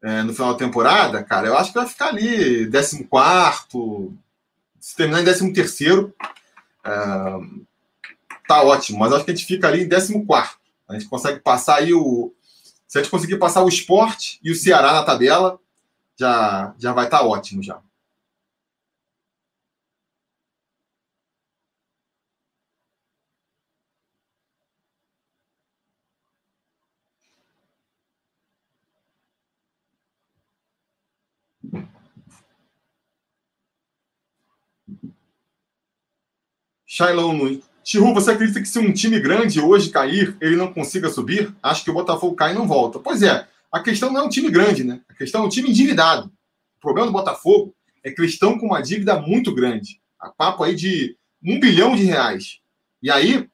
é, 0.04 0.24
no 0.24 0.34
final 0.34 0.54
da 0.54 0.60
temporada. 0.60 1.24
Cara, 1.24 1.48
eu 1.48 1.58
acho 1.58 1.72
que 1.72 1.80
vai 1.80 1.88
ficar 1.88 2.08
ali, 2.08 2.70
14. 2.70 3.08
Se 4.80 4.96
terminar 4.96 5.22
em 5.22 5.26
13 5.26 5.54
terceiro, 5.54 6.14
é, 6.84 6.90
tá 8.48 8.64
ótimo. 8.64 9.00
Mas 9.00 9.14
acho 9.14 9.26
que 9.26 9.32
a 9.32 9.36
gente 9.36 9.46
fica 9.46 9.68
ali 9.68 9.84
em 9.84 9.90
14. 9.90 10.26
A 10.90 10.94
gente 10.94 11.08
consegue 11.08 11.40
passar 11.40 11.78
aí 11.78 11.94
o. 11.94 12.34
Se 12.88 12.98
a 12.98 13.02
gente 13.02 13.12
conseguir 13.12 13.38
passar 13.38 13.64
o 13.64 13.70
esporte 13.70 14.40
e 14.44 14.52
o 14.52 14.56
Ceará 14.56 14.92
na 14.92 15.04
tabela, 15.04 15.58
já, 16.20 16.74
já 16.78 16.92
vai 16.92 17.06
estar 17.06 17.20
tá 17.20 17.26
ótimo 17.26 17.64
já. 17.64 17.80
Shailon, 36.94 37.58
Chiru, 37.86 38.14
você 38.14 38.32
acredita 38.32 38.60
que 38.60 38.68
se 38.68 38.78
um 38.78 38.92
time 38.92 39.18
grande 39.18 39.62
hoje 39.62 39.90
cair, 39.90 40.36
ele 40.42 40.58
não 40.58 40.74
consiga 40.74 41.10
subir? 41.10 41.56
Acho 41.64 41.86
que 41.86 41.90
o 41.90 41.94
Botafogo 41.94 42.36
cai 42.36 42.52
e 42.52 42.54
não 42.54 42.68
volta. 42.68 43.00
Pois 43.00 43.24
é, 43.24 43.48
a 43.72 43.80
questão 43.80 44.12
não 44.12 44.20
é 44.20 44.24
um 44.26 44.30
time 44.30 44.52
grande, 44.52 44.84
né? 44.84 45.00
A 45.08 45.14
questão 45.14 45.42
é 45.42 45.46
um 45.46 45.50
time 45.50 45.70
endividado. 45.70 46.28
O 46.78 46.82
problema 46.82 47.08
do 47.08 47.14
Botafogo 47.14 47.74
é 48.04 48.12
que 48.12 48.20
eles 48.20 48.34
estão 48.34 48.60
com 48.60 48.66
uma 48.66 48.82
dívida 48.82 49.18
muito 49.22 49.56
grande. 49.56 50.02
A 50.20 50.30
papo 50.30 50.66
aí 50.66 50.76
de 50.76 51.16
um 51.42 51.62
bilhão 51.62 51.96
de 51.96 52.04
reais. 52.04 52.60
E 53.02 53.10
aí, 53.10 53.48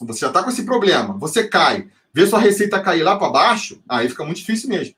você 0.00 0.20
já 0.20 0.28
está 0.28 0.42
com 0.42 0.48
esse 0.48 0.64
problema, 0.64 1.18
você 1.18 1.46
cai, 1.46 1.90
vê 2.14 2.26
sua 2.26 2.40
receita 2.40 2.80
cair 2.80 3.02
lá 3.02 3.18
para 3.18 3.28
baixo, 3.28 3.78
aí 3.86 4.08
fica 4.08 4.24
muito 4.24 4.38
difícil 4.38 4.70
mesmo. 4.70 4.94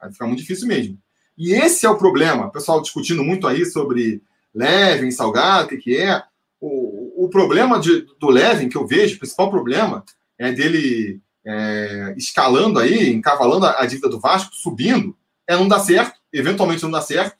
Aí 0.00 0.12
fica 0.12 0.26
muito 0.26 0.40
difícil 0.40 0.66
mesmo. 0.66 0.98
E 1.38 1.52
esse 1.54 1.86
é 1.86 1.88
o 1.88 1.96
problema. 1.96 2.46
O 2.46 2.50
pessoal 2.50 2.82
discutindo 2.82 3.22
muito 3.22 3.46
aí 3.46 3.64
sobre 3.64 4.20
Levin, 4.52 5.12
Salgado, 5.12 5.66
o 5.66 5.68
que, 5.68 5.76
que 5.76 5.96
é. 5.96 6.20
O, 6.60 6.93
o 7.16 7.28
problema 7.28 7.78
de, 7.78 8.06
do 8.18 8.28
Levin, 8.28 8.68
que 8.68 8.76
eu 8.76 8.86
vejo, 8.86 9.16
o 9.16 9.18
principal 9.18 9.50
problema, 9.50 10.04
é 10.38 10.52
dele 10.52 11.20
é, 11.46 12.14
escalando 12.16 12.78
aí, 12.78 13.12
encavalando 13.12 13.66
a, 13.66 13.82
a 13.82 13.86
dívida 13.86 14.08
do 14.08 14.20
Vasco, 14.20 14.54
subindo, 14.54 15.16
é 15.46 15.54
não 15.54 15.68
dar 15.68 15.80
certo, 15.80 16.18
eventualmente 16.32 16.82
não 16.82 16.90
dá 16.90 17.00
certo. 17.00 17.36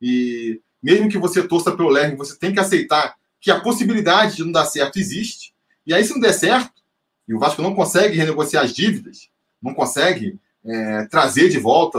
E 0.00 0.60
mesmo 0.82 1.08
que 1.08 1.18
você 1.18 1.46
torça 1.46 1.72
pelo 1.72 1.88
Levin, 1.88 2.16
você 2.16 2.36
tem 2.36 2.52
que 2.52 2.60
aceitar 2.60 3.16
que 3.40 3.50
a 3.50 3.60
possibilidade 3.60 4.36
de 4.36 4.44
não 4.44 4.52
dar 4.52 4.66
certo 4.66 4.98
existe. 4.98 5.54
E 5.86 5.94
aí, 5.94 6.04
se 6.04 6.12
não 6.12 6.20
der 6.20 6.32
certo, 6.32 6.72
e 7.26 7.34
o 7.34 7.38
Vasco 7.38 7.62
não 7.62 7.74
consegue 7.74 8.16
renegociar 8.16 8.64
as 8.64 8.72
dívidas, 8.72 9.28
não 9.62 9.74
consegue 9.74 10.38
é, 10.64 11.06
trazer 11.06 11.48
de 11.48 11.58
volta, 11.58 11.98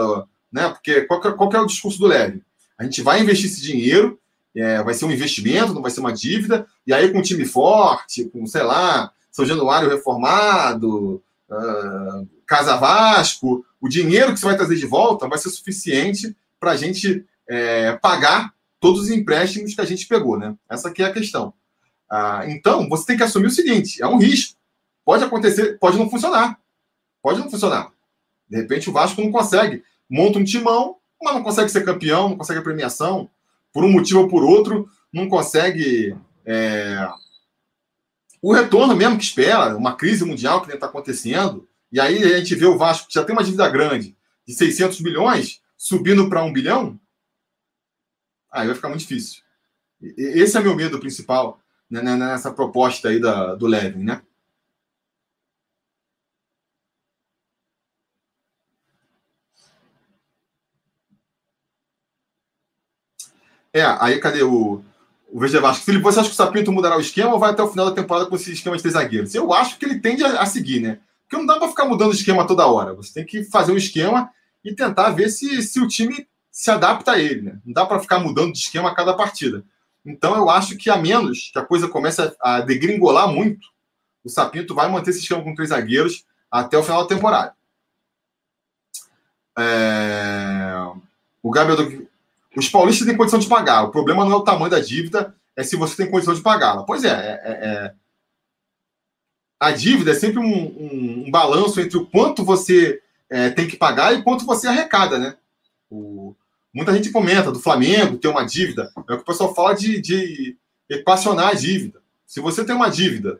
né? 0.51 0.69
Porque 0.69 1.01
qual 1.01 1.21
que, 1.21 1.31
qual 1.31 1.49
que 1.49 1.55
é 1.55 1.59
o 1.59 1.65
discurso 1.65 1.99
do 1.99 2.07
Leve? 2.07 2.43
A 2.77 2.83
gente 2.83 3.01
vai 3.01 3.21
investir 3.21 3.49
esse 3.49 3.61
dinheiro, 3.61 4.19
é, 4.55 4.81
vai 4.83 4.93
ser 4.93 5.05
um 5.05 5.11
investimento, 5.11 5.73
não 5.73 5.81
vai 5.81 5.91
ser 5.91 5.99
uma 5.99 6.13
dívida, 6.13 6.65
e 6.85 6.93
aí 6.93 7.11
com 7.11 7.19
um 7.19 7.23
time 7.23 7.45
forte, 7.45 8.25
com, 8.25 8.45
sei 8.45 8.63
lá, 8.63 9.11
São 9.31 9.45
Januário 9.45 9.89
reformado, 9.89 11.21
uh, 11.49 12.27
Casa 12.45 12.77
Vasco, 12.77 13.65
o 13.81 13.89
dinheiro 13.89 14.33
que 14.33 14.39
você 14.39 14.45
vai 14.45 14.57
trazer 14.57 14.75
de 14.75 14.85
volta 14.85 15.27
vai 15.27 15.37
ser 15.37 15.49
suficiente 15.49 16.35
para 16.59 16.71
a 16.71 16.75
gente 16.75 17.25
é, 17.47 17.93
pagar 17.93 18.53
todos 18.79 19.01
os 19.01 19.09
empréstimos 19.09 19.73
que 19.73 19.81
a 19.81 19.85
gente 19.85 20.07
pegou, 20.07 20.37
né? 20.37 20.55
Essa 20.69 20.89
aqui 20.89 21.03
é 21.03 21.05
a 21.05 21.13
questão. 21.13 21.53
Ah, 22.09 22.43
então, 22.47 22.87
você 22.87 23.05
tem 23.07 23.17
que 23.17 23.23
assumir 23.23 23.47
o 23.47 23.51
seguinte: 23.51 24.01
é 24.01 24.07
um 24.07 24.17
risco. 24.17 24.55
Pode 25.03 25.23
acontecer, 25.23 25.77
pode 25.79 25.97
não 25.97 26.09
funcionar. 26.09 26.59
Pode 27.21 27.39
não 27.39 27.49
funcionar. 27.49 27.91
De 28.49 28.57
repente 28.57 28.89
o 28.89 28.93
Vasco 28.93 29.21
não 29.21 29.31
consegue. 29.31 29.83
Monta 30.09 30.39
um 30.39 30.43
timão, 30.43 30.97
mas 31.21 31.33
não 31.33 31.43
consegue 31.43 31.69
ser 31.69 31.83
campeão, 31.83 32.29
não 32.29 32.37
consegue 32.37 32.59
a 32.59 32.63
premiação. 32.63 33.29
Por 33.75 33.83
um 33.83 33.91
motivo 33.91 34.21
ou 34.21 34.29
por 34.29 34.41
outro, 34.41 34.87
não 35.11 35.27
consegue 35.27 36.15
é... 36.45 37.09
o 38.41 38.53
retorno 38.53 38.95
mesmo 38.95 39.17
que 39.17 39.25
espera, 39.25 39.75
uma 39.75 39.97
crise 39.97 40.23
mundial 40.23 40.61
que 40.61 40.71
está 40.71 40.85
acontecendo. 40.85 41.67
E 41.91 41.99
aí 41.99 42.23
a 42.23 42.37
gente 42.37 42.55
vê 42.55 42.65
o 42.65 42.77
Vasco, 42.77 43.09
que 43.09 43.15
já 43.15 43.25
tem 43.25 43.35
uma 43.35 43.43
dívida 43.43 43.67
grande, 43.67 44.15
de 44.47 44.53
600 44.53 45.01
milhões, 45.01 45.59
subindo 45.75 46.29
para 46.29 46.41
um 46.41 46.53
bilhão. 46.53 46.97
Aí 48.49 48.65
vai 48.65 48.75
ficar 48.75 48.87
muito 48.87 49.01
difícil. 49.01 49.41
Esse 50.01 50.57
é 50.57 50.61
meu 50.61 50.73
medo 50.73 50.97
principal 50.97 51.59
né, 51.91 52.01
né, 52.01 52.15
nessa 52.15 52.53
proposta 52.53 53.09
aí 53.09 53.19
da, 53.19 53.55
do 53.55 53.67
Levin, 53.67 54.05
né? 54.05 54.21
É, 63.75 63.83
aí 63.99 64.21
cadê 64.21 64.41
o, 64.41 64.81
o 65.29 65.39
Vasco? 65.59 65.83
Felipe, 65.83 66.01
você 66.01 66.21
acha 66.21 66.29
que 66.29 66.33
o 66.33 66.37
Sapinto 66.37 66.71
mudará 66.71 66.95
o 66.95 67.01
esquema 67.01 67.33
ou 67.33 67.39
vai 67.39 67.51
até 67.51 67.61
o 67.61 67.67
final 67.67 67.87
da 67.87 67.91
temporada 67.91 68.25
com 68.25 68.37
esse 68.37 68.53
esquema 68.53 68.77
de 68.77 68.81
três 68.81 68.93
zagueiros? 68.93 69.35
Eu 69.35 69.51
acho 69.51 69.77
que 69.77 69.83
ele 69.83 69.99
tende 69.99 70.23
a, 70.23 70.43
a 70.43 70.45
seguir, 70.45 70.79
né? 70.79 70.99
Porque 71.23 71.35
não 71.35 71.45
dá 71.45 71.59
para 71.59 71.67
ficar 71.67 71.83
mudando 71.83 72.11
o 72.11 72.15
esquema 72.15 72.47
toda 72.47 72.65
hora. 72.65 72.93
Você 72.93 73.15
tem 73.15 73.25
que 73.25 73.43
fazer 73.43 73.73
um 73.73 73.77
esquema 73.77 74.31
e 74.63 74.73
tentar 74.73 75.09
ver 75.09 75.27
se, 75.27 75.61
se 75.61 75.81
o 75.81 75.89
time 75.89 76.25
se 76.49 76.71
adapta 76.71 77.11
a 77.11 77.19
ele, 77.19 77.41
né? 77.41 77.59
Não 77.65 77.73
dá 77.73 77.85
para 77.85 77.99
ficar 77.99 78.17
mudando 78.17 78.53
de 78.53 78.59
esquema 78.59 78.91
a 78.91 78.95
cada 78.95 79.13
partida. 79.13 79.61
Então 80.05 80.37
eu 80.37 80.49
acho 80.49 80.77
que 80.77 80.89
a 80.89 80.95
menos 80.95 81.49
que 81.51 81.59
a 81.59 81.65
coisa 81.65 81.89
comece 81.89 82.33
a 82.39 82.61
degringolar 82.61 83.27
muito, 83.27 83.67
o 84.23 84.29
Sapinto 84.29 84.73
vai 84.73 84.89
manter 84.89 85.09
esse 85.09 85.19
esquema 85.19 85.43
com 85.43 85.53
três 85.53 85.71
zagueiros 85.71 86.23
até 86.49 86.77
o 86.77 86.83
final 86.83 87.01
da 87.01 87.13
temporada. 87.13 87.53
É... 89.59 90.75
O 91.43 91.51
Gabriel 91.51 92.04
os 92.55 92.69
paulistas 92.69 93.07
têm 93.07 93.17
condição 93.17 93.39
de 93.39 93.47
pagar. 93.47 93.83
O 93.83 93.91
problema 93.91 94.23
não 94.23 94.31
é 94.31 94.35
o 94.35 94.43
tamanho 94.43 94.71
da 94.71 94.79
dívida, 94.79 95.35
é 95.55 95.63
se 95.63 95.75
você 95.75 95.95
tem 95.95 96.11
condição 96.11 96.33
de 96.33 96.41
pagá-la. 96.41 96.83
Pois 96.83 97.03
é, 97.03 97.09
é, 97.09 97.41
é, 97.43 97.51
é, 97.51 97.93
a 99.59 99.71
dívida 99.71 100.11
é 100.11 100.15
sempre 100.15 100.39
um, 100.39 100.43
um, 100.45 101.23
um, 101.27 101.31
balanço 101.31 101.79
entre 101.79 101.97
o 101.97 102.05
quanto 102.05 102.43
você 102.43 103.01
é, 103.29 103.49
tem 103.49 103.67
que 103.67 103.77
pagar 103.77 104.13
e 104.13 104.23
quanto 104.23 104.45
você 104.45 104.67
arrecada, 104.67 105.17
né? 105.17 105.35
O, 105.89 106.35
muita 106.73 106.93
gente 106.93 107.11
comenta 107.11 107.51
do 107.51 107.59
Flamengo 107.59 108.17
ter 108.17 108.27
uma 108.27 108.45
dívida. 108.45 108.91
É 108.95 108.99
o 108.99 109.17
que 109.17 109.23
o 109.23 109.25
pessoal 109.25 109.55
fala 109.55 109.73
de, 109.73 110.01
de 110.01 110.57
equacionar 110.89 111.49
a 111.49 111.53
dívida. 111.53 112.01
Se 112.25 112.39
você 112.39 112.65
tem 112.65 112.75
uma 112.75 112.89
dívida 112.89 113.39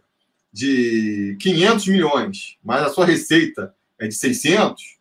de 0.51 1.35
500 1.41 1.87
milhões, 1.87 2.57
mas 2.63 2.83
a 2.83 2.89
sua 2.89 3.05
receita 3.05 3.75
é 3.99 4.07
de 4.07 4.15
600, 4.15 4.97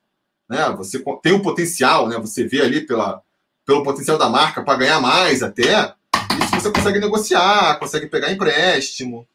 né? 0.49 0.70
Você 0.77 1.03
tem 1.23 1.32
o 1.32 1.43
potencial, 1.43 2.09
né? 2.09 2.19
Você 2.19 2.45
vê 2.45 2.61
ali 2.61 2.81
pela 2.81 3.23
pelo 3.65 3.82
potencial 3.82 4.19
da 4.19 4.28
marca 4.28 4.62
para 4.62 4.78
ganhar 4.78 5.01
mais 5.01 5.43
até, 5.43 5.95
isso 6.43 6.61
você 6.61 6.70
consegue 6.70 6.99
negociar, 6.99 7.78
consegue 7.78 8.07
pegar 8.07 8.32
empréstimo. 8.32 9.27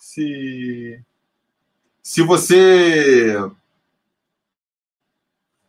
Se 0.00 1.00
se 2.02 2.22
você 2.22 3.36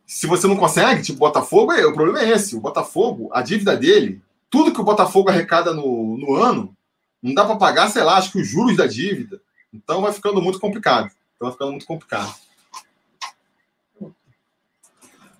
se 0.05 0.27
você 0.27 0.47
não 0.47 0.55
consegue, 0.55 1.01
tipo 1.01 1.19
Botafogo, 1.19 1.71
é, 1.73 1.85
o 1.85 1.93
problema 1.93 2.19
é 2.19 2.29
esse. 2.29 2.55
O 2.55 2.61
Botafogo, 2.61 3.29
a 3.33 3.41
dívida 3.41 3.75
dele, 3.75 4.21
tudo 4.49 4.73
que 4.73 4.79
o 4.79 4.83
Botafogo 4.85 5.29
arrecada 5.29 5.73
no, 5.73 6.17
no 6.17 6.35
ano, 6.35 6.75
não 7.21 7.33
dá 7.33 7.43
para 7.43 7.55
pagar, 7.55 7.89
sei 7.89 8.03
lá, 8.03 8.17
acho 8.17 8.31
que 8.31 8.39
os 8.39 8.47
juros 8.47 8.77
da 8.77 8.85
dívida. 8.85 9.41
Então 9.73 10.01
vai 10.01 10.13
ficando 10.13 10.41
muito 10.41 10.59
complicado. 10.59 11.11
Então 11.35 11.47
vai 11.47 11.51
ficando 11.51 11.71
muito 11.71 11.85
complicado. 11.85 12.33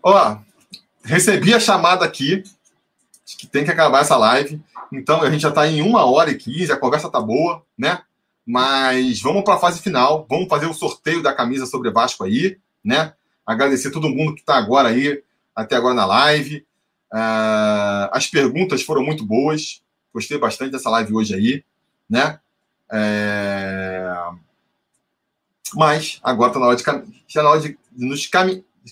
Ó, 0.04 0.38
recebi 1.06 1.54
a 1.54 1.60
chamada 1.60 2.04
aqui 2.04 2.44
de 3.26 3.38
que 3.38 3.48
tem 3.48 3.64
que 3.64 3.72
acabar 3.72 4.02
essa 4.02 4.18
live. 4.18 4.62
Então 4.92 5.22
a 5.22 5.30
gente 5.30 5.42
já 5.42 5.50
está 5.50 5.68
em 5.68 5.82
uma 5.82 6.06
hora 6.06 6.32
e 6.32 6.36
quinze, 6.36 6.72
a 6.72 6.78
conversa 6.78 7.10
tá 7.10 7.20
boa, 7.20 7.64
né? 7.78 8.02
Mas 8.46 9.22
vamos 9.22 9.44
para 9.44 9.56
a 9.56 9.60
fase 9.60 9.82
final, 9.82 10.26
vamos 10.30 10.48
fazer 10.48 10.68
o 10.68 10.74
sorteio 10.74 11.24
da 11.24 11.34
camisa 11.34 11.66
sobre 11.66 11.90
Vasco 11.90 12.24
aí, 12.24 12.58
né? 12.84 13.14
Agradecer 13.46 13.92
todo 13.92 14.10
mundo 14.10 14.36
que 14.36 14.42
está 14.42 14.56
agora 14.56 14.90
aí, 14.90 15.24
até 15.56 15.76
agora 15.76 15.96
na 15.96 16.06
live. 16.06 16.66
Uh, 17.12 18.10
as 18.12 18.28
perguntas 18.28 18.84
foram 18.84 19.04
muito 19.04 19.26
boas, 19.26 19.82
gostei 20.14 20.38
bastante 20.38 20.72
dessa 20.72 20.90
live 20.90 21.14
hoje 21.14 21.34
aí, 21.34 21.64
né? 22.10 22.40
É... 22.92 24.16
Mas 25.74 26.20
agora 26.24 26.50
está 26.50 26.60
na 26.60 26.68
hora 26.68 26.76
de, 26.76 26.84
já 27.28 27.42
na 27.42 27.50
hora 27.50 27.62
de 27.62 27.78
nos 27.96 28.30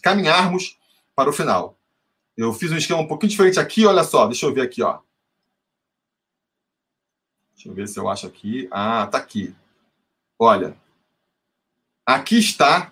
caminharmos 0.01 0.77
para 1.15 1.29
o 1.29 1.33
final. 1.33 1.77
Eu 2.35 2.53
fiz 2.53 2.71
um 2.71 2.77
esquema 2.77 3.01
um 3.01 3.07
pouquinho 3.07 3.29
diferente 3.29 3.59
aqui, 3.59 3.85
olha 3.85 4.03
só, 4.03 4.25
deixa 4.25 4.45
eu 4.45 4.53
ver 4.53 4.61
aqui, 4.61 4.81
ó. 4.81 4.99
Deixa 7.53 7.69
eu 7.69 7.73
ver 7.73 7.87
se 7.87 7.97
eu 7.97 8.09
acho 8.09 8.27
aqui. 8.27 8.67
Ah, 8.71 9.07
tá 9.07 9.17
aqui. 9.19 9.55
Olha. 10.37 10.75
Aqui 12.05 12.37
está 12.37 12.91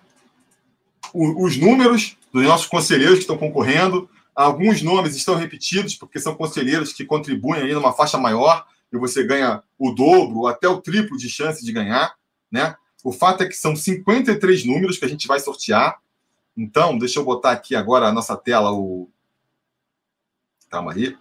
o, 1.12 1.44
os 1.44 1.58
números 1.58 2.16
dos 2.32 2.44
nossos 2.44 2.66
conselheiros 2.66 3.16
que 3.16 3.22
estão 3.22 3.36
concorrendo. 3.36 4.08
Alguns 4.34 4.80
nomes 4.80 5.14
estão 5.14 5.34
repetidos, 5.34 5.94
porque 5.94 6.18
são 6.18 6.34
conselheiros 6.34 6.92
que 6.92 7.04
contribuem 7.04 7.62
aí 7.62 7.74
numa 7.74 7.92
faixa 7.92 8.16
maior 8.16 8.66
e 8.90 8.96
você 8.96 9.22
ganha 9.24 9.62
o 9.78 9.90
dobro 9.90 10.38
ou 10.38 10.46
até 10.46 10.66
o 10.68 10.80
triplo 10.80 11.18
de 11.18 11.28
chance 11.28 11.64
de 11.64 11.72
ganhar, 11.72 12.14
né? 12.50 12.74
O 13.04 13.12
fato 13.12 13.42
é 13.42 13.48
que 13.48 13.56
são 13.56 13.76
53 13.76 14.64
números 14.64 14.96
que 14.96 15.04
a 15.04 15.08
gente 15.08 15.26
vai 15.26 15.40
sortear. 15.40 16.00
Então, 16.56 16.96
deixa 16.96 17.18
eu 17.18 17.24
botar 17.24 17.50
aqui 17.50 17.74
agora 17.74 18.06
a 18.06 18.12
nossa 18.12 18.36
tela 18.36 18.72
o, 18.72 19.10
Calma 20.72 20.94
aí. 20.94 21.18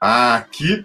Aqui, 0.00 0.84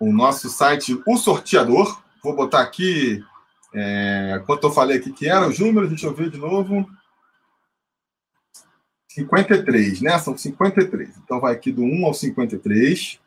o 0.00 0.12
nosso 0.12 0.48
site, 0.48 1.00
o 1.06 1.16
sorteador. 1.16 2.02
Vou 2.20 2.34
botar 2.34 2.62
aqui 2.62 3.24
é, 3.72 4.42
quanto 4.44 4.66
eu 4.66 4.72
falei 4.72 4.98
aqui 4.98 5.12
que 5.12 5.28
era 5.28 5.46
os 5.46 5.60
números, 5.60 5.88
deixa 5.88 6.08
eu 6.08 6.14
ver 6.14 6.30
de 6.30 6.38
novo. 6.38 6.90
53, 9.06 10.00
né? 10.00 10.18
São 10.18 10.36
53. 10.36 11.16
Então 11.18 11.38
vai 11.38 11.54
aqui 11.54 11.70
do 11.70 11.82
1 11.84 12.06
ao 12.06 12.12
53. 12.12 13.20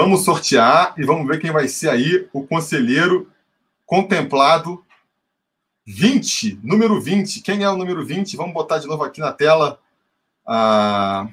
Vamos 0.00 0.24
sortear 0.24 0.94
e 0.96 1.04
vamos 1.04 1.26
ver 1.26 1.40
quem 1.40 1.50
vai 1.50 1.66
ser 1.66 1.90
aí 1.90 2.28
o 2.32 2.46
conselheiro 2.46 3.28
contemplado 3.84 4.86
20, 5.84 6.60
número 6.62 7.00
20. 7.00 7.40
Quem 7.40 7.64
é 7.64 7.68
o 7.68 7.76
número 7.76 8.06
20? 8.06 8.36
Vamos 8.36 8.54
botar 8.54 8.78
de 8.78 8.86
novo 8.86 9.02
aqui 9.02 9.18
na 9.18 9.32
tela. 9.32 9.80
Ah, 10.46 11.26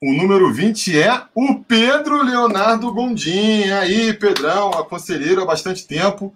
o 0.00 0.12
número 0.12 0.52
20 0.52 0.96
é 0.96 1.26
o 1.34 1.58
Pedro 1.64 2.22
Leonardo 2.22 2.94
Gondim. 2.94 3.68
Aí, 3.72 4.14
Pedrão, 4.14 4.70
a 4.70 4.84
conselheiro 4.84 5.42
há 5.42 5.46
bastante 5.46 5.84
tempo. 5.84 6.32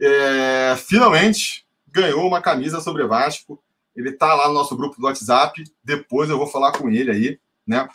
É, 0.00 0.76
finalmente 0.76 1.66
ganhou 1.88 2.28
uma 2.28 2.40
camisa 2.40 2.80
sobre 2.80 3.04
Vasco. 3.08 3.60
Ele 3.94 4.10
está 4.10 4.34
lá 4.34 4.48
no 4.48 4.54
nosso 4.54 4.76
grupo 4.76 5.00
do 5.00 5.06
WhatsApp. 5.06 5.64
Depois 5.82 6.30
eu 6.30 6.38
vou 6.38 6.46
falar 6.46 6.72
com 6.72 6.88
ele 6.90 7.10
aí, 7.10 7.40
né? 7.66 7.88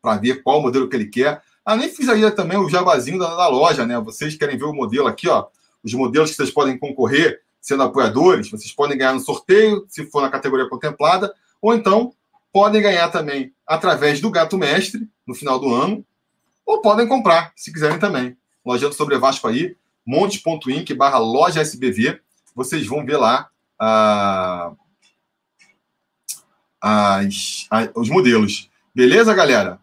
Para 0.00 0.18
ver 0.18 0.42
qual 0.42 0.62
modelo 0.62 0.88
que 0.88 0.96
ele 0.96 1.06
quer. 1.06 1.42
Ah, 1.64 1.76
nem 1.76 1.88
fiz 1.88 2.08
aí 2.08 2.30
também 2.30 2.56
o 2.58 2.68
jabazinho 2.68 3.18
da, 3.18 3.34
da, 3.34 3.48
loja, 3.48 3.84
né? 3.84 3.98
Vocês 4.00 4.36
querem 4.36 4.56
ver 4.56 4.64
o 4.64 4.72
modelo 4.72 5.08
aqui, 5.08 5.28
ó? 5.28 5.46
Os 5.82 5.92
modelos 5.94 6.30
que 6.30 6.36
vocês 6.36 6.50
podem 6.50 6.78
concorrer 6.78 7.40
sendo 7.60 7.82
apoiadores, 7.82 8.48
vocês 8.48 8.72
podem 8.72 8.96
ganhar 8.96 9.12
no 9.12 9.20
sorteio, 9.20 9.84
se 9.88 10.06
for 10.06 10.22
na 10.22 10.30
categoria 10.30 10.68
contemplada, 10.68 11.34
ou 11.60 11.74
então 11.74 12.12
podem 12.52 12.80
ganhar 12.80 13.08
também 13.08 13.52
através 13.66 14.20
do 14.20 14.30
Gato 14.30 14.56
Mestre 14.56 15.08
no 15.26 15.34
final 15.34 15.58
do 15.58 15.74
ano, 15.74 16.06
ou 16.64 16.80
podem 16.80 17.08
comprar, 17.08 17.52
se 17.56 17.72
quiserem 17.72 17.98
também. 17.98 18.36
Lojando 18.64 18.94
sobre 18.94 19.18
Vasco 19.18 19.48
aí, 19.48 19.76
monte.inc 20.06 20.94
barra 20.94 21.18
loja 21.18 21.60
SBV. 21.60 22.20
Vocês 22.54 22.86
vão 22.86 23.04
ver 23.04 23.16
lá 23.16 23.48
ah, 23.78 24.72
as, 26.86 27.66
as, 27.68 27.90
os 27.96 28.08
modelos. 28.08 28.70
Beleza, 28.94 29.34
galera? 29.34 29.80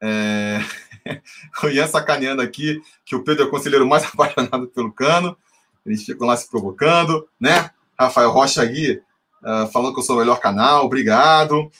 É... 0.00 0.60
o 1.62 1.68
Ian 1.68 1.88
sacaneando 1.88 2.40
aqui 2.40 2.80
que 3.04 3.16
o 3.16 3.24
Pedro 3.24 3.44
é 3.44 3.46
o 3.48 3.50
conselheiro 3.50 3.86
mais 3.86 4.04
apaixonado 4.06 4.68
pelo 4.68 4.92
cano. 4.92 5.36
Eles 5.84 6.04
ficam 6.04 6.26
lá 6.26 6.36
se 6.36 6.48
provocando, 6.48 7.26
né? 7.40 7.70
Rafael 7.98 8.30
Rocha 8.30 8.62
aí 8.62 9.00
uh, 9.42 9.66
falando 9.72 9.94
que 9.94 10.00
eu 10.00 10.04
sou 10.04 10.16
o 10.16 10.18
melhor 10.20 10.38
canal, 10.38 10.84
obrigado. 10.84 11.70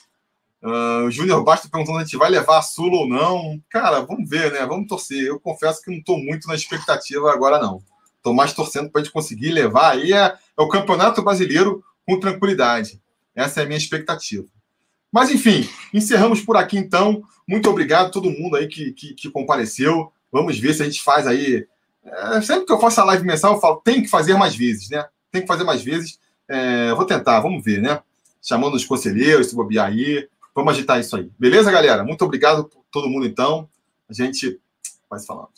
Uh, 0.61 1.09
Júnior 1.11 1.43
Bastos 1.43 1.69
perguntando 1.69 1.99
se 1.99 2.01
a 2.01 2.05
gente 2.05 2.17
vai 2.17 2.29
levar 2.29 2.57
a 2.57 2.61
Sula 2.61 2.97
ou 2.97 3.07
não. 3.07 3.61
Cara, 3.69 4.01
vamos 4.01 4.29
ver, 4.29 4.51
né? 4.51 4.65
Vamos 4.65 4.87
torcer. 4.87 5.27
Eu 5.27 5.39
confesso 5.39 5.81
que 5.81 5.91
não 5.91 5.99
estou 5.99 6.17
muito 6.17 6.47
na 6.47 6.55
expectativa 6.55 7.31
agora, 7.31 7.59
não. 7.59 7.81
Estou 8.17 8.33
mais 8.33 8.51
torcendo 8.51 8.89
para 8.89 8.99
a 8.99 9.03
gente 9.03 9.13
conseguir 9.13 9.51
levar 9.51 9.91
aí 9.91 10.11
é, 10.11 10.25
é 10.25 10.61
o 10.61 10.67
Campeonato 10.67 11.21
Brasileiro 11.21 11.83
com 12.05 12.19
tranquilidade. 12.19 13.01
Essa 13.33 13.61
é 13.61 13.63
a 13.63 13.65
minha 13.67 13.77
expectativa. 13.77 14.45
Mas, 15.17 15.31
enfim, 15.31 15.67
encerramos 15.91 16.41
por 16.41 16.55
aqui 16.55 16.77
então. 16.77 17.23
Muito 17.47 17.67
obrigado 17.67 18.05
a 18.05 18.09
todo 18.11 18.29
mundo 18.29 18.55
aí 18.55 18.67
que, 18.67 18.91
que, 18.91 19.15
que 19.15 19.31
compareceu. 19.31 20.13
Vamos 20.31 20.59
ver 20.59 20.75
se 20.75 20.83
a 20.83 20.85
gente 20.85 21.01
faz 21.01 21.25
aí. 21.25 21.65
É, 22.05 22.39
sempre 22.39 22.67
que 22.67 22.71
eu 22.71 22.79
faço 22.79 23.01
a 23.01 23.03
live 23.05 23.25
mensal, 23.25 23.55
eu 23.55 23.59
falo, 23.59 23.77
tem 23.77 24.03
que 24.03 24.07
fazer 24.07 24.35
mais 24.35 24.55
vezes, 24.55 24.91
né? 24.91 25.03
Tem 25.31 25.41
que 25.41 25.47
fazer 25.47 25.63
mais 25.63 25.81
vezes. 25.81 26.19
É, 26.47 26.93
vou 26.93 27.03
tentar, 27.03 27.39
vamos 27.39 27.65
ver, 27.65 27.81
né? 27.81 27.99
Chamando 28.43 28.75
os 28.75 28.85
conselheiros, 28.85 29.47
se 29.47 29.55
bobear 29.55 29.87
aí. 29.87 30.29
Vamos 30.53 30.75
agitar 30.75 30.99
isso 30.99 31.15
aí. 31.15 31.31
Beleza, 31.39 31.71
galera? 31.71 32.03
Muito 32.03 32.23
obrigado 32.23 32.65
por 32.65 32.83
todo 32.91 33.09
mundo, 33.09 33.25
então. 33.25 33.67
A 34.07 34.13
gente 34.13 34.61
vai 35.09 35.17
se 35.17 35.25
falando. 35.25 35.49